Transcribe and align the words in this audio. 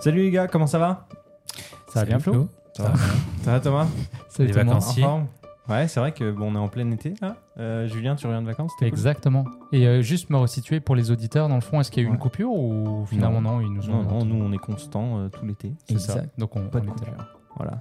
Salut 0.00 0.22
les 0.22 0.30
gars, 0.30 0.46
comment 0.48 0.66
ça 0.66 0.78
va? 0.78 1.06
Ça 1.88 2.00
va 2.00 2.04
bien, 2.06 2.18
Flo? 2.18 2.48
Ça 2.76 2.84
va 2.84 2.94
Ça 3.42 3.52
va 3.52 3.60
Thomas? 3.60 3.86
Salut 4.28 4.48
Les 4.48 4.52
tout 4.52 4.58
le 4.58 4.64
monde. 4.64 4.74
vacanciers. 4.74 5.04
En 5.04 5.08
forme? 5.08 5.26
Ouais, 5.68 5.86
c'est 5.86 6.00
vrai 6.00 6.12
que 6.12 6.30
bon, 6.30 6.50
on 6.52 6.54
est 6.54 6.58
en 6.58 6.68
plein 6.68 6.90
été 6.92 7.12
là. 7.20 7.36
Euh, 7.58 7.86
Julien, 7.88 8.14
tu 8.16 8.26
reviens 8.26 8.40
de 8.40 8.46
vacances 8.46 8.72
c'était 8.78 8.90
cool? 8.90 8.98
Exactement. 8.98 9.44
Et 9.72 9.86
euh, 9.86 10.00
juste 10.00 10.30
me 10.30 10.36
resituer 10.38 10.80
pour 10.80 10.96
les 10.96 11.10
auditeurs, 11.10 11.48
dans 11.48 11.56
le 11.56 11.60
fond, 11.60 11.80
est-ce 11.80 11.90
qu'il 11.90 12.02
y 12.02 12.06
a 12.06 12.08
eu 12.08 12.10
Ouais. 12.10 12.14
une 12.16 12.20
coupure 12.20 12.50
ou 12.52 13.04
finalement 13.06 13.42
non, 13.42 13.60
ils 13.60 13.70
nous 13.70 13.90
ont. 13.90 14.02
Non, 14.02 14.20
non, 14.20 14.24
nous 14.24 14.42
on 14.42 14.52
est 14.52 14.58
constant 14.58 15.18
euh, 15.18 15.28
tout 15.28 15.44
l'été. 15.44 15.74
C'est 15.88 15.98
ça. 15.98 16.14
Exact. 16.14 16.38
Donc 16.38 16.56
on, 16.56 16.68
Pas 16.68 16.80
de 16.80 16.88
on 16.88 16.92
était 16.92 17.04
là. 17.04 17.10
coupure. 17.12 17.26
Voilà. 17.56 17.78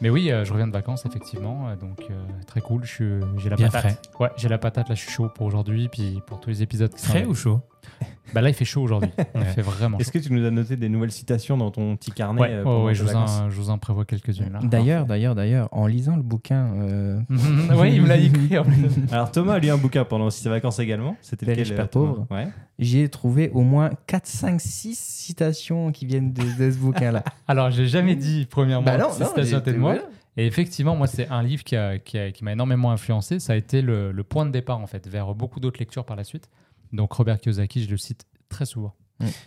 Mais 0.00 0.08
oui, 0.10 0.32
euh, 0.32 0.44
je 0.44 0.52
reviens 0.52 0.66
de 0.66 0.72
vacances 0.72 1.04
effectivement, 1.06 1.68
euh, 1.68 1.76
donc 1.76 2.00
euh, 2.10 2.14
très 2.46 2.60
cool. 2.62 2.82
Je 2.84 2.90
suis, 2.92 3.10
j'ai 3.36 3.50
la 3.50 3.56
Bien 3.56 3.68
patate. 3.68 4.10
Ouais, 4.18 4.30
j'ai 4.36 4.48
la 4.48 4.58
patate. 4.58 4.88
Là, 4.88 4.94
je 4.96 5.00
suis 5.02 5.10
chaud 5.10 5.28
pour 5.32 5.46
aujourd'hui, 5.46 5.88
puis 5.88 6.20
pour 6.26 6.40
tous 6.40 6.48
les 6.48 6.62
épisodes. 6.62 6.92
Qui 6.92 7.04
Frais 7.06 7.24
sont- 7.24 7.30
ou 7.30 7.34
chaud? 7.34 7.60
Bah 8.34 8.42
là, 8.42 8.50
il 8.50 8.54
fait 8.54 8.66
chaud 8.66 8.82
aujourd'hui. 8.82 9.08
Il 9.34 9.40
Ouais. 9.40 9.46
fait 9.46 9.62
vraiment 9.62 9.96
Est-ce 9.96 10.12
que 10.12 10.18
tu 10.18 10.30
nous 10.30 10.44
as 10.44 10.50
noté 10.50 10.76
des 10.76 10.90
nouvelles 10.90 11.12
citations 11.12 11.56
dans 11.56 11.70
ton 11.70 11.96
petit 11.96 12.10
carnet 12.10 12.38
Ouais, 12.42 12.50
euh, 12.50 12.56
ouais, 12.58 12.62
pendant 12.62 12.84
ouais, 12.84 12.94
je, 12.94 13.00
vous 13.02 13.06
vacances 13.08 13.40
en, 13.40 13.48
je 13.48 13.56
vous 13.56 13.70
en 13.70 13.78
prévois 13.78 14.04
quelques-unes. 14.04 14.58
D'ailleurs, 14.64 15.06
d'ailleurs, 15.06 15.34
d'ailleurs, 15.34 15.70
en 15.72 15.86
lisant 15.86 16.14
le 16.14 16.20
bouquin 16.22 16.70
euh, 16.74 17.20
oui, 17.30 17.92
il 17.94 18.02
me 18.02 18.06
l'a 18.08 18.18
écrit. 18.18 18.58
en 18.58 18.64
plus. 18.64 18.74
Alors 19.10 19.32
Thomas 19.32 19.54
a 19.54 19.58
lu 19.58 19.70
un 19.70 19.78
bouquin 19.78 20.04
pendant 20.04 20.28
ses 20.28 20.46
vacances 20.50 20.78
également. 20.78 21.16
C'était 21.22 21.46
lequel 21.46 21.74
père 21.74 21.84
euh, 21.86 21.88
pauvre. 21.88 22.26
Ouais. 22.30 22.48
j'ai 22.78 23.08
trouvé 23.08 23.48
au 23.54 23.62
moins 23.62 23.88
4, 24.06 24.26
5, 24.26 24.60
6 24.60 24.98
citations 24.98 25.90
qui 25.90 26.04
viennent 26.04 26.34
de, 26.34 26.42
de 26.42 26.70
ce 26.70 26.76
bouquin-là. 26.76 27.24
Alors, 27.46 27.70
j'ai 27.70 27.86
jamais 27.86 28.14
dit 28.14 28.46
premièrement 28.50 28.84
Bah 28.84 28.98
non, 28.98 29.06
non, 29.18 29.26
citation 29.26 29.62
moi. 29.78 29.96
Et 30.36 30.46
effectivement, 30.46 30.94
moi, 30.94 31.06
c'est 31.06 31.28
un 31.30 31.42
livre 31.42 31.64
qui 31.64 31.76
a- 31.76 31.98
qui 31.98 32.18
a- 32.18 32.30
qui 32.30 32.44
m'a 32.44 32.52
énormément 32.52 32.92
influencé. 32.92 33.40
Ça 33.40 33.54
a 33.54 33.56
été 33.56 33.80
le, 33.80 34.12
le 34.12 34.22
point 34.22 34.44
de 34.46 34.50
départ, 34.52 34.78
en 34.78 34.86
fait, 34.86 35.08
vers 35.08 35.34
beaucoup 35.34 35.58
d'autres 35.60 35.80
lectures 35.80 36.04
par 36.04 36.16
la 36.16 36.24
suite. 36.24 36.48
Donc, 36.92 37.12
Robert 37.12 37.38
Kiyosaki, 37.40 37.84
je 37.84 37.90
le 37.90 37.96
cite 37.96 38.26
très 38.48 38.66
souvent. 38.66 38.94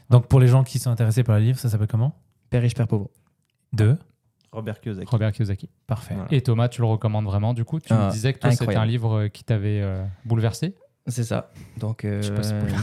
Donc 0.09 0.27
pour 0.27 0.39
les 0.41 0.47
gens 0.47 0.63
qui 0.65 0.79
sont 0.79 0.89
intéressés 0.91 1.23
par 1.23 1.37
le 1.39 1.45
livre, 1.45 1.57
ça 1.57 1.69
s'appelle 1.69 1.87
comment? 1.87 2.13
Père 2.49 2.61
riche, 2.61 2.75
père 2.75 2.87
pauvre. 2.87 3.09
Deux. 3.71 3.97
Robert 4.51 4.81
Kiyosaki. 4.81 5.07
Robert 5.09 5.31
Kiyosaki. 5.31 5.69
Parfait. 5.87 6.13
Voilà. 6.13 6.27
Et 6.33 6.41
Thomas, 6.41 6.67
tu 6.67 6.81
le 6.81 6.87
recommandes 6.87 7.23
vraiment, 7.23 7.53
du 7.53 7.63
coup? 7.63 7.79
Tu 7.79 7.93
Ah, 7.93 8.07
me 8.07 8.11
disais 8.11 8.33
que 8.33 8.39
toi, 8.39 8.51
c'était 8.51 8.75
un 8.75 8.85
livre 8.85 9.13
euh, 9.17 9.27
qui 9.29 9.45
t'avait 9.45 9.79
euh, 9.81 10.03
bouleversé? 10.25 10.75
C'est 11.07 11.23
ça. 11.23 11.49
Donc, 11.79 12.05
euh, 12.05 12.21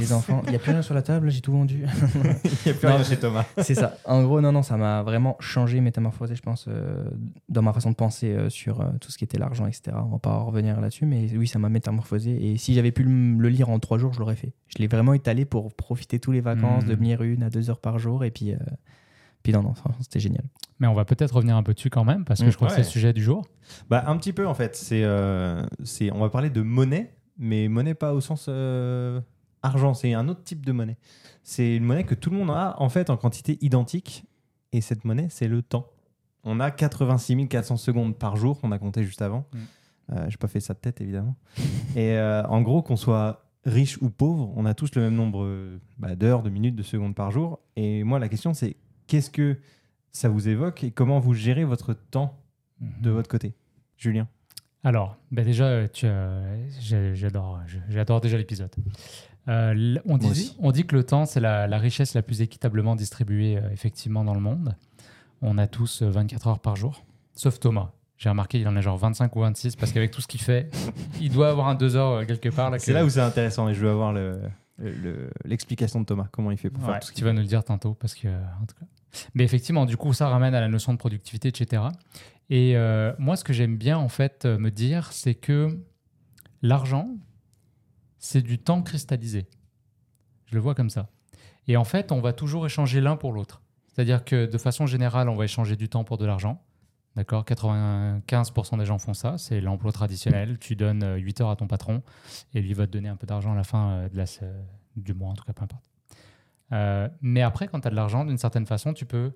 les 0.01 0.13
enfants, 0.13 0.43
il 0.47 0.51
n'y 0.51 0.57
a 0.57 0.59
plus 0.59 0.73
rien 0.73 0.83
sur 0.83 0.93
la 0.95 1.03
table, 1.03 1.31
j'ai 1.31 1.41
tout 1.41 1.53
vendu. 1.53 1.85
Il 2.45 2.51
n'y 2.67 2.73
a 2.73 2.75
plus 2.75 2.87
Non, 2.89 2.95
rien 2.97 3.05
chez 3.05 3.17
Thomas. 3.17 3.45
C'est 3.59 3.77
ça. 3.77 3.97
En 4.05 4.25
gros, 4.25 4.41
non, 4.41 4.51
non, 4.51 4.63
ça 4.65 4.77
m'a 4.77 5.03
vraiment 5.05 5.37
changé, 5.39 5.81
métamorphosé, 5.81 6.35
je 6.35 6.43
pense, 6.43 6.65
euh, 6.69 7.09
dans 7.49 7.63
ma 7.63 7.73
façon 7.73 7.91
de 7.91 7.95
penser 7.95 8.33
euh, 8.33 8.51
sur 8.51 8.81
euh, 8.81 8.87
tout 9.01 9.13
ce 9.13 9.19
qui 9.19 9.25
était 9.25 9.39
l'argent, 9.39 9.67
etc. 9.67 9.97
On 10.05 10.09
va 10.11 10.19
pas 10.19 10.37
revenir 10.39 10.81
là-dessus, 10.81 11.07
mais 11.07 11.29
oui, 11.37 11.47
ça 11.47 11.61
m'a 11.61 11.69
métamorphosé. 11.69 12.33
Et 12.53 12.57
si 12.59 12.75
j'avais 12.75 12.91
pu 12.91 13.05
le, 13.05 13.37
le 13.41 13.49
lire 13.49 13.69
en 13.71 13.79
trois 13.79 13.99
jours, 13.99 14.13
je 14.13 14.19
l'aurais 14.19 14.37
fait. 14.37 14.53
Je 14.67 14.79
l'ai 14.79 14.89
vraiment 14.89 15.15
étalé 15.15 15.45
pour 15.45 15.73
profiter 15.75 16.19
tous 16.19 16.33
les 16.33 16.41
vacances, 16.41 16.85
Hmm. 16.85 16.89
de 16.89 16.95
venir 16.97 17.23
une 17.23 17.45
à 17.45 17.51
deux 17.51 17.71
heures 17.71 17.81
par 17.81 17.99
jour, 18.01 18.25
et 18.25 18.31
puis, 18.33 18.53
euh, 18.53 18.57
puis 19.45 19.53
non, 19.53 19.63
non, 19.63 19.75
c'était 20.01 20.19
génial. 20.21 20.45
Mais 20.81 20.89
on 20.89 20.95
va 20.95 21.05
peut-être 21.05 21.37
revenir 21.37 21.57
un 21.57 21.63
peu 21.63 21.73
dessus 21.73 21.89
quand 21.91 22.05
même, 22.05 22.25
parce 22.25 22.41
que 22.41 22.47
Mm. 22.47 22.51
je 22.51 22.57
crois 22.57 22.69
que 22.69 22.75
c'est 22.75 22.81
le 22.81 22.87
sujet 22.87 23.13
du 23.13 23.23
jour. 23.23 23.47
Bah 23.89 24.03
un 24.09 24.17
petit 24.17 24.33
peu 24.33 24.47
en 24.47 24.55
fait. 24.55 24.75
C'est, 24.77 25.03
euh, 25.05 25.63
c'est, 25.85 26.13
on 26.13 26.19
va 26.19 26.29
parler 26.31 26.51
de 26.51 26.63
monnaie, 26.63 27.13
mais 27.39 27.69
monnaie 27.69 27.95
pas 27.95 28.13
au 28.15 28.21
sens 28.21 28.47
euh, 28.49 29.21
argent. 29.63 29.95
C'est 29.95 30.15
un 30.15 30.29
autre 30.29 30.43
type 30.43 30.65
de 30.65 30.73
monnaie. 30.73 30.99
C'est 31.43 31.77
une 31.77 31.85
monnaie 31.85 32.05
que 32.05 32.15
tout 32.15 32.31
le 32.31 32.37
monde 32.37 32.51
a 32.51 32.75
en 32.79 32.89
fait 32.89 33.11
en 33.11 33.17
quantité 33.17 33.59
identique. 33.61 34.25
Et 34.73 34.81
cette 34.81 35.05
monnaie, 35.05 35.29
c'est 35.31 35.49
le 35.49 35.63
temps. 35.63 35.87
On 36.45 36.61
a 36.61 36.71
86 36.71 37.49
400 37.49 37.77
secondes 37.77 38.17
par 38.17 38.37
jour 38.37 38.61
qu'on 38.61 38.73
a 38.73 38.79
compté 38.79 39.05
juste 39.05 39.23
avant. 39.23 39.47
Mm. 39.53 39.59
Euh, 40.13 40.27
j'ai 40.29 40.37
pas 40.37 40.49
fait 40.49 40.61
ça 40.61 40.75
de 40.75 40.79
tête 40.79 41.01
évidemment. 41.01 41.37
Et 41.97 42.13
euh, 42.13 42.43
en 42.47 42.63
gros, 42.63 42.83
qu'on 42.83 42.97
soit 42.97 43.45
riche 43.65 43.99
ou 44.01 44.11
pauvre, 44.11 44.53
on 44.57 44.65
a 44.65 44.75
tous 44.75 44.95
le 44.95 45.03
même 45.03 45.15
nombre 45.15 45.45
euh, 45.45 45.81
bah, 45.99 46.17
d'heures, 46.17 46.43
de 46.43 46.51
minutes, 46.51 46.77
de 46.77 46.83
secondes 46.83 47.15
par 47.15 47.31
jour. 47.31 47.61
Et 47.77 48.05
moi, 48.05 48.19
la 48.19 48.29
question, 48.29 48.55
c'est 48.55 48.77
qu'est-ce 49.07 49.31
que 49.31 49.59
ça 50.13 50.29
vous 50.29 50.49
évoque 50.49 50.85
et 50.85 50.91
comment 50.91 51.21
vous 51.21 51.35
gérez 51.35 51.65
votre 51.65 51.93
temps 51.93 52.41
de 52.81 53.11
votre 53.11 53.29
côté, 53.29 53.55
Julien 53.97 54.29
Alors, 54.85 55.17
bah 55.33 55.43
déjà, 55.43 55.65
euh, 55.65 55.89
euh, 56.05 56.67
j'adore, 57.15 57.61
j'adore 57.89 58.21
déjà 58.21 58.39
l'épisode. 58.39 58.71
Euh, 59.49 59.97
on, 60.07 60.19
dit, 60.19 60.55
on 60.61 60.71
dit 60.73 60.85
que 60.85 60.95
le 60.95 61.05
temps, 61.05 61.25
c'est 61.27 61.41
la, 61.41 61.67
la 61.67 61.79
richesse 61.79 62.15
la 62.15 62.23
plus 62.23 62.43
équitablement 62.43 62.95
distribuée 62.97 63.57
euh, 63.57 63.71
effectivement 63.73 64.23
dans 64.25 64.35
le 64.35 64.41
monde. 64.41 64.77
On 65.43 65.59
a 65.59 65.67
tous 65.67 66.03
euh, 66.03 66.11
24 66.11 66.47
heures 66.49 66.59
par 66.61 66.77
jour, 66.77 67.03
sauf 67.35 67.59
Thomas. 67.59 67.91
J'ai 68.19 68.29
remarqué, 68.29 68.59
il 68.61 68.69
en 68.69 68.77
a 68.77 68.81
genre 68.81 68.99
25 68.99 69.35
ou 69.37 69.41
26 69.41 69.77
parce 69.77 69.93
qu'avec 69.93 70.11
tout 70.11 70.21
ce 70.21 70.27
qu'il 70.27 70.41
fait, 70.41 70.71
il 71.21 71.31
doit 71.33 71.49
avoir 71.51 71.69
un 71.69 71.75
2 71.75 71.97
heures 71.97 72.27
quelque 72.27 72.49
part. 72.51 72.73
C'est 72.79 72.93
que- 72.93 72.97
là 72.97 73.05
où 73.05 73.09
c'est 73.11 73.21
intéressant 73.21 73.69
et 73.69 73.75
je 73.75 73.81
veux 73.81 73.91
avoir 73.91 74.13
le- 74.13 74.41
le- 74.79 75.31
l'explication 75.45 76.01
de 76.01 76.05
Thomas, 76.05 76.27
comment 76.31 76.51
il 76.51 76.59
fait 76.59 76.71
pour 76.71 76.85
Ouais, 76.85 76.91
faire 76.93 77.01
tout 77.01 77.07
ce 77.07 77.13
tu 77.13 77.17
qu'il 77.17 77.25
vas 77.25 77.31
fait. 77.31 77.35
nous 77.37 77.41
le 77.43 77.47
dire 77.49 77.65
tantôt 77.65 77.95
parce 77.95 78.15
que 78.15 78.29
en 78.29 78.67
tout 78.67 78.77
cas. 78.79 78.87
Mais 79.35 79.45
effectivement, 79.45 79.87
du 79.87 79.97
coup, 79.97 80.13
ça 80.13 80.29
ramène 80.29 80.55
à 80.55 80.61
la 80.61 80.69
notion 80.69 80.93
de 80.93 80.99
productivité, 80.99 81.49
etc. 81.49 81.83
Et 82.51 82.77
euh, 82.77 83.13
moi, 83.19 83.37
ce 83.37 83.45
que 83.45 83.53
j'aime 83.53 83.77
bien 83.77 83.99
en 83.99 84.09
fait 84.09 84.45
euh, 84.45 84.59
me 84.59 84.71
dire, 84.71 85.13
c'est 85.13 85.35
que 85.35 85.79
l'argent, 86.63 87.11
c'est 88.19 88.43
du 88.43 88.59
temps 88.59 88.83
cristallisé. 88.83 89.47
Je 90.47 90.55
le 90.55 90.61
vois 90.61 90.75
comme 90.75 90.91
ça. 90.91 91.09
Et 91.67 91.77
en 91.77 91.85
fait, 91.85 92.11
on 92.13 92.21
va 92.21 92.33
toujours 92.33 92.65
échanger 92.65 93.01
l'un 93.01 93.17
pour 93.17 93.33
l'autre. 93.33 93.63
C'est-à-dire 93.89 94.25
que 94.25 94.47
de 94.47 94.59
façon 94.59 94.87
générale, 94.87 95.29
on 95.29 95.37
va 95.37 95.45
échanger 95.45 95.77
du 95.77 95.89
temps 95.89 96.05
pour 96.05 96.19
de 96.19 96.25
l'argent. 96.25 96.65
D'accord? 97.17 97.45
95% 97.45 98.79
des 98.79 98.85
gens 98.85 98.99
font 98.99 99.13
ça. 99.13 99.39
C'est 99.39 99.61
l'emploi 99.61 99.91
traditionnel. 99.91 100.59
Tu 100.61 100.77
donnes 100.77 101.03
euh, 101.03 101.17
8 101.17 101.41
heures 101.41 101.51
à 101.51 101.57
ton 101.57 101.67
patron 101.67 102.03
et 102.55 102.63
lui 102.63 102.75
va 102.75 102.87
te 102.87 102.93
donner 102.93 103.09
un 103.09 103.17
peu 103.17 103.27
d'argent 103.27 103.53
à 103.53 103.57
la 103.57 103.65
fin 103.65 103.91
euh, 103.91 104.09
de 104.09 104.17
la, 104.17 104.25
du 104.97 105.15
mois, 105.15 105.31
en 105.31 105.35
tout 105.35 105.45
cas, 105.45 105.53
peu 105.53 105.65
importe. 105.65 105.85
Euh, 106.71 107.09
mais 107.21 107.43
après, 107.43 107.67
quand 107.67 107.81
tu 107.81 107.89
as 107.89 107.91
de 107.91 107.97
l'argent, 107.97 108.25
d'une 108.25 108.39
certaine 108.39 108.67
façon, 108.67 108.95
tu 108.95 109.05
peux. 109.05 109.33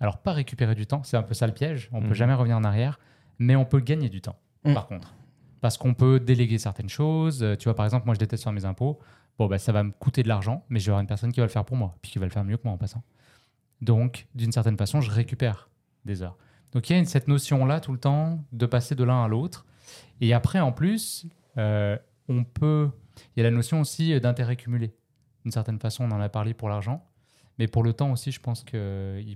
Alors, 0.00 0.18
pas 0.18 0.32
récupérer 0.32 0.74
du 0.74 0.86
temps, 0.86 1.02
c'est 1.02 1.16
un 1.16 1.22
peu 1.22 1.34
ça 1.34 1.46
le 1.46 1.52
piège. 1.52 1.88
On 1.92 2.00
Mhm. 2.00 2.08
peut 2.08 2.14
jamais 2.14 2.34
revenir 2.34 2.56
en 2.56 2.64
arrière, 2.64 2.98
mais 3.38 3.56
on 3.56 3.64
peut 3.64 3.80
gagner 3.80 4.08
du 4.08 4.20
temps, 4.20 4.36
Mhm. 4.64 4.74
par 4.74 4.86
contre. 4.86 5.14
Parce 5.60 5.76
qu'on 5.76 5.94
peut 5.94 6.20
déléguer 6.20 6.58
certaines 6.58 6.88
choses. 6.88 7.42
Euh, 7.42 7.56
Tu 7.56 7.64
vois, 7.64 7.74
par 7.74 7.84
exemple, 7.84 8.06
moi, 8.06 8.14
je 8.14 8.20
déteste 8.20 8.44
faire 8.44 8.52
mes 8.52 8.64
impôts. 8.64 9.00
Bon, 9.38 9.46
bah, 9.46 9.58
ça 9.58 9.72
va 9.72 9.82
me 9.82 9.90
coûter 9.90 10.22
de 10.22 10.28
l'argent, 10.28 10.64
mais 10.68 10.78
je 10.80 10.86
vais 10.86 10.90
avoir 10.90 11.00
une 11.00 11.06
personne 11.08 11.32
qui 11.32 11.40
va 11.40 11.46
le 11.46 11.52
faire 11.52 11.64
pour 11.64 11.76
moi, 11.76 11.96
puis 12.02 12.12
qui 12.12 12.18
va 12.18 12.26
le 12.26 12.30
faire 12.32 12.44
mieux 12.44 12.56
que 12.56 12.62
moi 12.64 12.72
en 12.72 12.78
passant. 12.78 13.02
Donc, 13.80 14.26
d'une 14.34 14.52
certaine 14.52 14.76
façon, 14.76 15.00
je 15.00 15.10
récupère 15.10 15.68
des 16.04 16.22
heures. 16.22 16.36
Donc, 16.72 16.88
il 16.88 16.92
y 16.92 16.96
a 16.96 16.98
une- 16.98 17.06
cette 17.06 17.28
notion-là 17.28 17.80
tout 17.80 17.92
le 17.92 17.98
temps 17.98 18.44
de 18.52 18.66
passer 18.66 18.94
de 18.94 19.04
l'un 19.04 19.24
à 19.24 19.28
l'autre. 19.28 19.66
Et 20.20 20.32
après, 20.34 20.60
en 20.60 20.72
plus, 20.72 21.26
euh, 21.56 21.96
on 22.28 22.44
peut. 22.44 22.90
Il 23.36 23.40
y 23.40 23.46
a 23.46 23.50
la 23.50 23.54
notion 23.54 23.80
aussi 23.80 24.18
d'intérêt 24.20 24.56
cumulé. 24.56 24.94
D'une 25.44 25.52
certaine 25.52 25.78
façon, 25.78 26.04
on 26.04 26.10
en 26.12 26.20
a 26.20 26.28
parlé 26.28 26.54
pour 26.54 26.68
l'argent. 26.68 27.04
Mais 27.58 27.66
pour 27.68 27.82
le 27.82 27.92
temps 27.92 28.12
aussi, 28.12 28.30
je 28.32 28.40
pense 28.40 28.62
qu'on 28.62 28.70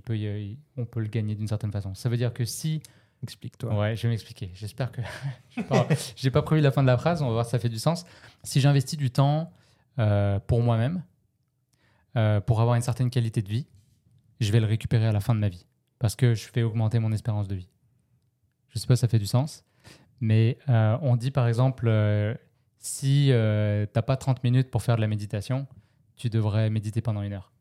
peut, 0.05 0.17
y- 0.17 0.57
on 0.77 0.85
peut 0.85 1.01
le 1.01 1.07
gagner 1.07 1.35
d'une 1.35 1.47
certaine 1.47 1.71
façon. 1.71 1.93
Ça 1.95 2.09
veut 2.09 2.17
dire 2.17 2.33
que 2.33 2.45
si. 2.45 2.81
Explique-toi. 3.21 3.73
Ouais, 3.77 3.95
je 3.95 4.03
vais 4.03 4.09
m'expliquer. 4.09 4.51
J'espère 4.53 4.91
que. 4.91 5.01
je 5.55 5.61
n'ai 5.61 5.67
pas, 5.67 5.87
j'ai 6.15 6.31
pas 6.31 6.41
prévu 6.41 6.61
la 6.61 6.71
fin 6.71 6.81
de 6.81 6.87
la 6.87 6.97
phrase, 6.97 7.21
on 7.21 7.27
va 7.27 7.31
voir 7.33 7.45
si 7.45 7.51
ça 7.51 7.59
fait 7.59 7.69
du 7.69 7.79
sens. 7.79 8.05
Si 8.43 8.59
j'investis 8.59 8.97
du 8.97 9.11
temps 9.11 9.51
euh, 9.99 10.39
pour 10.39 10.61
moi-même, 10.61 11.03
euh, 12.17 12.41
pour 12.41 12.59
avoir 12.61 12.75
une 12.75 12.81
certaine 12.81 13.09
qualité 13.09 13.41
de 13.41 13.47
vie, 13.49 13.65
je 14.41 14.51
vais 14.51 14.59
le 14.59 14.65
récupérer 14.67 15.05
à 15.07 15.11
la 15.13 15.19
fin 15.21 15.33
de 15.35 15.39
ma 15.39 15.49
vie. 15.49 15.65
Parce 15.99 16.15
que 16.17 16.33
je 16.33 16.47
fais 16.49 16.63
augmenter 16.63 16.99
mon 16.99 17.11
espérance 17.13 17.47
de 17.47 17.55
vie. 17.55 17.69
Je 18.69 18.79
sais 18.79 18.87
pas 18.87 18.95
si 18.97 19.01
ça 19.01 19.07
fait 19.07 19.19
du 19.19 19.25
sens. 19.27 19.63
Mais 20.19 20.57
euh, 20.67 20.97
on 21.01 21.15
dit 21.15 21.31
par 21.31 21.47
exemple, 21.47 21.89
si 22.77 23.29
euh, 23.31 23.85
t'as 23.85 24.01
pas 24.01 24.17
30 24.17 24.43
minutes 24.43 24.69
pour 24.69 24.83
faire 24.83 24.95
de 24.97 25.01
la 25.01 25.07
méditation, 25.07 25.65
tu 26.17 26.29
devrais 26.29 26.69
méditer 26.69 27.01
pendant 27.01 27.21
une 27.21 27.31
heure. 27.33 27.52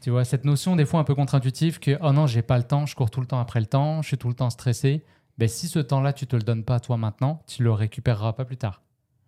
Tu 0.00 0.10
vois, 0.10 0.24
cette 0.24 0.44
notion 0.44 0.76
des 0.76 0.86
fois 0.86 1.00
un 1.00 1.04
peu 1.04 1.14
contre-intuitive 1.14 1.80
que 1.80 1.98
oh 2.02 2.12
non, 2.12 2.26
j'ai 2.26 2.42
pas 2.42 2.56
le 2.56 2.64
temps, 2.64 2.86
je 2.86 2.94
cours 2.94 3.10
tout 3.10 3.20
le 3.20 3.26
temps 3.26 3.40
après 3.40 3.60
le 3.60 3.66
temps, 3.66 4.00
je 4.02 4.08
suis 4.08 4.18
tout 4.18 4.28
le 4.28 4.34
temps 4.34 4.50
stressé. 4.50 5.04
Ben, 5.38 5.48
si 5.48 5.68
ce 5.68 5.78
temps-là, 5.78 6.12
tu 6.12 6.26
te 6.26 6.36
le 6.36 6.42
donnes 6.42 6.64
pas 6.64 6.76
à 6.76 6.80
toi 6.80 6.96
maintenant, 6.96 7.42
tu 7.46 7.62
le 7.62 7.72
récupéreras 7.72 8.32
pas 8.32 8.44
plus 8.44 8.56
tard. 8.56 8.82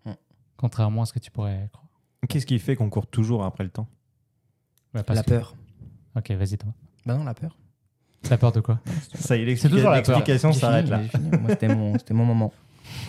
Hmm. 0.05 0.13
Contrairement 0.57 1.03
à 1.03 1.07
ce 1.07 1.13
que 1.13 1.19
tu 1.19 1.31
pourrais 1.31 1.69
croire. 1.73 1.87
Qu'est-ce 2.29 2.47
qui 2.47 2.59
fait 2.59 2.77
qu'on 2.77 2.91
court 2.91 3.07
toujours 3.07 3.45
après 3.45 3.65
le 3.65 3.71
temps? 3.71 3.89
Parce 4.93 5.09
la 5.09 5.23
que- 5.23 5.31
peur. 5.31 5.55
Ok, 6.17 6.31
vas-y 6.33 6.59
toi. 6.59 6.73
Bah 7.07 7.15
non, 7.15 7.25
la 7.25 7.35
peur. 7.35 7.57
T'as 8.23 8.37
peur 8.37 8.53
de 8.53 8.61
quoi? 8.61 8.81
Ça 9.15 9.37
y 9.37 9.43
est, 9.43 9.57
C'est 9.57 9.69
toujours 9.69 9.91
la 9.91 10.03
peur. 10.03 10.17
l'explication 10.17 10.53
s'arrête 10.53 10.89
là. 10.89 11.03
j'ai 11.03 11.09
fini. 11.09 11.31
Moi, 11.31 11.51
c'était 11.51 11.75
mon, 11.75 11.99
c'était 11.99 12.15
mon 12.15 12.25
moment. 12.25 12.53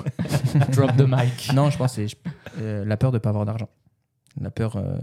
Drop 0.72 0.96
the 0.96 1.06
mic. 1.08 1.52
Non, 1.54 1.70
je 1.70 1.78
pense 1.78 1.96
que 1.96 2.08
c'est 2.08 2.18
euh, 2.60 2.86
la 2.86 2.98
peur 2.98 3.12
de 3.12 3.18
ne 3.18 3.20
pas 3.20 3.30
avoir 3.30 3.46
d'argent. 3.46 3.70
La 4.40 4.50
peur. 4.52 4.78
euh, 4.78 4.98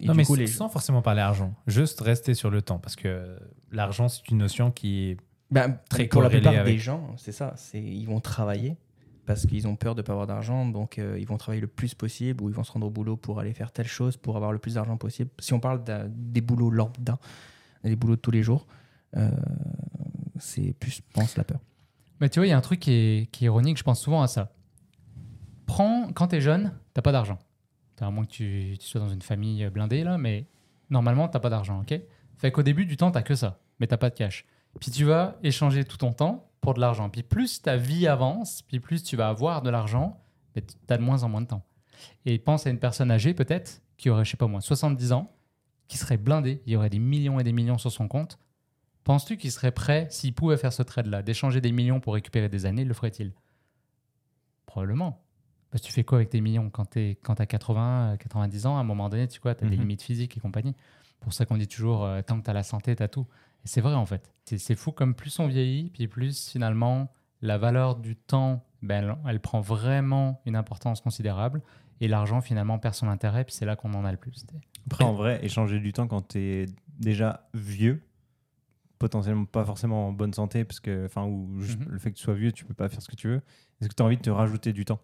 et 0.00 0.06
Non, 0.06 0.12
du 0.12 0.18
mais 0.18 0.24
coup, 0.24 0.34
sans- 0.34 0.40
les... 0.40 0.46
sans 0.46 0.68
forcément 0.68 1.00
parler 1.02 1.20
argent. 1.22 1.54
Juste 1.66 2.00
rester 2.00 2.34
sur 2.34 2.50
le 2.50 2.60
temps. 2.60 2.78
Parce 2.78 2.96
que 2.96 3.38
l'argent, 3.72 4.08
c'est 4.08 4.28
une 4.30 4.38
notion 4.38 4.70
qui 4.70 5.10
est. 5.10 5.16
Ben, 5.50 5.78
Très 5.88 6.06
pour 6.06 6.20
la 6.20 6.28
plupart 6.28 6.52
avec- 6.54 6.74
des 6.74 6.78
gens, 6.78 7.14
c'est 7.16 7.32
ça. 7.32 7.54
Ils 7.72 8.04
vont 8.06 8.20
travailler 8.20 8.76
parce 9.24 9.46
qu'ils 9.46 9.66
ont 9.66 9.76
peur 9.76 9.94
de 9.94 10.00
ne 10.00 10.06
pas 10.06 10.12
avoir 10.12 10.26
d'argent, 10.26 10.66
donc 10.66 10.98
euh, 10.98 11.18
ils 11.18 11.26
vont 11.26 11.36
travailler 11.38 11.60
le 11.62 11.66
plus 11.66 11.94
possible 11.94 12.42
ou 12.42 12.48
ils 12.50 12.54
vont 12.54 12.64
se 12.64 12.72
rendre 12.72 12.86
au 12.86 12.90
boulot 12.90 13.16
pour 13.16 13.40
aller 13.40 13.52
faire 13.54 13.72
telle 13.72 13.86
chose 13.86 14.16
pour 14.18 14.36
avoir 14.36 14.52
le 14.52 14.58
plus 14.58 14.74
d'argent 14.74 14.96
possible. 14.98 15.30
Si 15.38 15.52
on 15.54 15.60
parle 15.60 15.82
des 16.10 16.40
boulots 16.42 16.70
lambda, 16.70 17.18
des 17.84 17.96
boulots 17.96 18.16
de 18.16 18.20
tous 18.20 18.30
les 18.30 18.42
jours, 18.42 18.66
euh, 19.16 19.30
c'est 20.38 20.74
plus, 20.74 20.90
je 20.92 21.00
pense, 21.14 21.36
la 21.36 21.44
peur. 21.44 21.60
Mais 22.20 22.28
tu 22.28 22.40
vois, 22.40 22.46
il 22.46 22.50
y 22.50 22.52
a 22.52 22.56
un 22.58 22.62
truc 22.62 22.80
qui 22.80 22.92
est, 22.92 23.30
qui 23.30 23.44
est 23.44 23.46
ironique, 23.46 23.78
je 23.78 23.82
pense 23.84 24.00
souvent 24.00 24.20
à 24.22 24.26
ça. 24.28 24.52
Prends, 25.66 26.10
quand 26.14 26.28
t'es 26.28 26.40
jeune, 26.40 26.72
t'as 26.94 27.02
pas 27.02 27.12
d'argent. 27.12 27.38
À 28.00 28.10
moins 28.10 28.24
que 28.24 28.30
tu, 28.30 28.76
sois 28.80 29.00
dans 29.00 29.08
une 29.08 29.22
famille 29.22 29.68
blindée, 29.70 30.04
là, 30.04 30.18
mais 30.18 30.46
normalement, 30.90 31.28
t'as 31.28 31.40
pas 31.40 31.50
d'argent, 31.50 31.80
ok? 31.80 32.00
Fait 32.36 32.52
qu'au 32.52 32.62
début 32.62 32.86
du 32.86 32.96
temps, 32.96 33.10
t'as 33.10 33.22
que 33.22 33.34
ça, 33.34 33.58
mais 33.80 33.86
t'as 33.86 33.96
pas 33.96 34.10
de 34.10 34.14
cash. 34.14 34.44
Puis 34.80 34.90
tu 34.90 35.04
vas 35.04 35.36
échanger 35.42 35.84
tout 35.84 35.96
ton 35.96 36.12
temps 36.12 36.50
pour 36.60 36.74
de 36.74 36.80
l'argent. 36.80 37.10
Puis 37.10 37.22
plus 37.22 37.62
ta 37.62 37.76
vie 37.76 38.06
avance, 38.06 38.62
puis 38.62 38.80
plus 38.80 39.02
tu 39.02 39.16
vas 39.16 39.28
avoir 39.28 39.62
de 39.62 39.70
l'argent, 39.70 40.20
mais 40.54 40.62
tu 40.62 40.74
as 40.88 40.96
de 40.96 41.02
moins 41.02 41.22
en 41.22 41.28
moins 41.28 41.40
de 41.40 41.46
temps. 41.46 41.64
Et 42.24 42.38
pense 42.38 42.66
à 42.66 42.70
une 42.70 42.78
personne 42.78 43.10
âgée 43.10 43.34
peut-être, 43.34 43.82
qui 43.96 44.10
aurait, 44.10 44.24
je 44.24 44.30
sais 44.30 44.36
pas 44.36 44.46
moi, 44.46 44.60
70 44.60 45.12
ans, 45.12 45.34
qui 45.88 45.98
serait 45.98 46.16
blindée, 46.16 46.62
il 46.66 46.72
y 46.72 46.76
aurait 46.76 46.90
des 46.90 46.98
millions 46.98 47.40
et 47.40 47.44
des 47.44 47.52
millions 47.52 47.78
sur 47.78 47.90
son 47.90 48.08
compte. 48.08 48.38
Penses-tu 49.04 49.38
qu'il 49.38 49.50
serait 49.50 49.72
prêt, 49.72 50.06
s'il 50.10 50.34
pouvait 50.34 50.58
faire 50.58 50.72
ce 50.72 50.82
trade-là, 50.82 51.22
d'échanger 51.22 51.60
des 51.60 51.72
millions 51.72 51.98
pour 51.98 52.14
récupérer 52.14 52.48
des 52.48 52.66
années, 52.66 52.84
le 52.84 52.94
ferait-il? 52.94 53.32
Probablement. 54.66 55.24
Parce 55.70 55.82
que 55.82 55.86
tu 55.86 55.92
fais 55.92 56.04
quoi 56.04 56.18
avec 56.18 56.30
tes 56.30 56.40
millions 56.40 56.70
quand 56.70 56.86
tu 56.90 57.16
as 57.26 57.46
80, 57.46 58.16
90 58.18 58.66
ans 58.66 58.76
À 58.76 58.80
un 58.80 58.84
moment 58.84 59.08
donné, 59.08 59.28
tu 59.28 59.40
as 59.46 59.54
des 59.54 59.66
Mhm. 59.66 59.72
limites 59.82 60.02
physiques 60.02 60.36
et 60.36 60.40
compagnie. 60.40 60.74
pour 61.20 61.32
ça 61.32 61.44
qu'on 61.44 61.56
dit 61.56 61.66
toujours, 61.66 62.04
euh, 62.04 62.22
tant 62.22 62.38
que 62.38 62.44
tu 62.44 62.50
as 62.50 62.52
la 62.52 62.62
santé, 62.62 62.94
tu 62.94 63.02
as 63.02 63.08
tout. 63.08 63.26
Et 63.64 63.68
c'est 63.68 63.80
vrai, 63.80 63.94
en 63.94 64.06
fait. 64.06 64.32
C'est- 64.44 64.76
fou 64.76 64.92
comme 64.92 65.16
plus 65.16 65.36
on 65.40 65.48
vieillit, 65.48 65.90
puis 65.90 66.06
plus 66.06 66.48
finalement, 66.48 67.10
la 67.42 67.58
valeur 67.58 67.96
du 67.96 68.14
temps, 68.14 68.64
ben, 68.82 69.02
elle, 69.04 69.16
elle 69.28 69.40
prend 69.40 69.60
vraiment 69.60 70.40
une 70.46 70.54
importance 70.54 71.00
considérable. 71.00 71.60
Et 72.00 72.06
l'argent, 72.06 72.40
finalement, 72.40 72.78
perd 72.78 72.94
son 72.94 73.08
intérêt, 73.08 73.44
puis 73.44 73.52
c'est 73.52 73.64
là 73.66 73.74
qu'on 73.74 73.92
en 73.94 74.04
a 74.04 74.12
le 74.12 74.16
plus. 74.16 74.46
Après, 74.86 75.02
en 75.02 75.12
vrai, 75.12 75.44
échanger 75.44 75.80
du 75.80 75.92
temps 75.92 76.06
quand 76.06 76.22
tu 76.28 76.38
es 76.38 76.66
déjà 77.00 77.48
vieux, 77.52 78.00
potentiellement 79.00 79.44
pas 79.44 79.64
forcément 79.64 80.06
en 80.08 80.12
bonne 80.12 80.32
santé, 80.32 80.64
parce 80.64 80.78
que, 80.78 81.06
enfin, 81.06 81.24
ou 81.24 81.60
juste 81.60 81.80
Mhm. 81.80 81.88
le 81.90 81.98
fait 81.98 82.12
que 82.12 82.16
tu 82.16 82.22
sois 82.22 82.34
vieux, 82.34 82.52
tu 82.52 82.64
peux 82.64 82.74
pas 82.74 82.88
faire 82.88 83.02
ce 83.02 83.08
que 83.08 83.16
tu 83.16 83.26
veux. 83.26 83.42
Est-ce 83.80 83.88
que 83.88 83.94
tu 83.94 84.02
as 84.04 84.06
envie 84.06 84.16
de 84.16 84.22
te 84.22 84.30
rajouter 84.30 84.72
du 84.72 84.84
temps? 84.84 85.00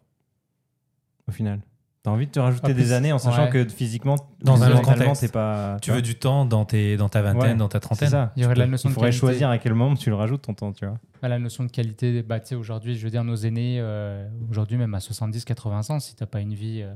Au 1.28 1.32
final 1.32 1.60
Tu 2.04 2.10
as 2.10 2.12
envie 2.12 2.26
de 2.26 2.30
te 2.32 2.38
rajouter 2.40 2.68
Ah, 2.70 2.74
des 2.74 2.92
années 2.92 3.12
en 3.12 3.18
sachant 3.18 3.44
ouais. 3.44 3.50
que 3.50 3.68
physiquement, 3.68 4.16
Dans 4.42 4.62
un 4.62 4.70
autre 4.72 4.82
contexte. 4.82 5.22
t'es 5.22 5.28
pas. 5.28 5.78
Tu 5.80 5.90
veux 5.90 6.02
du 6.02 6.16
temps 6.16 6.44
dans, 6.44 6.64
tes, 6.64 6.96
dans 6.96 7.08
ta 7.08 7.22
vingtaine, 7.22 7.52
Ouais, 7.52 7.54
dans 7.56 7.68
ta 7.68 7.78
C'est 7.78 7.80
trentaine. 7.80 8.08
ça. 8.10 8.32
Il 8.36 8.42
y 8.42 8.44
aurait 8.46 8.54
Tu 8.54 8.60
de 8.60 8.64
la 8.64 8.70
notion 8.70 8.88
Il 8.88 8.90
de 8.90 8.94
faudrait 8.94 9.08
qualité. 9.10 9.20
choisir 9.20 9.48
à 9.50 9.58
quel 9.58 9.72
moment 9.74 9.94
tu 9.96 10.10
le 10.10 10.16
rajoutes 10.16 10.42
ton 10.42 10.52
temps, 10.54 10.72
tu 10.72 10.84
vois. 10.86 10.98
Bah, 11.22 11.28
la 11.28 11.38
notion 11.38 11.64
de 11.64 11.70
qualité, 11.70 12.22
bah, 12.22 12.40
tu 12.40 12.48
sais, 12.48 12.54
aujourd'hui, 12.54 12.96
je 12.96 13.04
veux 13.04 13.10
dire, 13.10 13.24
nos 13.24 13.36
aînés, 13.36 13.78
euh, 13.80 14.28
aujourd'hui, 14.50 14.76
même 14.76 14.94
à 14.94 14.98
70-80 15.00 15.90
ans, 15.92 15.98
si 16.00 16.14
tu 16.14 16.22
n'as 16.22 16.26
pas 16.26 16.40
une 16.40 16.52
vie, 16.54 16.82
euh, 16.82 16.92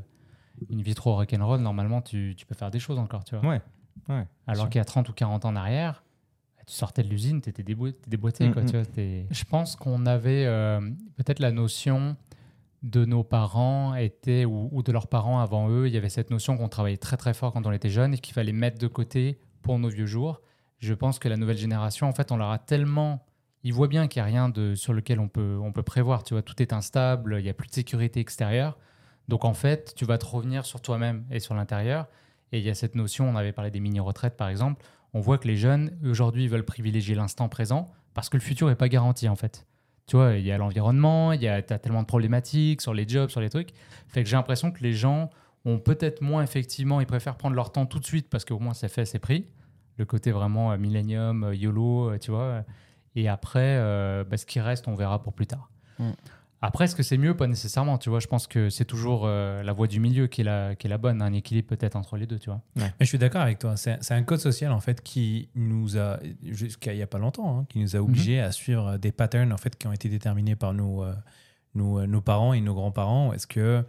une 0.68 0.82
vie 0.82 0.94
trop 0.94 1.14
rock'n'roll, 1.14 1.60
normalement, 1.60 2.02
tu, 2.02 2.34
tu 2.36 2.44
peux 2.44 2.54
faire 2.54 2.70
des 2.70 2.78
choses 2.80 2.98
encore, 2.98 3.24
tu 3.24 3.34
vois. 3.36 3.48
Ouais. 3.48 3.60
ouais. 4.10 4.26
Alors 4.46 4.68
qu'il 4.68 4.78
y 4.78 4.82
a 4.82 4.84
30 4.84 5.08
ou 5.08 5.12
40 5.14 5.46
ans 5.46 5.48
en 5.50 5.56
arrière, 5.56 6.02
bah, 6.58 6.64
tu 6.66 6.74
sortais 6.74 7.02
de 7.02 7.08
l'usine, 7.08 7.40
tu 7.40 7.48
étais 7.48 7.62
déboîté. 7.62 8.50
quoi, 8.50 8.62
Mm, 8.62 8.66
tu 8.66 8.72
vois, 8.76 8.84
t'es- 8.84 9.26
Je 9.30 9.44
pense 9.44 9.74
qu'on 9.74 10.04
avait 10.04 10.44
euh, 10.44 10.80
peut-être 11.16 11.38
la 11.38 11.50
notion 11.50 12.14
de 12.82 13.04
nos 13.04 13.24
parents 13.24 13.94
était, 13.94 14.44
ou, 14.44 14.82
de 14.82 14.92
leurs 14.92 15.08
parents 15.08 15.40
avant 15.40 15.68
eux, 15.68 15.88
il 15.88 15.94
y 15.94 15.96
avait 15.96 16.08
cette 16.08 16.30
notion 16.30 16.56
qu'on 16.56 16.68
travaillait 16.68 16.96
très 16.96 17.16
très 17.16 17.34
fort 17.34 17.52
quand 17.52 17.66
on 17.66 17.72
était 17.72 17.90
jeune 17.90 18.14
et 18.14 18.18
qu'il 18.18 18.34
fallait 18.34 18.52
mettre 18.52 18.78
de 18.78 18.86
côté 18.86 19.38
pour 19.62 19.78
nos 19.78 19.88
vieux 19.88 20.06
jours. 20.06 20.40
Je 20.78 20.94
pense 20.94 21.18
que 21.18 21.28
la 21.28 21.36
nouvelle 21.36 21.58
génération, 21.58 22.08
en 22.08 22.12
fait, 22.12 22.30
on 22.32 22.36
leur 22.36 22.50
a 22.50 22.58
tellement... 22.58 23.24
Ils 23.64 23.72
voient 23.72 23.88
bien 23.88 24.06
qu'il 24.06 24.22
n'y 24.22 24.28
a 24.28 24.30
rien 24.30 24.48
de, 24.48 24.76
sur 24.76 24.92
lequel 24.92 25.18
on 25.18 25.26
peut, 25.26 25.58
on 25.60 25.72
peut 25.72 25.82
prévoir. 25.82 26.22
Tu 26.22 26.34
vois, 26.34 26.42
tout 26.42 26.62
est 26.62 26.72
instable, 26.72 27.36
il 27.40 27.42
n'y 27.42 27.48
a 27.48 27.54
plus 27.54 27.66
de 27.66 27.74
sécurité 27.74 28.20
extérieure. 28.20 28.78
Donc 29.26 29.44
en 29.44 29.54
fait, 29.54 29.94
tu 29.96 30.04
vas 30.04 30.16
te 30.16 30.24
revenir 30.24 30.64
sur 30.64 30.80
toi-même 30.80 31.24
et 31.32 31.40
sur 31.40 31.54
l'intérieur. 31.54 32.06
Et 32.52 32.58
il 32.58 32.64
y 32.64 32.70
a 32.70 32.74
cette 32.74 32.94
notion, 32.94 33.28
on 33.28 33.34
avait 33.34 33.52
parlé 33.52 33.70
des 33.70 33.80
mini-retraites 33.80 34.36
par 34.36 34.48
exemple, 34.48 34.84
on 35.14 35.20
voit 35.20 35.38
que 35.38 35.48
les 35.48 35.56
jeunes, 35.56 35.98
aujourd'hui, 36.04 36.48
veulent 36.48 36.64
privilégier 36.64 37.14
l'instant 37.14 37.48
présent 37.48 37.90
parce 38.14 38.28
que 38.28 38.36
le 38.36 38.42
futur 38.42 38.68
n'est 38.68 38.74
pas 38.74 38.88
garanti 38.88 39.28
en 39.28 39.36
fait. 39.36 39.66
Tu 40.08 40.16
vois, 40.16 40.32
il 40.32 40.44
y 40.44 40.50
a 40.50 40.58
l'environnement, 40.58 41.32
il 41.32 41.42
y 41.42 41.48
a 41.48 41.56
as 41.56 41.62
tellement 41.78 42.00
de 42.00 42.06
problématiques 42.06 42.80
sur 42.80 42.94
les 42.94 43.06
jobs, 43.06 43.28
sur 43.28 43.40
les 43.40 43.50
trucs. 43.50 43.70
Fait 44.08 44.24
que 44.24 44.28
j'ai 44.28 44.36
l'impression 44.36 44.72
que 44.72 44.82
les 44.82 44.94
gens 44.94 45.30
ont 45.66 45.78
peut-être 45.78 46.22
moins 46.22 46.42
effectivement, 46.42 47.00
ils 47.00 47.06
préfèrent 47.06 47.36
prendre 47.36 47.54
leur 47.54 47.70
temps 47.72 47.84
tout 47.84 47.98
de 48.00 48.06
suite 48.06 48.28
parce 48.30 48.44
qu'au 48.44 48.58
moins 48.58 48.74
c'est 48.74 48.88
fait, 48.88 49.04
c'est 49.04 49.18
pris. 49.18 49.46
Le 49.98 50.06
côté 50.06 50.30
vraiment 50.30 50.72
euh, 50.72 50.76
euh, 50.76 51.54
YOLO, 51.54 52.10
euh, 52.10 52.18
tu 52.18 52.30
vois. 52.30 52.64
Et 53.16 53.28
après, 53.28 53.76
euh, 53.78 54.24
bah, 54.24 54.36
ce 54.36 54.46
qui 54.46 54.60
reste, 54.60 54.88
on 54.88 54.94
verra 54.94 55.22
pour 55.22 55.34
plus 55.34 55.46
tard. 55.46 55.70
Mm. 55.98 56.10
Après, 56.60 56.86
est-ce 56.86 56.96
que 56.96 57.02
c'est 57.02 57.18
mieux 57.18 57.36
Pas 57.36 57.46
nécessairement, 57.46 57.98
tu 57.98 58.10
vois? 58.10 58.18
Je 58.18 58.26
pense 58.26 58.46
que 58.46 58.68
c'est 58.68 58.84
toujours 58.84 59.22
euh, 59.24 59.62
la 59.62 59.72
voie 59.72 59.86
du 59.86 60.00
milieu 60.00 60.26
qui 60.26 60.40
est 60.40 60.44
la, 60.44 60.74
qui 60.74 60.88
est 60.88 60.90
la 60.90 60.98
bonne, 60.98 61.22
un 61.22 61.32
équilibre 61.32 61.68
peut-être 61.68 61.94
entre 61.94 62.16
les 62.16 62.26
deux, 62.26 62.38
tu 62.38 62.50
vois? 62.50 62.60
Mais 62.76 62.92
je 63.00 63.06
suis 63.06 63.18
d'accord 63.18 63.42
avec 63.42 63.58
toi. 63.58 63.76
C'est 63.76 63.98
c'est 64.00 64.14
un 64.14 64.22
code 64.24 64.40
social 64.40 64.72
en 64.72 64.80
fait 64.80 65.02
qui 65.02 65.48
nous 65.54 65.96
a 65.98 66.18
jusqu'à 66.42 66.92
il 66.92 66.98
y 66.98 67.02
a 67.02 67.06
pas 67.06 67.18
longtemps, 67.18 67.60
hein, 67.60 67.66
qui 67.68 67.78
nous 67.78 67.94
a 67.94 68.00
obligés 68.00 68.40
à 68.40 68.50
suivre 68.50 68.96
des 68.98 69.12
patterns 69.12 69.52
en 69.52 69.56
fait 69.56 69.76
qui 69.76 69.86
ont 69.86 69.92
été 69.92 70.08
déterminés 70.08 70.56
par 70.56 70.74
nos 70.74 71.04
euh, 71.04 71.14
nos, 71.74 72.06
nos 72.06 72.20
parents 72.20 72.54
et 72.54 72.60
nos 72.60 72.74
grands-parents. 72.74 73.32
Est-ce 73.32 73.46
que 73.46 73.84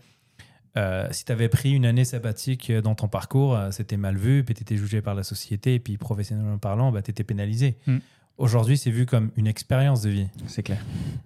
euh, 0.77 1.07
si 1.11 1.25
tu 1.25 1.31
avais 1.31 1.49
pris 1.49 1.71
une 1.71 1.85
année 1.85 2.05
sabbatique 2.05 2.71
dans 2.71 2.95
ton 2.95 3.07
parcours, 3.07 3.55
euh, 3.55 3.71
c'était 3.71 3.97
mal 3.97 4.17
vu, 4.17 4.43
puis 4.43 4.53
tu 4.53 4.61
étais 4.61 4.77
jugé 4.77 5.01
par 5.01 5.15
la 5.15 5.23
société, 5.23 5.75
et 5.75 5.79
puis 5.79 5.97
professionnellement 5.97 6.57
parlant, 6.57 6.91
bah, 6.91 7.01
tu 7.01 7.11
étais 7.11 7.23
pénalisé. 7.23 7.77
Mm. 7.87 7.97
Aujourd'hui, 8.39 8.77
c'est 8.77 8.89
vu 8.89 9.05
comme 9.05 9.31
une 9.35 9.47
expérience 9.47 10.01
de 10.01 10.09
vie. 10.09 10.27
C'est 10.47 10.63
clair. 10.63 10.79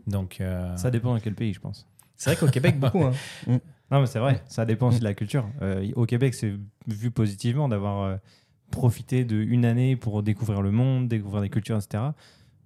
Donc, 0.07 0.41
euh, 0.41 0.75
Ça 0.75 0.89
dépend 0.91 1.13
dans 1.13 1.19
quel 1.19 1.35
pays, 1.35 1.53
je 1.53 1.59
pense. 1.59 1.87
C'est 2.17 2.31
vrai 2.31 2.39
qu'au 2.39 2.51
Québec, 2.51 2.79
beaucoup. 2.79 3.03
hein. 3.03 3.13
Non, 3.91 3.99
mais 4.01 4.07
c'est 4.07 4.17
vrai, 4.19 4.41
ça 4.47 4.65
dépend 4.65 4.87
aussi 4.87 4.97
de 4.99 5.03
la 5.03 5.13
culture. 5.13 5.45
Euh, 5.61 5.91
au 5.95 6.05
Québec, 6.07 6.33
c'est 6.33 6.53
vu 6.87 7.11
positivement 7.11 7.69
d'avoir 7.69 8.01
euh, 8.01 8.15
profité 8.71 9.25
d'une 9.25 9.63
année 9.65 9.95
pour 9.95 10.23
découvrir 10.23 10.63
le 10.63 10.71
monde, 10.71 11.07
découvrir 11.07 11.41
des 11.43 11.49
cultures, 11.49 11.77
etc. 11.77 12.03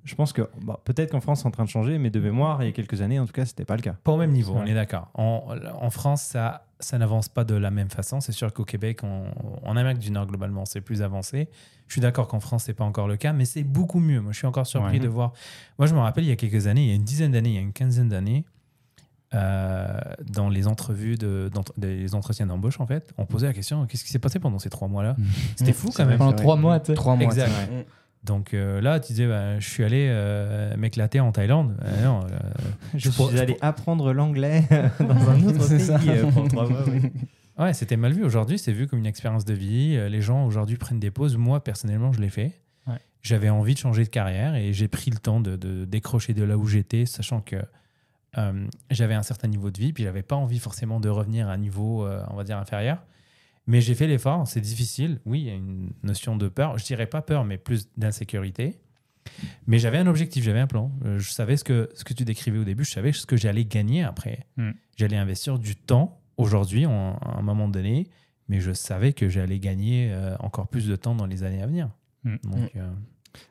Je 0.05 0.15
pense 0.15 0.31
que 0.31 0.49
bah, 0.61 0.79
peut-être 0.85 1.11
qu'en 1.11 1.19
France, 1.19 1.41
c'est 1.41 1.47
en 1.47 1.51
train 1.51 1.65
de 1.65 1.69
changer, 1.69 1.97
mais 1.97 2.09
de 2.09 2.21
mémoire, 2.21 2.63
il 2.63 2.67
y 2.67 2.69
a 2.69 2.71
quelques 2.71 3.01
années, 3.01 3.19
en 3.19 3.25
tout 3.25 3.33
cas, 3.33 3.43
c'était 3.45 3.65
pas 3.65 3.75
le 3.75 3.81
cas. 3.81 3.97
Pas 4.05 4.13
au 4.13 4.17
même 4.17 4.31
niveau, 4.31 4.53
on 4.55 4.65
est 4.65 4.73
d'accord. 4.73 5.09
En, 5.15 5.43
en 5.81 5.89
France, 5.89 6.21
ça, 6.21 6.66
ça 6.79 6.97
n'avance 6.97 7.27
pas 7.29 7.43
de 7.43 7.55
la 7.55 7.71
même 7.71 7.89
façon. 7.89 8.19
C'est 8.21 8.31
sûr 8.31 8.53
qu'au 8.53 8.63
Québec, 8.65 8.99
on- 9.03 9.25
en 9.63 9.75
Amérique 9.77 9.99
du 9.99 10.11
Nord, 10.11 10.27
globalement, 10.27 10.65
c'est 10.65 10.81
plus 10.81 11.01
avancé. 11.01 11.49
Je 11.87 11.93
suis 11.93 12.01
d'accord 12.01 12.27
qu'en 12.27 12.39
France, 12.39 12.63
c'est 12.65 12.73
pas 12.73 12.83
encore 12.83 13.07
le 13.07 13.17
cas, 13.17 13.33
mais 13.33 13.45
c'est 13.45 13.63
beaucoup 13.63 13.99
mieux. 13.99 14.19
Moi, 14.21 14.31
je 14.33 14.37
suis 14.37 14.47
encore 14.47 14.67
surpris 14.67 14.93
Ouais. 14.93 14.99
de 14.99 15.07
voir. 15.07 15.33
Moi, 15.79 15.87
je 15.87 15.93
me 15.95 15.99
rappelle, 15.99 16.23
il 16.25 16.29
y 16.29 16.31
a 16.33 16.35
quelques 16.35 16.67
années, 16.67 16.83
il 16.83 16.89
y 16.89 16.91
a 16.91 16.95
une 16.95 17.03
dizaine 17.03 17.31
d'années, 17.31 17.49
il 17.49 17.55
y 17.55 17.59
a 17.59 17.61
une 17.61 17.73
quinzaine 17.73 18.09
d'années, 18.09 18.45
euh, 19.33 19.99
dans 20.25 20.49
les 20.49 20.67
entrevues, 20.67 21.15
de, 21.17 21.49
des 21.77 22.15
entretiens 22.15 22.45
d'embauche, 22.45 22.79
en 22.79 22.85
fait, 22.85 23.11
on 23.17 23.25
posait 23.25 23.47
la 23.47 23.53
question 23.53 23.85
qu'est-ce 23.85 24.03
qui 24.05 24.11
s'est 24.11 24.19
passé 24.19 24.39
pendant 24.39 24.59
ces 24.59 24.69
trois 24.69 24.87
mois-là? 24.87 25.15
C'était 25.57 25.73
fou 25.73 25.89
quand 25.95 26.05
même. 26.05 26.17
Pendant 26.17 26.33
trois 26.33 26.55
mois, 26.55 26.79
tu 26.79 26.87
sais. 26.87 26.93
Trois 26.93 27.15
mois. 27.15 27.25
Exact. 27.25 27.51
Donc 28.27 28.53
euh, 28.53 28.79
là, 28.81 28.99
tu 28.99 29.13
disais, 29.13 29.25
bah, 29.27 29.59
je 29.59 29.67
suis 29.67 29.83
allé 29.83 30.07
euh, 30.11 30.75
m'éclater 30.77 31.19
en 31.19 31.31
Thaïlande. 31.31 31.75
Euh, 31.83 32.03
non, 32.03 32.19
Je 32.95 33.09
pour- 33.09 33.29
suis 33.29 33.39
allé 33.39 33.57
apprendre 33.61 34.13
l'anglais 34.13 34.63
dans 34.99 35.29
un 35.29 35.43
autre 35.47 35.67
pays 35.69 35.79
ça. 35.79 35.99
pour 36.31 36.47
trois 36.47 36.69
mois. 36.69 36.83
oui. 36.87 37.01
Ouais, 37.59 37.73
c'était 37.73 37.97
mal 37.97 38.13
vu. 38.13 38.23
Aujourd'hui, 38.23 38.59
c'est 38.59 38.71
vu 38.71 38.85
comme 38.85 38.99
une 38.99 39.07
expérience 39.07 39.43
de 39.43 39.55
vie. 39.55 39.97
Les 40.11 40.21
gens 40.21 40.45
aujourd'hui 40.45 40.75
prennent 40.77 40.99
des 40.99 41.09
pauses. 41.09 41.37
Moi, 41.37 41.63
personnellement, 41.63 42.13
je 42.13 42.21
l'ai 42.21 42.29
fait. 42.29 42.51
Ouais. 42.85 42.99
J'avais 43.23 43.49
envie 43.49 43.73
de 43.73 43.79
changer 43.79 44.03
de 44.03 44.09
carrière 44.09 44.53
et 44.53 44.73
j'ai 44.73 44.87
pris 44.87 45.09
le 45.09 45.17
temps 45.17 45.39
de, 45.39 45.55
de 45.55 45.83
décrocher 45.83 46.35
de 46.35 46.43
là 46.43 46.55
où 46.55 46.67
j'étais, 46.67 47.07
sachant 47.07 47.41
que 47.41 47.55
j'avais 48.91 49.15
un 49.15 49.23
certain 49.23 49.47
niveau 49.47 49.71
de 49.71 49.79
vie, 49.79 49.91
puis 49.91 50.03
j'avais 50.03 50.21
pas 50.21 50.35
envie 50.35 50.59
forcément 50.59 50.99
de 50.99 51.09
revenir 51.09 51.49
à 51.49 51.53
un 51.53 51.57
niveau, 51.57 52.07
on 52.29 52.35
va 52.35 52.43
dire, 52.43 52.59
inférieur. 52.59 52.99
Mais 53.67 53.81
j'ai 53.81 53.95
fait 53.95 54.07
l'effort. 54.07 54.47
C'est 54.47 54.61
difficile. 54.61 55.19
Oui, 55.25 55.41
il 55.41 55.45
y 55.47 55.49
a 55.49 55.53
une 55.55 55.91
notion 56.03 56.35
de 56.37 56.47
peur. 56.47 56.77
Je 56.77 56.85
dirais 56.85 57.05
pas 57.07 57.21
peur, 57.21 57.43
mais 57.45 57.57
plus 57.57 57.89
d'insécurité. 57.97 58.79
Mais 59.67 59.77
j'avais 59.77 59.97
un 59.97 60.07
objectif, 60.07 60.43
j'avais 60.43 60.59
un 60.61 60.67
plan. 60.67 60.91
Euh, 61.05 61.19
Je 61.19 61.29
savais 61.31 61.57
ce 61.57 61.63
que, 61.65 61.89
ce 61.93 62.03
que 62.05 62.13
tu 62.13 62.23
décrivais 62.23 62.59
au 62.59 62.63
début, 62.63 62.85
je 62.85 62.91
savais 62.91 63.11
ce 63.11 63.25
que 63.25 63.35
j'allais 63.35 63.65
gagner 63.65 64.03
après. 64.03 64.45
Mm. 64.55 64.71
J'allais 64.95 65.17
investir 65.17 65.59
du 65.59 65.75
temps 65.75 66.21
aujourd'hui, 66.37 66.85
en- 66.85 67.17
à 67.17 67.37
un 67.39 67.41
moment 67.41 67.67
donné, 67.67 68.07
mais 68.47 68.61
je 68.61 68.71
savais 68.71 69.11
que 69.11 69.27
j'allais 69.27 69.59
gagner 69.59 70.09
euh, 70.13 70.35
encore 70.39 70.67
plus 70.69 70.87
de 70.87 70.95
temps 70.95 71.13
dans 71.13 71.25
les 71.25 71.43
années 71.43 71.61
à 71.61 71.67
venir. 71.67 71.89
Mm. 72.23 72.35
Donc, 72.45 72.75
euh, 72.77 72.89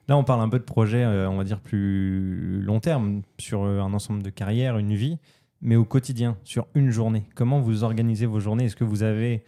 Là, 0.09 0.17
on 0.17 0.25
parle 0.25 0.41
un 0.41 0.49
peu 0.49 0.59
de 0.59 0.65
projets, 0.65 1.05
euh, 1.05 1.29
on 1.31 1.37
va 1.37 1.45
dire, 1.45 1.61
plus 1.61 2.61
long 2.63 2.81
terme, 2.81 3.23
sur 3.39 3.65
un 3.65 3.93
ensemble 3.93 4.23
de 4.23 4.31
carrières, 4.31 4.79
une 4.79 4.95
vie, 4.95 5.19
mais 5.61 5.77
au 5.77 5.85
quotidien, 5.85 6.37
sur 6.43 6.67
une 6.75 6.91
journée. 6.91 7.23
Comment 7.37 7.61
vous 7.61 7.85
organisez 7.85 8.27
vos 8.27 8.41
journées? 8.41 8.65
Est-ce 8.65 8.75
que 8.77 8.83
vous 8.83 9.03
avez 9.05 9.45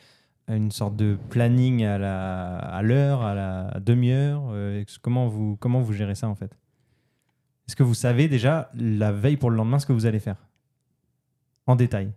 une 0.56 0.70
sorte 0.70 0.96
de 0.96 1.18
planning 1.30 1.84
à 1.84 2.82
l'heure, 2.82 3.22
à 3.22 3.34
la 3.34 3.80
demi-heure 3.80 4.44
Euh, 4.50 4.84
comment, 5.02 5.28
vous, 5.28 5.56
comment 5.56 5.80
vous 5.80 5.92
gérez 5.92 6.14
ça, 6.14 6.28
en 6.28 6.34
fait? 6.34 6.56
Est-ce 7.66 7.76
que 7.76 7.82
vous 7.82 7.94
savez 7.94 8.28
déjà, 8.28 8.70
la 8.74 9.12
veille 9.12 9.36
pour 9.36 9.50
le 9.50 9.56
lendemain, 9.56 9.78
ce 9.78 9.86
que 9.86 9.92
vous 9.92 10.06
allez 10.06 10.20
faire? 10.20 10.36
En 11.66 11.76
détail 11.76 12.10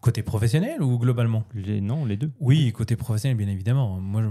côté 0.00 0.24
professionnel 0.24 0.82
ou 0.82 0.98
globalement? 0.98 1.44
Les- 1.54 1.80
Non, 1.80 2.04
les 2.04 2.16
deux. 2.16 2.32
Oui, 2.40 2.72
côté 2.72 2.96
professionnel, 2.96 3.36
bien 3.36 3.46
évidemment. 3.46 4.00
Moi, 4.00 4.22
je- 4.22 4.28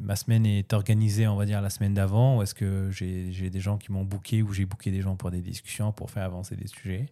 ma 0.00 0.14
semaine 0.14 0.46
est 0.46 0.72
organisée, 0.72 1.26
on 1.26 1.34
va 1.34 1.46
dire, 1.46 1.60
la 1.60 1.68
semaine 1.68 1.94
d'avant. 1.94 2.40
Est-ce 2.42 2.54
que 2.54 2.90
j'ai 2.92 3.32
j'ai 3.32 3.50
des 3.50 3.58
gens 3.58 3.76
qui 3.76 3.90
m'ont 3.90 4.04
booké 4.04 4.40
ou 4.42 4.52
j'ai 4.52 4.66
booké 4.66 4.92
des 4.92 5.00
gens 5.02 5.16
pour 5.16 5.32
des 5.32 5.40
discussions, 5.42 5.90
pour 5.90 6.12
faire 6.12 6.22
avancer 6.22 6.54
des 6.54 6.68
sujets? 6.68 7.06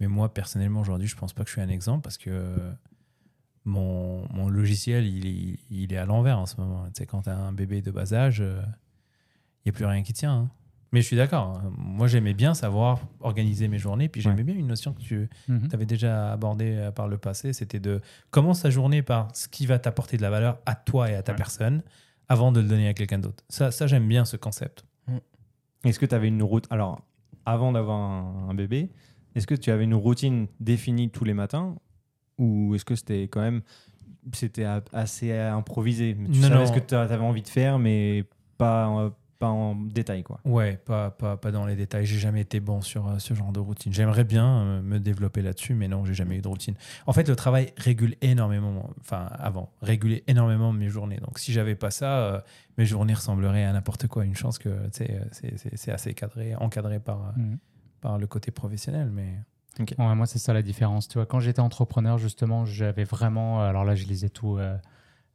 Mais 0.00 0.06
moi, 0.06 0.34
personnellement, 0.34 0.80
aujourd'hui, 0.82 1.08
je 1.08 1.16
pense 1.16 1.32
pas 1.32 1.44
que 1.44 1.48
je 1.48 1.54
suis 1.54 1.62
un 1.62 1.70
exemple 1.70 2.02
parce 2.02 2.18
que 2.18 2.54
mon, 3.68 4.26
mon 4.32 4.48
logiciel, 4.48 5.06
il 5.06 5.26
est, 5.26 5.58
il 5.70 5.92
est 5.92 5.96
à 5.96 6.06
l'envers 6.06 6.38
en 6.38 6.46
ce 6.46 6.56
moment. 6.60 6.84
Tu 6.86 6.92
sais, 6.98 7.06
quand 7.06 7.22
tu 7.22 7.30
as 7.30 7.36
un 7.36 7.52
bébé 7.52 7.82
de 7.82 7.90
bas 7.90 8.12
âge, 8.12 8.40
il 8.40 8.54
n'y 9.66 9.70
a 9.70 9.72
plus 9.72 9.84
rien 9.84 10.02
qui 10.02 10.12
tient. 10.12 10.32
hein. 10.34 10.50
Mais 10.90 11.02
je 11.02 11.06
suis 11.06 11.16
d'accord. 11.16 11.58
hein. 11.62 11.70
Moi, 11.76 12.06
j'aimais 12.06 12.32
bien 12.32 12.54
savoir 12.54 13.00
organiser 13.20 13.68
mes 13.68 13.78
journées. 13.78 14.08
Puis 14.08 14.22
j'aimais 14.22 14.42
bien 14.42 14.54
une 14.54 14.66
notion 14.68 14.94
que 14.94 15.00
tu, 15.02 15.28
Mhm. 15.48 15.68
avais 15.72 15.84
déjà 15.84 16.32
abordé 16.32 16.72
euh, 16.76 16.90
par 16.90 17.08
le 17.08 17.18
passé, 17.18 17.52
c'était 17.52 17.78
de 17.80 18.00
commence 18.30 18.62
ta 18.62 18.70
journée 18.70 19.02
par 19.02 19.28
ce 19.36 19.48
qui 19.48 19.66
va 19.66 19.78
t'apporter 19.78 20.16
de 20.16 20.22
la 20.22 20.30
valeur 20.30 20.58
à 20.64 20.74
toi 20.74 21.10
et 21.10 21.14
à 21.14 21.22
ta 21.22 21.32
Ouais. 21.32 21.36
personne. 21.38 21.82
avant 22.30 22.52
de 22.52 22.60
le 22.60 22.68
donner 22.68 22.88
à 22.88 22.92
quelqu'un 22.92 23.18
d'autre. 23.18 23.42
Ça, 23.48 23.70
ça 23.70 23.86
j'aime 23.86 24.06
bien 24.06 24.26
ce 24.26 24.36
concept. 24.36 24.84
Est-ce 25.84 25.98
que 25.98 26.04
tu 26.04 26.14
avais 26.14 26.28
une 26.28 26.42
route 26.42 26.66
Alors, 26.68 27.00
avant 27.46 27.72
d'avoir 27.72 27.98
un, 27.98 28.48
un 28.50 28.54
bébé, 28.54 28.90
est-ce 29.34 29.46
que 29.46 29.54
tu 29.54 29.70
avais 29.70 29.84
une 29.84 29.94
routine 29.94 30.46
définie 30.60 31.08
tous 31.10 31.24
les 31.24 31.32
matins 31.32 31.76
ou 32.38 32.74
est-ce 32.74 32.84
que 32.84 32.94
c'était 32.96 33.22
quand 33.24 33.40
même 33.40 33.62
c'était 34.32 34.66
assez 34.92 35.32
improvisé? 35.32 36.16
Tu 36.32 36.40
Non, 36.40 36.48
savais 36.48 36.54
non. 36.64 36.66
ce 36.66 36.72
que 36.72 36.84
tu 36.84 36.94
avais 36.94 37.16
envie 37.16 37.42
de 37.42 37.48
faire, 37.48 37.78
mais 37.78 38.24
pas, 38.58 38.88
euh, 38.88 39.10
pas 39.38 39.48
en 39.48 39.74
détail, 39.76 40.22
quoi. 40.24 40.40
Ouais, 40.44 40.76
pas, 40.84 41.10
pas, 41.12 41.36
pas 41.36 41.50
dans 41.52 41.64
les 41.64 41.76
détails. 41.76 42.04
J'ai 42.04 42.18
jamais 42.18 42.40
été 42.42 42.60
bon 42.60 42.80
sur 42.82 43.06
euh, 43.08 43.18
ce 43.20 43.32
genre 43.34 43.52
de 43.52 43.60
routine. 43.60 43.92
J'aimerais 43.92 44.24
bien 44.24 44.46
euh, 44.46 44.82
me 44.82 44.98
développer 44.98 45.40
là-dessus, 45.40 45.74
mais 45.74 45.88
non, 45.88 46.04
j'ai 46.04 46.12
jamais 46.12 46.36
eu 46.36 46.40
de 46.42 46.48
routine. 46.48 46.74
En 47.06 47.12
fait, 47.12 47.26
le 47.28 47.36
travail 47.36 47.72
régule 47.78 48.16
énormément, 48.20 48.90
enfin 49.00 49.30
avant, 49.38 49.70
régulait 49.80 50.24
énormément 50.26 50.72
mes 50.72 50.88
journées. 50.88 51.18
Donc 51.24 51.38
si 51.38 51.52
j'avais 51.52 51.76
pas 51.76 51.90
ça, 51.92 52.18
euh, 52.18 52.40
mes 52.76 52.84
journées 52.84 53.14
ressembleraient 53.14 53.64
à 53.64 53.72
n'importe 53.72 54.08
quoi. 54.08 54.24
Une 54.26 54.36
chance 54.36 54.58
que 54.58 54.70
c'est- 54.92 55.20
c'est 55.32 55.54
c'est 55.76 55.92
assez 55.92 56.12
cadré, 56.12 56.54
encadré 56.56 56.98
par, 57.00 57.32
Mhm. 57.36 57.58
par 58.00 58.18
le 58.18 58.26
côté 58.26 58.50
professionnel. 58.50 59.10
Mais 59.12 59.38
Ouais, 59.78 60.14
moi, 60.14 60.26
c'est 60.26 60.38
ça 60.38 60.52
la 60.52 60.62
différence. 60.62 61.08
Tu 61.08 61.14
vois, 61.18 61.26
quand 61.26 61.40
j'étais 61.40 61.60
entrepreneur, 61.60 62.18
justement, 62.18 62.64
j'avais 62.64 63.04
vraiment. 63.04 63.60
Alors 63.62 63.84
là, 63.84 63.94
je 63.94 64.04
lisais 64.06 64.28
tout. 64.28 64.56
euh, 64.58 64.76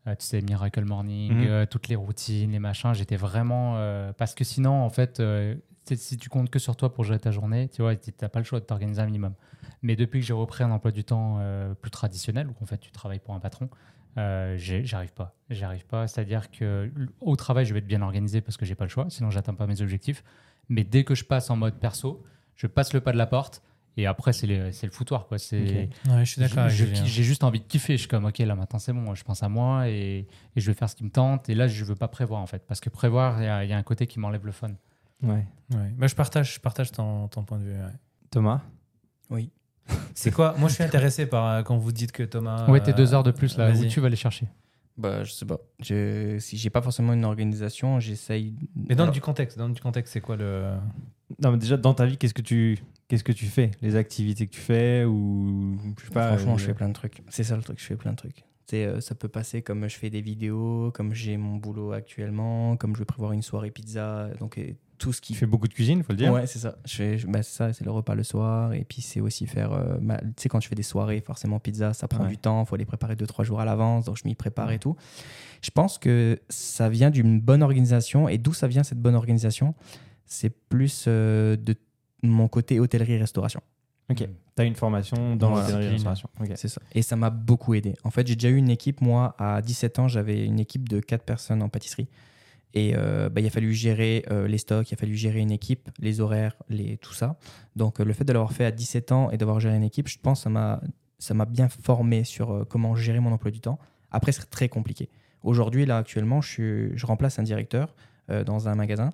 euh, 0.07 0.15
tu 0.15 0.25
sais, 0.25 0.41
Miracle 0.41 0.83
Morning, 0.83 1.33
Mhm. 1.33 1.45
euh, 1.47 1.65
toutes 1.65 1.87
les 1.87 1.95
routines, 1.95 2.51
les 2.51 2.59
machins. 2.59 2.93
J'étais 2.93 3.15
vraiment. 3.15 3.75
euh, 3.77 4.11
parce 4.13 4.35
que 4.35 4.43
sinon, 4.43 4.83
en 4.83 4.89
fait, 4.89 5.19
euh, 5.21 5.55
si 5.95 6.17
tu 6.17 6.27
comptes 6.29 6.49
que 6.49 6.59
sur 6.59 6.75
toi 6.75 6.93
pour 6.93 7.03
gérer 7.05 7.19
ta 7.19 7.31
journée, 7.31 7.69
tu 7.69 7.81
vois, 7.81 7.95
tu 7.95 8.11
n'as 8.21 8.27
pas 8.29 8.39
le 8.39 8.45
choix 8.45 8.59
de 8.59 8.65
t'organiser 8.65 9.01
un 9.01 9.05
minimum. 9.05 9.33
Mais 9.81 9.95
depuis 9.95 10.19
que 10.19 10.25
j'ai 10.25 10.33
repris 10.33 10.63
un 10.63 10.71
emploi 10.71 10.91
du 10.91 11.03
temps 11.05 11.37
euh, 11.39 11.73
plus 11.73 11.91
traditionnel, 11.91 12.47
où 12.49 12.53
en 12.61 12.65
fait, 12.65 12.77
tu 12.79 12.91
travailles 12.91 13.19
pour 13.19 13.33
un 13.33 13.39
patron, 13.39 13.69
euh, 14.17 14.55
j'arrive 14.57 15.13
pas. 15.13 15.35
J'arrive 15.49 15.85
pas. 15.85 16.07
C'est-à-dire 16.07 16.51
que 16.51 16.91
au 17.21 17.35
travail, 17.37 17.65
je 17.65 17.73
vais 17.73 17.79
être 17.79 17.87
bien 17.87 18.01
organisé 18.01 18.41
parce 18.41 18.57
que 18.57 18.65
j'ai 18.65 18.75
pas 18.75 18.83
le 18.85 18.89
choix, 18.89 19.05
sinon 19.09 19.29
j'atteins 19.29 19.53
pas 19.55 19.67
mes 19.67 19.81
objectifs. 19.81 20.23
Mais 20.69 20.83
dès 20.83 21.03
que 21.05 21.15
je 21.15 21.23
passe 21.25 21.49
en 21.49 21.55
mode 21.55 21.79
perso, 21.79 22.23
je 22.55 22.67
passe 22.67 22.93
le 22.93 22.99
pas 23.01 23.11
de 23.13 23.17
la 23.17 23.25
porte. 23.25 23.61
Et 23.95 24.07
après, 24.07 24.33
c'est 24.33 24.47
le, 24.47 24.71
c'est 24.71 24.87
le 24.87 24.91
foutoir. 24.91 25.27
Quoi. 25.27 25.37
C'est, 25.37 25.89
ouais, 26.09 26.25
je 26.25 26.31
suis 26.31 26.39
d'accord. 26.41 26.59
avec 26.63 26.71
je- 26.71 26.85
Julien. 26.85 27.05
J'ai 27.05 27.23
juste 27.23 27.43
envie 27.43 27.59
de 27.59 27.65
kiffer. 27.65 27.93
Je 27.93 27.99
suis 27.99 28.07
comme, 28.07 28.25
OK, 28.25 28.39
là 28.39 28.55
maintenant 28.55 28.79
c'est 28.79 28.91
bon, 28.93 29.13
je 29.13 29.23
pense 29.23 29.43
à 29.43 29.49
moi 29.49 29.87
et, 29.89 30.25
et 30.55 30.61
je 30.61 30.65
vais 30.71 30.73
faire 30.75 30.89
ce 30.89 30.95
qui 30.95 31.03
me 31.03 31.09
tente. 31.11 31.47
Et 31.49 31.55
là, 31.55 31.67
je 31.67 31.83
veux 31.85 31.95
pas 31.95 32.07
prévoir 32.07 32.41
en 32.41 32.47
fait. 32.47 32.63
Parce 32.67 32.79
que 32.79 32.89
prévoir, 32.89 33.41
il 33.41 33.45
y, 33.45 33.47
a- 33.47 33.63
il 33.63 33.69
y 33.69 33.73
a 33.73 33.77
un 33.77 33.83
côté 33.83 34.07
qui 34.07 34.19
m'enlève 34.19 34.45
le 34.45 34.51
fun. 34.51 34.69
Ouais. 35.21 35.45
Ouais. 35.73 35.93
Bah, 35.97 36.07
je 36.07 36.15
partage, 36.15 36.55
je 36.55 36.59
partage 36.59 36.91
ton, 36.91 37.27
ton 37.27 37.43
point 37.43 37.59
de 37.59 37.63
vue. 37.65 37.71
ouais. 37.73 37.93
Thomas? 38.31 38.61
Oui. 39.29 39.49
C'est 40.15 40.31
quoi? 40.31 40.55
Moi, 40.57 40.69
je 40.69 40.75
suis 40.75 40.83
intéressé 40.83 41.25
par 41.27 41.45
euh, 41.47 41.61
quand 41.63 41.77
vous 41.77 41.91
dites 41.91 42.11
que 42.11 42.23
Thomas. 42.23 42.67
ouais, 42.69 42.81
t'es 42.81 42.91
euh, 42.91 42.95
deux 42.95 43.13
heures 43.13 43.23
de 43.23 43.31
plus 43.31 43.57
là. 43.57 43.69
Où 43.69 43.73
vas-y. 43.75 43.87
tu 43.89 43.99
vas 43.99 44.09
les 44.09 44.15
chercher? 44.15 44.47
Bah, 44.97 45.23
je 45.23 45.31
sais 45.31 45.45
pas. 45.45 45.57
Je, 45.79 46.37
si 46.39 46.55
j'ai 46.57 46.69
pas 46.69 46.81
forcément 46.81 47.13
une 47.13 47.25
organisation, 47.25 47.99
j'essaye. 47.99 48.55
Mais 48.75 48.95
dans 48.95 49.03
Alors, 49.03 49.13
du 49.13 49.21
contexte, 49.21 49.57
dans 49.57 49.69
du 49.69 49.81
contexte, 49.81 50.13
c'est 50.13 50.21
quoi 50.21 50.35
le 50.35 50.71
Non, 51.41 51.51
mais 51.51 51.57
déjà, 51.57 51.77
dans 51.77 51.93
ta 51.93 52.05
vie, 52.05 52.17
qu'est-ce 52.17 52.33
que 52.33 52.41
tu, 52.43 52.77
qu'est-ce 53.13 53.23
que 53.23 53.31
tu 53.31 53.45
fais? 53.45 53.69
Les 53.83 53.95
activités 53.95 54.47
que 54.47 54.51
tu 54.53 54.59
fais 54.59 55.05
ou 55.05 55.77
je 55.99 56.05
sais 56.05 56.11
pas. 56.11 56.29
Franchement, 56.35 56.55
euh, 56.55 56.57
je 56.57 56.65
fais 56.65 56.73
plein 56.73 56.89
de 56.89 56.93
trucs. 56.93 57.21
C'est 57.29 57.43
ça 57.43 57.55
le 57.55 57.61
truc, 57.61 57.79
je 57.79 57.85
fais 57.85 57.95
plein 57.95 58.11
de 58.11 58.15
trucs. 58.17 58.43
C'est, 58.65 58.85
euh, 58.85 59.01
ça 59.01 59.13
peut 59.13 59.27
passer 59.27 59.61
comme 59.61 59.87
je 59.87 59.95
fais 59.97 60.09
des 60.09 60.21
vidéos, 60.21 60.89
comme 60.95 61.13
j'ai 61.13 61.37
mon 61.37 61.57
boulot 61.57 61.91
actuellement, 61.91 62.75
comme 62.75 62.95
je 62.95 62.99
vais 62.99 63.05
prévoir 63.05 63.33
une 63.33 63.43
soirée 63.43 63.69
pizza, 63.69 64.29
donc 64.39 64.57
euh, 64.57 64.71
tout 64.97 65.13
ce 65.13 65.21
qui 65.21 65.33
Tu 65.33 65.39
fais 65.39 65.45
beaucoup 65.45 65.67
de 65.67 65.73
cuisine, 65.73 66.01
faut 66.01 66.13
le 66.13 66.17
dire. 66.17 66.31
Ouais, 66.33 66.47
c'est 66.47 66.57
ça. 66.59 66.77
Je 66.85 66.95
fais, 66.95 67.17
je- 67.19 67.27
bah, 67.27 67.43
c'est 67.43 67.55
ça, 67.55 67.71
c'est 67.73 67.83
le 67.85 67.91
repas 67.91 68.15
le 68.15 68.23
soir. 68.23 68.73
Et 68.73 68.83
puis, 68.85 69.01
c'est 69.03 69.19
aussi 69.19 69.45
faire. 69.45 69.73
euh, 69.73 69.97
ma- 70.01 70.17
tu 70.17 70.25
sais, 70.37 70.49
quand 70.49 70.59
tu 70.59 70.69
fais 70.69 70.75
des 70.75 70.81
soirées, 70.81 71.19
forcément, 71.21 71.59
pizza, 71.59 71.93
ça 71.93 72.07
prend 72.07 72.23
Ouais. 72.23 72.29
du 72.29 72.37
temps. 72.39 72.63
Il 72.63 72.67
faut 72.67 72.77
les 72.77 72.85
préparer 72.85 73.15
deux, 73.15 73.27
trois 73.27 73.43
jours 73.45 73.59
à 73.59 73.65
l'avance. 73.65 74.05
Donc, 74.05 74.17
je 74.17 74.23
m'y 74.25 74.33
prépare 74.33 74.71
et 74.71 74.79
tout. 74.79 74.95
Je 75.61 75.69
pense 75.71 75.97
que 75.99 76.39
ça 76.49 76.89
vient 76.89 77.09
d'une 77.11 77.41
bonne 77.41 77.61
organisation. 77.63 78.27
Et 78.29 78.37
d'où 78.39 78.53
ça 78.53 78.67
vient 78.67 78.83
cette 78.83 78.99
bonne 79.01 79.15
organisation? 79.15 79.75
C'est 80.25 80.49
plus 80.69 81.05
euh, 81.07 81.57
de 81.57 81.75
mon 82.23 82.47
côté 82.47 82.79
hôtellerie-restauration. 82.79 83.61
Ok. 84.09 84.17
Tu 84.17 84.61
as 84.61 84.65
une 84.65 84.75
formation 84.75 85.35
dans 85.35 85.51
Voilà. 85.51 85.67
l'hôtellerie-restauration. 85.67 86.29
Ok. 86.39 86.51
C'est 86.55 86.67
ça. 86.67 86.81
Et 86.93 87.01
ça 87.01 87.15
m'a 87.15 87.29
beaucoup 87.29 87.73
aidé. 87.73 87.93
En 88.03 88.09
fait, 88.09 88.25
j'ai 88.27 88.35
déjà 88.35 88.49
eu 88.49 88.57
une 88.57 88.69
équipe. 88.69 89.01
Moi, 89.01 89.35
à 89.37 89.61
17 89.61 89.99
ans, 89.99 90.07
j'avais 90.07 90.45
une 90.45 90.59
équipe 90.59 90.89
de 90.89 90.99
4 90.99 91.23
personnes 91.23 91.61
en 91.61 91.69
pâtisserie. 91.69 92.07
Et 92.73 92.93
euh, 92.97 93.29
bah, 93.29 93.39
il 93.39 93.45
a 93.47 93.49
fallu 93.51 93.71
gérer 93.73 94.25
euh, 94.31 94.47
les 94.47 94.57
stocks, 94.57 94.89
il 94.89 94.95
a 94.95 94.97
fallu 94.97 95.15
gérer 95.15 95.39
une 95.39 95.51
équipe, 95.51 95.89
les 95.99 96.21
horaires, 96.21 96.55
les, 96.69 96.97
tout 96.97 97.13
ça. 97.13 97.37
Donc, 97.75 97.99
euh, 97.99 98.03
le 98.03 98.13
fait 98.13 98.23
de 98.25 98.33
l'avoir 98.33 98.51
fait 98.51 98.65
à 98.65 98.71
17 98.71 99.11
ans 99.11 99.29
et 99.29 99.37
d'avoir 99.37 99.59
géré 99.59 99.75
une 99.75 99.83
équipe, 99.83 100.07
je 100.07 100.17
pense 100.19 100.39
que 100.39 100.43
ça 100.45 100.49
m'a, 100.49 100.81
ça 101.19 101.33
m'a 101.35 101.45
bien 101.45 101.69
formé 101.69 102.23
sur 102.23 102.51
euh, 102.51 102.65
comment 102.65 102.95
gérer 102.95 103.19
mon 103.19 103.31
emploi 103.31 103.51
du 103.51 103.59
temps. 103.59 103.77
Après, 104.11 104.31
c'est 104.31 104.49
très 104.49 104.69
compliqué. 104.69 105.09
Aujourd'hui, 105.43 105.85
là, 105.85 105.97
actuellement, 105.97 106.41
je, 106.41 106.49
suis- 106.49 106.97
je 106.97 107.05
remplace 107.05 107.37
un 107.37 107.43
directeur 107.43 107.93
euh, 108.31 108.43
dans 108.43 108.67
un 108.67 108.73
magasin. 108.75 109.11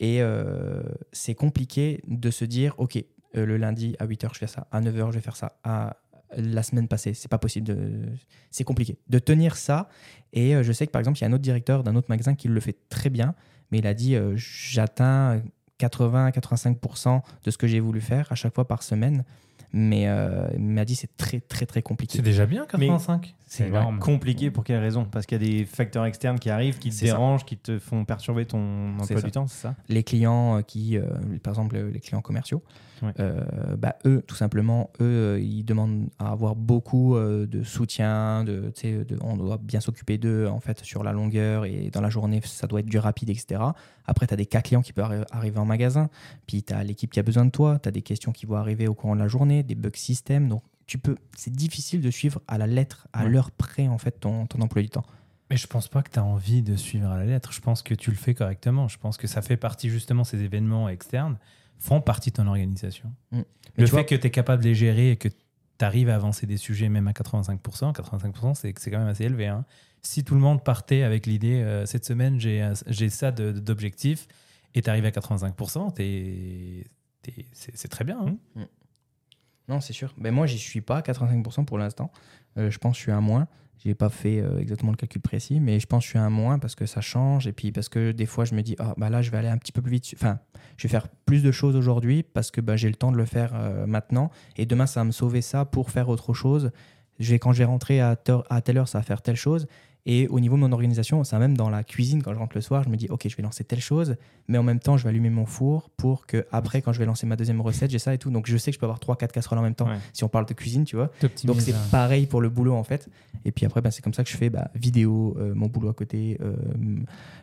Et 0.00 0.22
euh, 0.22 0.82
c'est 1.12 1.34
compliqué 1.34 2.02
de 2.06 2.30
se 2.30 2.44
dire, 2.44 2.74
OK, 2.78 2.96
euh, 2.96 3.46
le 3.46 3.56
lundi 3.56 3.96
à 3.98 4.06
8h, 4.06 4.30
je 4.32 4.38
fais 4.38 4.46
ça. 4.46 4.66
À 4.72 4.80
9h, 4.80 5.08
je 5.08 5.14
vais 5.14 5.20
faire 5.20 5.36
ça. 5.36 5.52
À 5.62 5.96
la 6.36 6.62
semaine 6.62 6.88
passée, 6.88 7.14
c'est 7.14 7.28
pas 7.28 7.38
possible. 7.38 7.76
C'est 8.50 8.64
compliqué 8.64 8.98
de 9.08 9.18
tenir 9.18 9.56
ça. 9.56 9.88
Et 10.32 10.56
euh, 10.56 10.62
je 10.62 10.72
sais 10.72 10.86
que 10.86 10.92
par 10.92 11.00
exemple, 11.00 11.18
il 11.18 11.22
y 11.22 11.24
a 11.24 11.28
un 11.28 11.32
autre 11.32 11.42
directeur 11.42 11.84
d'un 11.84 11.94
autre 11.94 12.08
magasin 12.08 12.34
qui 12.34 12.48
le 12.48 12.60
fait 12.60 12.76
très 12.88 13.10
bien, 13.10 13.34
mais 13.70 13.78
il 13.78 13.86
a 13.86 13.94
dit 13.94 14.16
j'atteins 14.34 15.40
80-85% 15.80 17.22
de 17.44 17.50
ce 17.50 17.58
que 17.58 17.66
j'ai 17.66 17.80
voulu 17.80 18.00
faire 18.00 18.30
à 18.32 18.34
chaque 18.34 18.54
fois 18.54 18.66
par 18.66 18.82
semaine. 18.82 19.24
Mais 19.76 20.06
euh, 20.06 20.46
il 20.54 20.60
m'a 20.60 20.84
dit 20.84 20.94
c'est 20.94 21.16
très 21.16 21.40
très 21.40 21.66
très 21.66 21.82
compliqué. 21.82 22.18
C'est 22.18 22.22
déjà 22.22 22.46
bien 22.46 22.64
85 22.64 23.34
C'est 23.44 23.72
compliqué 23.98 24.52
pour 24.52 24.62
quelle 24.62 24.78
raison? 24.78 25.04
Parce 25.04 25.26
qu'il 25.26 25.42
y 25.42 25.44
a 25.44 25.48
des 25.52 25.64
facteurs 25.64 26.04
externes 26.04 26.38
qui 26.38 26.48
arrivent, 26.48 26.78
qui 26.78 26.90
te 26.90 26.94
ça. 26.94 27.06
dérangent, 27.06 27.44
qui 27.44 27.56
te 27.56 27.80
font 27.80 28.04
perturber 28.04 28.46
ton 28.46 28.96
emploi 29.00 29.20
du 29.20 29.32
temps, 29.32 29.48
c'est 29.48 29.62
ça? 29.62 29.74
Les 29.88 30.04
clients 30.04 30.58
euh, 30.58 30.62
qui, 30.62 30.96
euh, 30.96 31.02
par 31.42 31.54
exemple, 31.54 31.76
les 31.76 31.98
clients 31.98 32.20
commerciaux, 32.20 32.62
Ouais. 33.06 33.12
euh, 33.20 33.76
bah, 33.76 33.96
eux, 34.06 34.22
tout 34.26 34.34
simplement, 34.36 34.90
eux, 35.00 35.36
euh, 35.36 35.40
ils 35.40 35.64
demandent 35.64 36.08
à 36.18 36.30
avoir 36.32 36.54
beaucoup 36.56 37.16
euh, 37.16 37.46
de 37.46 37.62
soutien, 37.62 38.44
de, 38.44 38.72
de, 38.82 39.18
on 39.20 39.36
doit 39.36 39.58
bien 39.58 39.80
s'occuper 39.80 40.18
d'eux 40.18 40.46
en 40.46 40.60
fait 40.60 40.80
sur 40.84 41.02
la 41.04 41.12
longueur 41.12 41.64
et 41.64 41.90
dans 41.92 42.00
la 42.00 42.10
journée, 42.10 42.40
ça 42.44 42.66
doit 42.66 42.80
être 42.80 42.86
du 42.86 42.98
rapide, 42.98 43.30
etc. 43.30 43.60
Après, 44.06 44.26
tu 44.26 44.34
as 44.34 44.36
des 44.36 44.46
cas 44.46 44.62
clients 44.62 44.82
qui 44.82 44.92
peuvent 44.92 45.10
arri- 45.10 45.24
arriver 45.30 45.58
en 45.58 45.64
magasin, 45.64 46.08
puis 46.46 46.62
tu 46.62 46.72
as 46.72 46.82
l'équipe 46.84 47.10
qui 47.10 47.20
a 47.20 47.22
besoin 47.22 47.44
de 47.44 47.50
toi, 47.50 47.78
tu 47.82 47.88
as 47.88 47.92
des 47.92 48.02
questions 48.02 48.32
qui 48.32 48.46
vont 48.46 48.56
arriver 48.56 48.88
au 48.88 48.94
courant 48.94 49.14
de 49.14 49.20
la 49.20 49.28
journée, 49.28 49.62
des 49.62 49.74
bugs 49.74 49.90
système, 49.94 50.48
donc 50.48 50.62
tu 50.86 50.98
peux, 50.98 51.16
c'est 51.36 51.52
difficile 51.52 52.00
de 52.02 52.10
suivre 52.10 52.40
à 52.48 52.58
la 52.58 52.66
lettre, 52.66 53.08
à 53.12 53.24
Ouais. 53.24 53.30
l'heure 53.30 53.50
près 53.50 53.88
en 53.88 53.98
fait 53.98 54.20
ton, 54.20 54.46
ton 54.46 54.60
emploi 54.60 54.82
du 54.82 54.90
temps. 54.90 55.04
Mais 55.50 55.56
je 55.58 55.66
pense 55.66 55.88
pas 55.88 56.02
que 56.02 56.10
tu 56.10 56.18
as 56.18 56.24
envie 56.24 56.62
de 56.62 56.74
suivre 56.74 57.08
à 57.10 57.18
la 57.18 57.26
lettre. 57.26 57.52
Je 57.52 57.60
pense 57.60 57.82
que 57.82 57.94
tu 57.94 58.10
le 58.10 58.16
fais 58.16 58.34
correctement. 58.34 58.88
Je 58.88 58.96
pense 58.98 59.18
que 59.18 59.26
ça 59.26 59.42
fait 59.42 59.58
partie 59.58 59.90
justement, 59.90 60.24
ces 60.24 60.42
événements 60.42 60.88
externes 60.88 61.36
font 61.78 62.00
partie 62.00 62.30
de 62.30 62.36
ton 62.36 62.46
organisation. 62.46 63.12
Mm. 63.32 63.40
Le 63.76 63.86
fait 63.86 63.90
vois- 63.90 64.04
que 64.04 64.14
tu 64.14 64.26
es 64.26 64.30
capable 64.30 64.62
de 64.62 64.68
les 64.68 64.74
gérer 64.74 65.10
et 65.12 65.16
que 65.16 65.28
tu 65.28 65.84
arrives 65.84 66.08
à 66.08 66.14
avancer 66.14 66.46
des 66.46 66.56
sujets 66.56 66.88
même 66.88 67.08
à 67.08 67.12
85%, 67.12 67.92
85% 67.92 68.54
c'est 68.54 68.72
quand 68.72 68.98
même 68.98 69.08
assez 69.08 69.24
élevé. 69.24 69.46
hein. 69.48 69.64
Si 70.02 70.22
tout 70.24 70.34
le 70.34 70.40
monde 70.40 70.62
partait 70.62 71.02
avec 71.02 71.26
l'idée, 71.26 71.62
euh, 71.62 71.86
cette 71.86 72.04
semaine 72.04 72.38
j'ai 72.38 73.08
ça 73.10 73.32
d'objectifs 73.32 74.28
et 74.74 74.82
tu 74.82 74.90
arrives 74.90 75.04
à 75.06 75.10
85%, 75.10 75.90
t'es- 75.92 76.84
t'es- 77.22 77.46
c'est 77.52 77.88
très 77.88 78.04
bien. 78.04 78.18
hein. 78.56 78.66
Non, 79.68 79.80
c'est 79.80 79.94
sûr. 79.94 80.12
Ben 80.18 80.30
moi, 80.32 80.46
j'y 80.46 80.58
suis 80.58 80.82
pas 80.82 80.98
à 80.98 81.02
85% 81.02 81.64
pour 81.64 81.78
l'instant. 81.78 82.12
Euh, 82.58 82.70
je 82.70 82.78
pense 82.78 82.92
que 82.92 82.98
je 82.98 83.02
suis 83.04 83.12
à 83.12 83.20
moins. 83.20 83.48
J'ai 83.78 83.94
pas 83.94 84.08
fait 84.08 84.40
euh, 84.40 84.58
exactement 84.58 84.92
le 84.92 84.96
calcul 84.96 85.20
précis, 85.20 85.60
mais 85.60 85.78
je 85.78 85.86
pense 85.86 86.02
que 86.02 86.04
je 86.06 86.10
suis 86.10 86.18
à 86.18 86.28
moins 86.30 86.58
parce 86.58 86.74
que 86.74 86.86
ça 86.86 87.00
change 87.00 87.46
et 87.46 87.52
puis 87.52 87.72
parce 87.72 87.88
que 87.88 88.12
des 88.12 88.26
fois, 88.26 88.44
je 88.44 88.54
me 88.54 88.62
dis, 88.62 88.76
ah 88.78 88.94
bah 88.96 89.10
là, 89.10 89.20
je 89.20 89.30
vais 89.30 89.38
aller 89.38 89.48
un 89.48 89.58
petit 89.58 89.72
peu 89.72 89.82
plus 89.82 89.92
vite. 89.92 90.14
Enfin, 90.14 90.38
je 90.76 90.84
vais 90.84 90.90
faire 90.90 91.08
plus 91.26 91.42
de 91.42 91.52
choses 91.52 91.76
aujourd'hui 91.76 92.22
parce 92.22 92.50
que 92.50 92.60
bah, 92.60 92.76
j'ai 92.76 92.88
le 92.88 92.94
temps 92.94 93.12
de 93.12 93.16
le 93.16 93.26
faire 93.26 93.52
euh, 93.54 93.86
maintenant 93.86 94.30
et 94.56 94.66
demain, 94.66 94.86
ça 94.86 95.00
va 95.00 95.04
me 95.04 95.12
sauver 95.12 95.42
ça 95.42 95.64
pour 95.64 95.90
faire 95.90 96.08
autre 96.08 96.32
chose. 96.32 96.70
Je 97.20 97.30
vais, 97.30 97.38
quand 97.38 97.52
je 97.52 97.58
vais 97.58 97.64
rentrer 97.64 98.00
à, 98.00 98.16
à 98.50 98.60
telle 98.60 98.78
heure, 98.78 98.88
ça 98.88 98.98
va 98.98 99.04
faire 99.04 99.22
telle 99.22 99.36
chose. 99.36 99.66
Et 100.06 100.28
au 100.28 100.38
niveau 100.38 100.56
de 100.56 100.60
mon 100.60 100.70
organisation, 100.72 101.24
ça 101.24 101.38
même 101.38 101.56
dans 101.56 101.70
la 101.70 101.82
cuisine, 101.82 102.22
quand 102.22 102.34
je 102.34 102.38
rentre 102.38 102.54
le 102.54 102.60
soir, 102.60 102.82
je 102.82 102.90
me 102.90 102.96
dis, 102.96 103.06
ok, 103.08 103.26
je 103.26 103.34
vais 103.36 103.42
lancer 103.42 103.64
telle 103.64 103.80
chose, 103.80 104.16
mais 104.48 104.58
en 104.58 104.62
même 104.62 104.78
temps, 104.78 104.98
je 104.98 105.04
vais 105.04 105.08
allumer 105.08 105.30
mon 105.30 105.46
four 105.46 105.88
pour 105.96 106.26
que 106.26 106.46
après, 106.52 106.82
quand 106.82 106.92
je 106.92 106.98
vais 106.98 107.06
lancer 107.06 107.26
ma 107.26 107.36
deuxième 107.36 107.62
recette, 107.62 107.90
j'ai 107.90 107.98
ça 107.98 108.12
et 108.12 108.18
tout. 108.18 108.30
Donc, 108.30 108.46
je 108.46 108.56
sais 108.58 108.70
que 108.70 108.74
je 108.74 108.78
peux 108.80 108.84
avoir 108.84 108.98
3-4 108.98 109.28
casseroles 109.32 109.58
en 109.58 109.62
même 109.62 109.74
temps 109.74 109.86
Ouais. 109.88 109.96
si 110.12 110.22
on 110.22 110.28
parle 110.28 110.44
de 110.44 110.52
cuisine, 110.52 110.84
tu 110.84 110.96
vois. 110.96 111.10
Donc, 111.44 111.60
c'est 111.62 111.72
euh, 111.72 111.78
pareil 111.90 112.26
pour 112.26 112.42
le 112.42 112.50
boulot, 112.50 112.74
en 112.74 112.84
fait. 112.84 113.08
Et 113.46 113.52
puis 113.52 113.64
après, 113.64 113.80
bah, 113.80 113.90
c'est 113.90 114.02
comme 114.02 114.12
ça 114.12 114.24
que 114.24 114.30
je 114.30 114.36
fais 114.36 114.50
bah, 114.50 114.70
vidéo, 114.74 115.36
euh, 115.38 115.54
mon 115.54 115.68
boulot 115.68 115.88
à 115.88 115.94
côté, 115.94 116.36
euh, 116.42 116.54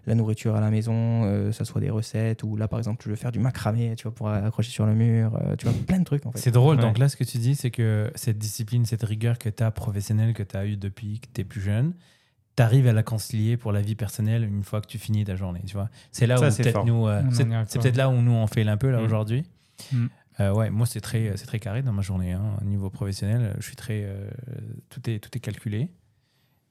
la 0.06 0.14
nourriture 0.14 0.56
à 0.56 0.62
la 0.62 0.70
maison, 0.70 1.24
euh, 1.26 1.52
ça 1.52 1.66
soit 1.66 1.82
des 1.82 1.90
recettes, 1.90 2.44
ou 2.44 2.56
là, 2.58 2.68
par 2.68 2.78
exemple, 2.80 3.04
je 3.04 3.10
veux 3.10 3.16
faire 3.16 3.32
du 3.32 3.40
macramé, 3.40 3.96
tu 3.98 4.04
vois, 4.04 4.14
pour 4.14 4.30
accrocher 4.30 4.70
sur 4.72 4.86
le 4.86 4.94
mur, 4.94 5.40
tu 5.58 5.66
vois, 5.66 5.76
plein 5.88 5.98
de 6.00 6.04
trucs, 6.06 6.26
en 6.28 6.32
fait. 6.32 6.38
C'est 6.40 6.52
drôle. 6.52 6.76
Ouais. 6.76 6.82
Donc 6.84 7.00
là, 7.00 7.10
ce 7.10 7.16
que 7.16 7.24
tu 7.24 7.40
dis, 7.40 7.56
c'est 7.56 7.72
que 7.72 8.12
cette 8.14 8.38
discipline, 8.38 8.86
cette 8.86 9.04
rigueur 9.04 9.40
que 9.40 9.50
tu 9.50 9.64
as 9.64 9.72
professionnelle, 9.72 10.34
que 10.36 10.44
tu 10.44 10.56
as 10.56 10.66
eue 10.68 10.78
depuis 10.78 11.20
que 11.20 11.28
tu 11.34 11.42
es 11.42 11.44
plus 11.44 11.62
jeune, 11.62 11.94
tu 12.56 12.64
arrives 12.64 12.88
à 12.88 12.94
la 12.94 13.04
concilier 13.04 13.58
pour 13.58 13.72
la 13.72 13.82
vie 13.82 13.96
personnelle 13.96 14.44
une 14.44 14.64
fois 14.64 14.82
que 14.82 14.88
tu 14.88 14.98
finis 14.98 15.24
ta 15.24 15.36
journée. 15.36 15.62
Tu 15.66 15.74
vois, 15.74 15.90
c'est 16.12 16.28
là 16.28 16.38
Ça, 16.38 16.50
où 16.50 16.56
peut-être 16.64 16.86
nous, 16.86 17.08
euh, 17.08 17.22
On 17.26 17.32
c'est 17.32 17.80
peut-être 17.80 17.98
là 17.98 18.10
où 18.10 18.22
nous 18.22 18.32
on 18.34 18.48
fait 18.48 18.68
un 18.68 18.78
peu 18.78 18.90
là 18.90 19.00
Mm. 19.02 19.06
aujourd'hui. 19.06 19.44
Mm. 19.94 20.06
Euh, 20.40 20.54
ouais, 20.54 20.70
moi 20.70 20.86
c'est 20.86 21.02
très, 21.02 21.34
c'est 21.38 21.46
très 21.46 21.60
carré 21.60 21.82
dans 21.82 21.92
ma 21.94 22.02
journée. 22.02 22.32
Hein. 22.34 22.58
Au 22.62 22.66
niveau 22.66 22.90
professionnel, 22.90 23.56
je 23.60 23.66
suis 23.66 23.76
très, 23.76 24.04
euh, 24.06 24.30
tout 24.90 25.10
est, 25.10 25.20
tout 25.20 25.30
est 25.36 25.40
calculé. 25.42 25.90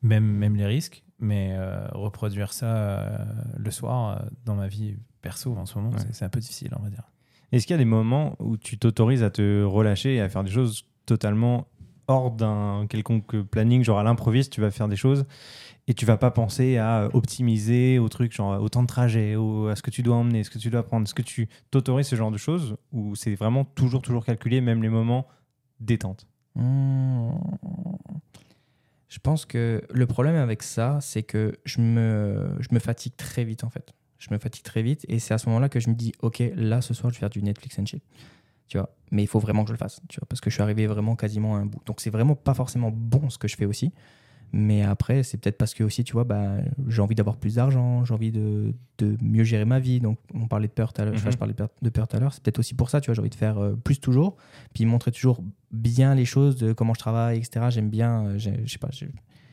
même, 0.02 0.24
même 0.24 0.56
les 0.56 0.64
risques, 0.64 1.02
mais 1.18 1.50
euh, 1.52 1.86
reproduire 1.92 2.52
ça 2.54 2.74
euh, 2.76 3.18
le 3.58 3.70
soir 3.70 4.24
dans 4.46 4.54
ma 4.54 4.66
vie 4.66 4.96
perso 5.20 5.54
en 5.56 5.66
ce 5.66 5.76
moment, 5.78 5.90
Ouais. 5.90 6.02
c'est 6.12 6.24
un 6.24 6.30
peu 6.30 6.40
difficile, 6.40 6.70
on 6.78 6.82
va 6.82 6.88
dire. 6.88 7.04
Est-ce 7.52 7.66
qu'il 7.66 7.74
y 7.74 7.78
a 7.78 7.78
des 7.78 7.84
moments 7.84 8.34
où 8.38 8.56
tu 8.56 8.78
t'autorises 8.78 9.22
à 9.22 9.28
te 9.30 9.62
relâcher 9.62 10.14
et 10.14 10.20
à 10.22 10.28
faire 10.30 10.42
des 10.42 10.50
choses 10.50 10.86
totalement 11.04 11.66
hors 12.10 12.32
d'un 12.32 12.86
quelconque 12.88 13.40
planning, 13.42 13.84
genre 13.84 14.00
à 14.00 14.02
l'improviste, 14.02 14.52
tu 14.52 14.60
vas 14.60 14.70
faire 14.70 14.88
des 14.88 14.96
choses 14.96 15.24
et 15.86 15.94
tu 15.94 16.04
vas 16.04 16.16
pas 16.16 16.30
penser 16.30 16.76
à 16.76 17.08
optimiser 17.12 17.98
au 17.98 18.08
truc, 18.08 18.32
genre 18.32 18.60
au 18.60 18.68
temps 18.68 18.82
de 18.82 18.88
trajet, 18.88 19.34
à 19.34 19.76
ce 19.76 19.82
que 19.82 19.90
tu 19.90 20.02
dois 20.02 20.16
emmener, 20.16 20.42
ce 20.44 20.50
que 20.50 20.58
tu 20.58 20.70
dois 20.70 20.82
prendre. 20.82 21.04
Est-ce 21.04 21.14
que 21.14 21.22
tu 21.22 21.48
t'autorises 21.70 22.08
ce 22.08 22.16
genre 22.16 22.32
de 22.32 22.36
choses 22.36 22.76
ou 22.92 23.14
c'est 23.14 23.34
vraiment 23.36 23.64
toujours, 23.64 24.02
toujours 24.02 24.24
calculé, 24.24 24.60
même 24.60 24.82
les 24.82 24.88
moments 24.88 25.26
détente? 25.78 26.26
Hmm. 26.56 27.30
Je 29.08 29.18
pense 29.20 29.46
que 29.46 29.82
le 29.90 30.06
problème 30.06 30.36
avec 30.36 30.62
ça, 30.62 30.98
c'est 31.00 31.22
que 31.22 31.58
je 31.64 31.80
me, 31.80 32.56
je 32.58 32.68
me 32.72 32.80
fatigue 32.80 33.16
très 33.16 33.44
vite 33.44 33.64
en 33.64 33.70
fait. 33.70 33.94
Je 34.18 34.28
me 34.32 34.38
fatigue 34.38 34.64
très 34.64 34.82
vite 34.82 35.06
et 35.08 35.18
c'est 35.18 35.32
à 35.32 35.38
ce 35.38 35.48
moment-là 35.48 35.68
que 35.68 35.80
je 35.80 35.88
me 35.88 35.94
dis, 35.94 36.12
ok, 36.20 36.42
là 36.56 36.80
ce 36.80 36.92
soir 36.92 37.10
je 37.12 37.16
vais 37.16 37.20
faire 37.20 37.30
du 37.30 37.42
Netflix 37.42 37.78
and 37.78 37.86
chill. 37.86 38.00
Tu 38.70 38.78
vois, 38.78 38.88
mais 39.10 39.22
il 39.24 39.26
faut 39.26 39.40
vraiment 39.40 39.64
que 39.64 39.68
je 39.68 39.72
le 39.74 39.78
fasse, 39.78 40.00
tu 40.08 40.20
vois, 40.20 40.26
parce 40.28 40.40
que 40.40 40.48
je 40.48 40.54
suis 40.54 40.62
arrivé 40.62 40.86
vraiment 40.86 41.16
quasiment 41.16 41.56
à 41.56 41.58
un 41.58 41.66
bout. 41.66 41.80
Donc 41.86 42.00
c'est 42.00 42.08
vraiment 42.10 42.36
pas 42.36 42.54
forcément 42.54 42.90
bon 42.90 43.28
ce 43.28 43.36
que 43.36 43.48
je 43.48 43.56
fais 43.56 43.64
aussi. 43.66 43.92
Mais 44.52 44.82
après, 44.82 45.22
c'est 45.24 45.38
peut-être 45.38 45.58
parce 45.58 45.74
que 45.74 45.84
aussi, 45.84 46.02
tu 46.04 46.12
vois, 46.12 46.24
bah, 46.24 46.56
j'ai 46.88 47.02
envie 47.02 47.14
d'avoir 47.14 47.36
plus 47.36 47.56
d'argent, 47.56 48.04
j'ai 48.04 48.14
envie 48.14 48.32
de, 48.32 48.72
de 48.98 49.16
mieux 49.22 49.44
gérer 49.44 49.64
ma 49.64 49.78
vie. 49.80 50.00
Donc, 50.00 50.18
on 50.34 50.46
parlait 50.48 50.66
de 50.68 50.72
peur 50.72 50.92
tout 50.92 51.02
à 51.02 51.04
l'heure, 51.04 51.14
enfin, 51.14 51.26
Mhm. 51.26 51.32
je 51.32 51.36
parlais 51.38 51.54
de 51.54 51.88
peur, 51.90 52.08
tout 52.08 52.16
à 52.16 52.20
l'heure. 52.20 52.32
C'est 52.32 52.42
peut-être 52.42 52.58
aussi 52.60 52.74
pour 52.74 52.90
ça, 52.90 53.00
tu 53.00 53.06
vois, 53.06 53.14
j'ai 53.14 53.20
envie 53.20 53.30
de 53.30 53.34
faire 53.36 53.58
euh, 53.58 53.74
plus 53.76 54.00
toujours, 54.00 54.36
puis 54.72 54.86
montrer 54.86 55.10
toujours 55.12 55.42
bien 55.72 56.14
les 56.16 56.24
choses, 56.24 56.56
de 56.56 56.72
comment 56.72 56.94
je 56.94 56.98
travaille, 57.00 57.38
etc. 57.38 57.66
J'aime 57.70 57.90
bien, 57.90 58.24
euh, 58.26 58.38
je 58.38 58.50
sais 58.70 58.78
pas, 58.78 58.90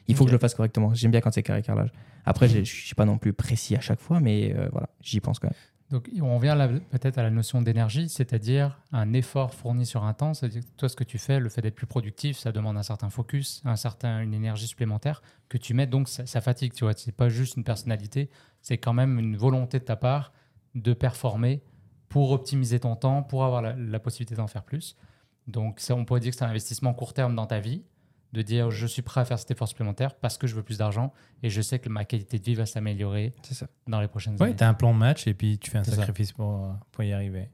il 0.07 0.15
faut 0.15 0.23
que 0.25 0.29
je 0.31 0.35
le 0.35 0.39
fasse 0.39 0.55
correctement. 0.55 0.93
J'aime 0.95 1.11
bien 1.11 1.21
quand 1.21 1.31
c'est 1.31 1.43
carré 1.43 1.61
carrelage. 1.63 1.91
Après, 2.25 2.47
j'ai- 2.47 2.65
je 2.65 2.85
suis 2.85 2.95
pas 2.95 3.05
non 3.05 3.17
plus 3.17 3.33
précis 3.33 3.75
à 3.75 3.81
chaque 3.81 3.99
fois, 3.99 4.19
mais 4.19 4.53
euh, 4.55 4.69
voilà, 4.71 4.89
j'y 5.01 5.19
pense 5.19 5.37
quand 5.39 5.47
même. 5.47 5.57
Donc, 5.89 6.09
on 6.21 6.35
revient 6.35 6.53
là 6.57 6.67
peut-être 6.67 7.17
à 7.17 7.23
la 7.23 7.29
notion 7.29 7.61
d'énergie, 7.61 8.09
c'est-à-dire 8.09 8.77
un 8.91 9.13
effort 9.13 9.53
fourni 9.53 9.85
sur 9.85 10.03
un 10.03 10.13
temps. 10.13 10.33
C'est-à-dire 10.33 10.61
que 10.61 10.69
toi, 10.75 10.89
ce 10.89 10.97
que 10.97 11.05
tu 11.05 11.17
fais, 11.17 11.39
le 11.39 11.47
fait 11.47 11.61
d'être 11.61 11.75
plus 11.75 11.87
productif, 11.87 12.37
ça 12.37 12.51
demande 12.51 12.77
un 12.77 12.83
certain 12.83 13.09
focus, 13.09 13.61
un 13.63 13.77
certain, 13.77 14.19
une 14.19 14.33
énergie 14.33 14.67
supplémentaire 14.67 15.21
que 15.47 15.57
tu 15.57 15.73
mets. 15.73 15.87
Donc, 15.87 16.09
ça, 16.09 16.25
ça 16.25 16.41
fatigue, 16.41 16.73
tu 16.73 16.83
vois. 16.83 16.93
C'est 16.93 17.15
pas 17.15 17.29
juste 17.29 17.55
une 17.55 17.63
personnalité, 17.63 18.29
c'est 18.61 18.77
quand 18.77 18.93
même 18.93 19.17
une 19.17 19.37
volonté 19.37 19.79
de 19.79 19.85
ta 19.85 19.95
part 19.95 20.33
de 20.75 20.93
performer 20.93 21.63
pour 22.09 22.31
optimiser 22.31 22.81
ton 22.81 22.97
temps, 22.97 23.23
pour 23.23 23.45
avoir 23.45 23.61
la, 23.61 23.73
la 23.73 23.99
possibilité 23.99 24.35
d'en 24.35 24.47
faire 24.47 24.63
plus. 24.63 24.97
Donc, 25.47 25.79
ça, 25.79 25.95
on 25.95 26.03
pourrait 26.03 26.19
dire 26.19 26.31
que 26.31 26.37
c'est 26.37 26.43
un 26.43 26.49
investissement 26.49 26.93
court 26.93 27.13
terme 27.13 27.33
dans 27.33 27.45
ta 27.45 27.59
vie, 27.59 27.83
de 28.33 28.41
dire 28.41 28.69
je 28.71 28.85
suis 28.87 29.01
prêt 29.01 29.21
à 29.21 29.25
faire 29.25 29.39
cet 29.39 29.51
effort 29.51 29.67
supplémentaire 29.67 30.13
parce 30.15 30.37
que 30.37 30.47
je 30.47 30.55
veux 30.55 30.63
plus 30.63 30.77
d'argent 30.77 31.13
et 31.43 31.49
je 31.49 31.61
sais 31.61 31.79
que 31.79 31.89
ma 31.89 32.03
qualité 32.05 32.37
de 32.39 32.43
vie 32.43 32.55
va 32.55 32.65
s'améliorer 32.65 33.33
dans 33.87 34.01
les 34.01 34.07
prochaines 34.07 34.35
Ouais, 34.35 34.47
années. 34.47 34.55
tu 34.55 34.63
as 34.63 34.69
un 34.69 34.73
plan 34.73 34.93
de 34.93 34.99
match 34.99 35.27
et 35.27 35.33
puis 35.33 35.57
tu 35.57 35.71
fais 35.71 35.77
un 35.77 35.83
ça. 35.83 35.95
sacrifice 35.95 36.31
pour, 36.33 36.65
euh, 36.65 36.69
pour 36.91 37.03
y 37.03 37.13
arriver. 37.13 37.49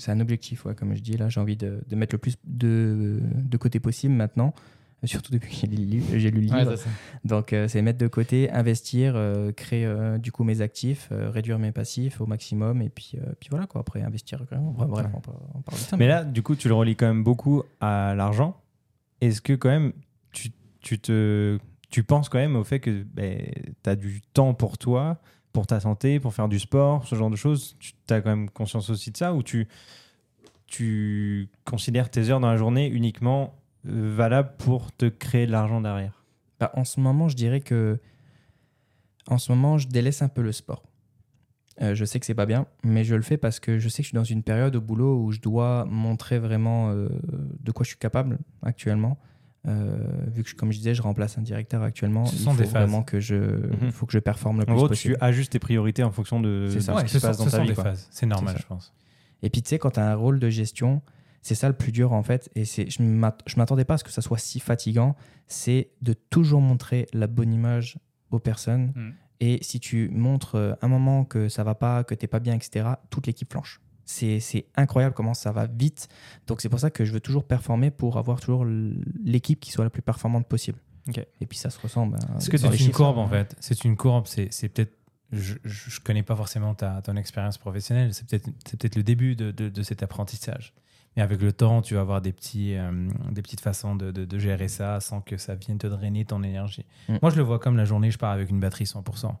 C'est 0.00 0.10
un 0.10 0.18
objectif, 0.18 0.64
ouais, 0.64 0.74
comme 0.74 0.92
je 0.96 1.00
dis. 1.00 1.16
Là, 1.16 1.28
j'ai 1.28 1.38
envie 1.40 1.56
de, 1.56 1.80
de 1.88 1.94
mettre 1.94 2.16
le 2.16 2.18
plus 2.18 2.34
de, 2.44 3.20
de 3.22 3.56
côté 3.56 3.78
possible 3.78 4.12
maintenant. 4.12 4.52
Euh, 5.04 5.06
Surtout 5.06 5.30
depuis 5.30 5.54
que 5.54 5.60
j'ai 6.18 6.30
lu 6.32 6.40
le 6.40 6.40
livre. 6.40 6.70
Ouais. 6.72 6.76
Donc, 7.24 7.52
euh, 7.52 7.68
c'est 7.68 7.80
mettre 7.80 7.98
de 8.00 8.08
côté, 8.08 8.50
investir, 8.50 9.12
euh, 9.14 9.52
créer 9.52 9.86
euh, 9.86 10.18
du 10.18 10.32
coup 10.32 10.42
mes 10.42 10.62
actifs, 10.62 11.10
euh, 11.12 11.30
réduire 11.30 11.60
mes 11.60 11.70
passifs 11.70 12.20
au 12.20 12.26
maximum. 12.26 12.82
Et 12.82 12.88
puis, 12.88 13.12
euh, 13.14 13.34
puis 13.38 13.50
voilà, 13.50 13.66
quoi. 13.68 13.82
Après, 13.82 14.02
investir. 14.02 14.42
vraiment. 14.42 14.72
Bref, 14.72 14.88
bref, 14.88 15.06
on, 15.14 15.20
parle- 15.20 15.36
on 15.54 15.60
parle 15.62 15.78
de 15.78 15.84
ça. 15.84 15.96
Mais 15.96 16.08
là, 16.08 16.24
du 16.24 16.42
coup, 16.42 16.56
tu 16.56 16.66
le 16.66 16.74
relis 16.74 16.96
quand 16.96 17.06
même 17.06 17.22
beaucoup 17.22 17.62
à 17.80 18.14
l'argent. 18.16 18.56
Est-ce 19.24 19.40
que 19.40 19.54
quand 19.54 19.70
même, 19.70 19.92
tu, 20.32 22.04
penses 22.04 22.28
quand 22.28 22.38
même 22.38 22.56
au 22.56 22.64
fait 22.64 22.80
que 22.80 23.04
tu 23.16 23.90
as 23.90 23.96
du 23.96 24.20
temps 24.20 24.52
pour 24.52 24.76
toi, 24.76 25.18
pour 25.52 25.66
ta 25.66 25.80
santé, 25.80 26.20
pour 26.20 26.34
faire 26.34 26.48
du 26.48 26.58
sport, 26.58 27.06
ce 27.06 27.14
genre 27.14 27.30
de 27.30 27.36
choses? 27.36 27.76
Tu 27.78 27.94
as 28.10 28.20
quand 28.20 28.30
même 28.30 28.50
conscience 28.50 28.90
aussi 28.90 29.10
de 29.10 29.16
ça 29.16 29.32
ou 29.32 29.42
tu, 29.42 29.66
tu 30.66 31.48
considères 31.64 32.10
tes 32.10 32.28
heures 32.28 32.40
dans 32.40 32.50
la 32.50 32.58
journée 32.58 32.86
uniquement 32.86 33.54
euh, 33.86 34.14
valables 34.14 34.52
pour 34.58 34.92
te 34.92 35.06
créer 35.06 35.46
de 35.46 35.52
l'argent 35.52 35.80
derrière? 35.80 36.24
Bah, 36.60 36.70
en 36.74 36.84
ce 36.84 37.00
moment, 37.00 37.28
je 37.28 37.36
dirais 37.36 37.60
que 37.60 37.98
en 39.26 39.38
ce 39.38 39.52
moment, 39.52 39.78
je 39.78 39.88
délaisse 39.88 40.20
un 40.20 40.28
peu 40.28 40.42
le 40.42 40.52
sport. 40.52 40.82
Euh, 41.82 41.94
je 41.94 42.04
sais 42.04 42.20
que 42.20 42.26
c'est 42.26 42.34
pas 42.34 42.46
bien, 42.46 42.66
mais 42.84 43.02
je 43.02 43.14
le 43.16 43.22
fais 43.22 43.36
parce 43.36 43.58
que 43.58 43.78
je 43.78 43.88
sais 43.88 43.98
que 43.98 44.04
je 44.04 44.08
suis 44.10 44.14
dans 44.16 44.22
une 44.24 44.42
période 44.44 44.76
au 44.76 44.80
boulot 44.80 45.20
où 45.24 45.32
je 45.32 45.40
dois 45.40 45.84
montrer 45.86 46.38
vraiment 46.38 46.90
euh, 46.90 47.08
de 47.60 47.72
quoi 47.72 47.82
je 47.84 47.88
suis 47.88 47.98
capable 47.98 48.38
actuellement. 48.62 49.18
Euh, 49.66 49.96
vu 50.28 50.42
que, 50.42 50.48
je- 50.50 50.54
comme 50.54 50.70
je 50.72 50.76
disais, 50.78 50.94
je 50.94 51.02
remplace 51.02 51.36
un 51.38 51.42
directeur 51.42 51.82
actuellement, 51.82 52.26
Ce 52.26 52.34
il 52.36 52.38
sont 52.38 52.52
faut 52.52 52.58
des 52.58 52.64
phases. 52.64 52.82
vraiment 52.82 53.02
que 53.02 53.18
je, 53.18 53.60
il 53.82 53.90
faut 53.92 54.04
que 54.06 54.12
je 54.12 54.18
performe 54.18 54.58
le 54.58 54.62
En 54.64 54.66
plus 54.66 54.74
gros, 54.74 54.88
possible. 54.88 55.16
tu 55.18 55.24
ajustes 55.24 55.52
tes 55.52 55.58
priorités 55.58 56.04
en 56.04 56.10
fonction 56.12 56.38
de, 56.40 56.68
ça. 56.80 56.94
Ouais, 56.94 57.00
ce 57.00 57.04
qui 57.06 57.10
se 57.12 57.26
passe 57.26 57.38
dans 57.38 57.44
ce 57.46 57.50
ta 57.50 57.56
sont 57.56 57.62
vie. 57.62 57.68
des 57.70 57.74
quoi. 57.74 57.84
phases. 57.84 58.06
C'est 58.10 58.26
normal, 58.26 58.56
je 58.60 58.66
pense. 58.66 58.92
Et 59.42 59.50
puis, 59.50 59.62
tu 59.62 59.70
sais, 59.70 59.78
quand 59.78 59.92
tu 59.92 60.00
as 60.00 60.08
un 60.10 60.14
rôle 60.14 60.38
de 60.38 60.48
gestion, 60.50 61.00
c'est 61.42 61.54
ça 61.54 61.66
le 61.68 61.74
plus 61.74 61.92
dur, 61.92 62.12
en 62.12 62.22
fait. 62.22 62.50
Et 62.54 62.64
c'est, 62.66 62.88
je 62.90 63.02
ne 63.02 63.08
m'attendais 63.56 63.84
pas 63.84 63.94
à 63.94 63.98
ce 63.98 64.04
que 64.04 64.12
ça 64.12 64.22
soit 64.22 64.38
si 64.38 64.60
fatigant. 64.60 65.16
C'est 65.48 65.90
de 66.02 66.12
toujours 66.12 66.60
montrer 66.60 67.06
la 67.14 67.26
bonne 67.26 67.52
image 67.52 67.98
aux 68.30 68.38
personnes. 68.38 68.92
Mm. 68.94 69.10
Et 69.44 69.58
si 69.60 69.78
tu 69.78 70.08
montres 70.08 70.54
euh, 70.54 70.72
un 70.80 70.88
moment 70.88 71.26
que 71.26 71.50
ça 71.50 71.64
va 71.64 71.74
pas, 71.74 72.02
que 72.02 72.14
tu 72.14 72.26
pas 72.26 72.40
bien, 72.40 72.54
etc., 72.54 72.88
toute 73.10 73.26
l'équipe 73.26 73.52
flanche. 73.52 73.82
C'est, 74.06 74.66
incroyable 74.74 75.14
comment 75.14 75.34
ça 75.34 75.52
va 75.52 75.66
vite. 75.66 76.08
Donc, 76.46 76.62
c'est 76.62 76.70
pour 76.70 76.80
ça 76.80 76.90
que 76.90 77.04
je 77.04 77.12
veux 77.12 77.20
toujours 77.20 77.44
performer 77.44 77.90
pour 77.90 78.16
avoir 78.16 78.40
toujours 78.40 78.64
l'équipe 78.64 79.60
qui 79.60 79.70
soit 79.70 79.84
la 79.84 79.90
plus 79.90 80.00
performante 80.00 80.46
possible. 80.46 80.78
Et 81.40 81.46
puis, 81.46 81.58
ça 81.58 81.68
se 81.68 81.78
ressent. 81.78 82.06
ben, 82.06 82.18
Est-ce 82.38 82.48
que 82.48 82.56
c'est 82.56 82.74
une 82.80 82.92
courbe 82.92 83.18
en 83.18 83.28
fait 83.28 83.54
C'est 83.60 83.84
une 83.84 83.96
courbe, 83.96 84.26
c'est 84.26 84.68
peut-être. 84.70 84.96
Je 85.30 85.54
ne 85.54 86.04
connais 86.04 86.22
pas 86.22 86.36
forcément 86.36 86.74
ta, 86.74 87.02
ton 87.02 87.16
expérience 87.16 87.58
professionnelle, 87.58 88.14
c'est 88.14 88.26
peut-être 88.26 88.48
c'est 88.66 88.78
peut-être 88.78 88.96
le 88.96 89.02
début 89.02 89.36
de, 89.36 89.50
de, 89.50 89.68
de 89.68 89.82
cet 89.82 90.02
apprentissage. 90.02 90.74
Mais 91.16 91.22
avec 91.22 91.40
le 91.40 91.52
temps, 91.52 91.80
tu 91.82 91.94
vas 91.94 92.00
avoir 92.00 92.20
des, 92.20 92.32
petits, 92.32 92.74
euh, 92.76 93.08
des 93.30 93.40
petites 93.42 93.60
façons 93.60 93.94
de, 93.94 94.10
de, 94.10 94.24
de 94.24 94.38
gérer 94.38 94.68
ça 94.68 94.98
sans 95.00 95.20
que 95.20 95.36
ça 95.36 95.54
vienne 95.54 95.78
te 95.78 95.86
drainer 95.86 96.24
ton 96.24 96.42
énergie. 96.42 96.84
Mm. 97.08 97.16
Moi, 97.22 97.30
je 97.30 97.36
le 97.36 97.42
vois 97.42 97.58
comme 97.60 97.76
la 97.76 97.84
journée, 97.84 98.10
je 98.10 98.18
pars 98.18 98.32
avec 98.32 98.50
une 98.50 98.58
batterie 98.60 98.84
100%. 98.84 99.34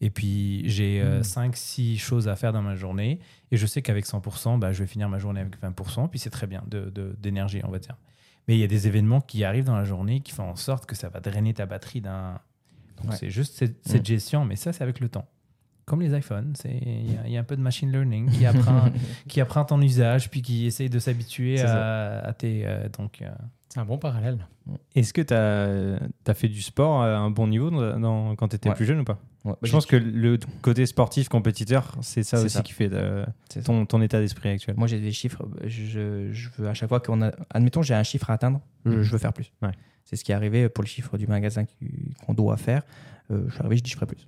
Et 0.00 0.10
puis, 0.10 0.68
j'ai 0.68 1.02
Mm. 1.02 1.20
5-6 1.22 1.98
choses 1.98 2.26
à 2.28 2.34
faire 2.36 2.52
dans 2.52 2.62
ma 2.62 2.74
journée. 2.74 3.20
Et 3.52 3.56
je 3.56 3.64
sais 3.66 3.80
qu'avec 3.80 4.06
100%, 4.06 4.58
bah, 4.58 4.72
je 4.72 4.80
vais 4.80 4.86
finir 4.88 5.08
ma 5.08 5.18
journée 5.18 5.40
avec 5.40 5.60
20%. 5.62 6.08
Puis 6.08 6.18
c'est 6.18 6.30
très 6.30 6.46
bien 6.48 6.64
d'énergie, 7.18 7.60
on 7.64 7.70
va 7.70 7.78
dire. 7.78 7.96
Mais 8.48 8.56
il 8.56 8.60
y 8.60 8.64
a 8.64 8.66
des 8.68 8.86
événements 8.88 9.20
qui 9.20 9.44
arrivent 9.44 9.64
dans 9.64 9.76
la 9.76 9.84
journée 9.84 10.20
qui 10.20 10.32
font 10.32 10.50
en 10.50 10.56
sorte 10.56 10.84
que 10.84 10.94
ça 10.96 11.08
va 11.08 11.20
drainer 11.20 11.54
ta 11.54 11.64
batterie 11.66 12.00
d'un. 12.00 12.40
Donc 13.00 13.12
Ouais. 13.12 13.16
c'est 13.16 13.30
juste 13.30 13.54
cette, 13.56 13.76
cette 13.86 14.02
Mm. 14.02 14.06
gestion, 14.06 14.44
mais 14.44 14.56
ça, 14.56 14.72
c'est 14.72 14.82
avec 14.82 15.00
le 15.00 15.08
temps. 15.08 15.26
Comme 15.86 16.00
les 16.00 16.16
iPhones, 16.16 16.52
c'est- 16.56 16.70
il 16.82 17.12
y, 17.12 17.16
a- 17.16 17.26
il 17.26 17.32
y 17.32 17.36
a 17.36 17.40
un 17.40 17.44
peu 17.44 17.56
de 17.56 17.60
machine 17.60 17.90
learning 17.92 18.30
qui 18.30 18.46
apprend, 18.46 18.84
qui 19.28 19.40
apprend 19.40 19.64
ton 19.64 19.80
usage, 19.82 20.30
puis 20.30 20.40
qui 20.42 20.66
essaye 20.66 20.88
de 20.88 20.98
s'habituer 20.98 21.60
à, 21.60 22.20
à 22.20 22.32
tes. 22.32 22.62
euh, 22.66 22.88
donc, 22.88 23.20
euh, 23.22 23.28
C'est 23.68 23.80
un 23.80 23.84
bon 23.84 23.98
parallèle. 23.98 24.46
Est-ce 24.94 25.12
que 25.12 25.20
tu 25.20 25.34
as, 25.34 26.34
fait 26.34 26.48
du 26.48 26.62
sport 26.62 27.02
à 27.02 27.16
un 27.18 27.30
bon 27.30 27.48
niveau 27.48 27.70
dans- 27.70 27.98
dans- 28.00 28.36
quand 28.36 28.48
tu 28.48 28.56
étais 28.56 28.68
Ouais. 28.70 28.74
plus 28.74 28.86
jeune 28.86 29.00
ou 29.00 29.04
pas? 29.04 29.18
Ouais, 29.44 29.52
bah, 29.52 29.58
Je 29.62 29.72
pense 29.72 29.84
que 29.84 29.96
le 29.96 30.38
côté 30.62 30.86
sportif, 30.86 31.28
compétiteur, 31.28 31.94
c'est 32.00 32.22
ça 32.22 32.38
aussi 32.40 32.48
ça. 32.48 32.62
qui 32.62 32.72
fait 32.72 32.88
euh, 32.92 33.26
ton, 33.64 33.84
ton 33.84 34.00
état 34.00 34.20
d'esprit 34.20 34.48
actuel. 34.48 34.76
Moi, 34.78 34.86
j'ai 34.86 35.00
des 35.00 35.12
chiffres. 35.12 35.46
Je, 35.66 36.30
je 36.32 36.48
veux 36.56 36.68
à 36.68 36.72
chaque 36.72 36.88
fois 36.88 37.00
qu'on 37.00 37.20
a. 37.20 37.32
Admettons, 37.50 37.82
j'ai 37.82 37.92
un 37.94 38.02
chiffre 38.04 38.30
à 38.30 38.34
atteindre, 38.34 38.60
je, 38.86 39.02
je 39.02 39.12
veux 39.12 39.18
faire 39.18 39.34
plus. 39.34 39.52
Ouais. 39.60 39.72
C'est 40.04 40.16
ce 40.16 40.24
qui 40.24 40.32
est 40.32 40.34
arrivé 40.34 40.68
pour 40.70 40.82
le 40.82 40.88
chiffre 40.88 41.18
du 41.18 41.26
magasin 41.26 41.64
qu'on 42.24 42.32
doit 42.32 42.56
faire. 42.56 42.82
Euh, 43.30 43.42
je 43.48 43.52
suis 43.52 43.60
arrivé, 43.60 43.76
je 43.78 43.82
dis 43.82 43.90
je 43.90 43.96
ferai 43.96 44.06
plus. 44.06 44.26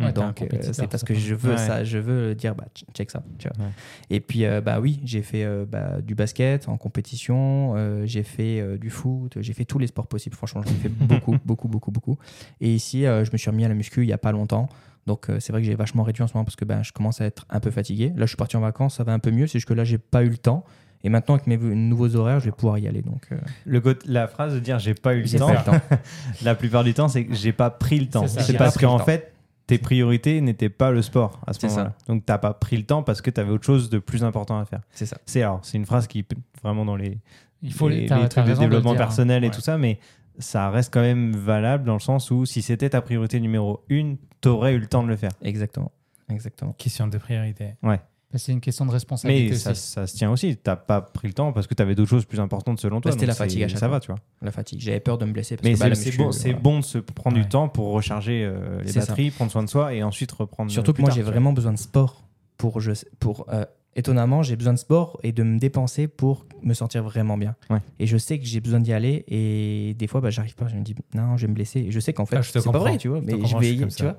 Ouais, 0.00 0.12
Donc, 0.12 0.42
euh, 0.42 0.46
c'est 0.62 0.86
parce 0.86 1.02
que 1.02 1.14
je 1.14 1.34
veux 1.34 1.52
Ouais. 1.52 1.56
ça, 1.56 1.82
je 1.84 1.98
veux 1.98 2.34
dire, 2.34 2.54
bah, 2.54 2.66
ch- 2.74 2.84
check 2.94 3.10
ça. 3.10 3.22
Tu 3.38 3.48
vois. 3.48 3.66
Ouais. 3.66 3.72
Et 4.10 4.20
puis, 4.20 4.44
euh, 4.44 4.60
bah 4.60 4.78
oui, 4.80 5.00
j'ai 5.04 5.22
fait 5.22 5.44
euh, 5.44 5.64
bah, 5.68 6.00
du 6.00 6.14
basket 6.14 6.68
en 6.68 6.76
compétition, 6.76 7.74
euh, 7.76 8.02
j'ai 8.06 8.22
fait 8.22 8.78
du 8.78 8.90
foot, 8.90 9.36
j'ai 9.40 9.52
fait 9.52 9.64
tous 9.64 9.78
les 9.78 9.86
sports 9.88 10.06
possibles. 10.06 10.36
Franchement, 10.36 10.62
j'en 10.64 10.70
ai 10.70 10.74
fait 10.74 10.88
beaucoup, 10.88 11.36
beaucoup, 11.44 11.68
beaucoup, 11.68 11.90
beaucoup. 11.90 12.18
Et 12.60 12.72
ici, 12.74 13.02
je 13.02 13.30
me 13.32 13.36
suis 13.38 13.50
remis 13.50 13.64
à 13.64 13.68
la 13.68 13.74
muscu 13.74 14.02
il 14.02 14.06
n'y 14.06 14.12
a 14.12 14.18
pas 14.18 14.32
longtemps. 14.32 14.68
Donc, 15.06 15.26
c'est 15.40 15.52
vrai 15.52 15.62
que 15.62 15.66
j'ai 15.66 15.74
vachement 15.74 16.02
réduit 16.02 16.22
en 16.22 16.26
ce 16.26 16.34
moment 16.34 16.44
parce 16.44 16.56
que 16.56 16.64
ben, 16.66 16.82
je 16.82 16.92
commence 16.92 17.20
à 17.20 17.24
être 17.24 17.46
un 17.48 17.60
peu 17.60 17.70
fatigué. 17.70 18.08
Là, 18.14 18.22
je 18.26 18.26
suis 18.26 18.36
parti 18.36 18.56
en 18.56 18.60
vacances, 18.60 18.96
ça 18.96 19.04
va 19.04 19.12
un 19.12 19.18
peu 19.18 19.30
mieux. 19.30 19.46
C'est 19.46 19.54
juste 19.58 19.66
que 19.68 19.74
là, 19.74 19.84
j'ai 19.84 19.96
pas 19.98 20.22
eu 20.22 20.28
le 20.28 20.36
temps. 20.36 20.64
Et 21.04 21.08
maintenant, 21.10 21.36
avec 21.36 21.46
mes 21.46 21.56
nouveaux 21.56 22.14
horaires, 22.16 22.40
je 22.40 22.46
vais 22.46 22.50
pouvoir 22.52 22.76
y 22.78 22.88
aller. 22.88 23.02
Donc, 23.02 23.22
euh, 23.32 23.36
Le 23.64 23.80
la 24.06 24.26
phrase 24.26 24.52
de 24.52 24.58
dire 24.58 24.78
j'ai 24.80 24.94
pas 24.94 25.14
eu 25.14 25.22
le 25.22 25.38
temps, 25.38 25.50
le 25.50 25.64
temps. 25.64 25.80
la 26.42 26.54
plupart 26.56 26.82
du 26.84 26.92
temps, 26.92 27.08
c'est 27.08 27.24
que 27.24 27.34
j'ai 27.34 27.52
pas 27.52 27.70
pris 27.70 28.00
le 28.00 28.06
temps. 28.06 28.26
C'est 28.26 28.56
parce 28.56 28.76
qu'en 28.76 28.98
fait, 28.98 29.32
tes 29.68 29.78
priorités 29.78 30.40
n'étaient 30.40 30.68
pas 30.70 30.90
le 30.90 31.02
sport 31.02 31.40
à 31.46 31.52
ce 31.52 31.64
moment-là. 31.66 31.92
Donc, 32.08 32.26
t'as 32.26 32.38
pas 32.38 32.54
pris 32.54 32.76
le 32.76 32.82
temps 32.84 33.04
parce 33.04 33.20
que 33.22 33.30
tu 33.30 33.40
avais 33.40 33.50
autre 33.52 33.64
chose 33.66 33.88
de 33.90 33.98
plus 34.00 34.24
important 34.24 34.58
à 34.58 34.64
faire. 34.64 34.80
C'est 34.90 35.06
ça. 35.06 35.18
C'est 35.26 35.42
alors, 35.42 35.60
c'est 35.62 35.76
une 35.78 35.86
phrase 35.86 36.08
qui 36.08 36.24
vraiment 36.64 36.84
dans 36.84 36.96
les, 36.96 37.18
Il 37.62 37.72
faut 37.72 37.88
les, 37.88 38.06
t'as- 38.06 38.16
les 38.16 38.22
t'as 38.28 38.42
trucs 38.42 38.46
de 38.56 38.58
développement 38.60 38.92
hein. 38.92 38.96
personnel 38.96 39.44
et 39.44 39.48
Ouais. 39.48 39.54
tout 39.54 39.60
ça, 39.60 39.78
mais 39.78 40.00
ça 40.40 40.70
reste 40.70 40.92
quand 40.92 41.00
même 41.02 41.32
valable 41.36 41.84
dans 41.84 41.94
le 41.94 42.00
sens 42.00 42.30
où 42.30 42.46
si 42.46 42.62
c'était 42.62 42.88
ta 42.90 43.00
priorité 43.02 43.38
numéro 43.40 43.84
une, 43.88 44.16
t'aurais 44.40 44.74
eu 44.74 44.78
le 44.78 44.86
temps 44.86 45.02
de 45.04 45.08
le 45.08 45.16
faire. 45.16 45.32
Exactement. 45.42 45.92
Exactement. 46.30 46.72
question 46.78 47.06
de 47.06 47.18
priorité. 47.18 47.74
Ouais. 47.82 48.00
Bah, 48.30 48.38
c'est 48.38 48.52
une 48.52 48.60
question 48.60 48.84
de 48.84 48.90
responsabilité 48.90 49.50
Mais 49.52 49.56
ça, 49.56 49.70
aussi. 49.70 49.80
ça 49.90 50.06
se 50.06 50.14
tient 50.14 50.30
aussi. 50.30 50.56
T'as 50.56 50.76
pas 50.76 51.00
pris 51.00 51.28
le 51.28 51.34
temps 51.34 51.50
parce 51.52 51.66
que 51.66 51.74
tu 51.74 51.82
avais 51.82 51.94
d'autres 51.94 52.10
choses 52.10 52.26
plus 52.26 52.40
importantes 52.40 52.78
selon 52.78 53.00
toi. 53.00 53.10
Bah, 53.10 53.14
c'était 53.14 53.24
la 53.26 53.34
fatigue 53.34 53.62
à 53.62 53.68
chaque 53.68 53.78
Ça 53.78 53.86
fois. 53.86 53.96
va, 53.96 54.00
tu 54.00 54.08
vois. 54.08 54.20
La 54.42 54.52
fatigue. 54.52 54.80
J'avais 54.80 55.00
peur 55.00 55.16
de 55.16 55.24
me 55.24 55.32
blesser. 55.32 55.56
Parce 55.56 55.64
Mais 55.66 55.72
que, 55.74 55.78
bah, 55.78 55.94
c'est 55.94 56.16
bon, 56.16 56.28
euh, 56.28 56.32
c'est 56.32 56.48
voilà. 56.50 56.60
bon 56.60 56.78
de 56.80 56.84
se 56.84 56.98
prendre 56.98 57.36
Ouais. 57.36 57.42
du 57.42 57.48
temps 57.48 57.68
pour 57.70 57.86
recharger 57.92 58.44
euh, 58.44 58.82
les 58.82 58.92
ça. 58.92 59.00
batteries, 59.00 59.30
prendre 59.30 59.50
soin 59.50 59.62
de 59.62 59.68
soi 59.70 59.94
et 59.94 60.02
ensuite 60.02 60.30
reprendre. 60.32 60.70
Surtout 60.70 60.92
que 60.92 61.00
moi, 61.00 61.10
j'ai 61.10 61.22
vraiment 61.22 61.52
besoin 61.54 61.72
de 61.72 61.78
sport 61.78 62.24
pour. 62.58 62.80
Je, 62.80 62.92
pour 63.18 63.46
euh, 63.50 63.64
étonnamment, 63.96 64.42
j'ai 64.42 64.56
besoin 64.56 64.74
de 64.74 64.78
sport 64.78 65.18
et 65.22 65.32
de 65.32 65.42
me 65.42 65.58
dépenser 65.58 66.06
pour 66.06 66.44
me 66.62 66.74
sentir 66.74 67.02
vraiment 67.04 67.38
bien. 67.38 67.56
Ouais. 67.70 67.78
Et 67.98 68.06
je 68.06 68.16
sais 68.18 68.38
que 68.38 68.44
j'ai 68.44 68.60
besoin 68.60 68.78
d'y 68.80 68.92
aller 68.92 69.24
et 69.26 69.94
des 69.98 70.06
fois, 70.06 70.20
bah, 70.20 70.28
j'arrive 70.28 70.54
pas. 70.54 70.68
Je 70.68 70.76
me 70.76 70.82
dis, 70.82 70.94
non, 71.14 71.38
je 71.38 71.46
vais 71.46 71.48
me 71.48 71.54
blesser. 71.54 71.80
Et 71.80 71.90
je 71.90 71.98
sais 71.98 72.12
qu'en 72.12 72.26
fait, 72.26 72.36
Ah, 72.36 72.42
c'est 72.42 72.62
pas 72.70 72.78
vrai, 72.78 72.98
tu 72.98 73.08
vois. 73.08 73.22
Mais 73.22 73.32
je 73.46 73.56
vais 73.56 73.74
y 73.74 73.78
tu 73.78 73.90
ça. 73.90 74.04
vois. 74.04 74.16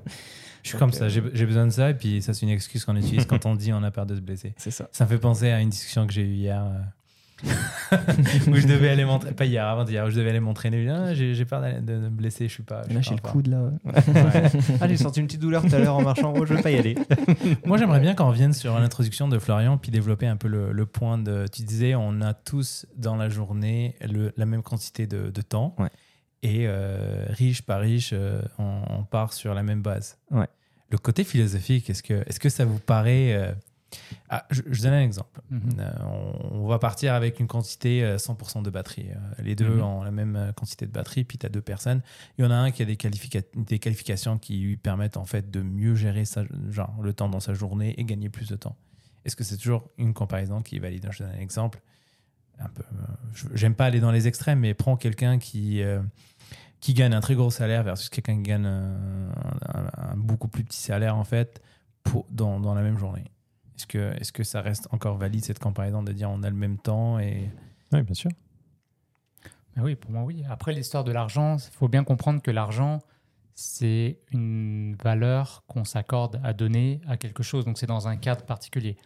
Je 0.63 0.69
suis 0.69 0.73
Donc, 0.77 0.79
comme 0.79 0.93
ça, 0.93 1.05
euh, 1.05 1.29
j'ai 1.33 1.45
besoin 1.45 1.65
de 1.65 1.71
ça, 1.71 1.89
et 1.89 1.93
puis 1.93 2.21
ça, 2.21 2.33
c'est 2.33 2.45
une 2.45 2.51
excuse 2.51 2.83
qu'on 2.85 2.95
utilise 2.95 3.25
quand 3.25 3.45
on 3.45 3.55
dit 3.55 3.71
on 3.73 3.81
a 3.83 3.91
peur 3.91 4.05
de 4.05 4.15
se 4.15 4.21
blesser. 4.21 4.53
C'est 4.57 4.71
ça. 4.71 4.87
Ça 4.91 5.05
me 5.05 5.09
fait 5.09 5.17
penser 5.17 5.49
à 5.51 5.59
une 5.61 5.69
discussion 5.69 6.05
que 6.07 6.13
j'ai 6.13 6.23
eue 6.23 6.33
hier. 6.35 6.61
euh, 6.63 6.81
où 8.51 8.55
je 8.55 8.67
devais 8.67 8.89
aller 8.89 9.05
m'entraîner, 9.05 9.33
pas 9.33 9.45
hier, 9.45 9.65
avant 9.65 9.85
hier, 9.85 10.05
où 10.05 10.09
je 10.09 10.17
devais 10.17 10.31
aller 10.31 10.41
m'entraîner. 10.41 10.89
Ah, 10.89 11.13
J'ai 11.13 11.33
j'ai 11.33 11.45
peur 11.45 11.61
de, 11.81 11.93
me 11.93 12.09
blesser, 12.09 12.49
je 12.49 12.53
suis 12.53 12.63
pas. 12.63 12.81
je 12.89 12.93
Là, 12.93 13.01
suis 13.01 13.15
pas 13.15 13.21
le 13.29 13.31
coude 13.31 13.47
là. 13.47 13.61
ouais. 13.61 13.93
Ouais. 14.13 14.49
Ah, 14.81 14.87
j'ai 14.89 14.97
senti 14.97 15.21
une 15.21 15.27
petite 15.27 15.39
douleur 15.39 15.61
tout 15.65 15.73
à 15.73 15.79
l'heure 15.79 15.95
en 15.95 16.01
marchant. 16.01 16.33
Oh, 16.35 16.45
je 16.45 16.53
vais 16.53 16.61
pas 16.61 16.71
y 16.71 16.77
aller. 16.77 16.95
Moi, 17.65 17.77
j'aimerais 17.77 18.01
bien 18.01 18.13
qu'on 18.13 18.27
revienne 18.27 18.51
sur 18.51 18.77
l'introduction 18.77 19.29
de 19.29 19.39
Florian, 19.39 19.77
puis 19.77 19.89
développer 19.89 20.27
un 20.27 20.35
peu 20.35 20.49
le, 20.49 20.73
le 20.73 20.85
point 20.85 21.17
de. 21.17 21.45
Tu 21.49 21.61
disais, 21.63 21.95
on 21.95 22.19
a 22.21 22.33
tous 22.33 22.85
dans 22.97 23.15
la 23.15 23.29
journée 23.29 23.95
le- 24.01 24.33
la 24.35 24.45
même 24.45 24.61
quantité 24.61 25.07
de, 25.07 25.29
de 25.29 25.41
temps. 25.41 25.75
Ouais. 25.77 25.89
Et 26.41 26.67
euh, 26.67 27.25
riche 27.29 27.61
par 27.63 27.81
riche, 27.81 28.11
euh, 28.13 28.41
on, 28.57 28.81
on 28.89 29.03
part 29.03 29.33
sur 29.33 29.53
la 29.53 29.63
même 29.63 29.81
base. 29.81 30.17
Ouais. 30.31 30.47
Le 30.89 30.97
côté 30.97 31.23
philosophique, 31.23 31.89
est-ce 31.89 32.01
que, 32.01 32.13
est 32.27 32.39
que 32.39 32.49
ça 32.49 32.63
vous 32.65 32.79
paraît. 32.79 33.33
euh, 33.33 33.51
ah, 34.29 34.45
je, 34.51 34.61
je 34.69 34.81
donne 34.83 34.93
un 34.93 35.01
exemple. 35.03 35.41
Mhm. 35.49 35.69
On, 36.05 36.33
on 36.63 36.67
va 36.67 36.79
partir 36.79 37.13
avec 37.13 37.39
une 37.39 37.47
quantité 37.47 38.03
euh, 38.03 38.17
100% 38.17 38.61
de 38.63 38.69
batterie. 38.69 39.07
Les 39.39 39.55
deux 39.55 39.67
Mhm. 39.75 39.81
ont 39.83 40.03
la 40.03 40.11
même 40.11 40.53
quantité 40.55 40.85
de 40.85 40.91
batterie, 40.91 41.23
puis 41.25 41.37
tu 41.37 41.45
as 41.45 41.49
deux 41.49 41.61
personnes. 41.61 42.01
Il 42.37 42.43
y 42.45 42.47
en 42.47 42.51
a 42.51 42.55
un 42.55 42.71
qui 42.71 42.83
a 42.83 42.85
des, 42.85 42.95
qualifica- 42.95 43.43
des 43.55 43.79
qualifications 43.79 44.37
qui 44.37 44.57
lui 44.59 44.77
permettent 44.77 45.17
en 45.17 45.25
fait 45.25 45.51
de 45.51 45.61
mieux 45.61 45.95
gérer 45.95 46.23
sa, 46.25 46.43
genre, 46.69 46.95
le 47.01 47.11
temps 47.13 47.29
dans 47.29 47.39
sa 47.41 47.53
journée 47.53 47.95
et 47.99 48.05
gagner 48.05 48.29
plus 48.29 48.47
de 48.49 48.55
temps. 48.55 48.77
Est-ce 49.25 49.35
que 49.35 49.43
c'est 49.43 49.57
toujours 49.57 49.89
une 49.97 50.13
comparaison 50.13 50.61
qui 50.61 50.77
est 50.77 50.79
valide? 50.79 51.07
Je 51.11 51.23
donne 51.23 51.33
un 51.35 51.39
exemple. 51.41 51.81
Un 52.61 52.67
peu, 52.69 52.83
J'aime 53.53 53.73
pas 53.75 53.85
aller 53.85 53.99
dans 54.01 54.11
les 54.11 54.27
extrêmes, 54.27 54.59
mais 54.59 54.73
prends 54.73 54.97
quelqu'un 54.97 55.39
qui, 55.39 55.81
qui 56.79 56.93
gagne 56.93 57.13
un 57.13 57.19
très 57.19 57.35
gros 57.35 57.51
salaire 57.51 57.83
versus 57.83 58.09
quelqu'un 58.09 58.37
qui 58.37 58.43
gagne 58.43 58.65
un, 58.65 59.29
un- 59.73 60.11
un 60.11 60.15
beaucoup 60.17 60.47
plus 60.47 60.63
petit 60.63 60.79
salaire 60.79 61.15
en 61.17 61.23
fait 61.25 61.61
pour, 62.03 62.25
dans, 62.29 62.59
dans 62.59 62.73
la 62.73 62.81
même 62.81 62.97
journée. 62.97 63.25
Est-ce 63.75 63.87
que, 63.87 64.13
est 64.19 64.31
que 64.31 64.43
ça 64.43 64.61
reste 64.61 64.87
encore 64.91 65.17
valide 65.17 65.43
cette 65.45 65.59
comparaison 65.59 66.03
de 66.03 66.11
dire 66.13 66.29
on 66.29 66.43
a 66.43 66.49
le 66.49 66.55
même 66.55 66.77
temps 66.77 67.19
et 67.19 67.49
Oui, 67.91 68.01
bien 68.03 68.13
sûr. 68.13 68.31
Mais 69.75 69.83
oui, 69.83 69.95
pour 69.95 70.11
moi, 70.11 70.23
oui. 70.23 70.43
Après, 70.49 70.73
l'histoire 70.73 71.03
de 71.03 71.11
l'argent, 71.11 71.57
il 71.57 71.71
faut 71.73 71.87
bien 71.87 72.03
comprendre 72.03 72.41
que 72.41 72.51
l'argent, 72.51 72.99
c'est 73.55 74.19
une 74.31 74.95
valeur 75.03 75.63
qu'on 75.67 75.83
s'accorde 75.83 76.39
à 76.43 76.53
donner 76.53 77.01
à 77.07 77.17
quelque 77.17 77.43
chose. 77.43 77.65
Donc, 77.65 77.77
c'est 77.77 77.85
dans 77.85 78.07
un 78.07 78.17
cadre 78.17 78.45
particulier. 78.45 78.97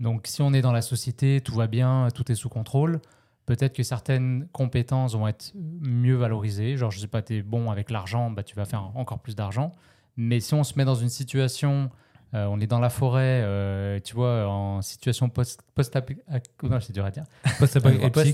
Donc, 0.00 0.26
si 0.26 0.40
on 0.42 0.52
est 0.52 0.62
dans 0.62 0.72
la 0.72 0.82
société, 0.82 1.40
tout 1.40 1.54
va 1.54 1.66
bien, 1.66 2.08
tout 2.14 2.30
est 2.30 2.34
sous 2.36 2.48
contrôle, 2.48 3.00
peut-être 3.48 3.74
que 3.74 3.82
certaines 3.82 4.46
compétences 4.52 5.14
vont 5.14 5.26
être 5.26 5.52
mieux 5.56 6.16
valorisées. 6.16 6.76
Genre, 6.76 6.90
je 6.90 6.98
sais 7.00 7.06
pas, 7.08 7.22
tu 7.22 7.36
es 7.38 7.42
bon 7.42 7.70
avec 7.70 7.90
l'argent, 7.90 8.30
bah, 8.30 8.42
tu 8.42 8.54
vas 8.54 8.66
faire 8.66 8.90
encore 8.94 9.18
plus 9.20 9.34
d'argent. 9.34 9.72
Mais 10.18 10.38
si 10.40 10.52
on 10.52 10.64
se 10.64 10.74
met 10.76 10.84
dans 10.84 10.94
une 10.94 11.08
situation, 11.08 11.90
euh, 12.34 12.44
on 12.50 12.60
est 12.60 12.66
dans 12.66 12.78
la 12.80 12.90
forêt, 12.90 13.40
euh, 13.42 13.98
tu 14.04 14.14
vois, 14.14 14.46
en 14.48 14.82
situation 14.82 15.30
post- 15.30 15.62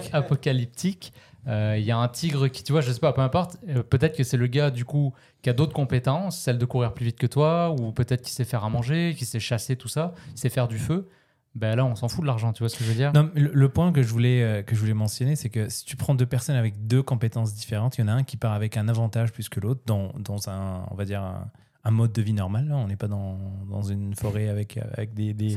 post-apocalyptique. 0.07 1.13
Euh, 1.47 1.77
Il 1.79 1.85
y 1.85 1.91
a 1.91 1.99
un 1.99 2.09
tigre 2.09 2.49
qui, 2.49 2.65
tu 2.65 2.73
vois, 2.73 2.81
je 2.81 2.91
sais 2.91 3.01
pas, 3.01 3.13
peu 3.13 3.21
importe. 3.21 3.59
peut-être 3.91 4.17
que 4.17 4.25
c'est 4.25 4.37
le 4.39 4.47
gars, 4.47 4.71
du 4.71 4.85
coup, 4.85 5.13
qui 5.43 5.51
a 5.51 5.53
d'autres 5.53 5.75
compétences, 5.75 6.39
celle 6.41 6.59
de 6.59 6.65
courir 6.65 6.93
plus 6.95 7.05
vite 7.05 7.19
que 7.19 7.27
toi, 7.27 7.71
ou 7.79 7.93
peut-être 7.93 8.23
qui 8.23 8.33
sait 8.33 8.45
faire 8.45 8.65
à 8.65 8.69
manger, 8.71 9.15
qui 9.17 9.25
sait 9.27 9.39
chasser, 9.41 9.77
tout 9.77 9.89
ça, 9.89 10.15
qui 10.35 10.41
sait 10.41 10.49
faire 10.49 10.67
du 10.69 10.79
feu. 10.79 11.09
Ben 11.55 11.77
là, 11.77 11.85
on 11.85 11.95
s'en 11.95 12.09
fout 12.09 12.23
de 12.23 12.27
l'argent, 12.27 12.53
tu 12.53 12.63
vois 12.65 12.69
ce 12.69 12.77
que 12.77 12.85
je 12.85 12.89
veux 12.89 12.97
dire? 12.97 13.13
Non, 13.13 13.31
le, 13.35 13.51
le 13.53 13.69
point 13.69 13.93
que 13.93 14.03
je 14.03 14.09
voulais 14.09 14.43
euh, 14.43 14.63
que 14.63 14.75
je 14.75 14.81
voulais 14.81 14.95
mentionner, 14.95 15.37
c'est 15.37 15.51
que 15.51 15.69
si 15.69 15.85
tu 15.85 15.97
prends 15.97 16.15
deux 16.17 16.27
personnes 16.27 16.57
avec 16.57 16.87
deux 16.87 17.03
compétences 17.03 17.55
différentes, 17.55 17.97
il 17.97 18.01
y 18.01 18.05
en 18.05 18.09
a 18.09 18.13
un 18.13 18.25
qui 18.25 18.37
part 18.37 18.53
avec 18.53 18.77
un 18.77 18.89
avantage 18.89 19.33
plus 19.33 19.49
que 19.49 19.61
l'autre 19.61 19.83
dans, 19.87 20.13
dans 20.19 20.49
un, 20.49 20.85
on 20.91 20.95
va 20.97 21.05
dire 21.05 21.23
un, 21.23 21.49
un 21.85 21.91
mode 21.93 22.13
de 22.13 22.23
vie 22.23 22.33
normal. 22.33 22.67
là. 22.69 22.77
On 22.77 22.89
n'est 22.89 22.97
pas 22.97 23.07
dans, 23.09 23.39
dans 23.71 23.83
une 23.83 24.15
forêt 24.17 24.49
avec 24.49 24.79
avec 24.97 25.15
des, 25.15 25.33
des, 25.33 25.51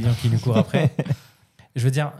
lions 0.00 0.14
qui 0.20 0.28
nous 0.30 0.38
courent 0.38 0.58
après. 0.58 0.94
Je 1.76 1.84
veux 1.84 1.92
dire, 1.92 2.12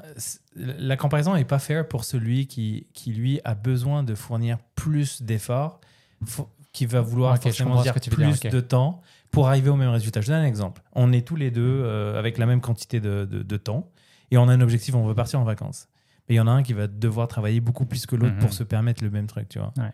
la 0.55 0.97
comparaison 0.97 1.35
n'est 1.35 1.45
pas 1.45 1.59
fair 1.59 1.87
pour 1.89 2.05
celui 2.05 2.47
qui, 2.47 2.87
qui, 2.95 3.13
lui, 3.13 3.41
a 3.45 3.55
besoin 3.57 4.05
de 4.05 4.15
fournir 4.15 4.59
plus 4.77 5.23
d'efforts, 5.23 5.81
fo- 6.25 6.47
qui 6.73 6.87
va 6.87 7.01
vouloir 7.01 7.35
Ok, 7.35 7.41
je 7.43 7.49
forcément 7.49 7.83
dire 7.83 7.95
que 7.95 7.99
tu 7.99 8.11
veux 8.11 8.17
plus 8.17 8.41
dire, 8.41 8.53
de 8.53 8.61
temps 8.61 9.03
pour 9.31 9.49
arriver 9.49 9.71
au 9.71 9.77
même 9.77 9.91
résultat. 9.91 10.21
Je 10.21 10.27
donne 10.29 10.43
un 10.43 10.47
exemple. 10.47 10.83
On 10.93 11.13
est 11.13 11.27
tous 11.27 11.37
les 11.37 11.51
deux 11.51 11.63
euh, 11.85 12.19
avec 12.19 12.39
la 12.39 12.47
même 12.47 12.61
quantité 12.61 13.01
de, 13.01 13.25
de- 13.31 13.43
de 13.43 13.57
temps 13.57 13.91
et 14.31 14.39
on 14.39 14.49
a 14.49 14.53
un 14.53 14.61
objectif, 14.61 14.95
on 14.95 15.07
veut 15.07 15.15
partir 15.15 15.41
en 15.41 15.45
vacances. 15.45 15.89
Mais 16.29 16.35
il 16.35 16.39
y 16.39 16.41
en 16.41 16.47
a 16.47 16.51
un 16.53 16.63
qui 16.63 16.73
va 16.73 16.87
devoir 16.87 17.29
travailler 17.29 17.61
beaucoup 17.61 17.87
plus 17.87 18.07
que 18.07 18.17
l'autre 18.17 18.35
Mhm. 18.35 18.41
pour 18.41 18.53
se 18.53 18.63
permettre 18.65 19.03
le 19.05 19.11
même 19.11 19.27
truc, 19.27 19.49
tu 19.49 19.59
vois. 19.59 19.73
Ouais. 19.77 19.93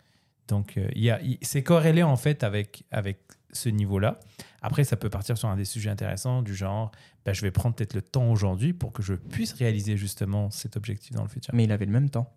Donc, 0.49 0.77
euh, 0.77 0.89
il 0.95 1.03
y 1.03 1.11
a- 1.11 1.21
c'est 1.43 1.63
corrélé 1.63 2.03
en 2.03 2.17
fait 2.17 2.45
avec, 2.45 2.85
avec 2.91 3.21
ce 3.53 3.69
niveau-là. 3.69 4.21
Après, 4.63 4.85
ça 4.85 4.97
peut 4.97 5.09
partir 5.11 5.39
sur 5.39 5.49
un 5.49 5.57
des 5.57 5.65
sujets 5.65 5.91
intéressants 5.91 6.43
du 6.43 6.55
genre, 6.55 6.91
bah, 7.25 7.33
je 7.33 7.41
vais 7.43 7.51
prendre 7.51 7.75
peut-être 7.75 7.95
le 7.95 8.03
temps 8.03 8.31
aujourd'hui 8.31 8.73
pour 8.73 8.93
que 8.93 9.03
je 9.03 9.15
puisse 9.15 9.53
réaliser 9.55 9.97
justement 9.97 10.51
cet 10.51 10.77
objectif 10.77 11.13
dans 11.13 11.23
le 11.23 11.29
futur. 11.29 11.55
Mais 11.55 11.65
il 11.65 11.73
avait 11.73 11.87
le 11.87 11.93
même 11.93 12.11
temps. 12.11 12.33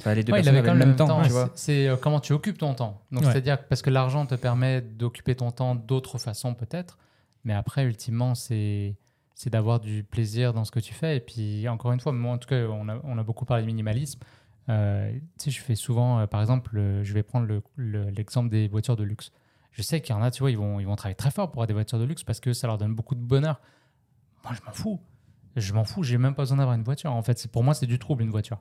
Enfin, 0.00 0.14
les 0.14 0.22
deux 0.22 0.32
Ouais, 0.32 0.40
il 0.40 0.48
avait 0.48 0.62
quand 0.62 0.74
le 0.74 0.78
même 0.78 0.94
temps, 0.96 1.06
temps. 1.08 1.18
tu 1.22 1.24
C'est- 1.28 1.32
vois. 1.32 1.50
C'est 1.54 1.88
euh, 1.88 1.96
comment 1.96 2.20
tu 2.20 2.32
occupes 2.32 2.58
ton 2.58 2.74
temps. 2.74 3.02
Donc, 3.10 3.22
Ouais. 3.24 3.32
c'est-à-dire 3.32 3.64
parce 3.66 3.82
que 3.82 3.90
l'argent 3.90 4.26
te 4.26 4.34
permet 4.36 4.80
d'occuper 4.80 5.34
ton 5.34 5.50
temps 5.50 5.74
d'autres 5.74 6.18
façons, 6.18 6.54
peut-être. 6.54 6.98
Mais 7.44 7.52
après, 7.54 7.84
ultimement, 7.84 8.34
c'est 8.34 8.96
c'est 9.34 9.50
d'avoir 9.50 9.78
du 9.78 10.02
plaisir 10.02 10.52
dans 10.52 10.64
ce 10.64 10.72
que 10.72 10.80
tu 10.80 10.92
fais. 10.94 11.16
Et 11.16 11.20
puis, 11.20 11.68
encore 11.68 11.92
une 11.92 12.00
fois, 12.00 12.10
moi, 12.12 12.32
en 12.34 12.38
tout 12.38 12.48
cas, 12.48 12.56
on 12.66 12.88
a, 12.88 12.98
on 13.04 13.18
a 13.18 13.22
beaucoup 13.22 13.44
parlé 13.44 13.62
de 13.62 13.66
minimalisme. 13.68 14.18
Euh, 14.68 15.12
tu 15.38 15.44
sais, 15.44 15.50
je 15.52 15.60
fais 15.62 15.76
souvent, 15.76 16.18
euh, 16.18 16.26
par 16.26 16.40
exemple, 16.40 16.76
euh, 16.76 17.04
je 17.04 17.14
vais 17.14 17.22
prendre 17.22 17.46
le- 17.46 17.62
le- 17.76 18.10
l'exemple 18.10 18.50
des 18.50 18.66
voitures 18.66 18.96
de 18.96 19.04
luxe. 19.04 19.30
Je 19.70 19.80
sais 19.82 20.00
qu'il 20.00 20.12
y 20.14 20.18
en 20.18 20.22
a, 20.22 20.32
tu 20.32 20.40
vois, 20.40 20.50
ils 20.50 20.58
vont, 20.58 20.80
ils 20.80 20.86
vont 20.86 20.96
travailler 20.96 21.14
très 21.14 21.30
fort 21.30 21.46
pour 21.50 21.58
avoir 21.62 21.68
des 21.68 21.72
voitures 21.72 22.00
de 22.00 22.04
luxe 22.04 22.24
parce 22.24 22.40
que 22.40 22.52
ça 22.52 22.66
leur 22.66 22.78
donne 22.78 22.94
beaucoup 22.96 23.14
de 23.14 23.20
bonheur. 23.20 23.60
Moi, 24.42 24.54
je 24.54 24.60
m'en 24.66 24.72
fous. 24.72 25.00
Je 25.54 25.72
m'en 25.72 25.84
fous, 25.84 26.02
j'ai 26.02 26.18
même 26.18 26.34
pas 26.34 26.42
besoin 26.42 26.58
d'avoir 26.58 26.74
une 26.76 26.82
voiture. 26.82 27.12
En 27.12 27.22
fait, 27.22 27.46
pour 27.46 27.62
moi, 27.62 27.74
c'est 27.74 27.86
du 27.86 27.98
trouble, 28.00 28.24
une 28.24 28.30
voiture. 28.30 28.58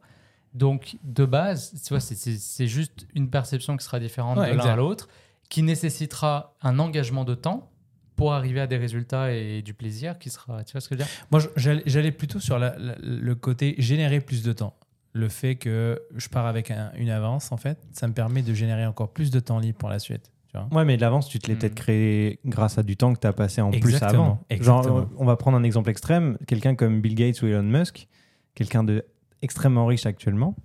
Donc, 0.57 0.97
de 1.03 1.23
base, 1.25 1.79
tu 1.85 1.89
vois, 1.93 1.99
c'est- 1.99 2.67
juste 2.67 3.05
une 3.13 3.29
perception 3.29 3.77
qui 3.77 3.85
sera 3.85 3.99
différente 3.99 4.37
Ouais, 4.39 4.51
de 4.51 4.57
l'un 4.57 4.65
à 4.65 4.75
l'autre, 4.75 5.07
qui 5.49 5.61
nécessitera 5.63 6.55
un 6.61 6.79
engagement 6.79 7.23
de 7.25 7.35
temps 7.35 7.69
pour 8.15 8.33
arriver 8.33 8.59
à 8.59 8.65
des 8.67 8.77
résultats 8.77 9.31
et 9.31 9.61
du 9.61 9.73
plaisir 9.75 10.17
qui 10.17 10.29
sera. 10.31 10.63
Tu 10.63 10.71
vois 10.71 10.81
ce 10.81 10.89
que 10.89 10.95
je 10.95 10.99
veux 11.01 11.05
dire? 11.05 11.13
Moi, 11.31 11.41
j'allais 11.85 12.11
plutôt 12.11 12.39
sur 12.39 12.57
la- 12.57 12.75
la- 12.79 12.95
le 12.99 13.35
côté 13.35 13.75
générer 13.77 14.19
plus 14.19 14.41
de 14.43 14.51
temps. 14.51 14.73
Le 15.13 15.29
fait 15.29 15.55
que 15.55 16.01
je 16.15 16.27
pars 16.27 16.47
avec 16.47 16.71
un- 16.71 16.91
une 16.95 17.09
avance, 17.11 17.51
en 17.51 17.57
fait, 17.57 17.77
ça 17.91 18.07
me 18.07 18.13
permet 18.13 18.41
de 18.41 18.53
générer 18.53 18.85
encore 18.87 19.09
plus 19.13 19.29
de 19.31 19.39
temps 19.39 19.59
libre 19.59 19.77
pour 19.77 19.89
la 19.89 19.99
suite. 19.99 20.31
Tu 20.51 20.57
vois 20.57 20.67
Ouais, 20.71 20.85
mais 20.85 20.95
de 20.97 21.01
l'avance, 21.01 21.27
tu 21.29 21.37
te 21.39 21.47
l'es 21.47 21.53
Hmm. 21.55 21.59
peut-être 21.59 21.75
créé 21.75 22.39
grâce 22.45 22.77
à 22.79 22.83
du 22.83 22.97
temps 22.97 23.13
que 23.13 23.19
tu 23.19 23.27
as 23.27 23.33
passé 23.33 23.61
en 23.61 23.69
plus 23.71 24.01
avant. 24.01 24.43
exactement. 24.49 24.97
Genre, 24.99 25.07
on 25.17 25.25
va 25.25 25.35
prendre 25.35 25.57
un 25.57 25.63
exemple 25.63 25.89
extrême. 25.91 26.37
Quelqu'un 26.47 26.73
comme 26.75 27.01
Bill 27.01 27.13
Gates 27.15 27.41
ou 27.43 27.47
Elon 27.47 27.61
Musk, 27.63 28.07
quelqu'un 28.55 28.83
de 28.83 29.05
extrêmement 29.41 29.85
riche 29.85 30.05
actuellement, 30.05 30.55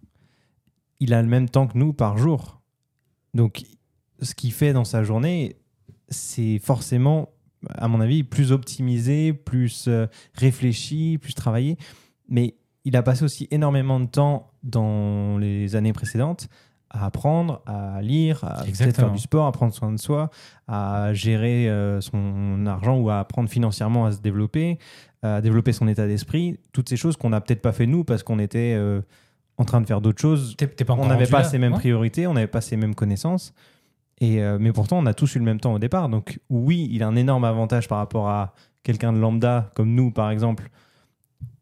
il 1.00 1.14
a 1.14 1.22
le 1.22 1.28
même 1.28 1.48
temps 1.48 1.66
que 1.66 1.76
nous 1.76 1.92
par 1.92 2.16
jour. 2.16 2.62
Donc, 3.35 3.64
ce 4.20 4.35
qu'il 4.35 4.52
fait 4.52 4.72
dans 4.72 4.85
sa 4.85 5.02
journée, 5.02 5.56
c'est 6.08 6.58
forcément, 6.58 7.30
à 7.68 7.88
mon 7.88 8.00
avis, 8.00 8.22
plus 8.22 8.52
optimisé, 8.52 9.32
plus 9.32 9.88
euh, 9.88 10.06
réfléchi, 10.35 11.18
plus 11.18 11.35
travaillé. 11.35 11.76
Mais 12.28 12.56
il 12.85 12.96
a 12.96 13.02
passé 13.02 13.24
aussi 13.24 13.48
énormément 13.50 14.00
de 14.00 14.06
temps 14.06 14.52
dans 14.62 15.38
les 15.38 15.76
années 15.76 15.92
précédentes 15.92 16.48
à 16.94 17.07
apprendre, 17.07 17.62
à 17.66 18.00
lire, 18.02 18.44
à 18.44 18.64
faire 18.64 19.11
du 19.11 19.18
sport, 19.18 19.46
à 19.46 19.52
prendre 19.52 19.72
soin 19.72 19.90
de 19.92 19.98
soi, 19.98 20.31
à 20.68 21.12
gérer 21.14 21.68
euh, 21.68 22.00
son 22.00 22.66
argent 22.66 22.98
ou 22.98 23.09
à 23.11 23.18
apprendre 23.18 23.48
financièrement 23.48 24.05
à 24.07 24.12
se 24.12 24.20
développer, 24.20 24.78
à 25.22 25.40
développer 25.40 25.72
son 25.72 25.88
état 25.88 26.07
d'esprit. 26.07 26.59
Toutes 26.72 26.88
ces 26.88 26.96
choses 26.96 27.16
qu'on 27.16 27.31
n'a 27.31 27.40
peut-être 27.40 27.62
pas 27.62 27.72
fait 27.72 27.87
nous 27.87 28.05
parce 28.05 28.22
qu'on 28.22 28.38
était 28.38 28.74
euh, 28.76 29.00
en 29.57 29.64
train 29.64 29.81
de 29.81 29.87
faire 29.87 30.00
d'autres 30.02 30.20
choses. 30.20 30.55
Pas 30.57 30.94
On 30.94 31.07
n'avait 31.07 31.26
pas 31.26 31.44
ces 31.44 31.59
mêmes 31.59 31.72
Ouais. 31.72 31.78
priorités, 31.78 32.26
on 32.26 32.35
n'avait 32.35 32.46
pas 32.46 32.61
ces 32.61 32.76
mêmes 32.76 32.94
connaissances. 32.94 33.55
Et, 34.20 34.42
euh, 34.42 34.59
mais 34.61 34.72
pourtant, 34.72 34.98
on 34.98 35.07
a 35.07 35.14
tous 35.14 35.35
eu 35.35 35.38
le 35.38 35.44
même 35.44 35.61
temps 35.61 35.72
au 35.72 35.78
départ. 35.78 36.09
Donc 36.11 36.38
oui, 36.50 36.88
il 36.92 37.02
a 37.02 37.09
un 37.09 37.16
énorme 37.16 37.44
avantage 37.44 37.88
par 37.88 37.98
rapport 37.98 38.28
à 38.28 38.55
quelqu'un 38.83 39.12
de 39.12 39.18
lambda 39.18 39.70
comme 39.74 39.94
nous, 39.94 40.11
par 40.11 40.31
exemple, 40.31 40.68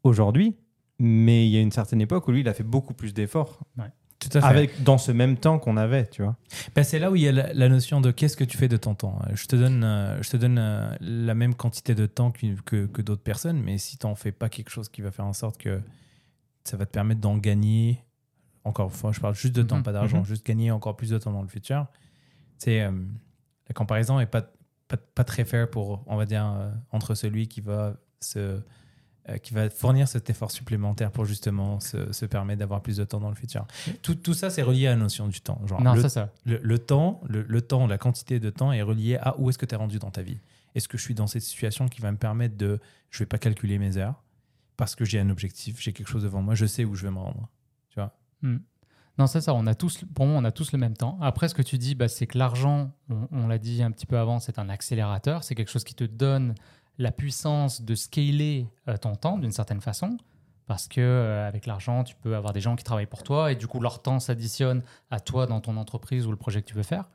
aujourd'hui. 0.02 0.56
Mais 0.98 1.46
il 1.46 1.50
y 1.50 1.56
a 1.56 1.60
une 1.60 1.70
certaine 1.72 2.00
époque 2.00 2.28
où 2.28 2.32
lui, 2.32 2.40
il 2.40 2.48
a 2.48 2.52
fait 2.54 2.64
beaucoup 2.64 2.92
plus 2.94 3.14
d'efforts 3.14 3.60
Ouais. 3.78 3.84
Tout 4.20 4.28
à 4.37 4.40
fait. 4.42 4.46
avec 4.46 4.83
dans 4.83 4.98
ce 4.98 5.12
même 5.12 5.37
temps 5.37 5.59
qu'on 5.59 5.76
avait, 5.76 6.06
tu 6.06 6.22
vois. 6.22 6.37
Ben, 6.76 6.85
c'est 6.85 6.98
là 6.98 7.11
où 7.11 7.16
il 7.16 7.22
y 7.22 7.28
a 7.28 7.33
la, 7.33 7.52
la 7.54 7.68
notion 7.68 8.00
de 8.00 8.11
qu'est-ce 8.11 8.37
que 8.37 8.44
tu 8.44 8.59
fais 8.59 8.68
de 8.68 8.76
ton 8.76 8.94
temps. 8.94 9.18
Je 9.33 9.46
te 9.46 9.56
donne, 9.56 9.83
euh, 9.83 10.22
je 10.22 10.30
te 10.30 10.37
donne 10.37 10.59
euh, 10.59 10.94
la 11.00 11.35
même 11.35 11.54
quantité 11.54 11.94
de 11.94 12.06
temps 12.06 12.30
que, 12.30 12.87
que 12.87 13.02
d'autres 13.02 13.22
personnes, 13.22 13.61
mais 13.62 13.78
si 13.78 13.96
tu 13.96 14.06
n'en 14.06 14.14
fais 14.14 14.33
pas 14.33 14.48
quelque 14.48 14.70
chose 14.70 14.88
qui 14.88 15.00
va 15.00 15.11
faire 15.11 15.24
en 15.24 15.33
sorte 15.33 15.56
que 15.56 15.80
ça 16.64 16.76
va 16.76 16.87
te 16.87 16.90
permettre 16.92 17.20
d'en 17.20 17.37
gagner, 17.38 18.04
encore 18.64 18.88
une 18.88 18.94
fois, 18.94 19.12
je 19.12 19.20
parle 19.20 19.35
juste 19.35 19.54
de 19.54 19.62
temps, 19.62 19.76
Mhm, 19.78 19.83
pas 19.83 19.92
d'argent, 19.92 20.18
mhm. 20.18 20.24
juste 20.26 20.46
gagner 20.46 20.70
encore 20.70 20.96
plus 20.96 21.11
de 21.11 21.18
temps 21.18 21.33
dans 21.33 21.42
le 21.42 21.48
futur, 21.48 21.87
c'est 22.59 22.83
euh, 22.83 22.90
la 23.68 23.74
comparaison 23.74 24.20
est 24.20 24.26
pas, 24.26 24.42
pas, 24.88 24.96
pas 24.96 25.24
très 25.24 25.44
fair 25.44 25.70
pour, 25.70 26.02
on 26.06 26.16
va 26.16 26.26
dire, 26.26 26.46
euh, 26.46 26.70
entre 26.92 27.14
celui 27.14 27.48
qui 27.48 27.61
va 27.61 27.94
se 28.20 28.38
euh, 28.38 28.61
qui 29.42 29.54
va 29.54 29.70
fournir 29.70 30.09
cet 30.09 30.28
effort 30.30 30.50
supplémentaire 30.50 31.11
pour 31.12 31.24
justement 31.24 31.78
se, 31.80 32.12
se 32.12 32.26
permettre 32.26 32.59
d'avoir 32.61 32.80
plus 32.83 32.96
de 32.96 33.04
temps 33.04 33.20
dans 33.20 33.28
le 33.28 33.35
futur. 33.35 33.66
Tout, 34.02 34.14
tout 34.14 34.35
ça, 34.35 34.50
c'est 34.50 34.62
relié 34.62 34.87
à 34.87 34.90
la 34.90 34.96
notion 34.96 35.28
du 35.28 35.40
temps. 35.40 35.61
Genre, 35.66 35.80
Non, 35.83 35.94
le, 35.94 36.00
ça, 36.02 36.09
ça. 36.09 36.33
le, 36.46 36.59
le 36.62 36.78
temps, 36.78 37.20
le, 37.28 37.42
le 37.42 37.61
temps, 37.62 37.87
la 37.87 37.98
quantité 37.98 38.40
de 38.40 38.50
temps 38.50 38.72
est 38.72 38.83
relié 38.83 39.16
à 39.18 39.38
où 39.38 39.48
est-ce 39.50 39.59
que 39.59 39.66
tu 39.66 39.74
es 39.74 39.78
rendu 39.78 39.98
dans 39.98 40.11
ta 40.11 40.22
vie. 40.22 40.40
Est-ce 40.74 40.88
que 40.88 40.96
je 40.98 41.02
suis 41.02 41.14
dans 41.14 41.26
cette 41.26 41.42
situation 41.42 41.88
qui 41.88 42.00
va 42.00 42.11
me 42.12 42.16
permettre 42.16 42.56
de, 42.56 42.80
je 43.11 43.18
vais 43.20 43.26
pas 43.26 43.38
calculer 43.38 43.78
mes 43.78 43.96
heures 43.96 44.22
parce 44.76 44.94
que 44.96 45.04
j'ai 45.04 45.20
un 45.20 45.28
objectif, 45.28 45.80
j'ai 45.80 45.92
quelque 45.92 46.09
chose 46.09 46.22
devant 46.22 46.40
moi, 46.42 46.54
je 46.54 46.64
sais 46.66 46.85
où 46.85 46.94
je 46.94 47.02
vais 47.04 47.11
me 47.11 47.18
rendre. 47.18 47.48
Tu 47.90 48.00
vois? 48.00 48.14
Non, 49.18 49.26
c'est 49.26 49.42
ça. 49.42 49.52
On 49.52 49.66
a 49.66 49.74
tous, 49.74 50.04
pour 50.14 50.24
moi, 50.26 50.38
on 50.38 50.44
a 50.44 50.52
tous 50.52 50.72
le 50.72 50.78
même 50.78 50.96
temps. 50.96 51.18
Après, 51.20 51.48
ce 51.48 51.54
que 51.54 51.61
tu 51.61 51.76
dis, 51.76 51.94
bah, 51.94 52.09
c'est 52.09 52.26
que 52.26 52.38
l'argent, 52.38 52.90
on, 53.11 53.28
on 53.33 53.48
l'a 53.48 53.59
dit 53.59 53.83
un 53.83 53.90
petit 53.90 54.06
peu 54.06 54.16
avant, 54.16 54.38
c'est 54.40 54.59
un 54.59 54.70
accélérateur. 54.70 55.44
C'est 55.44 55.54
quelque 55.54 55.70
chose 55.70 55.85
qui 55.85 55.94
te 55.94 56.04
donne 56.04 56.54
la 57.00 57.10
puissance 57.10 57.82
de 57.82 57.94
scaler 57.94 58.66
euh, 58.88 58.96
ton 58.96 59.14
temps 59.16 59.38
d'une 59.38 59.52
certaine 59.52 59.80
façon. 59.80 60.16
Parce 60.66 60.86
que 60.86 61.00
euh, 61.00 61.48
avec 61.48 61.66
l'argent, 61.66 62.04
tu 62.04 62.14
peux 62.14 62.36
avoir 62.36 62.52
des 62.52 62.60
gens 62.60 62.76
qui 62.76 62.84
travaillent 62.84 63.06
pour 63.06 63.24
toi 63.24 63.50
et 63.50 63.56
du 63.56 63.66
coup, 63.66 63.80
leur 63.80 64.02
temps 64.02 64.20
s'additionne 64.20 64.82
à 65.10 65.18
toi 65.18 65.46
dans 65.46 65.60
ton 65.60 65.76
entreprise 65.76 66.26
ou 66.26 66.30
le 66.30 66.36
projet 66.36 66.62
que 66.62 66.68
tu 66.68 66.74
veux 66.74 66.84
faire. 66.84 67.10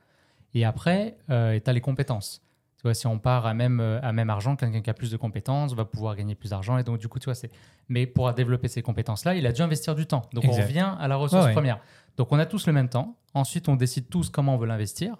Et 0.54 0.64
après, 0.64 1.16
tu 1.28 1.32
as 1.34 1.72
les 1.72 1.80
compétences. 1.80 2.42
Tu 2.76 2.82
vois, 2.82 2.92
si 2.92 3.06
on 3.06 3.18
part 3.18 3.46
à 3.46 3.54
même, 3.54 3.80
euh, 3.80 3.98
à 4.02 4.12
même 4.12 4.28
argent, 4.28 4.54
quelqu'un 4.54 4.82
qui 4.82 4.90
a 4.90 4.94
plus 4.94 5.10
de 5.10 5.16
compétences 5.16 5.72
va 5.72 5.86
pouvoir 5.86 6.14
gagner 6.14 6.34
plus 6.34 6.50
d'argent. 6.50 6.76
Et 6.76 6.82
donc, 6.84 6.98
du 6.98 7.08
coup, 7.08 7.18
tu 7.18 7.24
vois, 7.24 7.34
c'est. 7.34 7.50
Mais 7.88 8.06
pour 8.06 8.30
développer 8.34 8.68
ces 8.68 8.82
compétences-là, 8.82 9.34
il 9.34 9.46
a 9.46 9.52
dû 9.52 9.62
investir 9.62 9.94
du 9.94 10.06
temps. 10.06 10.22
Donc, 10.34 10.44
Exact. 10.44 10.58
on 10.62 10.66
revient 10.66 10.94
à 10.98 11.08
la 11.08 11.16
ressource 11.16 11.42
Ouais, 11.42 11.48
ouais. 11.48 11.54
première. 11.54 11.78
Donc, 12.18 12.32
on 12.32 12.38
a 12.38 12.44
tous 12.44 12.66
le 12.66 12.74
même 12.74 12.88
temps. 12.90 13.16
Ensuite, 13.32 13.68
on 13.68 13.76
décide 13.76 14.08
tous 14.10 14.28
comment 14.28 14.54
on 14.54 14.58
veut 14.58 14.66
l'investir. 14.66 15.16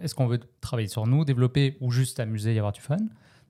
Est-ce 0.00 0.14
qu'on 0.14 0.26
veut 0.26 0.40
travailler 0.62 0.88
sur 0.88 1.06
nous, 1.06 1.24
développer 1.26 1.76
ou 1.80 1.90
juste 1.90 2.20
amuser 2.20 2.54
et 2.54 2.58
avoir 2.58 2.72
du 2.72 2.80
fun? 2.80 2.96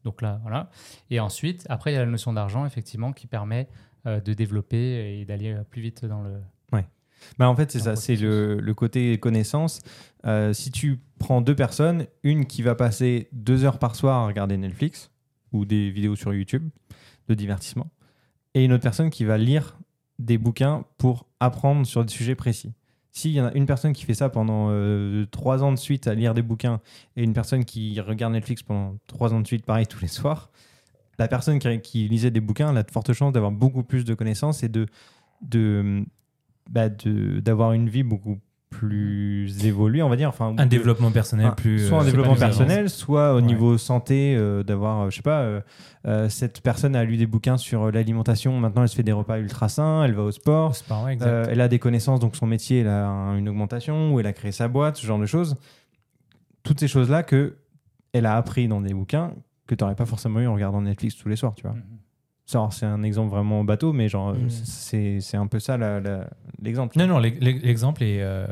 Donc 0.05 0.23
là, 0.23 0.39
voilà. 0.43 0.71
Et 1.11 1.21
ensuite, 1.21 1.67
après, 1.69 1.93
il 1.93 1.95
y 1.95 1.97
a 1.97 2.05
la 2.05 2.11
notion 2.11 2.33
d'argent, 2.33 2.67
effectivement, 2.67 3.13
qui 3.13 3.27
permet 3.27 3.69
euh, 4.07 4.21
de 4.21 4.35
développer 4.35 5.21
et 5.21 5.25
d'aller 5.25 5.53
euh, 5.53 5.65
plus 5.65 5.81
vite 5.81 6.05
dans 6.05 6.23
le. 6.23 6.35
Bah, 7.39 7.49
en 7.49 7.57
fait, 7.57 7.71
c'est 7.73 7.81
ça, 7.81 7.97
c'est 7.97 8.17
le, 8.17 8.61
le 8.61 8.75
côté 8.75 9.19
connaissance. 9.19 9.81
Euh, 10.27 10.53
si 10.53 10.71
tu 10.71 11.01
prends 11.19 11.41
deux 11.41 11.55
personnes, 11.55 12.07
une 12.23 12.47
qui 12.47 12.63
va 12.63 12.75
passer 12.75 13.29
deux 13.33 13.65
heures 13.65 13.79
par 13.79 13.97
soir 13.97 14.21
à 14.21 14.27
regarder 14.27 14.57
Netflix 14.57 15.11
ou 15.53 15.65
des 15.65 15.91
vidéos 15.91 16.17
sur 16.17 16.35
YouTube 16.35 16.69
de 17.29 17.35
divertissement, 17.35 17.91
et 18.55 18.65
une 18.65 18.73
autre 18.73 18.83
personne 18.83 19.11
qui 19.11 19.25
va 19.25 19.39
lire 19.39 19.79
des 20.19 20.39
bouquins 20.39 20.85
pour 20.99 21.27
apprendre 21.41 21.87
sur 21.87 22.05
des 22.05 22.13
sujets 22.13 22.35
précis. 22.35 22.73
S'il 23.17 23.31
y 23.31 23.41
en 23.41 23.47
a 23.47 23.53
une 23.53 23.65
personne 23.65 23.93
qui 23.93 24.05
fait 24.05 24.15
ça 24.15 24.29
pendant 24.29 24.71
euh, 24.71 25.25
trois 25.31 25.63
ans 25.63 25.71
de 25.71 25.79
suite 25.79 26.09
à 26.09 26.15
lire 26.15 26.35
des 26.35 26.43
bouquins 26.43 26.81
et 27.17 27.23
une 27.23 27.33
personne 27.33 27.65
qui 27.65 28.01
regarde 28.01 28.33
Netflix 28.33 28.65
pendant 28.65 28.99
trois 29.07 29.33
ans 29.33 29.41
de 29.41 29.47
suite, 29.47 29.65
pareil, 29.65 29.87
tous 29.89 30.01
les 30.01 30.09
soirs, 30.09 30.51
la 31.21 31.29
personne 31.29 31.61
qui, 31.61 32.09
lisait 32.09 32.33
des 32.33 32.41
bouquins 32.41 32.75
a 32.75 32.83
de 32.83 32.91
fortes 32.91 33.13
chances 33.13 33.33
d'avoir 33.33 33.53
beaucoup 33.53 33.85
plus 33.85 34.05
de 34.05 34.15
connaissances 34.15 34.65
et 34.65 34.69
de, 34.69 34.87
bah, 36.69 36.89
d'avoir 36.89 37.73
une 37.73 37.89
vie 37.89 38.03
beaucoup 38.03 38.41
plus 38.79 39.65
évoluée, 39.65 40.03
on 40.03 40.09
va 40.09 40.17
dire. 40.17 40.29
Enfin, 40.29 40.55
Un 40.59 40.67
développement 40.67 41.11
personnel 41.11 41.47
Enfin, 41.47 41.55
plus. 41.55 41.87
soit 41.89 41.99
un 41.99 42.03
euh, 42.03 42.05
développement 42.05 42.37
personnel, 42.37 42.91
soit 42.91 43.33
au 43.33 43.37
Ouais. 43.37 43.43
niveau 43.43 43.79
santé, 43.79 44.35
euh, 44.37 44.63
d'avoir, 44.63 45.03
euh, 45.03 45.11
je 45.11 45.17
sais 45.17 45.23
pas, 45.23 45.45
euh, 46.07 46.29
cette 46.29 46.61
personne 46.61 46.97
a 46.97 47.05
lu 47.05 47.17
des 47.17 47.27
bouquins 47.27 47.57
sur 47.57 47.91
l'alimentation, 47.91 48.59
maintenant 48.59 48.83
elle 48.83 48.89
se 48.89 48.97
fait 48.97 49.03
des 49.03 49.13
repas 49.13 49.39
ultra 49.39 49.69
sains, 49.69 50.05
elle 50.05 50.15
va 50.15 50.23
au 50.23 50.33
sport, 50.33 50.75
euh, 51.23 51.47
elle 51.49 51.61
a 51.61 51.69
des 51.69 51.79
connaissances, 51.79 52.21
donc 52.21 52.37
son 52.37 52.47
métier, 52.47 52.81
elle 52.81 52.89
a 52.89 53.07
un- 53.07 53.37
une 53.37 53.49
augmentation, 53.49 54.13
ou 54.13 54.21
elle 54.21 54.27
a 54.27 54.33
créé 54.33 54.53
sa 54.53 54.69
boîte, 54.69 54.97
ce 54.97 55.07
genre 55.07 55.19
de 55.19 55.27
choses. 55.27 55.57
Toutes 56.63 56.81
ces 56.81 56.89
choses-là 56.89 57.23
que 57.23 57.57
elle 58.13 58.27
a 58.27 58.37
appris 58.37 58.69
dans 58.69 58.81
des 58.81 58.95
bouquins 58.95 59.33
que 59.67 59.75
tu 59.75 59.83
n'aurais 59.83 59.97
pas 59.97 60.07
forcément 60.07 60.41
eu 60.41 60.47
en 60.47 60.55
regardant 60.55 60.81
Netflix 60.83 61.17
tous 61.17 61.29
les 61.29 61.37
soirs, 61.37 61.55
tu 61.55 61.63
vois. 61.63 61.73
Alors, 61.73 61.85
C'est 62.47 62.85
un 62.87 63.03
exemple 63.03 63.31
vraiment 63.31 63.65
bateau, 63.65 63.93
mais 63.95 64.09
genre, 64.09 64.35
Mhm. 64.35 64.51
c'est 64.51 65.21
c'est 65.21 65.37
un 65.39 65.47
peu 65.47 65.59
ça 65.61 65.77
la- 65.79 65.99
la- 66.01 66.29
l'exemple. 66.63 66.99
non, 66.99 67.07
non, 67.07 67.19
l'ex- 67.19 67.39
l'exemple 67.41 68.03
est, 68.03 68.21
euh, 68.23 68.47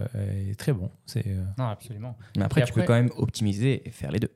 est 0.51 0.59
très 0.59 0.73
bon. 0.73 0.91
C'est. 1.07 1.27
euh, 1.27 1.45
Non, 1.59 1.67
absolument. 1.67 2.17
Mais 2.37 2.45
après, 2.45 2.63
Et 2.63 2.65
tu 2.65 2.71
après- 2.71 2.81
peux 2.83 2.87
quand 2.87 2.95
même 2.95 3.11
optimiser 3.17 3.87
et 3.87 3.91
faire 3.91 4.11
les 4.11 4.19
deux. 4.19 4.31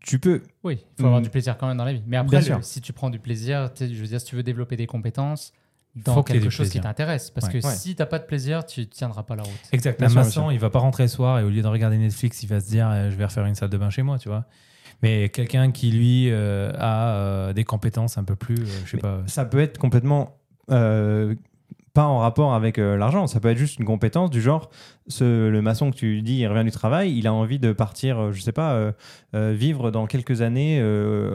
Tu 0.00 0.18
peux, 0.18 0.42
Oui, 0.64 0.78
il 0.80 1.00
faut 1.00 1.06
avoir 1.06 1.20
Mm. 1.20 1.24
du 1.24 1.30
plaisir 1.30 1.56
quand 1.56 1.68
même 1.68 1.76
dans 1.76 1.84
la 1.84 1.92
vie. 1.92 2.02
Mais 2.06 2.16
après, 2.16 2.40
le- 2.42 2.60
si 2.62 2.80
tu 2.80 2.92
prends 2.92 3.08
du 3.08 3.20
plaisir, 3.20 3.70
je 3.78 3.84
veux 3.86 4.06
dire, 4.06 4.20
si 4.20 4.26
tu 4.26 4.36
veux 4.36 4.42
développer 4.42 4.76
des 4.76 4.86
compétences 4.86 5.52
dans 5.94 6.14
Faut 6.14 6.22
quelque 6.22 6.50
chose 6.50 6.70
qui 6.70 6.80
t'intéresse. 6.80 7.30
Parce 7.30 7.46
Ouais. 7.46 7.60
que 7.60 7.66
Ouais. 7.66 7.74
si 7.74 7.94
tu 7.94 8.02
n'as 8.02 8.06
pas 8.06 8.18
de 8.18 8.24
plaisir, 8.24 8.66
tu 8.66 8.80
ne 8.80 8.84
tiendras 8.86 9.22
pas 9.22 9.36
la 9.36 9.44
route. 9.44 9.52
Exact. 9.72 9.98
Bien 9.98 10.06
Un 10.06 10.10
sûr, 10.10 10.20
bien 10.20 10.24
maçon, 10.24 10.50
il 10.50 10.58
va 10.58 10.70
pas 10.70 10.78
rentrer 10.80 11.04
le 11.04 11.08
soir 11.08 11.38
et 11.38 11.44
au 11.44 11.50
lieu 11.50 11.62
de 11.62 11.66
regarder 11.68 11.98
Netflix, 11.98 12.42
il 12.42 12.48
va 12.48 12.60
se 12.60 12.68
dire 12.68 12.88
euh, 12.90 13.10
je 13.10 13.16
vais 13.16 13.24
refaire 13.24 13.46
une 13.46 13.54
salle 13.54 13.70
de 13.70 13.78
bain 13.78 13.90
chez 13.90 14.02
moi, 14.02 14.18
tu 14.18 14.28
vois. 14.28 14.44
Mais 15.02 15.28
quelqu'un 15.30 15.72
qui 15.72 15.90
lui 15.90 16.30
euh, 16.30 16.72
a 16.78 17.14
euh, 17.14 17.52
des 17.52 17.64
compétences 17.64 18.18
un 18.18 18.24
peu 18.24 18.36
plus, 18.36 18.60
euh, 18.62 18.66
je 18.84 18.90
sais 18.90 18.96
Mais 18.96 19.02
pas. 19.02 19.22
ça 19.26 19.44
peut 19.44 19.60
être 19.60 19.78
complètement 19.78 20.38
pas 21.94 22.04
en 22.04 22.18
rapport 22.18 22.54
avec 22.54 22.78
euh, 22.78 22.96
l'argent. 22.96 23.26
Ça 23.26 23.40
peut 23.40 23.50
être 23.50 23.58
juste 23.58 23.78
une 23.78 23.84
compétence 23.84 24.30
du 24.30 24.40
genre, 24.40 24.70
ce, 25.08 25.48
le 25.48 25.62
maçon 25.62 25.90
que 25.90 25.96
tu 25.96 26.22
dis, 26.22 26.38
il 26.38 26.46
revient 26.46 26.64
du 26.64 26.70
travail, 26.70 27.16
il 27.16 27.26
a 27.26 27.34
envie 27.34 27.58
de 27.58 27.72
partir, 27.72 28.18
euh, 28.18 28.32
je 28.32 28.40
sais 28.40 28.52
pas, 28.52 28.72
euh, 29.34 29.52
vivre 29.54 29.90
dans 29.90 30.06
quelques 30.06 30.40
années 30.42 30.82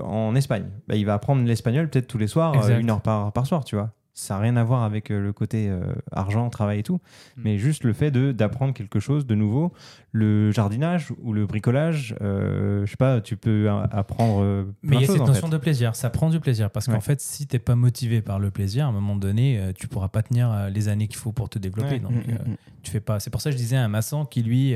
en 0.03 0.35
Espagne. 0.35 0.65
Bah, 0.87 0.95
il 0.95 1.05
va 1.05 1.13
apprendre 1.13 1.43
l'espagnol 1.43 1.89
peut-être 1.89 2.07
tous 2.07 2.17
les 2.17 2.27
soirs, 2.27 2.69
une 2.69 2.89
heure 2.89 3.01
par, 3.01 3.31
par 3.31 3.45
soir, 3.45 3.63
tu 3.63 3.75
vois. 3.75 3.91
Ça 4.19 4.33
n'a 4.33 4.39
rien 4.39 4.55
à 4.55 4.63
voir 4.63 4.81
avec 4.81 5.11
euh, 5.11 5.21
le 5.21 5.31
côté 5.31 5.69
euh, 5.69 5.93
argent, 6.11 6.49
travail 6.49 6.79
et 6.79 6.83
tout, 6.83 6.95
Mm. 7.37 7.41
mais 7.43 7.57
juste 7.59 7.83
le 7.83 7.93
fait 7.93 8.09
de 8.09 8.31
d'apprendre 8.31 8.73
quelque 8.73 8.99
chose 8.99 9.27
de 9.27 9.35
nouveau. 9.35 9.71
Le 10.11 10.49
jardinage 10.51 11.13
ou 11.21 11.33
le 11.33 11.45
bricolage, 11.45 12.15
euh, 12.21 12.83
je 12.85 12.89
sais 12.89 12.97
pas, 12.97 13.21
tu 13.21 13.37
peux 13.37 13.69
apprendre 13.91 14.41
euh, 14.41 14.63
Mais 14.81 14.95
il 14.95 15.01
y 15.01 15.03
a 15.03 15.07
cette 15.07 15.19
notion 15.19 15.47
fait. 15.47 15.53
de 15.53 15.57
plaisir. 15.57 15.95
Ça 15.95 16.09
prend 16.09 16.31
du 16.31 16.39
plaisir 16.39 16.71
parce 16.71 16.87
qu'en 16.87 16.99
fait, 17.01 17.21
si 17.21 17.45
t'es 17.45 17.59
pas 17.59 17.75
motivé 17.75 18.21
par 18.23 18.39
le 18.39 18.49
plaisir, 18.49 18.85
à 18.85 18.89
un 18.89 18.91
moment 18.91 19.15
donné, 19.15 19.61
tu 19.77 19.87
pourras 19.87 20.07
pas 20.07 20.23
tenir 20.23 20.69
les 20.73 20.87
années 20.87 21.07
qu'il 21.07 21.17
faut 21.17 21.31
pour 21.31 21.49
te 21.49 21.59
développer. 21.59 21.91
Ouais. 21.95 21.99
Donc, 21.99 22.13
Mm, 22.13 22.31
mm, 22.31 22.55
tu 22.81 22.89
fais 22.89 22.99
pas. 23.01 23.19
C'est 23.19 23.29
pour 23.29 23.41
ça 23.41 23.51
que 23.51 23.55
je 23.55 23.61
disais 23.61 23.75
un 23.77 23.87
maçon 23.87 24.25
qui 24.25 24.41
lui, 24.41 24.73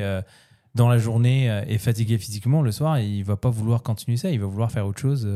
dans 0.75 0.88
la 0.88 0.99
journée, 0.99 1.45
est 1.67 1.80
fatigué 1.80 2.19
physiquement, 2.19 2.62
le 2.62 2.71
soir, 2.71 2.99
il 2.99 3.23
va 3.23 3.38
pas 3.38 3.49
vouloir 3.49 3.82
continuer 3.82 4.17
ça. 4.17 4.30
Il 4.30 4.39
va 4.39 4.45
vouloir 4.45 4.71
faire 4.71 4.86
autre 4.86 4.99
chose. 4.99 5.27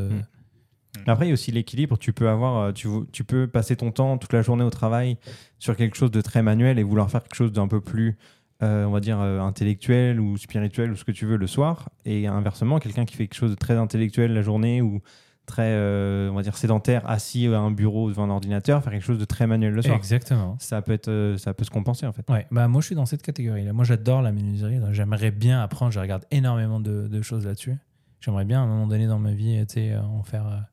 Après, 1.07 1.25
il 1.25 1.29
y 1.29 1.31
a 1.31 1.33
aussi 1.33 1.51
l'équilibre. 1.51 1.97
Tu 1.97 2.13
peux 2.13 2.29
avoir, 2.29 2.57
euh, 2.57 2.71
tu, 2.71 2.87
tu 3.11 3.23
peux 3.23 3.47
passer 3.47 3.75
ton 3.75 3.91
temps 3.91 4.17
toute 4.17 4.33
la 4.33 4.41
journée 4.41 4.63
au 4.63 4.69
travail 4.69 5.17
sur 5.59 5.75
quelque 5.75 5.97
chose 5.97 6.11
de 6.11 6.21
très 6.21 6.41
manuel 6.41 6.79
et 6.79 6.83
vouloir 6.83 7.09
faire 7.09 7.23
quelque 7.23 7.35
chose 7.35 7.51
d'un 7.51 7.67
peu 7.67 7.81
plus, 7.81 8.17
euh, 8.63 8.85
on 8.85 8.91
va 8.91 8.99
dire, 8.99 9.19
euh, 9.19 9.39
intellectuel 9.39 10.19
ou 10.19 10.37
spirituel 10.37 10.91
ou 10.91 10.95
ce 10.95 11.03
que 11.03 11.11
tu 11.11 11.25
veux 11.25 11.37
le 11.37 11.47
soir. 11.47 11.89
Et 12.05 12.27
inversement, 12.27 12.79
quelqu'un 12.79 13.05
qui 13.05 13.15
fait 13.15 13.27
quelque 13.27 13.39
chose 13.39 13.51
de 13.51 13.55
très 13.55 13.75
intellectuel 13.75 14.33
la 14.33 14.41
journée 14.41 14.81
ou 14.81 15.01
très, 15.45 15.73
euh, 15.73 16.31
on 16.31 16.35
va 16.35 16.41
dire, 16.41 16.57
sédentaire, 16.57 17.07
assis 17.07 17.45
à 17.47 17.59
un 17.59 17.69
bureau 17.69 18.09
devant 18.09 18.23
un 18.23 18.31
ordinateur, 18.31 18.81
faire 18.81 18.91
quelque 18.91 19.05
chose 19.05 19.19
de 19.19 19.25
très 19.25 19.45
manuel 19.45 19.73
le 19.73 19.81
soir. 19.83 19.95
Exactement. 19.95 20.55
Ça 20.59 20.81
peut 20.81 20.93
être, 20.93 21.35
ça 21.37 21.53
peut 21.53 21.63
se 21.63 21.69
compenser 21.69 22.07
en 22.07 22.13
fait. 22.13 22.27
Ouais, 22.31 22.47
bah 22.49 22.67
moi 22.67 22.81
je 22.81 22.87
suis 22.87 22.95
dans 22.95 23.05
cette 23.05 23.21
catégorie-là. 23.21 23.71
Moi 23.71 23.85
j'adore 23.85 24.23
la 24.23 24.31
menuiserie. 24.31 24.79
J'aimerais 24.91 25.29
bien 25.29 25.61
apprendre. 25.61 25.91
Je 25.91 25.99
regarde 25.99 26.25
énormément 26.31 26.79
de, 26.79 27.07
de 27.07 27.21
choses 27.21 27.45
là-dessus. 27.45 27.75
J'aimerais 28.21 28.45
bien 28.45 28.61
à 28.61 28.63
un 28.63 28.67
moment 28.67 28.87
donné 28.87 29.05
dans 29.05 29.19
ma 29.19 29.33
vie, 29.33 29.63
en 30.01 30.23
faire 30.23 30.65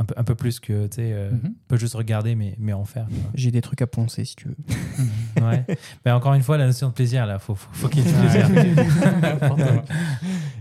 un 0.00 0.04
peu, 0.04 0.14
un 0.16 0.24
peu 0.24 0.34
plus 0.34 0.58
que, 0.60 0.86
tu 0.86 0.96
sais, 0.96 1.10
euh, 1.12 1.30
Mhm. 1.30 1.54
pas 1.68 1.76
juste 1.76 1.94
regarder, 1.94 2.34
mais, 2.34 2.56
mais 2.58 2.72
en 2.72 2.84
faire. 2.84 3.06
J'ai 3.34 3.50
des 3.50 3.60
trucs 3.60 3.82
à 3.82 3.86
poncer 3.86 4.24
si 4.24 4.34
tu 4.34 4.48
veux. 4.48 4.56
Ouais. 5.42 5.64
mais 6.04 6.10
encore 6.10 6.34
une 6.34 6.42
fois, 6.42 6.56
la 6.58 6.66
notion 6.66 6.88
de 6.88 6.92
plaisir, 6.94 7.26
là, 7.26 7.38
faut, 7.38 7.54
faut, 7.54 7.68
faut 7.72 7.88
qu'il 7.88 8.04
y 8.04 8.08
ait 8.08 8.12
du 8.12 8.18
plaisir. 8.18 8.48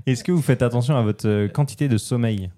Est-ce 0.05 0.23
que 0.23 0.31
vous 0.31 0.41
faites 0.41 0.61
attention 0.61 0.95
à 0.97 1.01
votre 1.01 1.27
euh, 1.27 1.47
quantité 1.47 1.87
de 1.87 1.97
sommeil? 1.97 2.49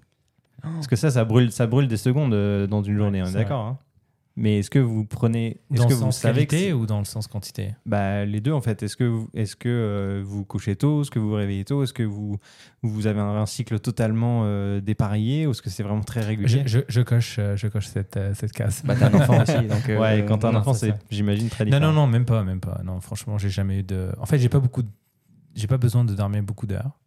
Parce 0.62 0.86
que 0.86 0.96
ça, 0.96 1.10
ça 1.10 1.24
brûle, 1.24 1.50
ça 1.52 1.66
brûle 1.66 1.88
des 1.88 1.96
secondes 1.96 2.34
euh, 2.34 2.66
dans 2.66 2.82
une 2.82 2.96
journée, 2.96 3.22
on 3.22 3.26
est 3.26 3.32
d'accord. 3.32 3.64
hein 3.66 3.78
Mais 4.34 4.60
est-ce 4.60 4.70
que 4.70 4.78
vous 4.78 5.04
prenez, 5.04 5.60
est-ce 5.70 5.82
Dans 5.82 5.84
que 5.84 5.90
le 5.90 5.94
vous 5.96 6.00
sens 6.04 6.20
qualité 6.20 6.72
ou 6.72 6.86
dans 6.86 6.98
le 6.98 7.04
sens 7.04 7.26
quantité? 7.26 7.74
Bah, 7.84 8.24
les 8.24 8.40
deux 8.40 8.52
en 8.52 8.62
fait. 8.62 8.82
Est-ce 8.82 8.96
que 8.96 9.04
vous, 9.04 9.28
est-ce 9.34 9.56
que 9.56 9.68
euh, 9.68 10.22
vous 10.24 10.44
couchez 10.46 10.74
tôt, 10.74 11.02
est-ce 11.02 11.10
que 11.10 11.18
vous 11.18 11.28
vous 11.28 11.34
réveillez 11.34 11.64
tôt, 11.66 11.82
est-ce 11.82 11.92
que 11.92 12.02
vous 12.02 12.38
vous 12.82 13.06
avez 13.06 13.20
un, 13.20 13.24
un 13.36 13.44
cycle 13.46 13.78
totalement 13.78 14.42
euh, 14.44 14.80
dépareillé? 14.80 15.46
Ou 15.46 15.50
est-ce 15.50 15.60
que 15.60 15.68
c'est 15.68 15.82
vraiment 15.82 16.00
très 16.02 16.22
régulier? 16.22 16.62
Je, 16.64 16.80
je 16.88 17.00
coche, 17.02 17.36
euh, 17.38 17.56
je 17.56 17.68
coche 17.68 17.88
cette, 17.88 18.16
euh, 18.16 18.32
cette 18.34 18.52
case. 18.52 18.82
Bah, 18.86 18.94
t'as 18.98 19.10
un 19.10 19.14
enfant 19.20 19.42
aussi. 19.42 19.66
Donc, 19.68 19.88
euh, 19.90 19.98
Ouais, 20.00 20.24
quand 20.26 20.38
t'as 20.38 20.48
un 20.48 20.52
non, 20.52 20.58
enfant, 20.60 20.72
c'est 20.72 20.94
j'imagine 21.10 21.50
très 21.50 21.64
Non, 21.64 21.72
différent. 21.72 21.92
non, 21.92 22.00
non, 22.02 22.06
même 22.06 22.24
pas, 22.24 22.42
même 22.42 22.60
pas. 22.60 22.80
Non, 22.84 23.00
franchement, 23.02 23.36
j'ai 23.36 23.50
jamais 23.50 23.80
eu 23.80 23.82
de. 23.82 24.12
En 24.18 24.24
fait, 24.26 24.38
j'ai 24.38 24.48
pas 24.48 24.60
beaucoup. 24.60 24.82
de- 24.82 24.88
J'ai 25.54 25.66
pas 25.66 25.76
besoin 25.78 26.04
de 26.06 26.14
dormir 26.14 26.42
beaucoup 26.42 26.66
d'heures. 26.66 26.98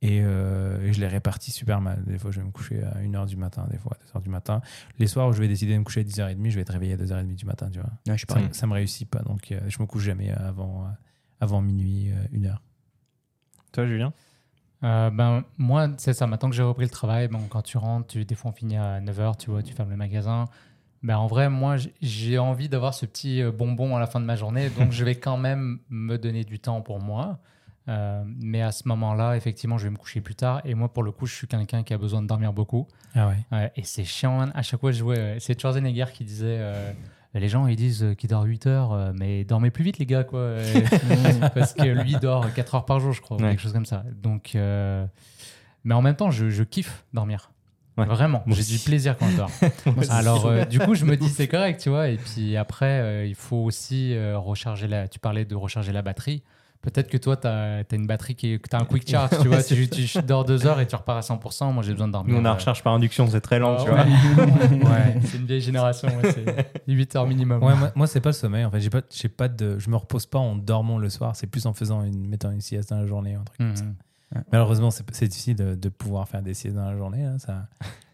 Et, 0.00 0.20
euh, 0.22 0.80
et 0.82 0.92
je 0.92 1.00
les 1.00 1.08
répartis 1.08 1.50
super 1.50 1.80
mal. 1.80 2.04
Des 2.04 2.18
fois, 2.18 2.30
je 2.30 2.40
vais 2.40 2.46
me 2.46 2.52
coucher 2.52 2.82
à 2.84 3.00
1h 3.00 3.26
du 3.26 3.36
matin, 3.36 3.66
des 3.70 3.78
fois 3.78 3.96
à 4.00 4.18
2h 4.18 4.22
du 4.22 4.30
matin. 4.30 4.60
Les 4.98 5.08
soirs 5.08 5.28
où 5.28 5.32
je 5.32 5.40
vais 5.40 5.48
décider 5.48 5.72
de 5.72 5.78
me 5.78 5.84
coucher 5.84 6.00
à 6.00 6.04
10h30, 6.04 6.50
je 6.50 6.54
vais 6.54 6.60
être 6.60 6.72
réveillé 6.72 6.92
à 6.92 6.96
2h30 6.96 7.34
du 7.34 7.46
matin, 7.46 7.68
tu 7.70 7.80
vois. 7.80 7.90
Ouais, 8.06 8.16
je 8.16 8.18
suis 8.18 8.26
Ça, 8.28 8.40
ça 8.52 8.66
me 8.66 8.74
réussit 8.74 9.08
pas, 9.08 9.20
donc 9.20 9.50
euh, 9.50 9.60
je 9.66 9.80
me 9.80 9.86
couche 9.86 10.04
jamais 10.04 10.30
avant, 10.30 10.84
euh, 10.84 10.88
avant 11.40 11.60
minuit, 11.60 12.12
1h. 12.32 12.58
Toi, 13.72 13.86
Julien? 13.86 14.12
Euh, 14.84 15.10
ben, 15.10 15.44
moi, 15.56 15.88
c'est 15.96 16.12
ça. 16.12 16.26
Maintenant 16.26 16.50
que 16.50 16.56
j'ai 16.56 16.62
repris 16.62 16.84
le 16.84 16.90
travail, 16.90 17.28
bon, 17.28 17.40
quand 17.48 17.62
tu 17.62 17.78
rentres, 17.78 18.06
tu, 18.08 18.24
des 18.24 18.34
fois 18.34 18.50
on 18.50 18.54
finit 18.54 18.76
à 18.76 19.00
9h, 19.00 19.36
tu 19.38 19.50
vois, 19.50 19.62
tu 19.62 19.72
fermes 19.74 19.90
le 19.90 19.96
magasin. 19.96 20.46
Ben, 21.02 21.16
en 21.16 21.26
vrai, 21.26 21.48
moi, 21.48 21.76
j'ai 22.00 22.38
envie 22.38 22.68
d'avoir 22.68 22.94
ce 22.94 23.06
petit 23.06 23.42
euh, 23.42 23.52
bonbon 23.52 23.96
à 23.96 24.00
la 24.00 24.06
fin 24.06 24.20
de 24.20 24.24
ma 24.24 24.36
journée. 24.36 24.70
Donc, 24.70 24.92
je 24.92 25.04
vais 25.04 25.14
quand 25.14 25.36
même 25.36 25.80
me 25.90 26.16
donner 26.16 26.44
du 26.44 26.58
temps 26.58 26.80
pour 26.80 27.00
moi. 27.00 27.38
Euh, 27.88 28.22
mais 28.26 28.62
à 28.62 28.70
ce 28.70 28.86
moment-là, 28.88 29.36
effectivement, 29.36 29.78
je 29.78 29.84
vais 29.84 29.90
me 29.90 29.96
coucher 29.96 30.20
plus 30.20 30.34
tard. 30.34 30.60
Et 30.64 30.74
moi, 30.74 30.92
pour 30.92 31.02
le 31.02 31.10
coup, 31.10 31.26
je 31.26 31.34
suis 31.34 31.46
quelqu'un 31.46 31.82
qui 31.82 31.94
a 31.94 31.98
besoin 31.98 32.20
de 32.22 32.26
dormir 32.26 32.52
beaucoup. 32.52 32.86
Ah 33.14 33.28
ouais 33.28 33.72
et 33.76 33.82
c'est 33.84 34.04
chiant, 34.04 34.36
man. 34.38 34.52
À 34.54 34.62
chaque 34.62 34.80
fois, 34.80 34.92
je 34.92 34.98
jouais. 34.98 35.18
euh, 35.18 35.36
C'est 35.38 35.58
Schwarzenegger 35.60 36.06
qui 36.12 36.24
disait 36.24 36.58
euh, 36.60 36.92
Les 37.34 37.48
gens, 37.48 37.66
ils 37.66 37.76
disent 37.76 38.06
qu'ils 38.18 38.28
dorment 38.30 38.48
8 38.48 38.66
heures, 38.66 39.12
mais 39.14 39.44
dormez 39.44 39.70
plus 39.70 39.84
vite, 39.84 39.98
les 39.98 40.06
gars, 40.06 40.24
quoi. 40.24 40.56
Parce 41.54 41.74
que 41.74 41.82
lui, 41.84 42.12
il 42.12 42.18
dort 42.18 42.52
4 42.52 42.74
heures 42.74 42.84
par 42.84 43.00
jour, 43.00 43.12
je 43.12 43.20
crois, 43.20 43.36
ou 43.36 43.40
quelque 43.40 43.62
chose 43.62 43.72
comme 43.72 43.86
ça. 43.86 44.04
Donc. 44.22 44.56
Mais 45.84 45.94
en 45.94 46.02
même 46.02 46.16
temps, 46.16 46.30
je, 46.30 46.50
je 46.50 46.62
kiffe 46.64 47.04
dormir. 47.14 47.50
Ouais. 47.96 48.04
Vraiment, 48.06 48.44
j'ai 48.46 48.76
du 48.76 48.78
plaisir 48.78 49.16
quand 49.18 49.28
je 49.28 49.36
dors. 49.36 49.50
Alors, 50.10 50.46
euh, 50.46 50.64
du 50.64 50.78
coup, 50.78 50.94
je 50.94 51.04
me 51.04 51.16
dis 51.16 51.28
c'est 51.28 51.48
correct, 51.48 51.80
tu 51.80 51.88
vois. 51.88 52.08
Et 52.10 52.16
puis 52.16 52.56
après, 52.56 53.00
euh, 53.00 53.26
il 53.26 53.34
faut 53.34 53.56
aussi 53.56 54.14
euh, 54.14 54.38
recharger 54.38 54.86
la. 54.86 55.08
Tu 55.08 55.18
parlais 55.18 55.44
de 55.44 55.56
recharger 55.56 55.92
la 55.92 56.02
batterie. 56.02 56.42
Peut-être 56.80 57.08
que 57.08 57.16
toi, 57.16 57.36
tu 57.36 57.46
as, 57.46 57.82
une 57.92 58.06
batterie 58.06 58.34
qui 58.36 58.54
est. 58.54 58.68
Tu 58.68 58.76
as 58.76 58.80
un 58.80 58.84
quick 58.84 59.08
charge, 59.10 59.30
tu 59.42 59.48
vois. 59.48 59.62
tu, 59.62 59.88
tu 59.88 60.22
dors 60.22 60.44
deux 60.44 60.66
heures 60.66 60.80
et 60.80 60.86
tu 60.86 60.94
repars 60.94 61.16
à 61.16 61.20
100%. 61.20 61.72
Moi, 61.72 61.82
j'ai 61.82 61.92
besoin 61.92 62.06
de 62.06 62.12
dormir. 62.12 62.34
Nous, 62.34 62.40
on 62.40 62.44
a 62.44 62.50
euh, 62.50 62.54
recharge 62.54 62.82
par 62.82 62.92
induction, 62.94 63.28
c'est 63.28 63.40
très 63.40 63.58
lent, 63.58 63.76
ah, 63.78 63.84
tu 63.84 63.90
vois. 63.90 64.04
ouais. 64.04 64.84
Ouais. 64.84 65.20
C'est 65.24 65.36
une 65.38 65.46
vieille 65.46 65.60
génération, 65.60 66.08
ouais, 66.08 66.32
c'est 66.32 66.66
8 66.86 67.16
heures 67.16 67.26
minimum. 67.26 67.62
Ouais, 67.62 67.74
moi, 67.74 67.90
moi, 67.94 68.06
c'est 68.06 68.20
pas 68.20 68.30
le 68.30 68.34
sommeil. 68.34 68.64
En 68.64 68.70
fait, 68.70 68.80
j'ai 68.80 68.90
pas, 68.90 69.02
j'ai 69.12 69.28
pas 69.28 69.48
de, 69.48 69.78
je 69.78 69.90
me 69.90 69.96
repose 69.96 70.26
pas 70.26 70.38
en 70.38 70.54
dormant 70.56 70.98
le 70.98 71.10
soir. 71.10 71.34
C'est 71.36 71.46
plus 71.48 71.66
en 71.66 71.72
faisant 71.74 72.02
une, 72.04 72.28
mettant 72.28 72.50
une 72.50 72.60
sieste 72.60 72.90
dans 72.90 72.98
la 73.00 73.06
journée, 73.06 73.34
un 73.34 73.42
truc 73.42 73.58
comme 73.58 73.76
ça. 73.76 73.84
Mhm. 73.84 73.94
Malheureusement, 74.52 74.90
c'est, 74.90 75.04
c'est 75.12 75.26
difficile 75.28 75.56
de, 75.56 75.74
de 75.74 75.88
pouvoir 75.88 76.28
faire 76.28 76.42
des 76.42 76.54
siestes 76.54 76.76
dans 76.76 76.84
la 76.90 76.96
journée. 76.96 77.24
hein. 77.24 77.38
Ça, 77.38 77.66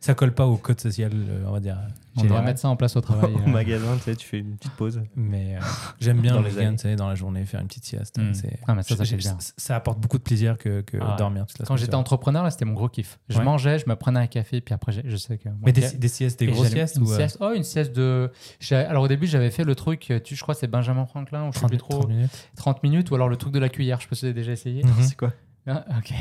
ça 0.05 0.15
colle 0.15 0.35
pas 0.35 0.47
au 0.47 0.59
code 0.59 0.79
social, 0.79 1.13
euh, 1.15 1.45
on 1.47 1.53
va 1.53 1.61
dire. 1.61 1.79
On 2.19 2.23
devrait 2.25 2.43
mettre 2.43 2.61
ça 2.61 2.69
en 2.69 2.77
place 2.77 2.95
au 2.95 3.01
travail. 3.01 3.33
Au 3.35 3.39
euh. 3.39 3.51
magasin, 3.51 3.97
tu 3.97 4.03
sais, 4.03 4.15
tu 4.15 4.27
fais 4.27 4.39
une 4.41 4.57
petite 4.59 4.73
pause. 4.73 5.01
Mais 5.17 5.57
euh, 5.57 5.61
j'aime 5.99 6.21
bien 6.21 6.35
Dans 6.35 6.43
le 6.43 6.51
week-end, 6.51 6.73
tu 6.73 6.83
sais, 6.83 6.95
dans 6.95 7.09
la 7.09 7.15
journée, 7.15 7.43
faire 7.47 7.61
une 7.61 7.69
petite 7.69 7.87
sieste. 7.87 8.19
Mm. 8.19 8.33
Ah, 8.69 8.75
mais 8.75 8.83
ça, 8.83 8.97
bien. 9.03 9.77
apporte 9.77 9.99
beaucoup 10.01 10.19
de 10.19 10.23
plaisir 10.23 10.59
que, 10.59 10.83
que 10.83 10.99
Ah 11.01 11.17
dormir 11.17 11.47
toute 11.47 11.59
la 11.59 11.65
Quand 11.65 11.77
j'étais 11.77 11.95
entrepreneur, 11.95 12.45
là, 12.45 12.51
c'était 12.51 12.67
mon 12.67 12.75
gros 12.75 12.91
kiff. 12.91 13.19
Je 13.31 13.39
Ouais. 13.39 13.45
mangeais, 13.45 13.79
je 13.79 13.89
me 13.89 13.97
prenais 13.97 14.21
un 14.21 14.27
café, 14.27 14.61
puis 14.61 14.75
après, 14.75 14.93
je 14.93 15.17
sais 15.17 15.39
que. 15.39 15.49
Mais 15.65 15.73
des, 15.73 15.91
des 15.93 16.09
siestes, 16.09 16.39
des 16.39 16.49
grosses 16.49 16.69
siestes 16.69 16.97
une 16.97 17.05
ou 17.05 17.07
sieste, 17.07 17.39
oh, 17.41 17.53
une 17.57 17.65
sieste 17.65 17.97
de. 17.97 18.31
Alors 18.73 19.05
au 19.05 19.09
début, 19.09 19.27
j'avais 19.27 19.51
fait 19.51 19.65
le 19.65 19.75
truc, 19.75 20.13
tu, 20.23 20.37
je 20.37 20.43
crois 20.43 20.55
que 20.55 20.61
c'est 20.61 20.67
Benjamin 20.67 21.07
Franklin, 21.07 21.49
ou 21.49 21.53
je 21.53 21.55
sais 21.55 21.61
30, 21.61 21.71
plus 21.71 21.79
trop, 21.79 22.01
30 22.01 22.09
minutes 22.09 22.49
30 22.57 22.83
minutes, 22.83 23.11
ou 23.11 23.15
alors 23.15 23.31
le 23.31 23.37
truc 23.37 23.55
de 23.55 23.59
la 23.59 23.71
cuillère, 23.71 24.01
je 24.03 24.09
peux 24.09 24.33
déjà 24.35 24.53
essayé. 24.53 24.85
Mhm. 24.85 24.93
C'est 25.01 25.17
quoi? 25.17 25.33
Ah, 25.67 25.85
ok. 25.97 26.13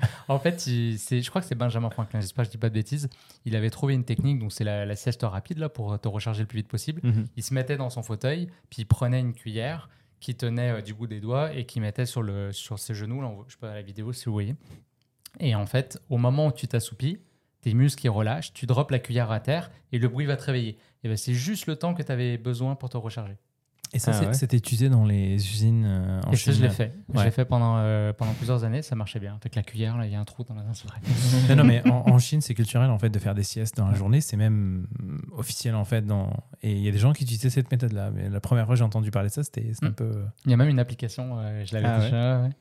En 0.28 0.38
fait, 0.38 0.66
il- 0.66 0.98
c'est, 0.98 1.22
je 1.22 1.30
crois 1.30 1.40
que 1.40 1.46
c'est 1.46 1.54
Benjamin 1.54 1.90
Franklin, 1.90 2.20
j'espère 2.20 2.44
que 2.44 2.46
je 2.48 2.52
dis 2.52 2.58
pas 2.58 2.68
de 2.68 2.74
bêtises. 2.74 3.08
Il 3.44 3.54
avait 3.56 3.70
trouvé 3.70 3.94
une 3.94 4.04
technique, 4.04 4.38
donc 4.38 4.52
c'est 4.52 4.64
la, 4.64 4.84
la 4.86 4.96
sieste 4.96 5.22
rapide 5.22 5.58
là, 5.58 5.68
pour 5.68 5.98
te 6.00 6.08
recharger 6.08 6.40
le 6.42 6.46
plus 6.46 6.58
vite 6.58 6.68
possible. 6.68 7.00
Il 7.36 7.42
se 7.42 7.54
mettait 7.54 7.76
dans 7.76 7.90
son 7.90 8.02
fauteuil, 8.02 8.48
puis 8.70 8.82
il 8.82 8.86
prenait 8.86 9.20
une 9.20 9.32
cuillère 9.34 9.88
qui 10.20 10.34
tenait 10.34 10.70
euh, 10.70 10.80
du 10.82 10.94
bout 10.94 11.06
des 11.06 11.20
doigts 11.20 11.52
et 11.52 11.64
qui 11.66 11.78
mettait 11.80 12.06
sur, 12.06 12.22
le, 12.22 12.50
sur 12.52 12.78
ses 12.78 12.94
genoux. 12.94 13.20
Là, 13.20 13.28
on 13.28 13.44
je 13.46 13.52
sais 13.52 13.58
pas 13.60 13.74
la 13.74 13.82
vidéo 13.82 14.12
si 14.12 14.24
vous 14.26 14.32
voyez. 14.32 14.56
Et 15.40 15.54
en 15.54 15.66
fait, 15.66 16.00
au 16.08 16.16
moment 16.18 16.46
où 16.48 16.52
tu 16.52 16.66
t'assoupis, 16.66 17.18
tes 17.60 17.74
muscles 17.74 18.00
qui 18.00 18.08
relâchent, 18.08 18.52
tu 18.52 18.64
drops 18.66 18.90
la 18.90 18.98
cuillère 18.98 19.30
à 19.30 19.40
terre 19.40 19.70
et 19.92 19.98
le 19.98 20.08
bruit 20.08 20.24
va 20.26 20.36
te 20.36 20.44
réveiller. 20.44 20.78
Et 21.04 21.08
ben, 21.08 21.16
c'est 21.16 21.34
juste 21.34 21.66
le 21.66 21.76
temps 21.76 21.94
que 21.94 22.02
tu 22.02 22.10
avais 22.10 22.38
besoin 22.38 22.74
pour 22.76 22.88
te 22.88 22.96
recharger. 22.96 23.36
Et 23.92 23.98
ça, 23.98 24.12
Ah 24.14 24.26
ouais. 24.26 24.34
c'était 24.34 24.56
utilisé 24.56 24.88
dans 24.88 25.04
les 25.04 25.34
usines 25.36 25.84
euh, 25.86 26.20
en 26.26 26.32
et 26.32 26.36
ça, 26.36 26.50
Chine. 26.50 26.52
je 26.54 26.62
l'ai 26.62 26.70
fait. 26.70 26.92
Je 27.14 27.22
l'ai 27.22 27.30
fait 27.30 27.44
pendant, 27.44 27.76
euh, 27.78 28.12
pendant 28.12 28.32
plusieurs 28.34 28.64
années, 28.64 28.82
ça 28.82 28.94
marchait 28.96 29.20
bien. 29.20 29.36
Avec 29.40 29.54
la 29.54 29.62
cuillère, 29.62 29.96
là, 29.96 30.06
il 30.06 30.12
y 30.12 30.14
a 30.16 30.20
un 30.20 30.24
trou 30.24 30.42
dans 30.44 30.54
la 30.54 30.62
c'est 30.72 30.88
vrai. 30.88 30.98
Non, 31.48 31.56
non, 31.56 31.64
mais 31.64 31.86
en, 31.88 32.02
en 32.10 32.18
Chine, 32.18 32.40
c'est 32.40 32.54
culturel 32.54 32.90
en 32.90 32.98
fait 32.98 33.08
de 33.10 33.18
faire 33.18 33.34
des 33.34 33.44
siestes 33.44 33.76
dans 33.76 33.88
la 33.88 33.94
journée. 33.94 34.20
C'est 34.20 34.36
même 34.36 34.86
officiel 35.32 35.74
en 35.76 35.84
fait. 35.84 36.02
Dans... 36.04 36.30
Et 36.62 36.72
il 36.72 36.80
y 36.82 36.88
a 36.88 36.92
des 36.92 36.98
gens 36.98 37.12
qui 37.12 37.22
utilisaient 37.24 37.48
cette 37.50 37.70
méthode-là. 37.70 38.10
Mais 38.10 38.28
la 38.28 38.40
première 38.40 38.66
fois 38.66 38.74
que 38.74 38.78
j'ai 38.78 38.84
entendu 38.84 39.10
parler 39.10 39.28
de 39.28 39.34
ça, 39.34 39.44
c'était 39.44 39.70
un 39.82 39.88
Mm. 39.90 39.94
peu. 39.94 40.24
Il 40.44 40.50
y 40.50 40.54
a 40.54 40.56
même 40.56 40.68
une 40.68 40.80
application, 40.80 41.38
euh, 41.38 41.64
je 41.64 41.72
l'avais 41.74 41.86
Ah 41.86 42.00
déjà. 42.00 42.42
ouais. 42.42 42.48
Tu 42.48 42.54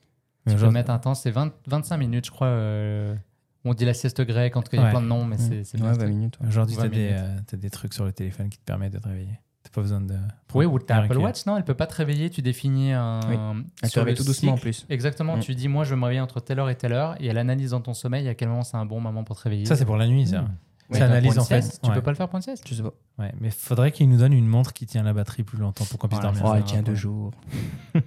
Mais 0.45 0.53
peux 0.53 0.59
genre- 0.59 0.71
mettre 0.71 0.91
un 0.91 0.99
temps, 0.99 1.15
c'est 1.15 1.31
20 1.31 1.51
25 1.67 1.97
minutes, 1.97 2.25
je 2.27 2.31
crois. 2.31 2.47
euh, 2.47 3.15
on 3.63 3.73
dit 3.73 3.83
la 3.83 3.95
sieste 3.95 4.21
grecque, 4.21 4.55
en 4.57 4.61
tout 4.61 4.69
cas, 4.69 4.77
il 4.77 4.83
y 4.83 4.85
a 4.85 4.91
plein 4.91 5.01
de 5.01 5.07
noms, 5.07 5.25
mais 5.25 5.37
c'est 5.39 5.63
c'est 5.63 5.77
bien 5.77 5.87
Ouais, 5.87 5.93
ce 5.95 5.99
20 5.99 6.05
truc. 6.05 6.15
minutes. 6.15 6.37
Aujourd'hui, 6.47 6.75
20 6.75 6.89
tu 6.89 6.99
as, 6.99 7.01
euh, 7.23 7.37
t'as 7.47 7.57
des 7.57 7.69
trucs 7.71 7.95
sur 7.95 8.05
le 8.05 8.11
téléphone 8.13 8.47
qui 8.49 8.59
te 8.59 8.63
permettent 8.63 8.93
de 8.93 8.99
te 8.99 9.07
réveiller. 9.07 9.39
Pas 9.75 9.81
besoin 9.81 9.99
de. 10.01 10.15
Oui, 10.53 10.65
ou 10.65 10.79
ta 10.79 10.99
Apple. 11.01 11.17
Watch, 11.17 11.45
non, 11.45 11.57
elle 11.57 11.65
peut 11.65 11.73
pas 11.73 11.85
te 11.85 11.95
réveiller. 11.95 12.29
Tu 12.29 12.41
définis 12.41 12.93
un. 12.93 13.19
Oui. 13.27 13.63
Elle 13.83 13.91
te 13.91 13.99
réveille 13.99 14.13
le 14.13 14.17
tout 14.17 14.23
doucement 14.23 14.53
en 14.53 14.57
plus. 14.57 14.85
Exactement. 14.89 15.35
Mm. 15.35 15.41
Tu 15.41 15.53
dis, 15.53 15.67
moi, 15.67 15.83
je 15.83 15.89
vais 15.89 15.95
me 15.97 16.03
réveiller 16.03 16.21
entre 16.21 16.39
telle 16.39 16.59
heure 16.59 16.69
et 16.69 16.75
telle 16.77 16.93
heure, 16.93 17.15
et 17.21 17.27
elle 17.27 17.37
analyse 17.37 17.71
dans 17.71 17.81
ton 17.81 17.93
sommeil 17.93 18.27
à 18.29 18.35
quel 18.35 18.47
moment 18.47 18.63
c'est 18.63 18.77
un 18.77 18.85
bon 18.85 19.01
moment 19.01 19.25
pour 19.25 19.35
te 19.35 19.41
réveiller. 19.43 19.65
Ça, 19.65 19.75
c'est 19.75 19.85
pour 19.85 19.97
la 19.97 20.07
nuit, 20.07 20.27
ça. 20.27 20.45
Ouais, 20.89 20.99
Ça 20.99 21.05
pour 21.07 21.15
analyse 21.15 21.39
en 21.39 21.43
fait. 21.43 21.61
sieste, 21.61 21.81
Tu 21.83 21.89
ouais. 21.89 21.95
peux 21.95 22.01
pas 22.01 22.11
le 22.11 22.15
faire 22.15 22.29
pour 22.29 22.37
une 22.37 22.43
sieste 22.43 22.63
Je 22.69 22.75
sais 22.75 22.83
pas. 22.83 22.93
Ouais, 23.17 23.33
mais 23.41 23.49
faudrait 23.49 23.91
qu'il 23.91 24.07
nous 24.07 24.17
donne 24.19 24.33
une 24.33 24.47
montre 24.47 24.71
qui 24.71 24.85
tient 24.85 25.03
la 25.03 25.13
batterie 25.13 25.43
plus 25.43 25.57
longtemps 25.57 25.83
pour 25.85 25.97
qu'on 25.99 26.07
puisse 26.07 26.21
Voilà, 26.21 26.37
dormir. 26.37 26.53
Oh, 26.53 26.57
elle 26.57 26.63
tient 26.63 26.83
deux 26.83 26.95
jours. 26.95 27.31
Ça, 27.93 27.99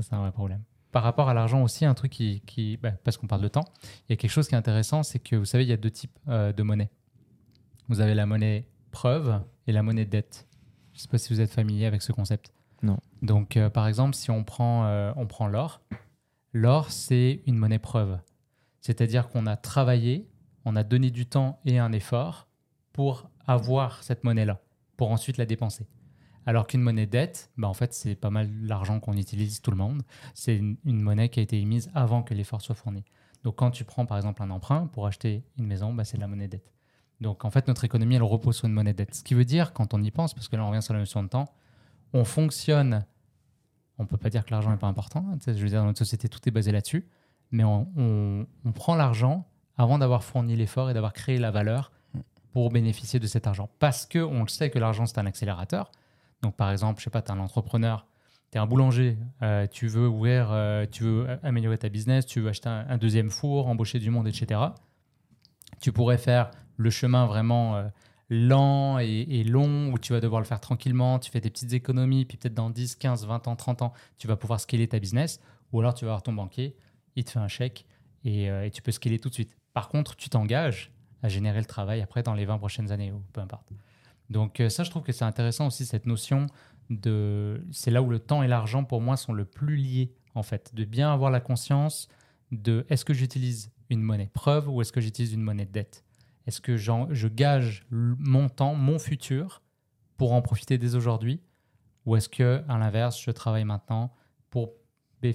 c'est 0.00 0.14
un 0.14 0.20
vrai 0.20 0.32
problème. 0.32 0.62
Par 0.90 1.02
rapport 1.02 1.28
à 1.28 1.34
l'argent 1.34 1.62
aussi, 1.62 1.84
un 1.84 1.94
truc 1.94 2.10
qui, 2.12 2.40
qui- 2.46 2.76
bah, 2.78 2.92
parce 3.04 3.18
qu'on 3.18 3.26
parle 3.26 3.42
de 3.42 3.48
temps, 3.48 3.64
il 4.08 4.10
y 4.10 4.14
a 4.14 4.16
quelque 4.16 4.30
chose 4.30 4.48
qui 4.48 4.54
est 4.54 4.58
intéressant, 4.58 5.02
c'est 5.02 5.18
que 5.18 5.36
vous 5.36 5.44
savez, 5.44 5.64
il 5.64 5.70
y 5.70 5.72
a 5.72 5.76
deux 5.76 5.90
types 5.90 6.16
euh, 6.28 6.52
de 6.52 6.62
monnaie. 6.62 6.90
Vous 7.88 8.00
avez 8.00 8.14
la 8.14 8.26
monnaie 8.26 8.66
preuve 8.90 9.40
et 9.66 9.72
la 9.72 9.82
monnaie 9.82 10.04
dette. 10.06 10.46
Je 10.94 10.98
ne 10.98 11.02
sais 11.02 11.08
pas 11.08 11.18
si 11.18 11.34
vous 11.34 11.40
êtes 11.40 11.50
familier 11.50 11.86
avec 11.86 12.02
ce 12.02 12.12
concept. 12.12 12.52
Non. 12.82 12.98
Donc, 13.20 13.56
euh, 13.56 13.68
par 13.68 13.88
exemple, 13.88 14.14
si 14.14 14.30
on 14.30 14.44
prend, 14.44 14.86
euh, 14.86 15.12
on 15.16 15.26
prend 15.26 15.48
l'or, 15.48 15.80
l'or, 16.52 16.92
c'est 16.92 17.42
une 17.46 17.56
monnaie 17.56 17.80
preuve. 17.80 18.18
C'est-à-dire 18.80 19.28
qu'on 19.28 19.46
a 19.46 19.56
travaillé, 19.56 20.28
on 20.64 20.76
a 20.76 20.84
donné 20.84 21.10
du 21.10 21.26
temps 21.26 21.58
et 21.64 21.78
un 21.78 21.92
effort 21.92 22.46
pour 22.92 23.28
avoir 23.46 24.04
cette 24.04 24.22
monnaie-là, 24.22 24.60
pour 24.96 25.10
ensuite 25.10 25.36
la 25.36 25.46
dépenser. 25.46 25.86
Alors 26.46 26.66
qu'une 26.66 26.82
monnaie 26.82 27.06
dette, 27.06 27.50
bah 27.56 27.68
en 27.68 27.74
fait, 27.74 27.92
c'est 27.92 28.14
pas 28.14 28.30
mal 28.30 28.50
l'argent 28.62 29.00
qu'on 29.00 29.16
utilise 29.16 29.62
tout 29.62 29.70
le 29.70 29.76
monde. 29.76 30.02
C'est 30.34 30.56
une, 30.56 30.76
une 30.84 31.00
monnaie 31.00 31.28
qui 31.28 31.40
a 31.40 31.42
été 31.42 31.58
émise 31.58 31.90
avant 31.94 32.22
que 32.22 32.34
l'effort 32.34 32.60
soit 32.60 32.74
fourni. 32.74 33.02
Donc, 33.42 33.56
quand 33.56 33.70
tu 33.70 33.84
prends 33.84 34.06
par 34.06 34.18
exemple 34.18 34.42
un 34.42 34.50
emprunt 34.50 34.86
pour 34.86 35.06
acheter 35.06 35.42
une 35.58 35.66
maison, 35.66 35.92
bah, 35.92 36.04
c'est 36.04 36.18
de 36.18 36.22
la 36.22 36.28
monnaie 36.28 36.48
dette. 36.48 36.73
Donc, 37.24 37.44
en 37.46 37.50
fait, 37.50 37.66
notre 37.68 37.84
économie, 37.84 38.16
elle 38.16 38.22
repose 38.22 38.56
sur 38.56 38.66
une 38.66 38.74
monnaie 38.74 38.92
dette. 38.92 39.14
Ce 39.14 39.24
qui 39.24 39.32
veut 39.32 39.46
dire, 39.46 39.72
quand 39.72 39.94
on 39.94 40.02
y 40.02 40.10
pense, 40.10 40.34
parce 40.34 40.46
que 40.46 40.56
là, 40.56 40.64
on 40.64 40.68
revient 40.68 40.82
sur 40.82 40.92
la 40.92 41.00
notion 41.00 41.22
de 41.22 41.28
temps, 41.28 41.50
on 42.12 42.24
fonctionne. 42.24 43.06
On 43.98 44.04
peut 44.04 44.18
pas 44.18 44.28
dire 44.28 44.44
que 44.44 44.50
l'argent 44.50 44.70
n'est 44.70 44.76
pas 44.76 44.88
important. 44.88 45.24
hein. 45.32 45.38
Je 45.46 45.52
veux 45.52 45.68
dire, 45.68 45.80
dans 45.80 45.86
notre 45.86 45.98
société, 45.98 46.28
tout 46.28 46.40
est 46.46 46.50
basé 46.50 46.70
là-dessus. 46.70 47.08
Mais 47.50 47.64
on, 47.64 48.46
prend 48.74 48.94
l'argent 48.94 49.48
avant 49.78 49.98
d'avoir 49.98 50.22
fourni 50.22 50.54
l'effort 50.54 50.90
et 50.90 50.94
d'avoir 50.94 51.12
créé 51.14 51.38
la 51.38 51.50
valeur 51.50 51.92
pour 52.52 52.70
bénéficier 52.70 53.18
de 53.18 53.26
cet 53.26 53.46
argent. 53.46 53.70
Parce 53.78 54.04
que 54.06 54.18
on 54.18 54.42
le 54.42 54.48
sait 54.48 54.68
que 54.70 54.78
l'argent, 54.78 55.06
c'est 55.06 55.18
un 55.18 55.26
accélérateur. 55.26 55.90
Donc, 56.42 56.56
par 56.56 56.70
exemple, 56.70 57.00
je 57.00 57.04
sais 57.04 57.10
pas, 57.10 57.22
tu 57.22 57.28
es 57.28 57.34
un 57.34 57.38
entrepreneur, 57.38 58.06
tu 58.52 58.58
es 58.58 58.60
un 58.60 58.66
boulanger, 58.66 59.16
euh, 59.42 59.66
tu 59.66 59.86
veux 59.86 60.08
ouvrir, 60.08 60.48
euh, 60.50 60.84
tu 60.90 61.04
veux 61.04 61.38
améliorer 61.42 61.78
ta 61.78 61.88
business, 61.88 62.26
tu 62.26 62.40
veux 62.40 62.50
acheter 62.50 62.68
un 62.68 62.98
deuxième 62.98 63.30
four, 63.30 63.68
embaucher 63.68 63.98
du 63.98 64.10
monde, 64.10 64.28
etc. 64.28 64.60
Tu 65.80 65.90
pourrais 65.90 66.18
faire 66.18 66.50
le 66.76 66.90
chemin 66.90 67.26
vraiment 67.26 67.76
euh, 67.76 67.88
lent 68.30 68.98
et, 68.98 69.44
long 69.44 69.92
où 69.92 69.98
tu 69.98 70.12
vas 70.12 70.20
devoir 70.20 70.40
le 70.40 70.46
faire 70.46 70.60
tranquillement, 70.60 71.18
tu 71.18 71.30
fais 71.30 71.40
tes 71.40 71.50
petites 71.50 71.72
économies, 71.72 72.24
puis 72.24 72.36
peut-être 72.36 72.54
dans 72.54 72.70
10, 72.70 72.96
15, 72.96 73.26
20 73.26 73.48
ans, 73.48 73.56
30 73.56 73.82
ans, 73.82 73.92
tu 74.18 74.26
vas 74.26 74.36
pouvoir 74.36 74.60
scaler 74.60 74.88
ta 74.88 74.98
business. 74.98 75.40
Ou 75.72 75.80
alors 75.80 75.94
tu 75.94 76.04
vas 76.04 76.12
avoir 76.12 76.22
ton 76.22 76.32
banquier, 76.32 76.76
il 77.16 77.24
te 77.24 77.30
fait 77.30 77.40
un 77.40 77.48
chèque 77.48 77.84
et, 78.24 78.50
euh, 78.50 78.64
et 78.64 78.70
tu 78.70 78.80
peux 78.80 78.92
scaler 78.92 79.18
tout 79.18 79.28
de 79.28 79.34
suite. 79.34 79.56
Par 79.72 79.88
contre, 79.88 80.14
tu 80.16 80.28
t'engages 80.28 80.92
à 81.22 81.28
générer 81.28 81.58
le 81.58 81.64
travail 81.64 82.00
après 82.00 82.22
dans 82.22 82.34
les 82.34 82.44
20 82.44 82.58
prochaines 82.58 82.92
années 82.92 83.10
ou 83.10 83.22
peu 83.32 83.40
importe. 83.40 83.68
Donc 84.30 84.60
euh, 84.60 84.68
ça, 84.68 84.84
je 84.84 84.90
trouve 84.90 85.02
que 85.02 85.12
c'est 85.12 85.24
intéressant 85.24 85.66
aussi 85.66 85.84
cette 85.84 86.06
notion 86.06 86.46
de... 86.90 87.64
C'est 87.72 87.90
là 87.90 88.02
où 88.02 88.10
le 88.10 88.18
temps 88.18 88.42
et 88.42 88.48
l'argent, 88.48 88.84
pour 88.84 89.00
moi, 89.00 89.16
sont 89.16 89.32
le 89.32 89.44
plus 89.44 89.76
liés, 89.76 90.12
en 90.34 90.42
fait. 90.42 90.74
De 90.74 90.84
bien 90.84 91.12
avoir 91.12 91.30
la 91.30 91.40
conscience 91.40 92.08
de 92.52 92.86
est-ce 92.88 93.04
que 93.04 93.14
j'utilise 93.14 93.70
une 93.90 94.02
monnaie 94.02 94.30
preuve 94.32 94.68
ou 94.68 94.80
est-ce 94.80 94.92
que 94.92 95.00
j'utilise 95.00 95.32
une 95.32 95.42
monnaie 95.42 95.66
de 95.66 95.72
dette? 95.72 96.04
Est-ce 96.46 96.60
que 96.60 96.76
je 96.76 97.28
gage 97.28 97.86
mon 97.90 98.48
temps, 98.48 98.74
mon 98.74 98.98
futur, 98.98 99.62
pour 100.16 100.32
en 100.32 100.42
profiter 100.42 100.78
dès 100.78 100.94
aujourd'hui? 100.94 101.40
Ou 102.06 102.16
est-ce 102.16 102.28
que, 102.28 102.62
à 102.68 102.78
l'inverse, 102.78 103.20
je 103.20 103.30
travaille 103.30 103.64
maintenant 103.64 104.12
pour 104.50 104.72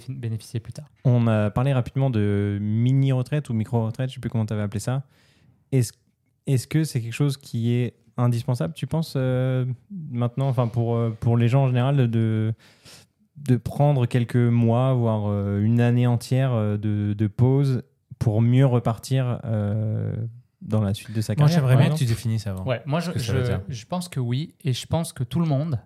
bénéficier 0.08 0.60
plus 0.60 0.72
tard? 0.72 0.88
On 1.04 1.26
a 1.26 1.50
parlé 1.50 1.72
rapidement 1.72 2.10
de 2.10 2.58
mini-retraite 2.60 3.50
ou 3.50 3.54
micro-retraite, 3.54 4.10
je 4.10 4.14
sais 4.14 4.20
plus 4.20 4.30
comment 4.30 4.46
tu 4.46 4.52
avais 4.52 4.62
appelé 4.62 4.80
ça. 4.80 5.02
Est-ce 5.72 5.92
est-ce 6.46 6.66
que 6.66 6.84
c'est 6.84 7.00
quelque 7.00 7.12
chose 7.12 7.36
qui 7.36 7.72
est 7.72 7.94
indispensable, 8.16 8.74
tu 8.74 8.86
penses, 8.86 9.14
euh, 9.16 9.64
maintenant, 10.10 10.48
enfin 10.48 10.68
pour, 10.68 10.94
euh, 10.94 11.16
pour 11.20 11.36
les 11.36 11.48
gens 11.48 11.64
en 11.64 11.66
général, 11.68 12.10
de, 12.10 12.52
de 13.36 13.56
prendre 13.56 14.06
quelques 14.06 14.36
mois, 14.36 14.92
voire 14.94 15.24
euh, 15.28 15.60
une 15.62 15.80
année 15.80 16.06
entière 16.06 16.52
de, 16.78 17.14
de 17.16 17.26
pause 17.26 17.82
pour 18.18 18.42
mieux 18.42 18.66
repartir 18.66 19.40
dans 20.62 20.80
la 20.82 20.94
suite 20.94 21.12
de 21.14 21.20
sa 21.20 21.32
Moi, 21.34 21.36
carrière. 21.46 21.56
j'aimerais 21.58 21.74
par 21.74 21.84
bien 21.84 21.92
que 21.94 21.98
tu 21.98 22.04
définisses 22.04 22.46
avant. 22.46 22.64
Ouais, 22.64 22.82
moi, 22.86 23.00
je, 23.00 23.10
je, 23.16 23.86
pense 23.86 24.08
que 24.08 24.20
oui. 24.20 24.54
Et 24.64 24.72
je 24.72 24.86
pense 24.86 25.12
que 25.12 25.24
tout 25.24 25.40
le 25.40 25.46
monde, 25.46 25.80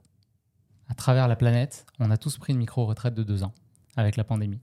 à 0.88 0.94
travers 0.94 1.28
la 1.28 1.36
planète, 1.36 1.86
on 2.00 2.10
a 2.10 2.16
tous 2.16 2.38
pris 2.38 2.52
une 2.52 2.58
micro-retraite 2.58 3.14
de 3.14 3.22
deux 3.22 3.42
ans 3.44 3.52
avec 3.96 4.16
la 4.16 4.24
pandémie. 4.24 4.60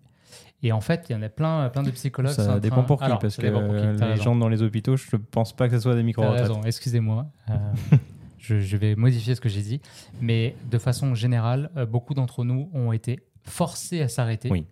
Et 0.63 0.71
en 0.71 0.81
fait, 0.81 1.07
il 1.09 1.13
y 1.13 1.15
en 1.15 1.21
a 1.21 1.29
plein, 1.29 1.69
plein 1.69 1.83
de 1.83 1.91
psychologues. 1.91 2.33
Ça 2.33 2.55
en 2.55 2.59
dépend 2.59 2.77
train- 2.77 2.83
pour 2.83 2.99
qui, 2.99 3.05
Alors, 3.05 3.19
parce 3.19 3.35
que 3.35 3.47
pour 3.49 3.75
qui, 3.75 3.81
les 3.81 4.05
raison. 4.05 4.23
gens 4.23 4.35
dans 4.35 4.49
les 4.49 4.61
hôpitaux, 4.61 4.95
je 4.95 5.15
pense 5.15 5.53
pas 5.55 5.67
que 5.67 5.75
ce 5.75 5.81
soit 5.81 5.95
des 5.95 6.03
micro-retraites. 6.03 6.51
excusez-moi. 6.65 7.27
Euh, 7.49 7.57
je, 8.37 8.59
je 8.59 8.77
vais 8.77 8.95
modifier 8.95 9.35
ce 9.35 9.41
que 9.41 9.49
j'ai 9.49 9.61
dit. 9.61 9.81
Mais 10.21 10.55
de 10.69 10.77
façon 10.77 11.15
générale, 11.15 11.71
euh, 11.77 11.85
beaucoup 11.85 12.13
d'entre 12.13 12.43
nous 12.43 12.69
ont 12.73 12.91
été 12.91 13.19
forcés 13.43 14.01
à 14.01 14.07
s'arrêter. 14.07 14.49
Oui. 14.51 14.65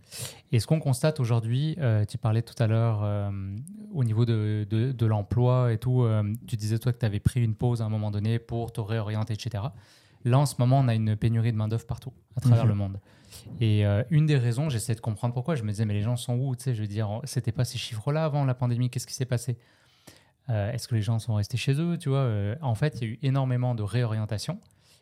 Et 0.52 0.60
ce 0.60 0.68
qu'on 0.68 0.80
constate 0.80 1.20
aujourd'hui, 1.20 1.76
euh, 1.80 2.06
tu 2.06 2.18
parlais 2.18 2.42
tout 2.42 2.54
à 2.62 2.68
l'heure 2.68 3.02
euh, 3.04 3.30
au 3.94 4.04
niveau 4.04 4.26
de, 4.26 4.66
de- 4.70 4.92
de 4.92 5.06
l'emploi 5.06 5.74
et 5.74 5.78
tout, 5.78 6.04
euh, 6.04 6.24
tu 6.48 6.56
disais 6.56 6.78
toi 6.80 6.94
que 6.94 7.00
tu 7.00 7.06
avais 7.06 7.20
pris 7.20 7.42
une 7.44 7.56
pause 7.56 7.82
à 7.82 7.86
un 7.86 7.90
moment 7.90 8.12
donné 8.12 8.38
pour 8.40 8.72
te 8.72 8.80
réorienter, 8.82 9.34
etc. 9.34 9.64
Là, 10.26 10.38
en 10.40 10.46
ce 10.46 10.56
moment, 10.60 10.80
on 10.80 10.88
a 10.88 10.96
une 10.96 11.16
pénurie 11.16 11.52
de 11.52 11.58
main-d'œuvre 11.58 11.86
partout, 11.86 12.14
à 12.36 12.42
travers 12.42 12.64
Mhm. 12.66 12.70
le 12.70 12.76
monde. 12.76 13.00
Et 13.62 13.84
une 14.10 14.26
des 14.26 14.38
raisons, 14.38 14.70
j'essaie 14.70 14.96
de 14.96 15.00
comprendre 15.00 15.34
pourquoi. 15.34 15.56
Je 15.56 15.64
me 15.64 15.70
disais, 15.70 15.86
mais 15.86 15.94
les 15.94 16.02
gens 16.02 16.16
sont 16.18 16.36
où 16.36 16.56
Tu 16.56 16.64
sais, 16.64 16.76
je 16.76 16.82
veux 16.82 16.88
dire, 16.88 17.22
c'était 17.24 17.52
pas 17.52 17.64
ces 17.64 17.78
chiffres-là 17.78 18.26
avant 18.26 18.44
la 18.44 18.54
pandémie. 18.56 18.90
Qu'est-ce 18.90 19.08
qui 19.08 19.14
s'est 19.14 19.26
passé? 19.26 19.58
Est-ce 20.50 20.88
que 20.88 20.96
les 20.96 21.02
gens 21.04 21.20
sont 21.20 21.36
restés 21.36 21.58
chez 21.58 21.80
eux 21.80 21.98
Tu 21.98 22.10
vois, 22.10 22.28
en 22.62 22.74
fait, 22.76 22.98
il 23.02 23.08
y 23.08 23.12
a 23.12 23.14
eu 23.14 23.20
énormément 23.22 23.76
de 23.76 23.84
réorientation. 23.84 24.60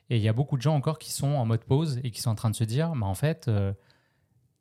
Et 0.10 0.18
il 0.18 0.24
y 0.24 0.30
a 0.30 0.34
beaucoup 0.34 0.58
de 0.58 0.62
gens 0.62 0.76
encore 0.76 1.00
qui 1.00 1.12
sont 1.12 1.28
en 1.28 1.46
mode 1.46 1.64
pause 1.64 2.00
et 2.04 2.12
qui 2.12 2.22
sont 2.22 2.30
en 2.30 2.36
train 2.36 2.50
de 2.50 2.56
se 2.56 2.64
dire, 2.64 2.96
mais 2.96 3.06
en 3.06 3.14
fait, 3.14 3.48
euh, 3.48 3.74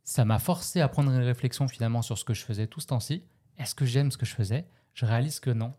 ça 0.03 0.25
m'a 0.25 0.39
forcé 0.39 0.81
à 0.81 0.89
prendre 0.89 1.11
une 1.11 1.23
réflexion 1.23 1.69
finalement 1.69 2.03
sur 2.03 2.19
ce 2.19 2.25
que 2.25 2.35
je 2.35 2.45
faisais 2.45 2.67
tout 2.67 2.81
ce 2.81 2.89
temps-ci. 2.89 3.25
Est-ce 3.59 3.75
que 3.75 3.85
j'aime 3.85 4.11
ce 4.11 4.17
que 4.17 4.27
je 4.27 4.35
faisais? 4.35 4.67
Je 4.95 5.07
réalise 5.07 5.41
que 5.41 5.51
non. 5.51 5.75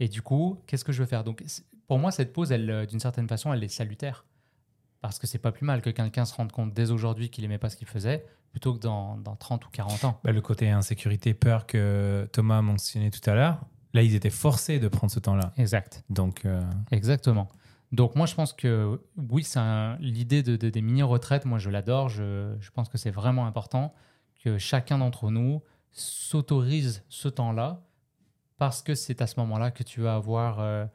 Et 0.00 0.08
du 0.08 0.22
coup, 0.22 0.60
qu'est-ce 0.66 0.84
que 0.84 0.92
je 0.92 1.00
veux 1.00 1.06
faire? 1.06 1.24
Donc, 1.24 1.44
pour 1.86 1.98
moi, 1.98 2.10
cette 2.10 2.32
pause, 2.32 2.52
elle, 2.52 2.70
euh, 2.70 2.86
d'une 2.86 3.00
certaine 3.00 3.28
façon, 3.28 3.52
elle 3.52 3.62
est 3.64 3.68
salutaire. 3.68 4.24
Parce 5.00 5.18
que 5.18 5.26
c'est 5.26 5.38
pas 5.38 5.50
plus 5.50 5.66
mal 5.66 5.82
que 5.82 5.90
quelqu'un 5.90 6.24
se 6.24 6.34
rende 6.34 6.52
compte 6.52 6.72
dès 6.72 6.92
aujourd'hui 6.92 7.28
qu'il 7.28 7.44
aimait 7.44 7.58
pas 7.58 7.70
ce 7.70 7.76
qu'il 7.76 7.88
faisait, 7.88 8.24
plutôt 8.52 8.74
que 8.74 8.78
dans, 8.78 9.16
dans 9.16 9.34
30 9.34 9.66
ou 9.66 9.70
40 9.70 10.04
ans. 10.04 10.20
Bah, 10.22 10.30
le 10.30 10.40
côté 10.40 10.70
insécurité, 10.70 11.34
peur 11.34 11.66
que 11.66 12.28
Thomas 12.32 12.58
a 12.58 12.62
mentionné 12.62 13.10
tout 13.10 13.28
à 13.28 13.34
l'heure, 13.34 13.60
là, 13.94 14.02
ils 14.02 14.14
étaient 14.14 14.30
forcés 14.30 14.78
de 14.78 14.88
prendre 14.88 15.12
ce 15.12 15.18
temps-là. 15.18 15.52
Exact. 15.56 16.04
Donc, 16.08 16.44
euh, 16.44 16.62
Exactement. 16.92 17.48
Donc 17.92 18.16
moi, 18.16 18.26
je 18.26 18.34
pense 18.34 18.52
que 18.54 18.98
oui, 19.16 19.44
c'est 19.44 19.60
l'idée 20.00 20.42
de, 20.42 20.56
de- 20.56 20.70
des 20.70 20.80
mini-retraites, 20.80 21.44
moi, 21.44 21.58
je 21.58 21.68
l'adore. 21.70 22.08
Je, 22.08 22.54
je 22.58 22.70
pense 22.70 22.88
que 22.88 22.96
c'est 22.98 23.10
vraiment 23.10 23.46
important 23.46 23.94
que 24.42 24.58
chacun 24.58 24.98
d'entre 24.98 25.30
nous 25.30 25.62
s'autorise 25.90 27.04
ce 27.08 27.28
temps-là 27.28 27.82
parce 28.58 28.82
que 28.82 28.94
c'est 28.94 29.20
à 29.20 29.26
ce 29.26 29.38
moment-là 29.40 29.70
que 29.70 29.82
tu 29.82 30.00
vas 30.00 30.14
avoir, 30.14 30.60
euh, 30.60 30.86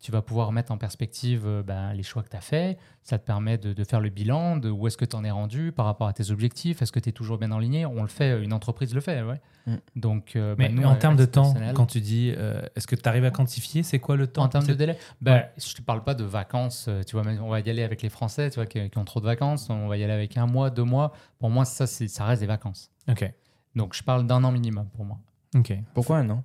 tu 0.00 0.12
vas 0.12 0.22
pouvoir 0.22 0.52
mettre 0.52 0.72
en 0.72 0.78
perspective 0.78 1.42
euh, 1.46 1.62
ben, 1.62 1.92
les 1.92 2.02
choix 2.02 2.22
que 2.22 2.28
tu 2.28 2.36
as 2.36 2.40
faits. 2.40 2.78
Ça 3.02 3.18
te 3.18 3.24
permet 3.24 3.56
de, 3.58 3.72
de 3.72 3.84
faire 3.84 4.00
le 4.00 4.08
bilan 4.10 4.56
de 4.56 4.68
où 4.70 4.86
est-ce 4.86 4.96
que 4.96 5.04
tu 5.04 5.14
en 5.16 5.22
es 5.24 5.30
rendu 5.30 5.72
par 5.72 5.86
rapport 5.86 6.08
à 6.08 6.12
tes 6.12 6.30
objectifs. 6.30 6.82
Est-ce 6.82 6.92
que 6.92 7.00
tu 7.00 7.08
es 7.08 7.12
toujours 7.12 7.38
bien 7.38 7.52
aligné 7.52 7.86
On 7.86 8.02
le 8.02 8.08
fait, 8.08 8.42
une 8.42 8.52
entreprise 8.52 8.94
le 8.94 9.00
fait, 9.00 9.22
ouais. 9.22 9.40
Mm. 9.66 9.74
Donc, 9.96 10.36
euh, 10.36 10.54
mais 10.58 10.68
ben, 10.68 10.76
nous, 10.76 10.84
en 10.88 10.94
termes 10.96 11.16
de 11.16 11.24
temps, 11.24 11.54
quand 11.74 11.86
tu 11.86 12.00
dis, 12.00 12.32
euh, 12.36 12.62
est-ce 12.76 12.86
que 12.86 12.96
tu 12.96 13.08
arrives 13.08 13.24
à 13.24 13.30
quantifier 13.30 13.82
C'est 13.82 13.98
quoi 13.98 14.16
le 14.16 14.26
temps? 14.26 14.42
En 14.44 14.48
termes 14.48 14.66
de 14.66 14.74
délai? 14.74 14.96
Ben, 15.20 15.44
Je 15.56 15.72
ne 15.72 15.76
te 15.76 15.82
parle 15.82 16.02
pas 16.04 16.14
de 16.14 16.24
vacances. 16.24 16.86
euh, 16.88 17.02
Tu 17.02 17.16
vois, 17.16 17.24
même, 17.24 17.42
on 17.42 17.48
va 17.48 17.60
y 17.60 17.70
aller 17.70 17.82
avec 17.82 18.02
les 18.02 18.08
Français 18.08 18.50
tu 18.50 18.56
vois, 18.56 18.66
qui, 18.66 18.88
qui 18.90 18.98
ont 18.98 19.04
trop 19.04 19.20
de 19.20 19.24
vacances. 19.26 19.68
On 19.70 19.88
va 19.88 19.96
y 19.96 20.04
aller 20.04 20.12
avec 20.12 20.36
un 20.36 20.46
mois, 20.46 20.70
deux 20.70 20.84
mois. 20.84 21.12
Pour 21.38 21.50
moi, 21.50 21.64
ça, 21.64 21.86
ça 21.86 22.24
reste 22.24 22.40
des 22.40 22.46
vacances. 22.46 22.90
Ok, 23.08 23.32
Donc, 23.74 23.94
je 23.94 24.02
parle 24.02 24.26
d'un 24.26 24.42
an 24.44 24.50
minimum 24.52 24.88
pour 24.94 25.04
moi. 25.04 25.18
ok. 25.54 25.74
Pourquoi 25.94 26.18
un 26.18 26.30
an? 26.30 26.42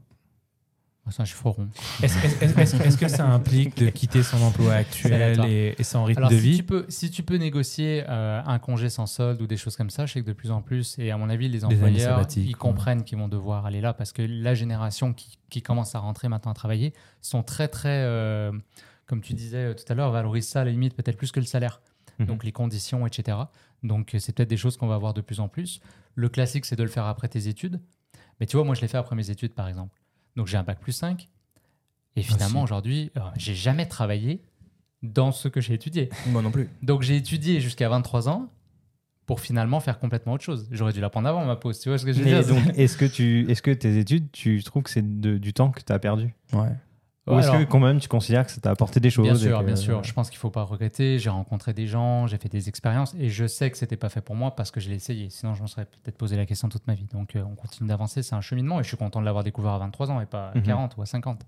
C'est 1.12 1.22
un 1.22 1.26
chiffre 1.26 1.50
rond. 1.50 1.68
Est-ce 2.02 2.98
que 2.98 3.08
ça 3.08 3.26
implique 3.26 3.78
de 3.78 3.90
quitter 3.90 4.24
son 4.24 4.42
emploi 4.42 4.74
actuel 4.74 5.46
et, 5.46 5.76
et 5.78 5.84
son 5.84 6.04
rythme 6.04 6.20
Alors, 6.20 6.32
de 6.32 6.38
si, 6.38 6.42
vie 6.42 6.58
tu 6.58 6.64
peux, 6.64 6.86
si 6.90 7.12
tu 7.12 7.24
peux 7.24 7.36
négocier 7.36 8.04
euh, 8.08 8.42
un 8.46 8.60
congé 8.60 8.90
sans 8.90 9.06
solde 9.06 9.42
ou 9.42 9.48
des 9.48 9.58
choses 9.58 9.76
comme 9.76 9.90
ça, 9.90 10.06
je 10.06 10.14
sais 10.14 10.22
que 10.22 10.28
de 10.28 10.34
plus 10.34 10.52
en 10.52 10.62
plus, 10.62 10.98
et 11.00 11.12
à 11.12 11.18
mon 11.18 11.30
avis, 11.30 11.50
les 11.50 11.66
employeurs, 11.66 12.26
ils 12.36 12.48
ouais. 12.48 12.54
comprennent 12.54 13.04
qu'ils 13.04 13.18
vont 13.18 13.28
devoir 13.28 13.66
aller 13.66 13.82
là 13.82 13.94
parce 13.94 14.12
que 14.12 14.22
la 14.22 14.56
génération 14.56 15.14
qui, 15.14 15.38
qui 15.50 15.62
commence 15.62 15.96
à 15.96 16.00
rentrer 16.00 16.30
maintenant 16.30 16.52
à 16.52 16.56
travailler 16.56 16.94
sont 17.22 17.44
très, 17.44 17.68
très, 17.68 18.04
euh, 18.04 18.52
comme 19.06 19.22
tu 19.22 19.34
disais 19.34 19.58
euh, 19.58 19.74
tout 19.74 19.86
à 19.88 19.96
l'heure, 19.96 20.12
valorisent 20.12 20.48
ça 20.48 20.62
à 20.62 20.66
la 20.66 20.72
limite 20.72 20.96
peut-être 20.96 21.18
plus 21.18 21.32
que 21.32 21.40
le 21.40 21.46
salaire. 21.46 21.82
Mhm. 22.20 22.28
donc 22.28 22.44
les 22.44 22.52
conditions, 22.52 23.08
etc. 23.08 23.38
Donc 23.84 24.16
c'est 24.20 24.36
peut-être 24.36 24.50
des 24.50 24.58
choses 24.58 24.78
qu'on 24.78 24.88
va 24.88 24.98
voir 24.98 25.14
de 25.14 25.22
plus 25.22 25.40
en 25.40 25.48
plus. 25.48 25.80
Le 26.16 26.30
classique, 26.30 26.66
c'est 26.66 26.76
de 26.76 26.84
le 26.84 26.90
faire 26.90 27.06
après 27.06 27.28
tes 27.28 27.48
études. 27.48 27.80
Mais 28.40 28.48
tu 28.48 28.58
vois, 28.58 28.66
moi, 28.66 28.76
je 28.76 28.82
l'ai 28.82 28.88
fait 28.88 28.98
après 28.98 29.16
mes 29.16 29.30
études, 29.30 29.54
par 29.54 29.68
exemple. 29.68 30.01
Donc 30.36 30.48
j'ai 30.48 30.58
un 30.58 30.64
bac 30.64 30.80
plus 30.80 30.92
5. 30.92 31.28
Et 32.16 32.24
finalement, 32.24 32.60
si. 32.60 32.64
aujourd'hui, 32.64 33.12
euh, 33.18 33.22
j'ai 33.38 33.56
jamais 33.56 33.86
travaillé 33.86 34.42
dans 35.02 35.32
ce 35.32 35.48
que 35.48 35.62
j'ai 35.62 35.74
étudié. 35.74 36.10
Moi 36.28 36.42
non 36.42 36.52
plus. 36.52 36.70
Donc 36.82 37.02
j'ai 37.02 37.16
étudié 37.16 37.60
jusqu'à 37.62 37.90
23 37.90 38.30
ans 38.30 38.50
pour 39.26 39.40
finalement 39.40 39.80
faire 39.80 39.98
complètement 39.98 40.34
autre 40.34 40.44
chose. 40.44 40.68
J'aurais 40.72 40.94
dû 40.94 41.00
l'apprendre 41.00 41.30
avant 41.30 41.46
ma 41.46 41.56
pause. 41.56 41.80
Tu 41.80 41.90
vois 41.90 41.98
ce 41.98 42.06
que 42.06 42.12
je 42.12 42.20
veux 42.20 42.26
dire? 42.26 42.46
donc, 42.46 42.64
est-ce 42.76 42.98
que, 42.98 43.06
tu, 43.06 43.50
est-ce 43.50 43.62
que 43.62 43.72
tes 43.72 43.98
études, 43.98 44.32
tu 44.32 44.62
trouves 44.64 44.84
que 44.84 44.90
c'est 44.90 45.22
du 45.22 45.54
temps 45.54 45.72
que 45.72 45.82
tu 45.82 45.94
as 45.94 46.00
perdu? 46.00 46.34
Ouais. 46.54 46.76
Ou 47.28 47.38
est-ce 47.38 47.52
que 47.52 47.64
quand 47.66 47.80
même 47.80 48.00
tu 48.00 48.08
considères 48.08 48.46
que 48.46 48.52
ça 48.52 48.60
t'a 48.60 48.72
apporté 48.72 49.00
des 49.00 49.10
choses 49.12 49.26
Bien 49.26 49.36
sûr, 49.36 49.60
que- 49.60 49.64
bien 49.66 49.76
sûr. 49.76 50.04
Je 50.04 50.12
pense 50.14 50.30
qu'il 50.30 50.40
faut 50.40 50.50
pas 50.50 50.64
regretter. 50.64 51.20
J'ai 51.20 51.30
rencontré 51.30 51.72
des 51.74 51.86
gens, 51.86 52.26
j'ai 52.28 52.38
fait 52.38 52.50
des 52.50 52.68
expériences 52.68 53.14
et 53.20 53.30
je 53.30 53.46
sais 53.46 53.70
que 53.70 53.78
c'était 53.78 53.96
pas 53.98 54.10
fait 54.10 54.22
pour 54.22 54.36
moi 54.36 54.56
parce 54.56 54.72
que 54.72 54.80
je 54.80 54.90
l'ai 54.90 54.96
essayé. 54.96 55.30
Sinon, 55.30 55.54
je 55.54 55.62
me 55.62 55.68
serais 55.68 55.86
peut-être 55.86 56.18
posé 56.18 56.36
la 56.36 56.46
question 56.48 56.68
toute 56.68 56.88
ma 56.88 56.96
vie. 56.96 57.06
Donc, 57.14 57.36
euh, 57.36 57.44
on 57.44 57.54
continue 57.56 57.88
d'avancer. 57.90 58.24
C'est 58.24 58.34
un 58.36 58.42
cheminement 58.42 58.80
et 58.80 58.84
je 58.84 58.88
suis 58.88 58.98
content 58.98 59.20
de 59.20 59.26
l'avoir 59.26 59.44
découvert 59.44 59.74
à 59.74 59.78
23 59.80 60.10
ans 60.10 60.20
et 60.20 60.26
pas 60.26 60.50
à 60.50 60.56
Mhm. 60.58 60.64
40 60.64 60.98
ou 60.98 61.04
à 61.04 61.06
50. 61.06 61.46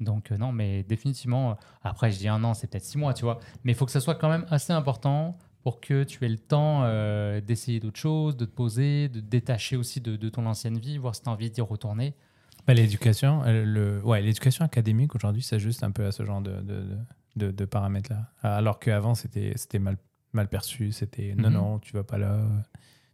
Donc, 0.00 0.30
euh, 0.30 0.36
non, 0.36 0.52
mais 0.52 0.84
définitivement. 0.84 1.50
euh, 1.50 1.54
après, 1.82 2.12
je 2.12 2.18
dis 2.18 2.28
un 2.28 2.44
an, 2.44 2.54
c'est 2.54 2.68
peut-être 2.68 2.84
six 2.84 2.96
mois, 2.98 3.12
tu 3.12 3.24
vois. 3.24 3.40
Mais 3.64 3.72
il 3.72 3.74
faut 3.74 3.86
que 3.86 3.90
ça 3.92 3.98
soit 4.00 4.14
quand 4.14 4.28
même 4.30 4.46
assez 4.50 4.72
important 4.72 5.36
pour 5.64 5.80
que 5.80 6.04
tu 6.04 6.24
aies 6.24 6.28
le 6.28 6.38
temps 6.38 6.82
euh, 6.84 7.40
d'essayer 7.40 7.80
d'autres 7.80 7.98
choses, 7.98 8.36
de 8.36 8.44
te 8.44 8.50
poser, 8.54 9.08
de 9.08 9.18
te 9.18 9.24
détacher 9.26 9.76
aussi 9.76 10.00
de, 10.00 10.14
de 10.14 10.28
ton 10.28 10.46
ancienne 10.46 10.78
vie, 10.78 10.96
voir 10.98 11.16
si 11.16 11.22
tu 11.22 11.28
as 11.28 11.32
envie 11.32 11.50
d'y 11.50 11.60
retourner. 11.60 12.14
Bah, 12.68 12.74
L'éducation, 12.74 13.42
euh, 13.44 13.64
le, 13.64 14.00
ouais, 14.04 14.20
l'éducation 14.22 14.64
académique 14.64 15.14
aujourd'hui 15.16 15.42
s'ajuste 15.42 15.82
un 15.82 15.90
peu 15.90 16.04
à 16.06 16.12
ce 16.12 16.24
genre 16.24 16.42
de, 16.42 16.60
de, 16.60 16.84
de, 17.36 17.50
de- 17.50 17.64
paramètres-là. 17.64 18.30
Alors 18.42 18.78
qu'avant, 18.78 19.14
c'était, 19.14 19.54
c'était 19.56 19.78
mal, 19.78 19.96
mal 20.34 20.48
perçu. 20.48 20.92
C'était 20.92 21.34
non, 21.36 21.48
Mhm. 21.48 21.54
non, 21.56 21.78
tu 21.80 21.94
vas 21.94 22.04
pas 22.04 22.18
là. 22.18 22.38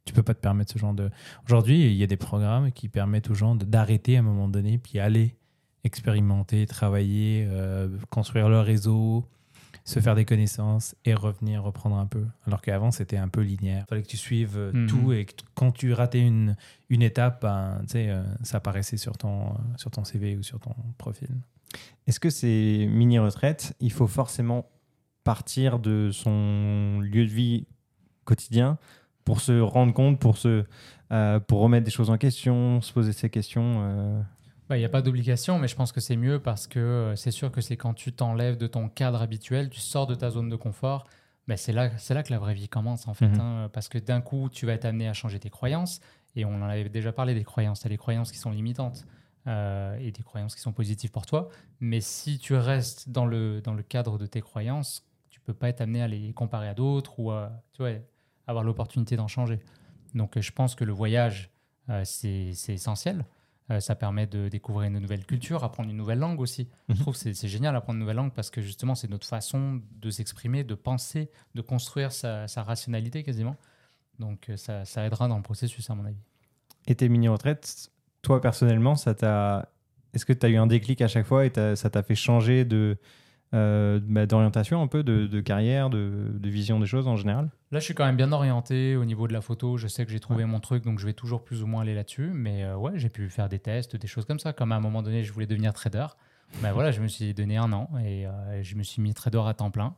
Tu 0.04 0.12
peux 0.12 0.22
pas 0.24 0.34
te 0.34 0.40
permettre 0.40 0.72
ce 0.72 0.78
genre 0.78 0.92
de. 0.92 1.08
Aujourd'hui, 1.46 1.86
il 1.86 1.94
y 1.94 2.02
a 2.02 2.06
des 2.06 2.16
programmes 2.18 2.72
qui 2.72 2.88
permettent 2.90 3.30
aux 3.30 3.34
gens 3.34 3.54
de- 3.54 3.64
d'arrêter 3.64 4.16
à 4.16 4.20
un 4.20 4.22
moment 4.22 4.48
donné, 4.48 4.76
puis 4.76 4.98
aller 4.98 5.36
expérimenter, 5.84 6.66
travailler, 6.66 7.46
euh, 7.48 7.88
construire 8.10 8.48
leur 8.48 8.64
réseau, 8.66 9.24
se 9.84 10.00
faire 10.00 10.14
des 10.14 10.24
connaissances 10.24 10.94
et 11.04 11.12
revenir 11.14 11.62
reprendre 11.62 11.96
un 11.96 12.06
peu. 12.06 12.24
Alors 12.46 12.62
qu'avant, 12.62 12.90
c'était 12.90 13.18
un 13.18 13.28
peu 13.28 13.42
linéaire. 13.42 13.84
Il 13.86 13.88
fallait 13.90 14.02
que 14.02 14.08
tu 14.08 14.16
suives 14.16 14.56
euh, 14.56 14.72
Mhm. 14.72 14.86
tout 14.86 15.12
et 15.12 15.26
que 15.26 15.32
quand 15.54 15.72
tu 15.72 15.92
ratais 15.92 16.20
une, 16.20 16.56
une 16.88 17.02
étape, 17.02 17.42
ben, 17.42 17.78
tu 17.82 17.88
sais, 17.92 18.08
euh, 18.08 18.22
ça 18.42 18.56
apparaissait 18.58 18.96
sur 18.96 19.18
ton, 19.18 19.50
euh, 19.50 19.52
sur 19.76 19.90
ton 19.90 20.02
CV 20.04 20.36
ou 20.36 20.42
sur 20.42 20.58
ton 20.58 20.74
profil. 20.96 21.28
Est-ce 22.06 22.18
que 22.18 22.30
ces 22.30 22.86
mini-retraites, 22.90 23.74
il 23.80 23.92
faut 23.92 24.06
forcément 24.06 24.66
partir 25.22 25.78
de 25.78 26.10
son 26.12 27.00
lieu 27.00 27.24
de 27.26 27.30
vie 27.30 27.66
quotidien 28.24 28.78
pour 29.24 29.40
se 29.40 29.58
rendre 29.60 29.92
compte, 29.92 30.18
pour, 30.18 30.36
se, 30.38 30.64
euh, 31.12 31.40
pour 31.40 31.60
remettre 31.60 31.84
des 31.84 31.90
choses 31.90 32.10
en 32.10 32.18
question, 32.18 32.80
se 32.80 32.92
poser 32.92 33.12
ces 33.12 33.28
questions 33.30 34.24
Bah, 34.68 34.76
Il 34.76 34.80
n'y 34.80 34.86
a 34.86 34.90
pas 34.90 35.02
d'obligation, 35.02 35.58
mais 35.58 35.68
je 35.68 35.76
pense 35.76 35.92
que 35.92 36.00
c'est 36.00 36.16
mieux 36.16 36.38
parce 36.38 36.66
que 36.66 36.78
euh, 36.78 37.16
c'est 37.16 37.30
sûr 37.30 37.50
que 37.52 37.60
c'est 37.60 37.76
quand 37.76 37.94
tu 37.94 38.12
t'enlèves 38.12 38.56
de 38.56 38.66
ton 38.66 38.88
cadre 38.88 39.20
habituel, 39.20 39.70
tu 39.70 39.80
sors 39.80 40.06
de 40.06 40.14
ta 40.14 40.30
zone 40.30 40.48
de 40.48 40.56
confort, 40.56 41.06
bah, 41.46 41.56
c'est 41.56 41.72
là, 41.72 41.90
c'est 41.98 42.14
là 42.14 42.22
que 42.22 42.32
la 42.32 42.38
vraie 42.38 42.54
vie 42.54 42.68
commence 42.68 43.06
en 43.06 43.14
fait. 43.14 43.28
Mhm. 43.28 43.40
hein, 43.40 43.70
parce 43.72 43.88
que 43.88 43.98
d'un 43.98 44.20
coup, 44.20 44.48
tu 44.50 44.66
vas 44.66 44.72
être 44.72 44.86
amené 44.86 45.08
à 45.08 45.12
changer 45.12 45.38
tes 45.38 45.50
croyances. 45.50 46.00
Et 46.36 46.44
on 46.44 46.54
en 46.54 46.62
avait 46.62 46.88
déjà 46.88 47.12
parlé 47.12 47.34
des 47.34 47.44
croyances. 47.44 47.80
Tu 47.80 47.86
as 47.86 47.90
des 47.90 47.96
croyances 47.96 48.32
qui 48.32 48.38
sont 48.38 48.50
limitantes 48.50 49.06
euh, 49.46 49.96
et 49.98 50.10
des 50.10 50.22
croyances 50.22 50.54
qui 50.54 50.62
sont 50.62 50.72
positives 50.72 51.10
pour 51.10 51.26
toi. 51.26 51.48
Mais 51.80 52.00
si 52.00 52.38
tu 52.38 52.54
restes 52.54 53.08
dans 53.08 53.26
le, 53.26 53.60
dans 53.60 53.74
le 53.74 53.82
cadre 53.82 54.18
de 54.18 54.26
tes 54.26 54.40
croyances, 54.40 55.06
tu 55.30 55.40
peux 55.40 55.54
pas 55.54 55.68
être 55.68 55.80
amené 55.80 56.02
à 56.02 56.08
les 56.08 56.32
comparer 56.32 56.68
à 56.68 56.74
d'autres 56.74 57.20
ou 57.20 57.30
à, 57.30 57.52
tu 57.72 57.82
vois, 57.82 57.92
avoir 58.46 58.64
l'opportunité 58.64 59.16
d'en 59.16 59.28
changer. 59.28 59.60
Donc 60.14 60.38
je 60.40 60.52
pense 60.52 60.74
que 60.74 60.84
le 60.84 60.92
voyage, 60.92 61.50
euh, 61.90 62.02
c'est 62.04 62.52
c'est 62.54 62.72
essentiel. 62.72 63.24
Euh, 63.70 63.80
ça 63.80 63.94
permet 63.94 64.26
de 64.26 64.48
découvrir 64.50 64.88
une 64.90 64.98
nouvelle 64.98 65.24
culture, 65.24 65.64
apprendre 65.64 65.88
une 65.88 65.96
nouvelle 65.96 66.18
langue 66.18 66.38
aussi. 66.40 66.68
Je 66.90 66.94
Mhm. 66.94 67.00
trouve 67.00 67.14
que 67.18 67.32
c'est- 67.32 67.48
génial 67.48 67.72
d'apprendre 67.72 67.94
une 67.96 68.00
nouvelle 68.00 68.16
langue 68.16 68.32
parce 68.34 68.50
que 68.50 68.60
justement, 68.60 68.94
c'est 68.94 69.08
notre 69.08 69.26
façon 69.26 69.80
de 69.92 70.10
s'exprimer, 70.10 70.64
de 70.64 70.74
penser, 70.74 71.30
de 71.54 71.62
construire 71.62 72.12
sa, 72.12 72.46
sa 72.46 72.62
rationalité 72.62 73.22
quasiment. 73.22 73.56
Donc, 74.18 74.50
euh, 74.50 74.56
ça, 74.58 74.84
ça 74.84 75.06
aidera 75.06 75.28
dans 75.28 75.36
le 75.38 75.42
processus, 75.42 75.88
à 75.88 75.94
mon 75.94 76.04
avis. 76.04 76.20
Et 76.86 76.94
tes 76.94 77.08
mini-retraites, 77.08 77.90
toi 78.20 78.40
personnellement, 78.42 78.96
ça 78.96 79.14
t'a... 79.14 79.70
Est-ce 80.12 80.26
que 80.26 80.34
tu 80.34 80.44
as 80.44 80.50
eu 80.50 80.56
un 80.56 80.66
déclic 80.66 81.00
à 81.00 81.08
chaque 81.08 81.26
fois 81.26 81.46
et 81.46 81.52
ça 81.74 81.88
t'a 81.90 82.02
fait 82.02 82.14
changer 82.14 82.64
de, 82.66 82.98
euh, 83.54 84.00
bah, 84.02 84.26
d'orientation 84.26 84.82
un 84.82 84.88
peu, 84.88 85.04
de, 85.04 85.40
carrière, 85.40 85.88
de, 85.88 86.30
vision 86.42 86.80
des 86.80 86.86
choses 86.86 87.06
en 87.06 87.16
général 87.16 87.50
Là, 87.70 87.78
je 87.78 87.84
suis 87.84 87.94
quand 87.94 88.04
même 88.04 88.16
bien 88.16 88.32
orienté 88.32 88.96
au 88.96 89.04
niveau 89.04 89.28
de 89.28 89.32
la 89.32 89.40
photo. 89.40 89.76
Je 89.76 89.86
sais 89.86 90.04
que 90.04 90.12
j'ai 90.12 90.20
trouvé 90.20 90.44
mon 90.44 90.60
truc, 90.60 90.84
donc 90.84 90.98
je 90.98 91.06
vais 91.06 91.12
toujours 91.12 91.44
plus 91.44 91.62
ou 91.62 91.66
moins 91.66 91.82
aller 91.82 91.94
là-dessus. 91.94 92.30
Mais 92.32 92.64
euh, 92.64 92.76
ouais, 92.76 92.92
j'ai 92.96 93.08
pu 93.08 93.28
faire 93.28 93.48
des 93.48 93.58
tests, 93.58 93.96
des 93.96 94.06
choses 94.06 94.24
comme 94.24 94.38
ça. 94.38 94.52
Comme 94.52 94.72
à 94.72 94.76
un 94.76 94.80
moment 94.80 95.02
donné, 95.02 95.22
je 95.22 95.32
voulais 95.32 95.46
devenir 95.46 95.72
trader. 95.72 96.06
Ben 96.62 96.72
voilà, 96.72 96.90
je 96.90 97.00
me 97.00 97.08
suis 97.08 97.32
donné 97.34 97.56
un 97.56 97.72
an 97.72 97.90
et 98.04 98.26
euh, 98.26 98.62
je 98.62 98.76
me 98.76 98.82
suis 98.82 99.02
mis 99.02 99.14
trader 99.14 99.42
à 99.46 99.54
temps 99.54 99.70
plein. 99.70 99.94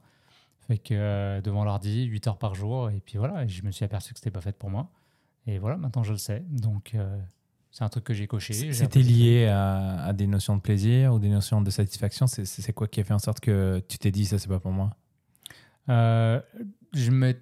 Fait 0.68 0.78
que 0.78 1.40
devant 1.40 1.64
l'ordi, 1.64 2.04
8 2.04 2.28
heures 2.28 2.38
par 2.38 2.54
jour. 2.54 2.90
Et 2.90 3.00
puis 3.04 3.18
voilà, 3.18 3.46
je 3.46 3.62
me 3.62 3.70
suis 3.70 3.84
aperçu 3.84 4.12
que 4.12 4.18
c'était 4.18 4.30
pas 4.30 4.40
fait 4.40 4.56
pour 4.56 4.70
moi. 4.70 4.90
Et 5.46 5.58
voilà, 5.58 5.76
maintenant 5.76 6.02
je 6.02 6.12
le 6.12 6.18
sais. 6.18 6.42
Donc 6.50 6.96
c'est 7.76 7.84
un 7.84 7.90
truc 7.90 8.04
que 8.04 8.14
j'ai 8.14 8.26
coché. 8.26 8.54
C'était 8.72 9.02
lié 9.02 9.48
à, 9.48 10.04
à 10.04 10.12
des 10.14 10.26
notions 10.26 10.56
de 10.56 10.62
plaisir 10.62 11.12
ou 11.12 11.18
des 11.18 11.28
notions 11.28 11.60
de 11.60 11.68
satisfaction 11.68 12.26
c'est 12.26 12.72
quoi 12.72 12.88
qui 12.88 13.00
a 13.00 13.04
fait 13.04 13.12
en 13.12 13.18
sorte 13.18 13.40
que 13.40 13.82
tu 13.86 13.98
t'es 13.98 14.10
dit 14.10 14.24
ça, 14.24 14.38
c'est 14.38 14.48
pas 14.48 14.60
pour 14.60 14.72
moi? 14.72 14.96
Euh, 15.90 16.40
je, 16.94 17.10
me, 17.10 17.34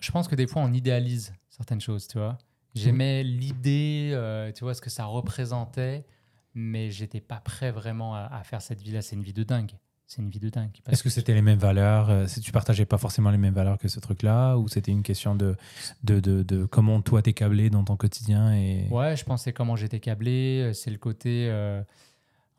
je 0.00 0.10
pense 0.10 0.26
que 0.26 0.34
des 0.34 0.48
fois, 0.48 0.62
on 0.62 0.72
idéalise 0.72 1.32
certaines 1.48 1.80
choses, 1.80 2.08
tu 2.08 2.18
vois. 2.18 2.36
J'aimais 2.74 3.22
l'idée, 3.22 4.10
euh, 4.12 4.50
tu 4.50 4.64
vois, 4.64 4.74
ce 4.74 4.80
que 4.80 4.90
ça 4.90 5.04
représentait, 5.04 6.04
mais 6.52 6.90
j'étais 6.90 7.20
pas 7.20 7.38
prêt 7.38 7.70
vraiment 7.70 8.16
à, 8.16 8.22
à 8.22 8.42
faire 8.42 8.62
cette 8.62 8.82
vie-là. 8.82 9.02
C'est 9.02 9.14
une 9.14 9.22
vie 9.22 9.32
de 9.32 9.44
dingue. 9.44 9.70
C'est 10.06 10.22
une 10.22 10.30
vie 10.30 10.38
de 10.38 10.48
dingue. 10.48 10.70
Est-ce 10.88 11.02
que 11.02 11.10
c'était 11.10 11.34
les 11.34 11.42
mêmes 11.42 11.58
valeurs 11.58 12.10
euh, 12.10 12.26
Si 12.28 12.40
tu 12.40 12.52
partageais 12.52 12.86
pas 12.86 12.96
forcément 12.96 13.30
les 13.30 13.38
mêmes 13.38 13.54
valeurs 13.54 13.76
que 13.76 13.88
ce 13.88 13.98
truc-là 13.98 14.56
Ou 14.56 14.68
c'était 14.68 14.92
une 14.92 15.02
question 15.02 15.34
de, 15.34 15.56
de, 16.04 16.20
de, 16.20 16.42
de 16.44 16.64
comment 16.64 17.02
toi 17.02 17.22
t'es 17.22 17.32
câblé 17.32 17.70
dans 17.70 17.82
ton 17.82 17.96
quotidien 17.96 18.54
et... 18.54 18.86
Ouais, 18.90 19.16
je 19.16 19.24
pensais 19.24 19.52
comment 19.52 19.74
j'étais 19.74 19.98
câblé. 19.98 20.62
euh, 20.68 20.72
C'est 20.72 20.90
le 20.92 20.98
côté. 20.98 21.48
euh, 21.50 21.82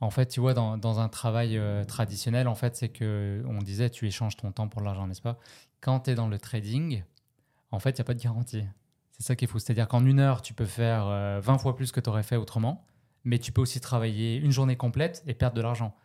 en 0.02 0.10
fait, 0.10 0.26
tu 0.28 0.42
vois, 0.42 0.54
dans, 0.54 0.78
dans 0.78 1.00
un 1.00 1.08
travail 1.08 1.58
euh, 1.58 1.84
traditionnel, 1.86 2.48
en 2.50 2.56
fait, 2.56 2.76
c'est 2.76 2.90
que 2.90 3.42
on 3.48 3.60
disait 3.60 3.90
tu 3.90 4.06
échanges 4.08 4.36
ton 4.36 4.52
temps 4.52 4.68
pour 4.68 4.82
l'argent, 4.82 5.08
n'est-ce 5.08 5.22
pas? 5.22 5.40
Quand 5.80 6.02
tu 6.02 6.12
es 6.12 6.16
dans 6.16 6.28
le 6.28 6.38
trading, 6.38 7.04
en 7.72 7.80
fait, 7.80 7.92
il 7.92 7.96
n'y 7.96 8.02
a 8.02 8.04
pas 8.06 8.14
de 8.14 8.22
garantie. 8.22 8.64
C'est 9.14 9.24
ça 9.26 9.36
qui 9.38 9.46
est 9.46 9.48
fou. 9.48 9.58
C'est-à-dire 9.58 9.88
qu'en 9.88 10.06
une 10.06 10.20
heure, 10.20 10.42
tu 10.42 10.54
peux 10.54 10.66
faire 10.66 11.06
euh, 11.08 11.40
20 11.42 11.58
fois 11.60 11.76
plus 11.78 11.92
que 11.94 12.00
tu 12.02 12.10
aurais 12.10 12.24
fait 12.24 12.36
autrement, 12.36 12.84
mais 13.24 13.40
tu 13.40 13.52
peux 13.54 13.62
aussi 13.62 13.80
travailler 13.80 14.36
une 14.36 14.52
journée 14.52 14.76
complète 14.76 15.24
et 15.26 15.34
perdre 15.34 15.56
de 15.56 15.62
l'argent. 15.62 15.96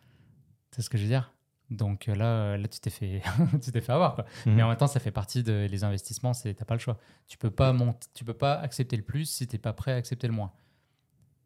C'est 0.73 0.83
ce 0.83 0.91
que 0.91 0.99
je 0.99 1.03
veux 1.05 1.09
dire? 1.09 1.33
Donc 1.71 2.09
euh, 2.09 2.15
là, 2.15 2.25
euh, 2.25 2.57
là, 2.57 2.69
tu 2.69 2.81
t'es 2.81 2.91
fait, 2.91 3.23
tu 3.63 3.71
t'es 3.71 3.81
fait 3.81 3.93
avoir. 3.93 4.15
Quoi. 4.15 4.25
Mhm. 4.47 4.55
Mais 4.55 4.63
en 4.63 4.69
même 4.69 4.77
temps, 4.77 4.87
ça 4.87 5.01
fait 5.01 5.11
partie 5.11 5.43
de 5.43 5.67
les 5.71 5.85
investissements. 5.85 6.35
C'est 6.35 6.55
t'as 6.55 6.65
pas 6.65 6.75
le 6.75 6.81
choix. 6.81 6.99
Tu 7.29 7.39
peux 7.39 7.51
pas 7.51 7.73
monter, 7.73 8.07
tu 8.15 8.25
peux 8.25 8.35
pas 8.35 8.55
accepter 8.55 8.97
le 8.97 9.03
plus 9.03 9.27
si 9.27 9.47
t'es 9.47 9.59
pas 9.59 9.73
prêt 9.73 9.93
à 9.93 9.97
accepter 9.97 10.27
le 10.27 10.35
moins. 10.35 10.53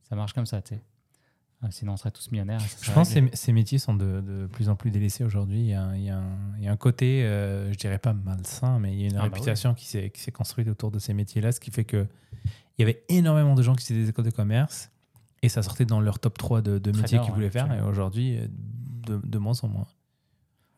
Ça 0.09 0.16
marche 0.16 0.33
comme 0.33 0.47
ça, 0.47 0.62
tu 0.62 0.74
sais. 0.74 0.83
Ah, 1.62 1.70
Sinon, 1.70 1.95
on 1.95 1.97
serait 1.97 2.11
tous 2.11 2.31
millionnaires. 2.31 2.61
Je 2.83 2.93
pense 2.93 3.12
que 3.14 3.20
ces, 3.33 3.53
métiers 3.53 3.79
sont 3.79 3.95
de, 3.95 4.20
de 4.20 4.47
plus 4.47 4.68
en 4.68 4.77
plus 4.77 4.91
délaissés 4.91 5.24
aujourd'hui. 5.24 5.61
Il 5.61 5.66
y 5.66 5.74
a, 5.74 5.83
un- 5.83 5.97
il 5.97 6.14
il 6.59 6.64
y 6.64 6.68
a 6.68 6.72
un 6.72 6.77
côté, 6.77 7.24
euh, 7.24 7.72
je 7.72 7.79
dirais 7.79 7.99
pas 7.99 8.12
malsain, 8.12 8.79
mais 8.79 8.93
il 8.93 9.01
y 9.01 9.05
a 9.05 9.09
une 9.09 9.16
Ah 9.16 9.20
bah 9.20 9.24
réputation 9.24 9.74
qui 9.74 9.87
s'est 9.87 10.11
qui 10.11 10.20
s'est 10.20 10.33
construite 10.33 10.68
autour 10.68 10.91
de 10.91 10.99
ces 10.99 11.14
métiers-là, 11.14 11.53
ce 11.53 11.61
qui 11.61 11.70
fait 11.70 11.85
que 11.85 12.07
il 12.79 12.81
y 12.81 12.83
avait 12.83 13.05
énormément 13.09 13.55
de 13.55 13.62
gens 13.62 13.74
qui 13.74 13.85
étaient 13.85 14.01
des 14.03 14.11
écoles 14.11 14.27
de 14.27 14.31
commerce 14.31 14.91
et 15.43 15.49
ça 15.49 15.62
sortait 15.62 15.87
dans 15.87 16.01
leur 16.01 16.18
top 16.18 16.37
3 16.37 16.61
de, 16.61 16.79
de 16.79 16.93
métiers 16.93 17.18
qu'ils 17.18 17.29
ouais, 17.29 17.35
voulaient 17.35 17.51
faire. 17.51 17.72
Et 17.72 17.81
aujourd'hui, 17.81 18.37
euh, 18.39 18.47
de, 19.07 19.21
de 19.25 19.39
moins 19.39 19.55
en 19.63 19.69
moins. 19.69 19.87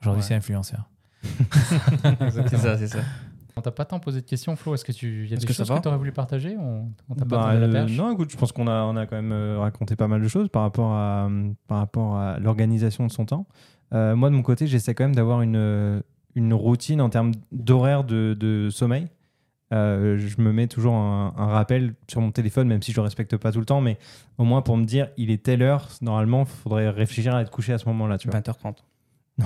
Aujourd'hui, 0.00 0.20
Ouais. 0.22 0.28
c'est 0.28 0.34
influenceur. 0.34 0.88
C'est 2.48 2.56
ça, 2.58 2.78
c'est 2.78 2.86
ça. 2.86 3.00
On 3.56 3.60
t'a 3.60 3.72
pas 3.72 3.84
tant 3.84 3.98
posé 3.98 4.20
de 4.20 4.26
questions, 4.26 4.54
Flo. 4.54 4.74
Est-ce 4.74 4.84
que 4.84 4.92
tu 4.92 5.26
y 5.26 5.32
a 5.34 5.36
des 5.36 5.44
que 5.44 5.52
choses 5.52 5.68
que 5.68 5.80
tu 5.80 5.88
aurais 5.88 5.96
voulu 5.96 6.12
partager 6.12 6.56
On, 6.56 6.92
on 7.08 7.14
t'a 7.16 7.24
Bah, 7.24 7.38
pas 7.38 7.42
tendu 7.48 7.60
la 7.60 7.66
euh, 7.66 7.72
perche 7.72 7.96
non, 7.96 8.12
écoute, 8.12 8.30
je 8.30 8.36
pense 8.36 8.52
qu'on 8.52 8.68
a, 8.68 8.82
on 8.84 8.94
a 8.96 9.06
quand 9.06 9.16
même 9.16 9.32
euh, 9.32 9.58
raconté 9.58 9.96
pas 9.96 10.06
mal 10.06 10.22
de 10.22 10.28
choses 10.28 10.48
par 10.48 10.62
rapport 10.62 10.92
à, 10.92 11.28
par 11.66 11.78
rapport 11.78 12.16
à 12.16 12.38
l'organisation 12.38 13.04
de 13.06 13.10
son 13.10 13.24
temps. 13.24 13.48
Euh, 13.92 14.14
moi, 14.14 14.30
de 14.30 14.36
mon 14.36 14.42
côté, 14.42 14.68
j'essaie 14.68 14.94
quand 14.94 15.02
même 15.04 15.16
d'avoir 15.16 15.42
une, 15.42 16.02
une 16.36 16.54
routine 16.54 17.00
en 17.00 17.08
termes 17.10 17.32
d'horaire 17.50 18.04
de, 18.04 18.36
de 18.38 18.68
sommeil. 18.70 19.08
Euh, 19.72 20.16
je 20.16 20.40
me 20.40 20.52
mets 20.52 20.66
toujours 20.66 20.94
un, 20.94 21.34
un 21.36 21.46
rappel 21.46 21.94
sur 22.08 22.20
mon 22.20 22.30
téléphone, 22.30 22.68
même 22.68 22.82
si 22.82 22.92
je 22.92 22.96
le 22.96 23.02
respecte 23.02 23.36
pas 23.36 23.52
tout 23.52 23.60
le 23.60 23.66
temps, 23.66 23.80
mais 23.80 23.98
au 24.38 24.44
moins 24.44 24.62
pour 24.62 24.76
me 24.76 24.84
dire 24.84 25.08
il 25.16 25.30
est 25.30 25.42
telle 25.42 25.62
heure, 25.62 25.88
normalement, 26.00 26.42
il 26.42 26.46
faudrait 26.46 26.88
réfléchir 26.88 27.34
à 27.34 27.42
être 27.42 27.50
couché 27.50 27.72
à 27.72 27.78
ce 27.78 27.86
moment-là. 27.86 28.18
Tu 28.18 28.28
vois. 28.28 28.40
20h30. 28.40 28.76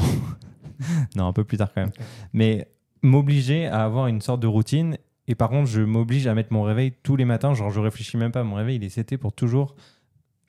Non, 1.15 1.29
un 1.29 1.33
peu 1.33 1.45
plus 1.45 1.59
tard 1.59 1.73
quand 1.73 1.83
même. 1.83 1.93
Mais 2.33 2.67
m'obliger 3.03 3.67
à 3.67 3.85
avoir 3.85 4.09
une 4.09 4.21
sorte 4.21 4.41
de 4.41 4.49
routine. 4.49 4.97
Et 5.29 5.37
par 5.37 5.49
contre, 5.49 5.69
je 5.71 5.81
m'oblige 5.81 6.27
à 6.27 6.35
mettre 6.35 6.53
mon 6.53 6.65
réveil 6.65 6.93
tous 7.05 7.15
les 7.15 7.25
matins. 7.25 7.55
Genre, 7.55 7.71
je 7.71 7.79
réfléchis 7.79 8.17
même 8.17 8.33
pas. 8.33 8.43
Mon 8.43 8.57
réveil, 8.57 8.77
il 8.77 8.85
est 8.85 8.89
seté 8.89 9.17
pour 9.17 9.33
toujours. 9.33 9.77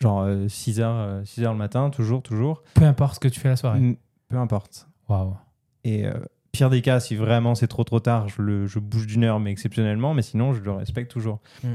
Genre 0.02 0.28
6 0.48 0.80
heures, 0.80 1.22
6 1.24 1.44
heures 1.44 1.52
le 1.52 1.60
matin, 1.60 1.92
toujours, 1.92 2.24
toujours. 2.24 2.64
Peu 2.74 2.84
importe 2.86 3.16
ce 3.16 3.20
que 3.20 3.28
tu 3.28 3.40
fais 3.40 3.50
la 3.50 3.56
soirée. 3.58 3.96
Peu 4.28 4.38
importe. 4.38 4.88
Waouh. 5.08 5.36
Et 5.84 6.08
euh, 6.08 6.14
pire 6.54 6.70
des 6.70 6.82
cas, 6.82 7.02
si 7.02 7.16
vraiment 7.18 7.56
c'est 7.56 7.68
trop 7.68 7.84
trop 7.84 8.00
tard, 8.00 8.30
je, 8.30 8.42
le, 8.42 8.66
je 8.68 8.80
bouge 8.80 9.08
d'une 9.08 9.26
heure, 9.26 9.42
mais 9.42 9.52
exceptionnellement. 9.52 10.14
Mais 10.14 10.22
sinon, 10.22 10.54
je 10.54 10.62
le 10.62 10.72
respecte 10.72 11.12
toujours. 11.12 11.42
Mm. 11.64 11.68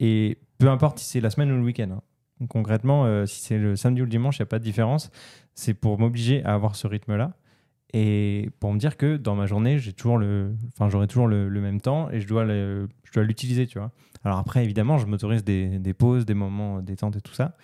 Et 0.00 0.38
peu 0.58 0.68
importe 0.68 0.98
si 0.98 1.04
c'est 1.04 1.20
la 1.20 1.30
semaine 1.30 1.52
ou 1.52 1.56
le 1.56 1.62
week-end. 1.62 1.90
hein. 1.92 2.02
Donc, 2.40 2.48
concrètement, 2.48 3.04
euh, 3.04 3.26
si 3.26 3.40
c'est 3.42 3.58
le 3.58 3.76
samedi 3.76 4.00
ou 4.00 4.04
le 4.04 4.10
dimanche, 4.10 4.38
il 4.38 4.42
n'y 4.42 4.44
a 4.44 4.46
pas 4.46 4.58
de 4.58 4.64
différence. 4.64 5.10
C'est 5.54 5.74
pour 5.74 5.98
m'obliger 6.00 6.42
à 6.44 6.54
avoir 6.54 6.74
ce 6.74 6.88
rythme-là. 6.88 7.34
Et 7.94 8.48
pour 8.58 8.72
me 8.72 8.78
dire 8.78 8.96
que 8.96 9.18
dans 9.18 9.34
ma 9.36 9.44
journée, 9.46 9.78
j'ai 9.78 9.92
toujours 9.92 10.16
le, 10.16 10.54
enfin, 10.74 10.88
j'aurai 10.88 11.06
toujours 11.06 11.26
le, 11.28 11.48
le 11.50 11.60
même 11.60 11.80
temps 11.82 12.10
et 12.10 12.22
je 12.22 12.26
dois 12.26 12.42
le- 12.44 12.88
je 13.04 13.12
dois 13.12 13.22
l'utiliser, 13.22 13.66
tu 13.66 13.78
vois. 13.78 13.90
Alors 14.24 14.38
après, 14.38 14.64
évidemment, 14.64 14.96
je 14.96 15.04
m'autorise 15.06 15.44
des, 15.44 15.78
des 15.78 15.92
pauses, 15.92 16.24
des 16.24 16.32
moments 16.32 16.80
détente 16.80 17.16
et 17.16 17.20
tout 17.20 17.34
ça. 17.34 17.54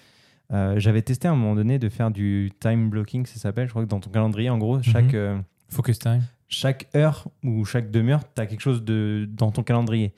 Euh, 0.53 0.79
J'avais 0.79 1.01
testé 1.01 1.29
à 1.29 1.33
un 1.33 1.35
moment 1.35 1.55
donné 1.55 1.79
de 1.79 1.89
faire 1.89 2.11
du 2.11 2.51
time 2.61 2.91
blocking, 2.91 3.25
ça 3.25 3.39
s'appelle. 3.41 3.67
Je 3.69 3.71
crois 3.73 3.85
que 3.85 3.89
dans 3.89 4.01
ton 4.01 4.11
calendrier, 4.11 4.51
en 4.51 4.59
gros, 4.59 4.83
chaque, 4.83 5.07
Mhm. 5.07 5.15
euh, 5.15 5.39
Focus 5.71 5.99
time. 5.99 6.21
Chaque 6.49 6.89
heure 6.97 7.29
ou 7.45 7.65
chaque 7.65 7.91
demi-heure, 7.91 8.23
tu 8.35 8.41
as 8.41 8.47
quelque 8.47 8.61
chose 8.61 8.83
de, 8.85 9.29
dans 9.31 9.51
ton 9.51 9.63
calendrier. 9.63 10.15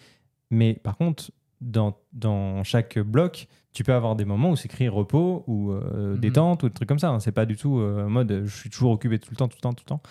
Mais 0.51 0.75
par 0.75 0.97
contre, 0.97 1.31
dans, 1.61 1.97
dans 2.13 2.65
chaque 2.65 2.99
bloc, 2.99 3.47
tu 3.73 3.85
peux 3.85 3.93
avoir 3.93 4.17
des 4.17 4.25
moments 4.25 4.51
où 4.51 4.57
c'est 4.57 4.67
écrit 4.67 4.89
repos 4.89 5.45
ou 5.47 5.71
euh, 5.73 6.15
Mhm. 6.15 6.21
détente 6.21 6.63
ou 6.63 6.69
des 6.69 6.75
trucs 6.75 6.89
comme 6.89 6.99
ça. 6.99 7.11
hein. 7.11 7.21
C'est 7.21 7.33
pas 7.33 7.47
du 7.47 7.57
tout 7.57 7.79
euh, 7.79 8.09
mode 8.09 8.43
je 8.47 8.57
suis 8.57 8.71
toujours 8.71 8.93
occupé 8.93 9.19
tout 9.19 9.31
le 9.31 9.37
temps, 9.37 9.49
tout 9.49 9.57
le 9.59 9.61
temps, 9.61 9.73
tout 9.75 9.85
le 9.85 9.89
temps. 9.89 10.03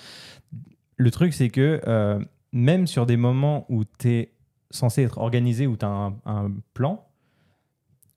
Le 0.97 1.11
truc, 1.11 1.33
c'est 1.33 1.49
que 1.49 1.81
euh, 1.87 2.19
même 2.51 2.85
sur 2.87 3.05
des 3.05 3.17
moments 3.17 3.65
où 3.69 3.83
tu 3.85 4.09
es 4.09 4.33
censé 4.71 5.01
être 5.03 5.17
organisé, 5.17 5.65
où 5.67 5.75
tu 5.77 5.85
as 5.85 5.89
un, 5.89 6.15
un 6.25 6.51
plan, 6.73 7.05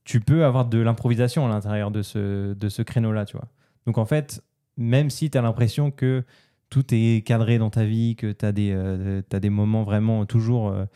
tu 0.05 0.21
peux 0.21 0.45
avoir 0.45 0.65
de 0.67 0.79
l'improvisation 0.79 1.47
à 1.47 1.49
l'intérieur 1.49 1.91
de 1.91 2.03
ce, 2.03 2.55
de 2.55 2.69
ce 2.69 2.83
créneau-là, 2.83 3.25
tu 3.25 3.37
vois. 3.37 3.47
Donc 3.87 3.99
en 3.99 4.05
fait, 4.05 4.43
même 4.77 5.11
si 5.11 5.31
tu 5.31 5.39
as 5.39 5.43
l'impression 5.43 5.91
que 5.91 6.25
tout 6.73 6.87
est 6.93 7.23
cadré 7.27 7.59
dans 7.59 7.69
ta 7.69 7.85
vie, 7.85 8.17
que 8.17 8.33
tu 8.33 8.47
as, 8.47 8.51
des, 8.53 8.71
euh, 8.73 9.21
t'as 9.29 9.41
des 9.41 9.51
moments 9.51 9.83
vraiment 9.83 10.25
toujours 10.25 10.71
euh, 10.71 10.87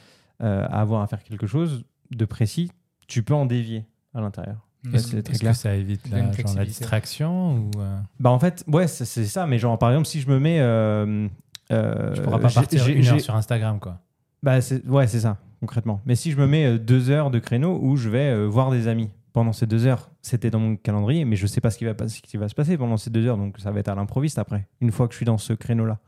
euh, 0.43 0.64
à 0.70 0.81
avoir 0.81 1.03
à 1.03 1.07
faire 1.07 1.22
quelque 1.22 1.47
chose 1.47 1.85
de 2.11 2.24
précis, 2.24 2.72
tu 3.09 3.22
peux 3.22 3.35
en 3.35 3.45
dévier 3.45 3.85
à 4.14 4.22
l'intérieur. 4.22 4.57
Mm. 4.85 4.89
Très 4.89 4.97
Est-ce 5.18 5.39
que 5.43 5.53
ça 5.53 5.74
évite 5.74 6.09
la, 6.09 6.18
genre, 6.18 6.27
la 6.29 6.33
flexibilité. 6.33 6.66
distraction 6.70 7.57
ou 7.59 7.70
euh, 7.79 7.99
Bah 8.18 8.31
en 8.31 8.39
fait, 8.39 8.64
ouais, 8.68 8.87
c'est 8.89 9.05
ça. 9.27 9.47
Mais 9.47 9.59
genre, 9.59 9.79
par 9.79 9.91
exemple, 9.91 10.07
si 10.07 10.22
je 10.22 10.31
me 10.31 10.39
mets... 10.39 10.61
Euh, 10.61 11.29
euh, 11.70 12.14
tu 12.14 12.22
pourras 12.22 12.39
pas 12.39 12.49
partir 12.49 12.89
une 12.89 13.07
heure 13.07 13.20
sur 13.20 13.37
Instagram 13.37 13.79
quoi 13.79 14.01
Bah, 14.43 14.62
c'est- 14.62 14.87
ouais, 14.87 15.07
c'est 15.07 15.20
ça, 15.20 15.37
concrètement. 15.61 16.01
Mais 16.07 16.14
si 16.14 16.31
je 16.31 16.39
me 16.39 16.47
mets 16.47 16.79
deux 16.79 17.11
heures 17.11 17.31
de 17.31 17.39
créneau 17.39 17.79
où 17.83 17.97
je 17.97 18.09
vais 18.09 18.31
euh, 18.31 18.47
voir 18.47 18.70
des 18.70 18.89
amis 18.89 19.11
pendant 19.37 19.53
ces 19.53 19.66
deux 19.66 19.84
heures, 19.84 20.11
c'était 20.22 20.49
dans 20.49 20.61
mon 20.61 20.76
calendrier, 20.76 21.26
mais 21.26 21.37
je 21.37 21.47
sais 21.47 21.61
pas 21.61 21.70
ce 21.70 21.76
qui 21.76 21.84
va, 21.84 22.49
se 22.49 22.55
passer 22.55 22.78
pendant 22.78 22.97
ces 22.97 23.11
deux 23.11 23.26
heures, 23.26 23.37
donc 23.37 23.59
ça 23.59 23.70
va 23.70 23.80
être 23.80 23.89
à 23.89 23.95
l'improviste 23.95 24.39
après, 24.39 24.66
une 24.80 24.91
fois 24.91 25.09
que 25.09 25.12
je 25.12 25.18
suis 25.18 25.26
dans 25.26 25.37
ce 25.37 25.53
créneau-là. 25.53 25.99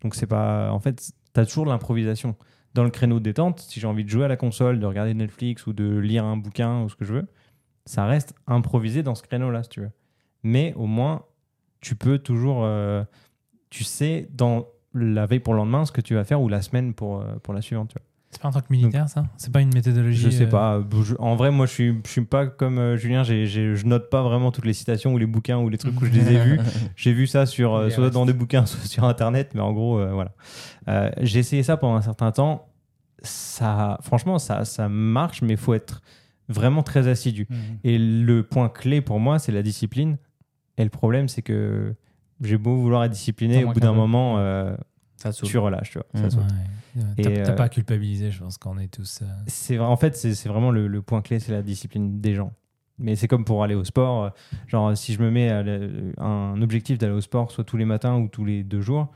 Donc 0.00 0.14
c'est 0.14 0.26
pas. 0.26 0.72
En 0.72 0.80
fait, 0.80 1.12
tu 1.34 1.38
as 1.38 1.44
toujours 1.44 1.66
l'improvisation. 1.66 2.34
Dans 2.72 2.84
le 2.84 2.88
créneau 2.88 3.18
de 3.18 3.24
détente, 3.24 3.60
si 3.60 3.78
j'ai 3.78 3.86
envie 3.86 4.04
de 4.04 4.08
jouer 4.08 4.24
à 4.24 4.28
la 4.28 4.38
console, 4.38 4.80
de 4.80 4.86
regarder 4.86 5.12
Netflix 5.12 5.66
ou 5.66 5.74
de 5.74 5.98
lire 5.98 6.24
un 6.24 6.38
bouquin 6.38 6.80
ou 6.82 6.88
ce 6.88 6.96
que 6.96 7.04
je 7.04 7.12
veux, 7.12 7.26
ça 7.84 8.06
reste 8.06 8.34
improvisé 8.46 9.02
dans 9.02 9.14
ce 9.14 9.22
créneau-là, 9.22 9.64
si 9.64 9.68
tu 9.68 9.80
veux. 9.80 9.90
Mais 10.42 10.72
au 10.74 10.86
moins, 10.86 11.26
tu 11.82 11.94
peux 11.94 12.18
toujours. 12.18 12.64
euh, 12.64 13.04
tu 13.68 13.84
sais, 13.84 14.30
dans 14.32 14.66
la 14.94 15.26
veille 15.26 15.40
pour 15.40 15.52
le 15.52 15.58
lendemain, 15.58 15.84
ce 15.84 15.92
que 15.92 16.00
tu 16.00 16.14
vas 16.14 16.24
faire 16.24 16.40
ou 16.40 16.48
la 16.48 16.62
semaine 16.62 16.94
pour, 16.94 17.20
euh, 17.20 17.34
pour 17.42 17.52
la 17.52 17.60
suivante, 17.60 17.90
tu 17.90 17.98
vois. 17.98 18.07
C'est 18.30 18.42
pas 18.42 18.48
en 18.48 18.52
tant 18.52 18.60
que 18.60 18.70
militaire 18.70 19.08
ça? 19.08 19.24
C'est 19.36 19.52
pas 19.52 19.60
une 19.60 19.72
méthodologie 19.72 20.20
Je 20.20 20.30
sais 20.30 20.44
euh, 20.44 20.48
pas. 20.48 20.80
Je- 21.02 21.14
en 21.18 21.34
vrai, 21.36 21.50
moi, 21.50 21.66
je 21.66 21.72
suis, 21.72 22.00
je 22.04 22.10
suis 22.10 22.24
pas 22.24 22.46
comme 22.46 22.78
euh, 22.78 22.96
Julien. 22.96 23.22
je 23.22 23.86
note 23.86 24.10
pas 24.10 24.22
vraiment 24.22 24.50
toutes 24.52 24.66
les 24.66 24.72
citations 24.74 25.14
ou 25.14 25.18
les 25.18 25.26
bouquins 25.26 25.58
ou 25.58 25.68
les 25.68 25.78
trucs 25.78 26.00
où 26.00 26.04
je 26.04 26.12
les 26.12 26.32
ai 26.32 26.44
vus. 26.44 26.60
J'ai 26.96 27.12
vu 27.12 27.26
ça 27.26 27.46
sur, 27.46 27.74
euh, 27.74 27.90
soit 27.90 28.04
restes. 28.04 28.14
dans 28.14 28.26
des 28.26 28.32
bouquins, 28.32 28.66
soit 28.66 28.84
sur 28.84 29.04
Internet, 29.04 29.52
mais 29.54 29.60
en 29.60 29.72
gros, 29.72 30.00
voilà. 30.12 31.12
J'ai 31.20 31.40
essayé 31.40 31.62
ça 31.62 31.76
pendant 31.76 31.96
un 31.96 32.02
certain 32.02 32.32
temps. 32.32 32.66
Ça, 33.22 33.98
franchement, 34.02 34.38
ça, 34.38 34.64
ça 34.64 34.88
marche, 34.88 35.42
mais 35.42 35.54
il 35.54 35.58
faut 35.58 35.74
être 35.74 36.02
vraiment 36.48 36.82
très 36.82 37.08
assidu. 37.08 37.46
Mhm. 37.50 37.56
Et 37.84 37.98
le 37.98 38.42
point 38.42 38.68
clé 38.68 39.00
pour 39.00 39.20
moi, 39.20 39.38
c'est 39.38 39.52
la 39.52 39.62
discipline. 39.62 40.18
Et 40.76 40.84
le 40.84 40.90
problème, 40.90 41.28
c'est 41.28 41.42
que 41.42 41.94
j'ai 42.40 42.56
beau 42.56 42.76
vouloir 42.76 43.04
être 43.04 43.12
discipliné, 43.12 43.64
au 43.64 43.72
bout 43.72 43.80
un 43.82 43.86
d'un 43.86 43.92
moment, 43.92 44.38
euh, 44.38 44.76
Ça 45.18 45.32
tu 45.32 45.58
relâches, 45.58 45.90
tu 45.90 45.98
vois. 45.98 46.06
Ça 46.14 46.30
saute. 46.30 46.40
Ouais. 46.96 47.02
Et, 47.18 47.22
T'as 47.22 47.50
euh, 47.50 47.56
pas 47.56 47.64
à 47.64 47.68
culpabiliser, 47.68 48.30
je 48.30 48.38
pense 48.38 48.56
qu'on 48.56 48.78
est 48.78 48.86
tous. 48.88 49.20
euh, 49.22 49.26
C'est 49.48 49.78
en 49.78 49.96
fait, 49.96 50.16
c'est 50.16 50.48
vraiment 50.48 50.70
le, 50.70 50.86
le 50.86 51.02
point 51.02 51.22
clé, 51.22 51.40
c'est 51.40 51.52
la 51.52 51.62
discipline 51.62 52.20
des 52.20 52.34
gens. 52.34 52.52
Mais 53.00 53.14
c'est 53.16 53.28
comme 53.28 53.44
pour 53.44 53.62
aller 53.64 53.74
au 53.74 53.84
sport. 53.84 54.24
euh, 54.24 54.30
Genre, 54.68 54.96
si 54.96 55.12
je 55.14 55.20
me 55.22 55.30
mets 55.30 55.50
à 55.50 55.62
un 56.24 56.62
objectif 56.62 56.98
d'aller 56.98 57.12
au 57.14 57.20
sport, 57.20 57.50
soit 57.50 57.64
tous 57.64 57.76
les 57.76 57.84
matins 57.84 58.16
ou 58.16 58.28
tous 58.28 58.44
les 58.44 58.62
deux 58.64 58.80
jours, 58.80 59.08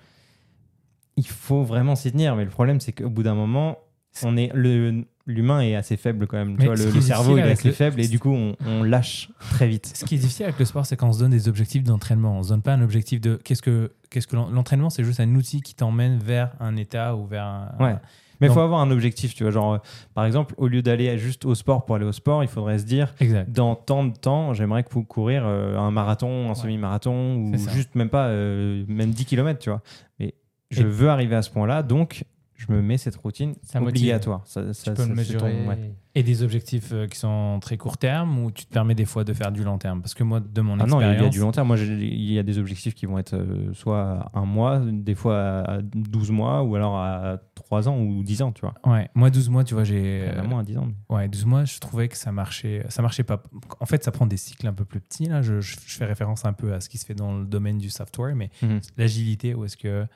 il 1.17 1.27
faut 1.27 1.63
vraiment 1.63 1.95
s'y 1.95 2.11
tenir. 2.13 2.35
Mais 2.37 2.45
le 2.45 2.51
problème, 2.51 2.81
c'est 2.81 2.93
qu'au 2.93 3.11
bout 3.11 3.23
d'un 3.23 3.35
moment, 3.35 3.79
on 4.25 4.37
est 4.37 4.51
le 4.55 5.05
l'humain 5.27 5.61
est 5.61 5.75
assez 5.75 5.97
faible 5.97 6.27
quand 6.27 6.37
même. 6.37 6.57
Tu 6.59 6.65
vois, 6.67 6.75
le, 6.75 7.01
cerveau 7.01 7.37
il 7.39 7.41
est 7.45 7.51
assez 7.53 7.69
le- 7.69 7.75
faible 7.75 8.01
et 8.01 8.09
du 8.09 8.19
coup, 8.19 8.33
on, 8.33 8.57
on 8.67 8.83
lâche 8.83 9.29
très 9.51 9.69
vite. 9.69 9.93
Ce 9.95 10.05
qui 10.05 10.17
est 10.17 10.19
difficile 10.19 10.45
avec 10.47 10.59
le 10.59 10.65
sport, 10.65 10.85
c'est 10.87 10.97
qu'on 10.97 11.13
se 11.13 11.19
donne 11.21 11.31
des 11.31 11.49
objectifs 11.49 11.85
d'entraînement. 11.85 12.39
On 12.39 12.43
se 12.43 12.49
donne 12.49 12.63
pas 12.63 12.73
un 12.75 12.83
objectif 12.83 13.21
de 13.21 13.37
qu'est-ce 13.37 13.63
que 13.63 13.93
qu'est-ce 14.11 14.27
que 14.27 14.37
l'en- 14.37 14.51
l'entraînement, 14.51 14.91
c'est 14.91 15.05
juste 15.05 15.21
un 15.21 15.35
outil 15.35 15.61
qui 15.63 15.75
t'emmène 15.75 16.19
vers 16.19 16.53
un 16.61 16.77
état 16.77 17.15
ou 17.17 17.27
vers 17.27 17.45
un. 17.45 17.69
Ouais. 17.81 17.97
Mais 18.41 18.49
il 18.49 18.53
faut 18.55 18.59
avoir 18.61 18.81
un 18.81 18.91
objectif, 18.91 19.37
tu 19.37 19.45
vois. 19.45 19.53
Genre, 19.53 19.75
euh, 19.75 19.79
par 20.15 20.25
exemple, 20.25 20.55
au 20.57 20.67
lieu 20.67 20.83
d'aller 20.83 21.17
juste 21.17 21.45
au 21.45 21.55
sport 21.55 21.85
pour 21.85 21.95
aller 21.95 22.05
au 22.05 22.11
sport, 22.11 22.43
il 22.43 22.49
faudrait 22.49 22.81
se 22.81 22.85
dire 22.85 23.15
Exact. 23.21 23.49
dans 23.53 23.77
tant 23.77 24.03
de 24.05 24.17
temps, 24.17 24.53
j'aimerais 24.53 24.83
que 24.83 24.91
vous 24.91 25.05
courir 25.05 25.45
euh, 25.47 25.79
un 25.79 25.93
marathon, 25.93 26.47
un 26.47 26.49
Ouais. 26.49 26.55
semi-marathon 26.57 27.37
ou 27.37 27.57
juste 27.73 27.95
même 27.95 28.09
pas, 28.09 28.27
euh, 28.27 28.85
même 28.89 29.11
10 29.13 29.27
km, 29.27 29.61
tu 29.61 29.71
vois. 29.71 29.81
Mais 30.19 30.35
je 30.73 30.83
veux 30.83 31.09
arriver 31.09 31.37
à 31.37 31.43
ce 31.43 31.51
point-là, 31.51 31.85
donc 31.85 32.25
je 32.69 32.73
me 32.73 32.81
mets 32.83 32.99
cette 32.99 33.17
routine 33.17 33.55
Ça 33.63 33.81
obligatoire. 33.83 34.43
Ça, 34.47 34.73
ça- 34.73 34.85
Tu 34.85 34.91
peux 34.91 35.03
ça, 35.03 35.09
le 35.09 35.17
c'est 35.25 35.37
ton- 35.39 35.45
mesurer. 35.47 35.67
ouais. 35.67 35.95
Et 36.15 36.23
des 36.23 36.43
objectifs 36.43 36.91
euh, 36.93 37.07
qui 37.07 37.19
sont 37.19 37.59
très 37.63 37.79
court 37.79 37.97
terme 37.97 38.39
ou 38.45 38.51
tu 38.51 38.67
te 38.67 38.73
permets 38.73 38.95
des 38.95 39.07
fois 39.07 39.25
de 39.25 39.33
faire 39.33 39.51
du 39.51 39.65
long 39.65 39.79
terme? 39.79 40.03
Parce 40.03 40.13
que 40.13 40.23
moi, 40.23 40.41
de 40.41 40.61
mon 40.61 40.79
Ah 40.79 40.85
non, 40.87 41.01
il 41.01 41.05
y 41.05 41.25
a- 41.25 41.29
du 41.31 41.39
long 41.41 41.53
terme. 41.53 41.69
Moi, 41.69 41.79
il 41.79 42.33
y 42.33 42.39
a 42.39 42.43
des 42.43 42.59
objectifs 42.59 42.95
qui 42.95 43.07
vont 43.07 43.19
être 43.19 43.35
euh, 43.35 43.73
soit 43.73 44.31
à 44.35 44.39
un 44.39 44.45
mois, 44.45 44.81
des 44.85 45.15
fois 45.15 45.39
à 45.67 45.79
12 45.83 46.31
mois, 46.31 46.63
ou 46.63 46.77
alors 46.77 46.97
à 46.99 47.39
3 47.55 47.89
ans 47.89 47.99
ou 47.99 48.23
10 48.23 48.43
ans, 48.43 48.53
tu 48.53 48.61
vois. 48.61 48.75
Ouais, 48.85 49.09
moi 49.15 49.31
12 49.31 49.49
mois, 49.49 49.65
tu 49.65 49.73
vois, 49.73 49.85
j'ai. 49.85 50.29
À 50.29 50.43
moins 50.43 50.61
à 50.61 50.65
10 50.65 50.77
ans. 50.77 50.87
mais- 50.87 51.17
Ouais, 51.17 51.29
12 51.29 51.47
mois, 51.47 51.65
je 51.65 51.79
trouvais 51.79 52.09
que 52.09 52.17
ça 52.19 52.31
marchait, 52.31 52.85
ça 52.91 53.01
marchait 53.01 53.25
pas. 53.25 53.43
En 53.81 53.87
fait, 53.87 54.05
ça 54.05 54.13
prend 54.13 54.27
des 54.27 54.37
cycles 54.37 54.67
un 54.67 54.73
peu 54.75 54.85
plus 54.85 55.01
petits. 55.01 55.27
Là, 55.27 55.41
je, 55.41 55.61
je- 55.61 55.77
je 55.87 55.97
fais 55.97 56.05
référence 56.05 56.45
un 56.45 56.53
peu 56.53 56.75
à 56.75 56.81
ce 56.81 56.91
qui 56.91 56.99
se 56.99 57.07
fait 57.07 57.15
dans 57.15 57.39
le 57.39 57.47
domaine 57.47 57.79
du 57.79 57.89
software, 57.89 58.37
mais 58.37 58.51
Mhm. 58.61 58.81
l'agilité, 58.99 59.55
où 59.55 59.65
est-ce 59.65 59.79
que 59.79 60.07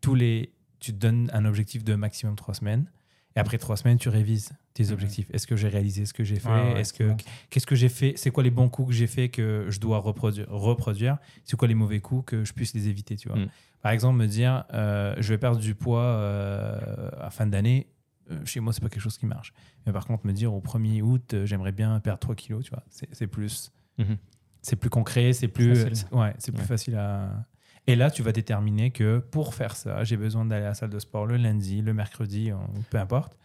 tous 0.00 0.14
les, 0.16 0.50
tu 0.80 0.92
te 0.92 0.98
donnes 0.98 1.30
un 1.32 1.44
objectif 1.44 1.84
de 1.84 1.94
maximum 1.94 2.36
trois 2.36 2.54
semaines, 2.54 2.90
et 3.34 3.38
après 3.38 3.58
trois 3.58 3.76
semaines, 3.76 3.98
tu 3.98 4.08
révises 4.08 4.52
tes 4.72 4.84
Mhm. 4.86 4.92
objectifs. 4.92 5.30
Est-ce 5.30 5.46
que 5.46 5.56
j'ai 5.56 5.68
réalisé 5.68 6.06
ce 6.06 6.14
que 6.14 6.24
j'ai 6.24 6.38
fait? 6.38 6.48
Ouais, 6.48 6.80
Est-ce 6.80 6.92
que 6.94 7.14
qu'est-ce 7.50 7.66
que 7.66 7.74
j'ai 7.74 7.88
fait? 7.90 8.14
C'est 8.16 8.30
quoi 8.30 8.42
les 8.42 8.50
bons 8.50 8.68
coups 8.70 8.88
que 8.88 8.94
j'ai 8.94 9.06
fait 9.06 9.28
que 9.28 9.66
je 9.68 9.78
dois 9.80 9.98
reproduire, 9.98 10.46
reproduire? 10.48 11.18
C'est 11.44 11.56
quoi 11.58 11.68
les 11.68 11.74
mauvais 11.74 12.00
coups 12.00 12.24
que 12.26 12.44
je 12.44 12.52
puisse 12.54 12.72
les 12.74 12.88
éviter 12.88 13.16
Tu 13.16 13.28
vois? 13.28 13.36
Mhm. 13.38 13.48
Par 13.82 13.92
exemple, 13.92 14.18
me 14.18 14.26
dire, 14.26 14.64
euh, 14.72 15.14
je 15.18 15.28
vais 15.28 15.38
perdre 15.38 15.60
du 15.60 15.74
poids 15.74 16.02
euh, 16.02 17.10
à 17.20 17.30
fin 17.30 17.46
d'année. 17.46 17.88
euh, 18.32 18.44
chez 18.44 18.58
moi, 18.58 18.72
c'est 18.72 18.80
pas 18.80 18.88
quelque 18.88 19.00
chose 19.02 19.18
qui 19.18 19.26
marche. 19.26 19.52
Mais 19.86 19.92
par 19.92 20.04
contre, 20.06 20.26
me 20.26 20.32
dire 20.32 20.52
au 20.52 20.60
1er 20.60 21.00
août, 21.00 21.36
j'aimerais 21.44 21.70
bien 21.72 22.00
perdre 22.00 22.18
3 22.18 22.34
kilos, 22.34 22.64
tu 22.64 22.70
vois, 22.70 22.82
c'est 22.90 23.26
plus, 23.28 23.70
Mhm. 23.98 24.16
c'est 24.62 24.74
plus 24.74 24.90
concret, 24.90 25.32
c'est 25.32 25.46
plus, 25.46 25.84
ouais, 26.10 26.34
c'est 26.38 26.50
plus 26.50 26.62
Ouais. 26.62 26.66
facile 26.66 26.96
à. 26.96 27.44
Et 27.86 27.94
là, 27.96 28.10
tu 28.10 28.22
vas 28.22 28.32
déterminer 28.32 28.90
que 28.90 29.18
pour 29.18 29.54
faire 29.54 29.76
ça, 29.76 30.02
j'ai 30.04 30.16
besoin 30.16 30.44
d'aller 30.44 30.64
à 30.64 30.68
la 30.68 30.74
salle 30.74 30.90
de 30.90 30.98
sport 30.98 31.24
le 31.26 31.36
lundi, 31.36 31.82
le 31.82 31.94
mercredi, 31.94 32.50
peu 32.90 32.98
importe. 32.98 33.36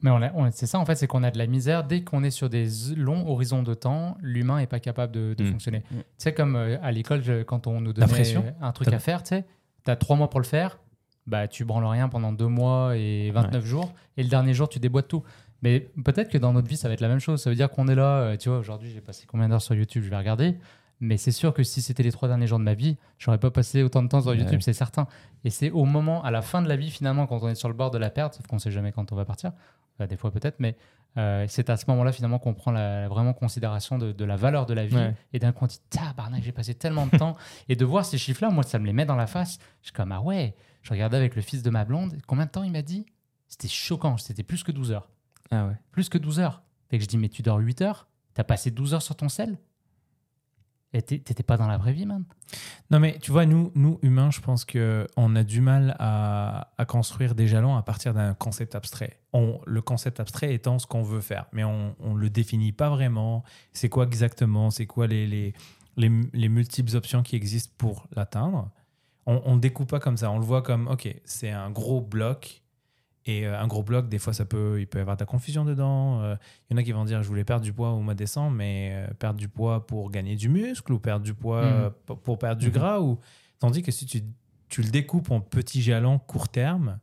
Mais 0.00 0.10
on 0.10 0.20
on- 0.34 0.50
c'est 0.50 0.66
ça 0.66 0.78
en 0.78 0.84
fait, 0.86 0.96
c'est 0.96 1.06
qu'on 1.06 1.22
a 1.22 1.30
de 1.30 1.38
la 1.38 1.46
misère 1.46 1.84
dès 1.84 2.02
qu'on 2.02 2.24
est 2.24 2.30
sur 2.30 2.48
des 2.50 2.66
longs 2.96 3.26
horizons 3.28 3.62
de 3.62 3.74
temps, 3.74 4.16
l'humain 4.20 4.58
est 4.58 4.66
pas 4.66 4.80
capable 4.80 5.12
de, 5.12 5.34
de 5.34 5.44
Mm. 5.44 5.50
fonctionner. 5.52 5.78
Mm. 5.90 5.96
Tu 5.96 6.04
sais 6.18 6.34
comme 6.34 6.56
euh, 6.56 6.76
à 6.82 6.90
l'école 6.90 7.22
quand 7.46 7.66
on 7.66 7.80
nous 7.80 7.92
donnait 7.92 8.06
pression. 8.08 8.44
un 8.60 8.72
truc 8.72 8.88
à 8.92 8.98
faire, 8.98 9.22
tu 9.22 9.28
sais, 9.30 9.44
t'as 9.84 9.96
trois 9.96 10.16
mois 10.16 10.28
pour 10.30 10.40
le 10.40 10.46
faire, 10.46 10.78
bah 11.26 11.48
tu 11.48 11.64
branles 11.64 11.86
rien 11.86 12.08
pendant 12.08 12.32
deux 12.32 12.48
mois 12.48 12.96
et 12.96 13.30
29 13.30 13.64
jours, 13.64 13.92
et 14.16 14.22
le 14.22 14.28
dernier 14.28 14.52
jour 14.52 14.68
tu 14.68 14.78
déboîtes 14.78 15.08
tout. 15.08 15.22
Mais 15.62 15.80
peut-être 16.04 16.28
que 16.30 16.38
dans 16.38 16.52
notre 16.52 16.68
vie 16.68 16.76
ça 16.76 16.88
va 16.88 16.94
être 16.94 17.00
la 17.00 17.08
même 17.08 17.20
chose. 17.20 17.40
Ça 17.42 17.48
veut 17.50 17.56
dire 17.56 17.70
qu'on 17.70 17.88
est 17.88 17.94
là, 17.94 18.18
euh, 18.20 18.36
tu 18.36 18.48
vois, 18.50 18.58
aujourd'hui 18.58 18.90
j'ai 18.90 19.00
passé 19.00 19.24
combien 19.26 19.48
d'heures 19.48 19.62
sur 19.62 19.74
YouTube, 19.74 20.02
je 20.02 20.10
vais 20.10 20.18
regarder. 20.18 20.56
Mais 21.04 21.18
c'est 21.18 21.32
sûr 21.32 21.52
que 21.52 21.62
si 21.62 21.82
c'était 21.82 22.02
les 22.02 22.12
trois 22.12 22.28
derniers 22.28 22.46
jours 22.46 22.58
de 22.58 22.64
ma 22.64 22.72
vie, 22.74 22.96
j'aurais 23.18 23.38
pas 23.38 23.50
passé 23.50 23.82
autant 23.82 24.02
de 24.02 24.08
temps 24.08 24.22
sur 24.22 24.30
Ouais. 24.30 24.38
YouTube, 24.38 24.60
c'est 24.62 24.72
certain. 24.72 25.06
Et 25.44 25.50
c'est 25.50 25.70
au 25.70 25.84
moment, 25.84 26.22
à 26.24 26.30
la 26.30 26.40
fin 26.40 26.62
de 26.62 26.68
la 26.68 26.76
vie 26.76 26.90
finalement, 26.90 27.26
quand 27.26 27.38
on 27.42 27.48
est 27.48 27.54
sur 27.54 27.68
le 27.68 27.74
bord 27.74 27.90
de 27.90 27.98
la 27.98 28.08
perte, 28.10 28.34
sauf 28.34 28.46
qu'on 28.46 28.58
sait 28.58 28.70
jamais 28.70 28.90
quand 28.92 29.12
on 29.12 29.16
va 29.16 29.24
partir, 29.24 29.52
Enfin, 29.96 30.06
des 30.08 30.16
fois 30.16 30.32
peut-être, 30.32 30.58
mais 30.58 30.76
euh, 31.18 31.44
c'est 31.48 31.70
à 31.70 31.76
ce 31.76 31.84
moment-là 31.88 32.10
finalement 32.10 32.40
qu'on 32.40 32.52
prend 32.54 32.72
la, 32.72 33.06
vraiment 33.06 33.32
considération 33.32 33.96
de, 33.96 34.10
de 34.10 34.24
la 34.24 34.34
valeur 34.34 34.66
de 34.66 34.74
la 34.74 34.86
vie. 34.86 34.96
Ouais. 34.96 35.14
Et 35.32 35.38
d'un 35.38 35.52
coup 35.52 35.64
on 35.64 35.68
dit, 35.68 35.78
tabarnak, 35.88 36.42
j'ai 36.42 36.50
passé 36.50 36.74
tellement 36.74 37.06
de 37.06 37.16
temps. 37.16 37.36
et 37.68 37.76
de 37.76 37.84
voir 37.84 38.04
ces 38.04 38.18
chiffres-là, 38.18 38.50
moi 38.50 38.64
ça 38.64 38.78
me 38.80 38.86
les 38.86 38.92
met 38.92 39.04
dans 39.04 39.14
la 39.14 39.28
face. 39.28 39.58
Je 39.82 39.88
suis 39.88 39.92
comme, 39.92 40.10
ah 40.10 40.20
ouais, 40.20 40.56
je 40.82 40.90
regardais 40.90 41.16
avec 41.16 41.36
le 41.36 41.42
fils 41.42 41.62
de 41.62 41.70
ma 41.70 41.84
blonde, 41.84 42.16
combien 42.26 42.46
de 42.46 42.50
temps 42.50 42.64
il 42.64 42.72
m'a 42.72 42.82
dit? 42.82 43.06
C'était 43.46 43.68
choquant, 43.68 44.16
c'était 44.16 44.42
plus 44.42 44.64
que 44.64 44.72
12 44.72 44.90
heures. 44.90 45.08
Ah 45.52 45.66
ouais. 45.66 45.74
Plus 45.92 46.08
que 46.08 46.18
12 46.18 46.40
heures. 46.40 46.62
Fait 46.90 46.98
que 46.98 47.04
je 47.04 47.08
dis, 47.08 47.18
mais 47.18 47.28
tu 47.28 47.42
dors 47.42 47.58
8 47.58 47.82
heures? 47.82 48.08
T'as 48.32 48.42
passé 48.44 48.70
12 48.72 48.94
heures 48.94 49.02
sur 49.02 49.14
ton 49.14 49.28
sel? 49.28 49.58
T'étais 51.02 51.42
pas 51.42 51.56
dans 51.56 51.66
la 51.66 51.76
vraie 51.76 51.92
vie, 51.92 52.06
man 52.06 52.24
Non, 52.90 53.00
mais 53.00 53.18
tu 53.20 53.30
vois, 53.30 53.46
nous, 53.46 53.72
nous 53.74 53.98
humains, 54.02 54.30
je 54.30 54.40
pense 54.40 54.64
qu'on 54.64 55.36
a 55.36 55.42
du 55.42 55.60
mal 55.60 55.96
à, 55.98 56.72
à 56.78 56.84
construire 56.84 57.34
des 57.34 57.48
jalons 57.48 57.76
à 57.76 57.82
partir 57.82 58.14
d'un 58.14 58.34
concept 58.34 58.74
abstrait. 58.74 59.18
On, 59.32 59.60
le 59.66 59.82
concept 59.82 60.20
abstrait 60.20 60.54
étant 60.54 60.78
ce 60.78 60.86
qu'on 60.86 61.02
veut 61.02 61.20
faire, 61.20 61.46
mais 61.52 61.64
on 61.64 61.94
ne 62.00 62.18
le 62.18 62.30
définit 62.30 62.72
pas 62.72 62.90
vraiment. 62.90 63.44
C'est 63.72 63.88
quoi 63.88 64.04
exactement? 64.04 64.70
C'est 64.70 64.86
quoi 64.86 65.06
les, 65.06 65.26
les, 65.26 65.54
les, 65.96 66.10
les 66.32 66.48
multiples 66.48 66.96
options 66.96 67.22
qui 67.22 67.36
existent 67.36 67.74
pour 67.78 68.06
l'atteindre? 68.14 68.70
On 69.26 69.54
ne 69.54 69.60
découpe 69.60 69.88
pas 69.88 70.00
comme 70.00 70.18
ça. 70.18 70.30
On 70.30 70.38
le 70.38 70.44
voit 70.44 70.60
comme, 70.60 70.86
OK, 70.88 71.08
c'est 71.24 71.50
un 71.50 71.70
gros 71.70 72.02
bloc. 72.02 72.62
Et 73.26 73.46
euh, 73.46 73.58
un 73.58 73.66
gros 73.66 73.82
bloc, 73.82 74.08
des 74.08 74.18
fois, 74.18 74.32
ça 74.34 74.44
peut, 74.44 74.80
il 74.80 74.86
peut 74.86 74.98
y 74.98 75.00
avoir 75.00 75.16
de 75.16 75.22
la 75.22 75.26
confusion 75.26 75.64
dedans. 75.64 76.20
Euh, 76.22 76.36
Il 76.68 76.74
y 76.74 76.76
en 76.76 76.80
a 76.80 76.82
qui 76.82 76.92
vont 76.92 77.04
dire, 77.04 77.22
je 77.22 77.28
voulais 77.28 77.44
perdre 77.44 77.64
du 77.64 77.72
poids 77.72 77.90
au 77.92 78.00
mois 78.00 78.14
de 78.14 78.18
décembre, 78.18 78.54
mais 78.56 78.90
euh, 78.92 79.14
perdre 79.14 79.38
du 79.38 79.48
poids 79.48 79.86
pour 79.86 80.10
gagner 80.10 80.36
du 80.36 80.48
muscle 80.48 80.92
ou 80.92 80.98
perdre 80.98 81.24
du 81.24 81.32
poids 81.34 81.64
Mhm. 82.06 82.16
pour- 82.22 82.38
perdre 82.38 82.60
du 82.60 82.66
Mhm. 82.68 82.72
gras. 82.72 83.00
Ou... 83.00 83.18
Tandis 83.60 83.82
que 83.82 83.90
si 83.92 84.04
tu, 84.04 84.20
tu 84.68 84.82
le 84.82 84.90
découpes 84.90 85.30
en 85.30 85.40
petits 85.40 85.80
jalons 85.82 86.18
court 86.18 86.48
terme, 86.48 86.98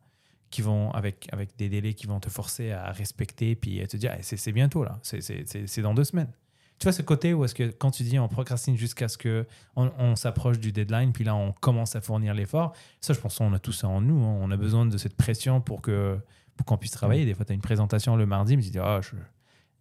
qui 0.52 0.62
vont 0.62 0.92
avec, 0.92 1.28
avec 1.32 1.56
des 1.58 1.70
délais 1.70 1.94
qui 1.94 2.08
vont 2.08 2.20
te 2.20 2.30
forcer 2.30 2.72
à 2.72 2.92
respecter, 2.92 3.56
puis 3.56 3.82
à 3.82 3.88
te 3.88 3.96
dire, 3.98 4.14
Eh, 4.20 4.22
c'est 4.22 4.52
bientôt 4.52 4.84
là, 4.84 5.00
c'est- 5.02 5.22
c'est 5.22 5.48
c'est- 5.48 5.66
c'est 5.66 5.82
dans 5.82 5.94
deux 5.94 6.04
semaines. 6.04 6.28
Tu 6.82 6.86
vois 6.86 6.94
ce 6.94 7.04
côté 7.04 7.32
où 7.36 7.46
est-ce 7.46 7.54
que 7.54 7.70
quand 7.70 7.92
tu 7.92 8.02
dis 8.02 8.18
on 8.18 8.28
procrastine 8.28 8.76
jusqu'à 8.76 9.08
ce 9.08 9.16
que 9.16 9.46
on, 9.76 9.92
on 10.00 10.16
s'approche 10.16 10.58
du 10.60 10.72
deadline, 10.72 11.14
puis 11.14 11.24
là 11.24 11.36
on 11.36 11.52
commence 11.52 11.96
à 11.96 12.02
fournir 12.02 12.34
l'effort, 12.34 12.74
ça 13.02 13.14
je 13.14 13.20
pense 13.20 13.38
qu'on 13.38 13.54
a 13.54 13.60
tout 13.60 13.72
ça 13.72 13.88
en 13.88 14.02
nous. 14.02 14.24
hein. 14.26 14.38
On 14.42 14.50
a 14.50 14.58
besoin 14.58 14.88
de 14.88 14.98
cette 14.98 15.16
pression 15.16 15.62
pour 15.62 15.84
que 15.84 16.18
pour 16.58 16.66
qu'on 16.66 16.78
puisse 16.78 16.92
travailler. 16.92 17.24
Des 17.26 17.36
fois, 17.36 17.46
tu 17.46 17.52
as 17.52 17.56
une 17.56 17.62
présentation 17.62 18.16
le 18.16 18.26
mardi, 18.26 18.58
mais 18.58 18.64
tu 18.64 18.72
dis, 18.72 18.80
oh, 18.80 19.00
je- 19.02 19.16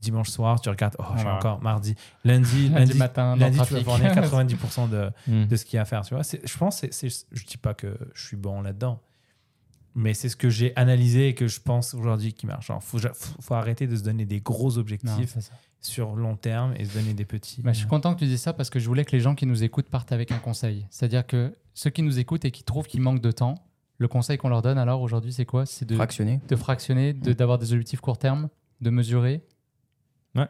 dimanche 0.03 0.29
soir, 0.29 0.61
tu 0.61 0.69
regardes, 0.69 0.95
oh, 0.99 1.05
j'ai 1.17 1.23
Voilà. 1.23 1.37
encore 1.37 1.61
mardi. 1.63 1.95
Lundi, 2.25 2.69
Lundi 2.71 2.75
lundi, 2.75 2.99
matin, 2.99 3.35
lundi 3.37 3.59
tu 3.67 3.75
vas 3.75 3.83
fournir 3.85 4.13
90% 4.15 4.89
de, 4.91 5.11
Mm. 5.27 5.47
de 5.47 5.57
ce 5.57 5.65
qu'il 5.65 5.77
y 5.77 5.79
a 5.79 5.83
à 5.83 5.85
faire. 5.87 6.03
Tu 6.03 6.15
vois, 6.15 6.23
C'est- 6.23 6.47
je 6.47 6.57
pense, 6.59 6.83
je 6.83 7.45
dis 7.47 7.57
pas 7.57 7.73
que 7.75 7.97
je 8.15 8.27
suis 8.27 8.37
bon 8.37 8.61
là-dedans, 8.63 9.01
mais 9.95 10.15
c'est 10.15 10.29
ce 10.29 10.37
que 10.37 10.49
j'ai 10.51 10.75
analysé 10.77 11.29
et 11.29 11.35
que 11.35 11.49
je 11.49 11.61
pense 11.61 11.95
aujourd'hui 11.95 12.33
qui 12.33 12.47
marche. 12.47 12.71
Il 12.71 13.11
faut, 13.41 13.55
arrêter 13.55 13.87
de 13.87 13.97
se 13.97 14.03
donner 14.03 14.25
des 14.25 14.41
gros 14.41 14.71
Non, 14.71 14.79
objectifs 14.79 15.39
ça. 15.39 15.53
sur 15.81 16.15
long 16.15 16.37
terme 16.37 16.75
et 16.77 16.85
se 16.85 16.95
donner 16.95 17.15
des 17.15 17.25
petits. 17.25 17.63
Bah, 17.63 17.73
je 17.73 17.79
suis 17.79 17.89
content 17.89 18.15
que 18.15 18.21
tu 18.21 18.27
dises 18.27 18.41
ça 18.41 18.53
parce 18.53 18.71
que 18.71 18.79
je 18.79 18.87
voulais 18.87 19.05
que 19.05 19.13
les 19.13 19.21
gens 19.21 19.35
qui 19.35 19.47
nous 19.47 19.65
écoutent 19.65 19.89
partent 19.89 20.13
avec 20.13 20.31
un 20.33 20.39
conseil. 20.39 20.87
C'est-à-dire 20.91 21.27
que 21.27 21.55
ceux 21.75 21.91
qui 21.91 22.03
nous 22.03 22.19
écoutent 22.19 22.45
et 22.45 22.51
qui 22.51 22.63
trouvent 22.63 22.87
qu'il 22.87 23.01
manque 23.01 23.21
de 23.21 23.31
temps, 23.33 23.55
le 23.99 24.09
conseil 24.09 24.39
qu'on 24.39 24.49
leur 24.49 24.63
donne 24.63 24.79
alors 24.79 25.03
aujourd'hui, 25.03 25.33
c'est 25.33 25.45
quoi? 25.45 25.67
C'est 25.67 25.85
de, 25.87 25.95
Fractionné. 25.95 26.41
de 26.49 26.57
fractionner, 26.57 27.13
de- 27.13 27.33
d'avoir 27.33 27.59
des 27.59 27.73
objectifs 27.73 28.01
court 28.01 28.17
terme, 28.19 28.49
de 28.81 28.91
mesurer. 28.91 29.43
Ouais. 30.35 30.47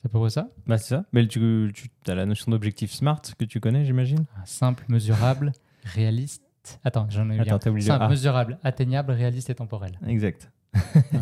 C'est 0.00 0.06
à 0.06 0.08
peu 0.10 0.20
près 0.20 0.30
ça? 0.30 0.48
Bah, 0.66 0.78
c'est 0.78 0.88
ça. 0.90 1.04
Mais 1.12 1.26
tu, 1.26 1.72
tu 1.74 1.88
as 2.10 2.14
la 2.14 2.26
notion 2.26 2.50
d'objectif 2.52 2.92
SMART 2.92 3.22
que 3.38 3.44
tu 3.44 3.58
connais, 3.60 3.84
j'imagine? 3.84 4.26
Simple, 4.44 4.84
mesurable, 4.88 5.52
réaliste. 5.84 6.42
Attends, 6.84 7.06
j'en 7.10 7.28
ai 7.30 7.36
eu 7.36 7.40
Attends, 7.40 7.56
oublié 7.70 7.86
le 7.86 7.92
Simple, 7.92 8.04
A. 8.04 8.08
mesurable, 8.08 8.58
atteignable, 8.64 9.12
réaliste 9.12 9.50
et 9.50 9.54
temporel. 9.54 9.98
Exact. 10.06 10.50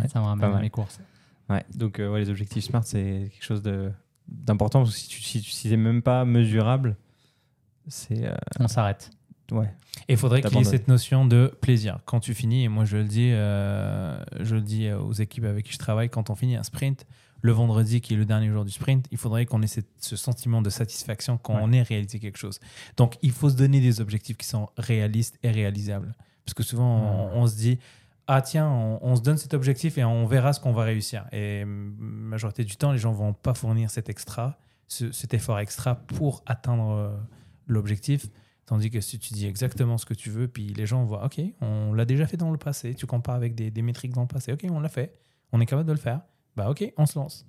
ça 0.09 0.21
me 0.21 0.25
ramène 0.25 0.55
à 0.55 0.61
mes 0.61 0.71
courses. 0.71 1.01
Ouais. 1.49 1.65
Donc, 1.75 1.99
euh, 1.99 2.11
ouais, 2.11 2.21
les 2.21 2.31
objectifs 2.31 2.65
SMART, 2.65 2.85
c'est 2.85 3.31
quelque 3.33 3.45
chose 3.45 3.63
d'important 4.29 4.83
parce 4.83 4.95
que 4.95 4.99
si 5.01 5.09
tu 5.09 5.21
si, 5.21 5.41
si 5.43 5.69
c'est 5.69 5.77
même 5.77 6.03
pas 6.03 6.25
mesurable, 6.25 6.97
c'est. 7.89 8.25
euh, 8.27 8.35
On 8.61 8.69
s'arrête. 8.69 9.11
ouais. 9.51 9.71
Et 10.09 10.15
il 10.15 10.17
faudrait 10.17 10.41
qu'il 10.41 10.57
y 10.57 10.61
ait 10.61 10.65
cette 10.65 10.89
notion 10.89 11.27
de 11.27 11.53
plaisir. 11.61 11.99
Quand 12.07 12.21
tu 12.21 12.33
finis, 12.35 12.65
et 12.65 12.69
moi 12.69 12.85
je 12.85 12.97
le 12.97 13.05
dis, 13.05 13.31
euh, 13.33 14.17
je 14.41 14.55
le 14.55 14.63
dis 14.63 14.91
aux 14.91 15.13
équipes 15.13 15.45
avec 15.45 15.67
qui 15.67 15.73
je 15.73 15.79
travaille, 15.79 16.09
quand 16.09 16.31
on 16.31 16.35
finit 16.35 16.57
un 16.57 16.63
sprint, 16.63 17.07
le 17.43 17.53
vendredi 17.53 18.01
qui 18.01 18.15
est 18.15 18.17
le 18.17 18.25
dernier 18.25 18.49
jour 18.49 18.65
du 18.65 18.71
sprint, 18.71 19.07
il 19.11 19.19
faudrait 19.19 19.45
qu'on 19.47 19.61
ait 19.63 19.67
cette- 19.67 19.91
ce 20.01 20.17
sentiment 20.17 20.63
de 20.63 20.71
satisfaction 20.71 21.37
quand 21.39 21.55
Ouais. 21.57 21.61
on 21.63 21.73
ait 21.73 21.83
réalisé 21.83 22.19
quelque 22.19 22.39
chose. 22.39 22.59
Donc 22.97 23.19
il 23.23 23.33
faut 23.33 23.51
se 23.51 23.57
donner 23.57 23.81
des 23.81 24.01
objectifs 24.01 24.37
qui 24.39 24.47
sont 24.47 24.69
réalistes 24.79 25.39
et 25.43 25.51
réalisables. 25.51 26.15
Parce 26.47 26.55
que 26.55 26.63
souvent 26.63 27.31
on, 27.35 27.43
on 27.43 27.47
se 27.47 27.57
dit, 27.57 27.79
ah 28.29 28.41
tiens, 28.43 28.69
on, 28.71 28.99
on 29.03 29.17
se 29.17 29.21
donne 29.23 29.37
cet 29.39 29.53
objectif 29.55 29.99
et 29.99 30.05
on 30.05 30.25
verra 30.27 30.53
ce 30.53 30.61
qu'on 30.61 30.73
va 30.73 30.85
réussir. 30.85 31.27
Et 31.33 31.65
majorité 31.67 32.65
du 32.65 32.77
temps, 32.77 32.93
les 32.93 32.99
gens 32.99 33.13
vont 33.13 33.33
pas 33.35 33.55
fournir 33.55 33.91
cet 33.91 34.09
extra, 34.09 34.59
ce- 34.89 35.11
cet 35.13 35.35
effort 35.35 35.59
extra 35.59 35.97
pour 35.97 36.43
atteindre 36.47 36.91
euh, 36.91 37.17
l'objectif. 37.67 38.27
Tandis 38.67 38.91
que 38.91 39.01
si 39.01 39.19
tu 39.19 39.35
dis 39.35 39.47
exactement 39.47 39.99
ce 39.99 40.07
que 40.07 40.15
tu 40.15 40.31
veux, 40.31 40.47
puis 40.47 40.69
les 40.69 40.87
gens 40.87 41.05
voient, 41.05 41.25
OK, 41.27 41.41
on 41.61 41.93
l'a 41.93 42.05
déjà 42.05 42.27
fait 42.27 42.37
dans 42.37 42.53
le 42.53 42.59
passé, 42.59 42.95
tu 42.95 43.07
compares 43.07 43.35
avec 43.35 43.55
des, 43.57 43.71
des 43.73 43.83
métriques 43.83 44.13
dans 44.13 44.21
le 44.23 44.29
passé, 44.29 44.53
OK, 44.53 44.65
on 44.71 44.79
l'a 44.81 44.89
fait, 44.89 45.15
on 45.51 45.61
est 45.61 45.67
capable 45.67 45.89
de 45.89 45.93
le 45.93 45.99
faire, 45.99 46.21
bah 46.57 46.71
OK, 46.71 46.93
on 46.97 47.07
se 47.07 47.19
lance. 47.19 47.47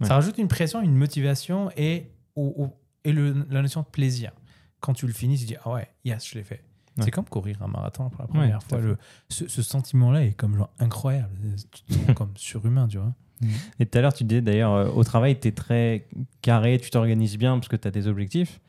Ouais. 0.00 0.06
Ça 0.06 0.14
rajoute 0.14 0.38
une 0.38 0.48
pression, 0.48 0.80
une 0.82 0.94
motivation 0.94 1.70
et, 1.76 2.10
au- 2.36 2.54
au- 2.56 2.76
et 3.04 3.12
le- 3.12 3.46
la 3.50 3.62
notion 3.62 3.80
de 3.82 3.86
plaisir. 3.86 4.32
Quand 4.80 4.92
tu 4.94 5.06
le 5.06 5.12
finis, 5.12 5.38
tu 5.38 5.44
dis 5.44 5.56
Ah 5.64 5.70
ouais, 5.72 5.88
yes, 6.04 6.26
je 6.28 6.34
l'ai 6.36 6.44
fait. 6.44 6.62
Ouais. 6.96 7.04
C'est 7.04 7.10
comme 7.10 7.24
courir 7.26 7.62
un 7.62 7.68
marathon 7.68 8.10
pour 8.10 8.22
la 8.22 8.28
première 8.28 8.62
fois. 8.62 8.78
Le, 8.80 8.96
ce, 9.28 9.46
ce 9.48 9.62
sentiment-là 9.62 10.24
est 10.24 10.32
comme 10.32 10.56
genre 10.56 10.70
incroyable. 10.78 11.30
Tu 11.72 11.82
te 11.82 11.92
sens 11.94 12.14
comme 12.14 12.32
surhumain, 12.36 12.86
tu 12.88 12.98
vois. 12.98 13.14
Et 13.78 13.86
tout 13.86 13.96
à 13.98 14.00
l'heure, 14.02 14.12
tu 14.12 14.24
disais 14.24 14.40
d'ailleurs, 14.42 14.72
euh, 14.72 14.88
au 14.90 15.04
travail, 15.04 15.38
tu 15.38 15.46
es 15.48 15.52
très 15.52 16.08
carré, 16.42 16.78
tu 16.78 16.90
t'organises 16.90 17.38
bien 17.38 17.56
parce 17.56 17.68
que 17.68 17.76
tu 17.76 17.86
as 17.86 17.92
des 17.92 18.08
objectifs. 18.08 18.60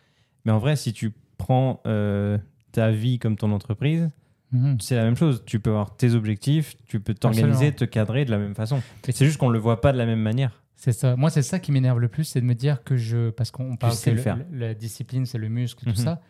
Mais 0.45 0.51
en 0.51 0.59
vrai, 0.59 0.75
si 0.75 0.93
tu 0.93 1.11
prends 1.39 1.81
euh, 1.87 2.37
ta 2.71 2.91
vie 2.91 3.17
comme 3.17 3.35
ton 3.35 3.51
entreprise, 3.51 4.09
Mhm. 4.51 4.79
c'est 4.79 4.95
la 4.95 5.03
même 5.03 5.15
chose. 5.15 5.43
Tu 5.45 5.59
peux 5.59 5.69
avoir 5.69 5.95
tes 5.95 6.13
objectifs, 6.13 6.75
tu 6.87 6.99
peux 6.99 7.13
t'organiser, 7.13 7.71
te 7.73 7.85
cadrer 7.85 8.25
de 8.25 8.31
la 8.31 8.37
même 8.39 8.55
façon. 8.55 8.81
Et 9.07 9.11
C'est 9.11 9.25
juste 9.25 9.37
qu'on 9.37 9.49
ne 9.49 9.53
le 9.53 9.59
voit 9.59 9.81
pas 9.81 9.91
de 9.93 9.97
la 9.97 10.05
même 10.05 10.21
manière. 10.21 10.63
C'est 10.75 10.93
ça. 10.93 11.15
Moi, 11.17 11.29
c'est 11.29 11.41
ça 11.41 11.59
qui 11.59 11.71
m'énerve 11.73 11.99
le 11.99 12.07
plus, 12.07 12.23
c'est 12.23 12.39
de 12.41 12.45
me 12.45 12.55
dire 12.55 12.83
que 12.83 12.95
je. 12.95 13.29
Parce 13.31 13.51
qu'on 13.51 13.75
parle 13.75 13.93
sais 13.93 14.11
que 14.11 14.15
le 14.15 14.21
faire. 14.21 14.37
La 14.51 14.73
discipline, 14.73 15.25
c'est 15.25 15.37
le 15.37 15.49
muscle, 15.49 15.83
tout 15.83 15.89
Mhm. 15.89 15.95
ça. 15.95 16.21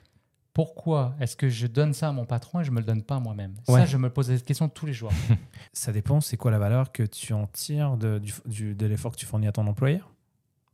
Pourquoi 0.54 1.16
est-ce 1.22 1.38
que 1.38 1.48
je 1.48 1.68
donne 1.68 1.94
ça 1.94 2.10
à 2.10 2.12
mon 2.12 2.26
patron 2.26 2.60
et 2.60 2.64
je 2.64 2.72
me 2.72 2.80
le 2.80 2.86
donne 2.86 3.04
pas 3.04 3.16
à 3.18 3.20
moi-même 3.20 3.54
Ouais. 3.68 3.82
Ça, 3.82 3.86
je 3.86 3.98
me 3.98 4.10
pose 4.10 4.26
cette 4.28 4.44
question 4.44 4.68
tous 4.68 4.86
les 4.88 4.94
jours. 4.94 5.12
Ça 5.74 5.92
dépend, 5.94 6.20
c'est 6.20 6.36
quoi 6.38 6.50
la 6.52 6.58
valeur 6.60 6.92
que 6.92 7.04
tu 7.04 7.32
en 7.34 7.46
tires 7.46 7.96
de, 7.96 8.18
du- 8.20 8.34
du- 8.46 8.76
de 8.76 8.86
l'effort 8.88 9.12
que 9.14 9.18
tu 9.18 9.26
fournis 9.28 9.48
à 9.48 9.52
ton 9.52 9.66
employeur? 9.68 10.12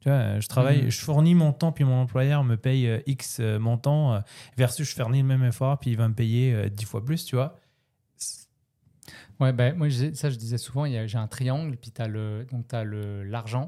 Tu 0.06 0.12
vois, 0.12 0.40
je 0.40 0.48
travaille, 0.48 0.84
Mhm. 0.84 0.90
je 0.92 1.02
fournis 1.02 1.34
mon 1.34 1.52
temps, 1.52 1.72
puis 1.72 1.84
mon 1.84 2.02
employeur 2.02 2.44
me 2.44 2.58
paye 2.58 2.88
euh, 2.88 3.00
X 3.08 3.40
euh, 3.40 3.58
montant, 3.58 4.14
euh, 4.14 4.20
versus 4.56 4.88
je 4.88 4.94
fournis 4.94 5.22
le 5.24 5.28
même 5.28 5.44
effort, 5.44 5.80
puis 5.80 5.90
il 5.90 5.98
va 5.98 6.08
me 6.08 6.14
payer 6.14 6.54
euh, 6.54 6.70
10 6.70 6.86
fois 6.86 7.04
plus, 7.04 7.26
tu 7.26 7.36
vois. 7.36 7.58
Ouais, 9.40 9.52
ben, 9.52 9.76
moi, 9.76 9.88
ça, 10.14 10.30
je 10.30 10.36
disais 10.38 10.60
souvent, 10.60 10.86
il 10.86 11.08
j'ai 11.08 11.18
un 11.18 11.28
triangle, 11.28 11.76
puis 11.76 11.92
tu 11.92 12.02
as 12.04 12.08
l'argent, 12.88 13.68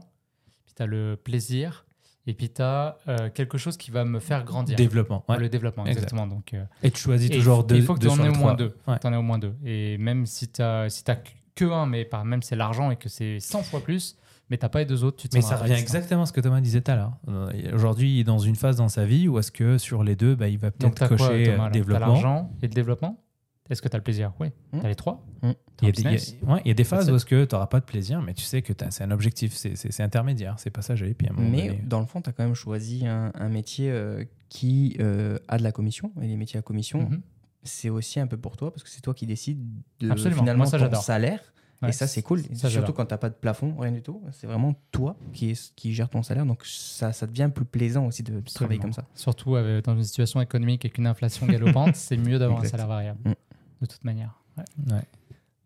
puis 0.65 0.75
tu 0.75 0.83
as 0.83 0.85
le 0.85 1.15
plaisir, 1.21 1.85
et 2.27 2.33
puis 2.35 2.49
tu 2.51 2.61
as 2.61 2.97
quelque 3.33 3.57
chose 3.57 3.75
qui 3.75 3.89
va 3.89 4.05
me 4.05 4.19
faire 4.19 4.43
grandir. 4.45 4.75
Développement. 4.77 5.25
ouais. 5.27 5.39
Le 5.39 5.49
développement, 5.49 5.85
Exact. 5.87 6.03
exactement. 6.03 6.27
Donc, 6.27 6.53
euh, 6.53 6.63
Et 6.83 6.91
tu 6.91 7.01
choisis 7.01 7.31
toujours 7.31 7.65
il 7.69 7.77
deux. 7.77 7.81
faut 7.81 7.95
que 7.95 7.99
tu 8.01 8.07
en 8.09 8.23
aies 8.23 8.29
au 8.29 8.33
moins 8.35 8.53
deux. 8.53 8.77
Ouais. 8.87 8.95
Aies 9.03 9.15
au 9.15 9.21
moins 9.23 9.39
deux. 9.39 9.55
Et 9.65 9.97
même 9.97 10.27
si 10.27 10.47
tu 10.49 10.61
as, 10.61 10.87
si 10.89 11.03
as 11.09 11.17
que 11.55 11.65
un, 11.65 11.87
mais 11.87 12.05
par 12.05 12.23
même 12.25 12.43
c'est 12.43 12.55
l'argent 12.55 12.91
et 12.91 12.95
que 12.95 13.09
c'est 13.09 13.39
100 13.39 13.63
fois 13.63 13.81
plus, 13.81 14.15
mais 14.49 14.57
t'as 14.57 14.69
pas 14.69 14.79
les 14.79 14.85
deux 14.85 15.03
autres, 15.03 15.17
tu 15.17 15.27
te 15.29 15.35
Mais 15.35 15.41
ça 15.41 15.57
revient 15.57 15.73
exactement 15.73 16.23
à 16.23 16.25
ce 16.25 16.33
que 16.33 16.41
Thomas 16.41 16.61
disait 16.61 16.81
tout 16.81 16.91
à 16.91 16.95
l'heure. 16.95 17.17
Euh, 17.27 17.49
Aujourd'hui, 17.73 18.15
il 18.17 18.19
est 18.21 18.23
dans 18.23 18.39
une 18.39 18.55
phase 18.55 18.77
dans 18.77 18.87
sa 18.89 19.05
vie 19.05 19.27
où 19.27 19.37
est-ce 19.39 19.51
que 19.51 19.77
sur 19.77 20.03
les 20.03 20.15
deux, 20.15 20.35
bah, 20.35 20.47
il 20.47 20.57
va 20.57 20.71
peut-être 20.71 20.95
t'as 20.95 21.07
quoi, 21.07 21.17
cocher 21.17 21.43
Thomas, 21.51 21.67
euh, 21.67 21.71
développement. 21.71 22.07
l'argent 22.13 22.51
et 22.61 22.67
le 22.67 22.73
développement? 22.73 23.23
Est-ce 23.69 23.81
que 23.81 23.89
tu 23.89 23.95
as 23.95 23.99
le 23.99 24.03
plaisir? 24.03 24.31
Oui. 24.39 24.47
Hmm. 24.71 24.79
T'as 24.81 24.87
les 24.87 24.95
trois? 24.95 25.25
Hmm. 25.41 25.51
Il 25.81 25.85
y, 25.85 25.89
a 25.89 25.91
des, 25.91 26.01
il 26.01 26.05
y 26.05 26.07
a- 26.07 26.11
business? 26.11 26.35
ouais, 26.47 26.61
il 26.63 26.67
y 26.69 26.71
a 26.71 26.73
des 26.73 26.83
phases 26.85 27.11
où 27.11 27.15
est-ce 27.15 27.25
que 27.25 27.43
tu 27.43 27.53
n'auras 27.53 27.67
pas 27.67 27.81
de 27.81 27.85
plaisir, 27.85 28.21
mais 28.21 28.33
tu 28.33 28.43
sais 28.43 28.61
que 28.61 28.71
c'est 28.89 29.03
un 29.03 29.11
objectif, 29.11 29.53
c'est- 29.53 29.99
intermédiaire, 30.01 30.55
c'est 30.57 30.69
passager. 30.69 31.13
Puis 31.13 31.27
à 31.27 31.31
un 31.31 31.35
moment 31.35 31.49
Mais 31.49 31.67
donné- 31.67 31.81
dans 31.85 31.99
le 31.99 32.05
fond, 32.05 32.21
tu 32.21 32.29
as 32.29 32.33
quand 32.33 32.45
même 32.45 32.55
choisi 32.55 33.05
un, 33.05 33.31
un 33.35 33.49
métier 33.49 33.91
euh, 33.91 34.23
qui 34.47 34.95
euh, 35.01 35.37
a 35.49 35.57
de 35.57 35.63
la 35.63 35.73
commission. 35.73 36.13
Et 36.21 36.27
les 36.27 36.37
métiers 36.37 36.57
à 36.57 36.61
commission, 36.61 37.01
Mhm. 37.09 37.21
c'est 37.63 37.89
aussi 37.89 38.21
un 38.21 38.27
peu 38.27 38.37
pour 38.37 38.55
toi 38.55 38.71
parce 38.71 38.83
que 38.83 38.89
c'est 38.89 39.01
toi 39.01 39.13
qui 39.13 39.25
décides 39.25 39.59
de 39.99 40.09
Absolument. 40.09 40.39
finalement 40.43 40.63
Moi, 40.63 40.71
ça, 40.79 40.87
ton 40.87 41.01
salaire. 41.01 41.41
Ouais, 41.81 41.89
et 41.89 41.91
ça, 41.91 42.07
c'est 42.07 42.23
cool. 42.23 42.41
ça, 42.55 42.69
Surtout 42.69 42.91
quand 42.93 43.05
tu 43.05 43.13
n'as 43.13 43.17
pas 43.19 43.29
de 43.29 43.35
plafond, 43.35 43.75
rien 43.77 43.91
du 43.91 44.01
tout. 44.01 44.21
C'est 44.31 44.47
vraiment 44.47 44.73
toi 44.91 45.15
qui, 45.33 45.51
est, 45.51 45.73
qui 45.75 45.93
gère 45.93 46.09
ton 46.09 46.23
salaire. 46.23 46.45
Donc 46.45 46.65
ça, 46.65 47.13
ça 47.13 47.27
devient 47.27 47.51
plus 47.53 47.65
plaisant 47.65 48.07
aussi 48.07 48.23
de, 48.23 48.39
de 48.39 48.39
travailler 48.41 48.79
Absolument. 48.79 48.81
comme 48.81 48.93
ça. 48.93 49.05
Surtout 49.13 49.55
euh, 49.55 49.81
dans 49.81 49.95
une 49.95 50.03
situation 50.03 50.41
économique 50.41 50.83
avec 50.85 50.97
une 50.97 51.05
inflation 51.05 51.45
galopante, 51.45 51.95
c'est 51.95 52.17
mieux 52.17 52.39
d'avoir 52.39 52.61
un 52.61 52.65
salaire 52.65 52.87
variable. 52.87 53.19
Mm. 53.25 53.33
De 53.81 53.85
toute 53.85 54.03
manière. 54.03 54.41
Ouais, 54.57 54.63
Ouais. 54.95 55.03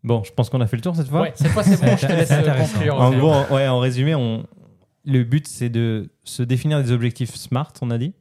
Bon, 0.04 0.22
je 0.24 0.32
pense 0.32 0.50
qu'on 0.50 0.60
a 0.60 0.66
fait 0.66 0.76
le 0.76 0.82
tour 0.82 0.96
cette 0.96 1.06
fois. 1.08 1.22
Ouais, 1.22 1.32
cette 1.36 1.48
fois, 1.52 1.62
c'est 1.62 1.80
bon, 1.80 1.96
je 1.96 2.06
te 2.06 2.12
laisse 2.12 2.30
euh, 2.32 2.58
conclure. 2.58 2.96
En 3.00 3.10
gros, 3.16 3.30
en- 3.32 3.54
ouais, 3.54 3.68
en 3.68 3.78
résumé, 3.78 4.14
on... 4.16 4.44
le 5.04 5.22
but 5.22 5.46
c'est 5.46 5.68
de 5.70 6.10
se 6.24 6.42
définir 6.42 6.82
des 6.82 6.90
objectifs 6.90 7.34
smart, 7.36 7.72
on 7.80 7.90
a 7.90 7.98
dit. 7.98 8.12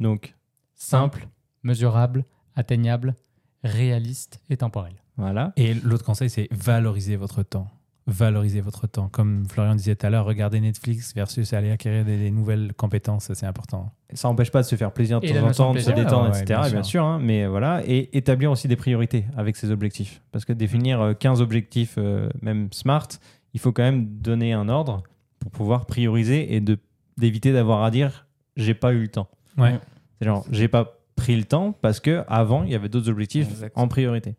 Donc, 0.00 0.34
simple, 0.74 1.28
mesurable, 1.62 2.24
atteignable, 2.56 3.14
réaliste 3.62 4.40
et 4.48 4.56
temporel. 4.56 4.94
Voilà. 5.18 5.52
Et 5.56 5.74
l'autre 5.74 6.04
conseil, 6.04 6.30
c'est 6.30 6.48
valoriser 6.50 7.16
votre 7.16 7.42
temps. 7.42 7.68
Valoriser 8.06 8.62
votre 8.62 8.86
temps. 8.86 9.08
Comme 9.10 9.44
Florian 9.46 9.74
disait 9.74 9.94
tout 9.94 10.06
à 10.06 10.10
l'heure, 10.10 10.24
regarder 10.24 10.60
Netflix 10.60 11.12
versus 11.14 11.52
aller 11.52 11.70
acquérir 11.70 12.06
des, 12.06 12.16
des 12.16 12.30
nouvelles 12.30 12.72
compétences, 12.72 13.30
c'est 13.34 13.44
important. 13.44 13.92
Ça 14.14 14.28
n'empêche 14.28 14.50
pas 14.50 14.62
de 14.62 14.66
se 14.66 14.76
faire 14.76 14.92
plaisir 14.92 15.20
de 15.20 15.26
Et 15.26 15.34
temps 15.34 15.46
en 15.46 15.52
temps, 15.52 15.74
de 15.74 15.80
se 15.80 15.90
détendre, 15.90 16.30
ouais, 16.32 16.40
etc. 16.40 16.60
bien 16.62 16.70
Bien 16.70 16.82
sûr. 16.82 17.04
hein, 17.04 17.18
mais 17.22 17.46
voilà. 17.46 17.82
Et 17.86 18.16
établir 18.16 18.50
aussi 18.50 18.66
des 18.66 18.76
priorités 18.76 19.26
avec 19.36 19.56
ses 19.56 19.70
objectifs. 19.70 20.22
Parce 20.32 20.46
que 20.46 20.54
définir 20.54 21.02
euh, 21.02 21.12
15 21.12 21.42
objectifs, 21.42 21.96
euh, 21.98 22.30
même 22.40 22.68
smart, 22.72 23.08
il 23.52 23.60
faut 23.60 23.72
quand 23.72 23.82
même 23.82 24.06
donner 24.06 24.54
un 24.54 24.70
ordre 24.70 25.02
pour 25.38 25.50
pouvoir 25.50 25.84
prioriser 25.84 26.54
et 26.54 26.60
de- 26.60 26.78
d'éviter 27.18 27.52
d'avoir 27.52 27.82
à 27.84 27.90
dire 27.90 28.26
j'ai 28.56 28.72
pas 28.74 28.92
eu 28.94 29.00
le 29.02 29.08
temps. 29.08 29.28
Ouais. 29.58 29.78
C'est 30.18 30.24
genre 30.26 30.46
j'ai 30.50 30.68
pas 30.68 30.96
pris 31.14 31.36
le 31.36 31.44
temps 31.44 31.72
parce 31.72 32.00
que 32.00 32.24
avant 32.26 32.62
il 32.64 32.70
y 32.70 32.74
avait 32.74 32.88
d'autres 32.88 33.10
objectifs 33.10 33.48
Exact. 33.50 33.72
en 33.76 33.86
priorité. 33.86 34.34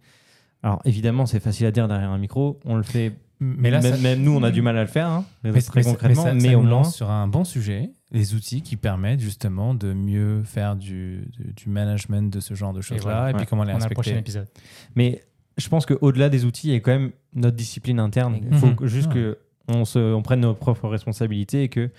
Alors 0.64 0.82
évidemment, 0.86 1.26
c'est 1.26 1.40
facile 1.40 1.66
à 1.68 1.72
dire 1.72 1.88
derrière 1.88 2.10
un 2.10 2.18
micro, 2.18 2.60
on 2.66 2.76
le 2.76 2.84
fait. 2.84 3.14
Mais 3.42 3.70
là, 3.72 3.80
même, 3.80 3.94
ça- 3.96 4.02
même 4.02 4.22
nous, 4.22 4.36
on 4.36 4.44
a 4.44 4.52
du 4.52 4.62
mal 4.62 4.78
à 4.78 4.82
le 4.82 4.88
faire, 4.88 5.08
hein, 5.08 5.24
Mais, 5.46 5.52
très 5.52 5.80
mais 5.80 5.84
ça- 5.84 5.92
concrètement. 5.92 6.26
mais 6.26 6.34
Mais, 6.34 6.50
ça, 6.52 6.58
au 6.58 6.62
moins, 6.62 6.70
lance 6.72 6.96
sur 6.96 7.10
un 7.10 7.26
bon 7.28 7.46
sujet, 7.46 7.92
les 8.12 8.34
outils 8.36 8.62
qui 8.62 8.76
permettent 8.76 9.22
justement 9.22 9.74
de 9.74 9.94
mieux 9.94 10.44
faire 10.44 10.76
du, 10.76 11.26
du, 11.38 11.54
du 11.54 11.70
management 11.70 12.30
de 12.34 12.42
ce 12.42 12.54
genre 12.54 12.74
de 12.74 12.82
choses-là, 12.82 13.12
et, 13.12 13.16
voilà. 13.22 13.34
puis 13.34 13.40
Ouais. 13.42 13.46
comment 13.46 13.64
les 13.64 13.72
On 13.72 13.76
a 13.78 13.88
le 13.88 13.94
prochain 13.94 14.12
respecter. 14.12 14.20
épisode. 14.20 14.48
Mais 14.96 15.24
je 15.58 15.70
pense 15.70 15.86
qu'au-delà 15.86 16.28
des 16.28 16.44
outils, 16.44 16.68
il 16.68 16.74
y 16.74 16.76
a 16.76 16.80
quand 16.82 16.92
même 16.92 17.12
notre 17.34 17.56
discipline 17.56 18.00
interne. 18.00 18.40
Il 18.52 18.58
faut 18.58 18.72
que- 18.72 18.88
juste 18.88 19.08
Ouais. 19.08 19.14
que 19.14 19.38
on, 19.70 19.86
se, 19.86 20.00
on 20.14 20.22
prenne 20.22 20.42
nos 20.42 20.54
propres 20.56 20.90
responsabilités 20.90 21.64
et 21.64 21.70
que 21.70 21.90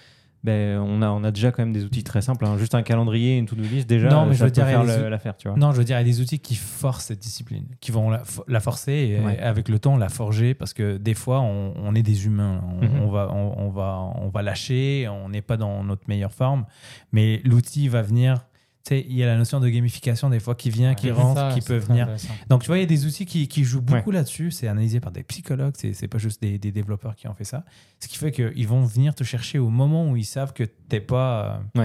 ben, 0.43 0.79
on, 0.79 1.03
a, 1.03 1.09
on 1.11 1.23
a 1.25 1.31
déjà 1.31 1.53
quand 1.53 1.63
même 1.63 1.73
des 1.73 1.85
outils 1.85 2.03
très 2.03 2.23
simples. 2.23 2.45
hein. 2.47 2.57
Juste 2.59 2.75
un 2.75 2.83
calendrier, 2.83 3.37
une 3.37 3.47
to-do 3.47 3.63
list, 3.63 3.89
déjà, 3.89 4.09
Non, 4.09 4.25
mais 4.27 4.33
ça 4.33 4.39
je 4.39 4.45
veux 4.45 4.51
peut 4.51 4.55
dire, 4.55 4.67
faire 4.67 5.11
l'affaire, 5.11 5.37
tu 5.37 5.49
vois. 5.49 5.57
Non, 5.59 5.73
je 5.73 5.77
veux 5.79 5.85
dire, 5.85 5.97
il 5.99 6.01
y 6.01 6.11
a 6.11 6.13
des 6.13 6.21
outils 6.21 6.39
qui 6.39 6.55
forcent 6.55 7.07
cette 7.07 7.19
discipline, 7.19 7.67
qui 7.81 7.91
vont 7.91 8.09
la, 8.11 8.23
fo- 8.23 8.45
la 8.49 8.61
forcer 8.61 8.93
et 8.93 9.21
Ouais. 9.21 9.39
avec 9.39 9.69
le 9.69 9.79
temps 9.79 9.97
la 9.99 10.09
forger 10.09 10.55
parce 10.55 10.73
que 10.73 10.97
des 10.97 11.15
fois, 11.15 11.41
on, 11.41 11.75
on 11.77 11.95
est 11.95 12.03
des 12.03 12.27
humains. 12.27 12.63
On, 12.69 12.85
Mhm. 12.85 13.03
on 13.03 13.09
va, 13.11 13.29
on, 13.33 13.67
on 13.67 13.71
va, 13.71 13.99
on 14.17 14.29
va 14.29 14.43
lâcher, 14.43 15.09
on 15.09 15.29
n'est 15.29 15.43
pas 15.43 15.57
dans 15.59 15.85
notre 15.85 16.03
meilleure 16.09 16.33
forme, 16.33 16.65
mais 17.13 17.41
l'outil 17.45 17.89
va 17.89 18.03
venir. 18.03 18.47
Sais, 18.91 19.07
il 19.09 19.15
y 19.17 19.23
a 19.23 19.27
la 19.27 19.37
notion 19.37 19.61
de 19.61 19.69
gamification 19.69 20.31
des 20.31 20.41
fois 20.41 20.57
qui 20.57 20.69
vient, 20.69 20.95
qui 20.95 21.13
rentre, 21.13 21.39
ça, 21.41 21.55
qui 21.55 21.61
peut 21.61 21.77
venir. 21.77 22.09
Donc, 22.49 22.63
tu 22.63 22.67
vois, 22.67 22.79
il 22.79 22.81
y 22.81 22.83
a 22.83 22.87
des 22.89 23.07
outils 23.07 23.25
qui, 23.25 23.47
qui 23.47 23.63
jouent 23.63 23.81
beaucoup 23.83 24.11
là-dessus. 24.11 24.51
C'est 24.51 24.67
analysé 24.67 24.99
par 24.99 25.13
des 25.13 25.23
psychologues, 25.23 25.75
c'est 25.77 25.93
c'est 25.93 26.09
pas 26.09 26.19
juste 26.19 26.43
des, 26.43 26.59
des 26.59 26.73
développeurs 26.73 27.15
qui 27.15 27.29
ont 27.29 27.35
fait 27.35 27.45
ça. 27.45 27.65
Ce 28.01 28.09
qui 28.09 28.19
fait 28.19 28.33
qu'ils 28.33 28.67
vont 28.67 28.83
venir 28.85 29.15
te 29.15 29.23
chercher 29.23 29.61
au 29.61 29.69
moment 29.71 30.11
où 30.11 30.17
ils 30.17 30.25
savent 30.25 30.53
que 30.53 30.65
t'es 30.65 30.99
pas. 31.01 31.61
euh, 31.77 31.81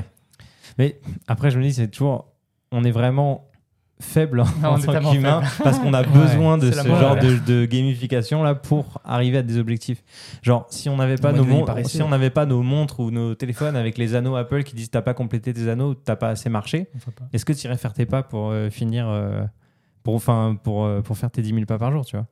Mais 0.79 0.99
après, 1.27 1.51
je 1.51 1.59
me 1.59 1.63
dis, 1.63 1.73
c'est 1.73 1.87
toujours. 1.89 2.25
On 2.71 2.83
est 2.83 2.91
vraiment 2.91 3.47
faible 3.99 4.37
Non, 4.61 4.71
on 4.71 4.73
en 4.75 4.79
tant 4.79 5.11
qu'humain 5.11 5.41
parce 5.63 5.79
qu'on 5.79 5.93
a 5.93 6.01
Ouais, 6.01 6.07
besoin 6.07 6.57
de 6.57 6.71
ce 6.71 6.87
genre 6.87 7.15
de, 7.15 7.37
de 7.37 7.65
gamification 7.65 8.43
là 8.43 8.55
pour 8.55 8.99
arriver 9.05 9.37
à 9.37 9.41
des 9.41 9.57
objectifs. 9.57 10.03
Genre, 10.41 10.65
si 10.69 10.89
on 10.89 10.97
n'avait 10.97 11.15
pas, 11.15 11.31
nos 11.31 11.45
si 11.85 12.01
on 12.01 12.09
n'avait 12.09 12.29
pas 12.29 12.45
nos 12.45 12.61
montres 12.61 12.99
ou 12.99 13.11
nos 13.11 13.35
téléphones 13.35 13.75
avec 13.75 13.97
les 13.97 14.15
anneaux 14.15 14.35
Apple 14.35 14.63
qui 14.63 14.75
disent 14.75 14.91
t'as 14.91 15.01
pas 15.01 15.13
complété 15.13 15.53
tes 15.53 15.69
anneaux, 15.69 15.93
t'as 15.93 16.15
pas 16.15 16.29
assez 16.29 16.49
marché, 16.49 16.87
est-ce 17.33 17.45
que 17.45 17.53
tu 17.53 17.65
irais 17.67 17.77
faire 17.77 17.93
tes 17.93 18.05
pas 18.05 18.23
pour 18.23 18.49
euh, 18.51 18.69
finir, 18.69 19.07
euh, 19.07 19.43
pour, 20.03 20.15
enfin, 20.15 20.57
pour, 20.61 20.85
euh, 20.85 21.01
pour 21.01 21.17
faire 21.17 21.31
tes 21.31 21.41
10 21.41 21.53
000 21.53 21.65
pas 21.65 21.77
par 21.77 21.91
jour, 21.91 22.05
tu 22.05 22.15
vois? 22.17 22.25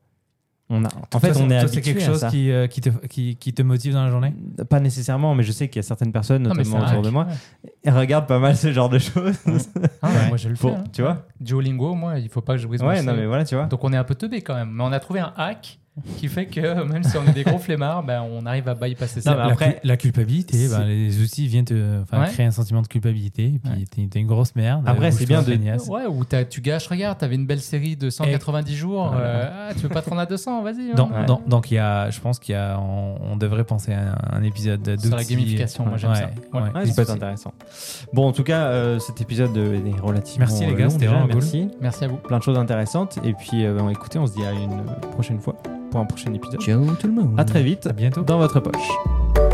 On 0.75 0.83
a, 0.85 0.89
En 1.13 1.19
fait, 1.19 1.37
on 1.37 1.49
est 1.49 1.59
toi, 1.59 1.67
c'est 1.67 1.77
habitué 1.77 1.81
quelque 1.81 2.01
à 2.01 2.05
chose 2.05 2.19
ça. 2.19 2.29
qui, 2.29 2.51
euh, 2.51 2.67
qui, 2.67 2.81
te, 2.81 2.89
qui, 3.07 3.35
qui 3.35 3.53
te 3.53 3.61
motive 3.61 3.93
dans 3.93 4.03
la 4.03 4.09
journée? 4.09 4.33
Pas 4.69 4.79
nécessairement, 4.79 5.35
mais 5.35 5.43
je 5.43 5.51
sais 5.51 5.67
qu'il 5.69 5.77
y 5.77 5.79
a 5.79 5.87
certaines 5.87 6.11
personnes, 6.11 6.43
Non, 6.43 6.53
notamment 6.53 6.79
autour 6.85 7.01
de 7.03 7.09
moi, 7.09 7.25
Ouais. 7.63 7.71
qui 7.83 7.89
regardent 7.91 8.27
pas 8.27 8.39
mal 8.39 8.55
ce 8.57 8.71
genre 8.73 8.89
de 8.89 8.97
choses. 8.99 9.35
Ah, 10.01 10.07
Ouais. 10.09 10.27
Moi, 10.29 10.37
je 10.37 10.49
le 10.49 10.55
fais. 10.55 10.61
Pour- 10.61 10.77
hein. 10.77 10.83
tu 10.91 11.01
vois? 11.03 11.25
Duolingo, 11.39 11.93
moi, 11.93 12.17
il 12.19 12.29
faut 12.29 12.41
pas 12.41 12.53
que 12.53 12.59
je 12.59 12.67
brise 12.67 12.81
mon 12.81 12.87
Ouais, 12.89 13.01
non, 13.03 13.11
sel. 13.11 13.19
mais 13.21 13.25
voilà, 13.27 13.45
tu 13.45 13.55
vois. 13.55 13.65
Donc 13.65 13.83
on 13.83 13.93
est 13.93 13.97
un 13.97 14.03
peu 14.03 14.15
teubé 14.15 14.41
quand 14.41 14.55
même. 14.55 14.71
Mais 14.71 14.83
on 14.83 14.91
a 14.91 14.99
trouvé 14.99 15.19
un 15.19 15.33
hack 15.37 15.79
qui 16.17 16.27
fait 16.27 16.47
que 16.47 16.83
même 16.83 17.03
si 17.03 17.15
on 17.17 17.25
est 17.27 17.33
des 17.33 17.43
gros 17.43 17.59
flemmards, 17.59 18.03
ben, 18.03 18.23
on 18.31 18.45
arrive 18.47 18.67
à 18.67 18.73
bypasser 18.73 19.21
ça. 19.21 19.31
Non, 19.31 19.37
mais 19.37 19.43
La 19.47 19.51
après- 19.53 19.79
la, 19.83 19.97
culpabilité, 19.97 20.57
c'est- 20.67 20.75
ben, 20.75 20.85
les 20.85 21.21
outils 21.21 21.47
viennent 21.47 21.65
te 21.65 22.01
enfin, 22.01 22.21
Ouais. 22.21 22.29
créer 22.29 22.45
un 22.47 22.51
sentiment 22.51 22.81
de 22.81 22.87
culpabilité, 22.87 23.45
et 23.45 23.59
puis 23.63 23.71
Ouais. 24.01 24.07
t'es 24.09 24.19
une 24.19 24.27
grosse 24.27 24.55
merde. 24.55 24.83
Après, 24.87 25.07
euh, 25.07 25.11
c'est 25.11 25.25
bien 25.27 25.41
de-. 25.43 25.53
Ouais, 25.89 26.05
ou 26.07 26.25
t'as- 26.25 26.45
tu 26.45 26.61
gâches, 26.61 26.87
regarde, 26.87 27.17
t'avais 27.19 27.35
une 27.35 27.45
belle 27.45 27.61
série 27.61 27.95
de 27.95 28.09
190 28.09 28.75
jours, 28.75 29.09
Voilà. 29.09 29.25
euh, 29.27 29.67
ah, 29.69 29.73
tu 29.75 29.81
veux 29.81 29.89
pas 29.89 30.01
te 30.01 30.09
rendre 30.09 30.21
à 30.21 30.25
200, 30.25 30.63
vas-y. 30.63 30.89
hein. 30.91 30.95
Donc, 30.95 31.11
Ouais. 31.13 31.25
donc, 31.25 31.47
donc 31.47 31.69
il 31.71 31.75
y 31.75 31.79
a, 31.79 32.09
je 32.09 32.19
pense 32.19 32.39
qu'il 32.39 32.53
y 32.53 32.57
a, 32.57 32.79
on, 32.79 33.15
on 33.21 33.35
devrait 33.37 33.63
penser 33.63 33.93
à 33.93 34.13
un, 34.13 34.37
un 34.39 34.43
épisode 34.43 34.81
d'outils. 34.81 35.07
Sur 35.07 35.15
la 35.17 35.23
gamification, 35.23 35.85
moi, 35.85 35.97
j'aime 35.97 36.15
ça. 36.15 36.29
Ouais. 36.53 36.61
Ouais, 36.61 36.69
les 36.85 36.87
ça 36.91 36.95
peut 36.95 37.01
être 37.03 37.09
outils. 37.09 37.11
intéressant. 37.11 37.53
Bon, 38.13 38.27
en 38.27 38.31
tout 38.31 38.43
cas, 38.43 38.65
euh, 38.67 38.99
cet 38.99 39.21
épisode 39.21 39.55
euh, 39.57 39.85
est 39.85 39.99
relativement 39.99 40.47
Merci, 40.47 40.65
les 40.65 40.71
euh, 40.73 40.75
gars, 40.75 40.89
c'était 40.89 41.05
vraiment 41.05 41.25
cool. 41.27 41.33
Merci. 41.35 41.67
Merci 41.81 42.03
à 42.05 42.07
vous. 42.07 42.17
Plein 42.17 42.39
de 42.39 42.43
choses 42.43 42.57
intéressantes. 42.57 43.19
Et 43.23 43.33
puis, 43.33 43.65
euh, 43.65 43.77
bon, 43.77 43.89
écoutez, 43.89 44.17
on 44.17 44.25
se 44.25 44.33
dit 44.33 44.43
à 44.43 44.51
une 44.53 44.83
prochaine 45.11 45.39
fois 45.39 45.55
pour 45.93 46.01
un 46.01 46.05
prochain 46.05 46.33
épisode. 46.33 46.59
Ciao 46.59 46.83
tout 46.99 47.05
le 47.05 47.13
monde. 47.13 47.35
À 47.39 47.45
très 47.45 47.61
vite 47.61 47.85
À 47.85 47.93
bientôt. 47.93 48.23
dans 48.23 48.39
votre 48.39 48.59
poche. 48.59 49.52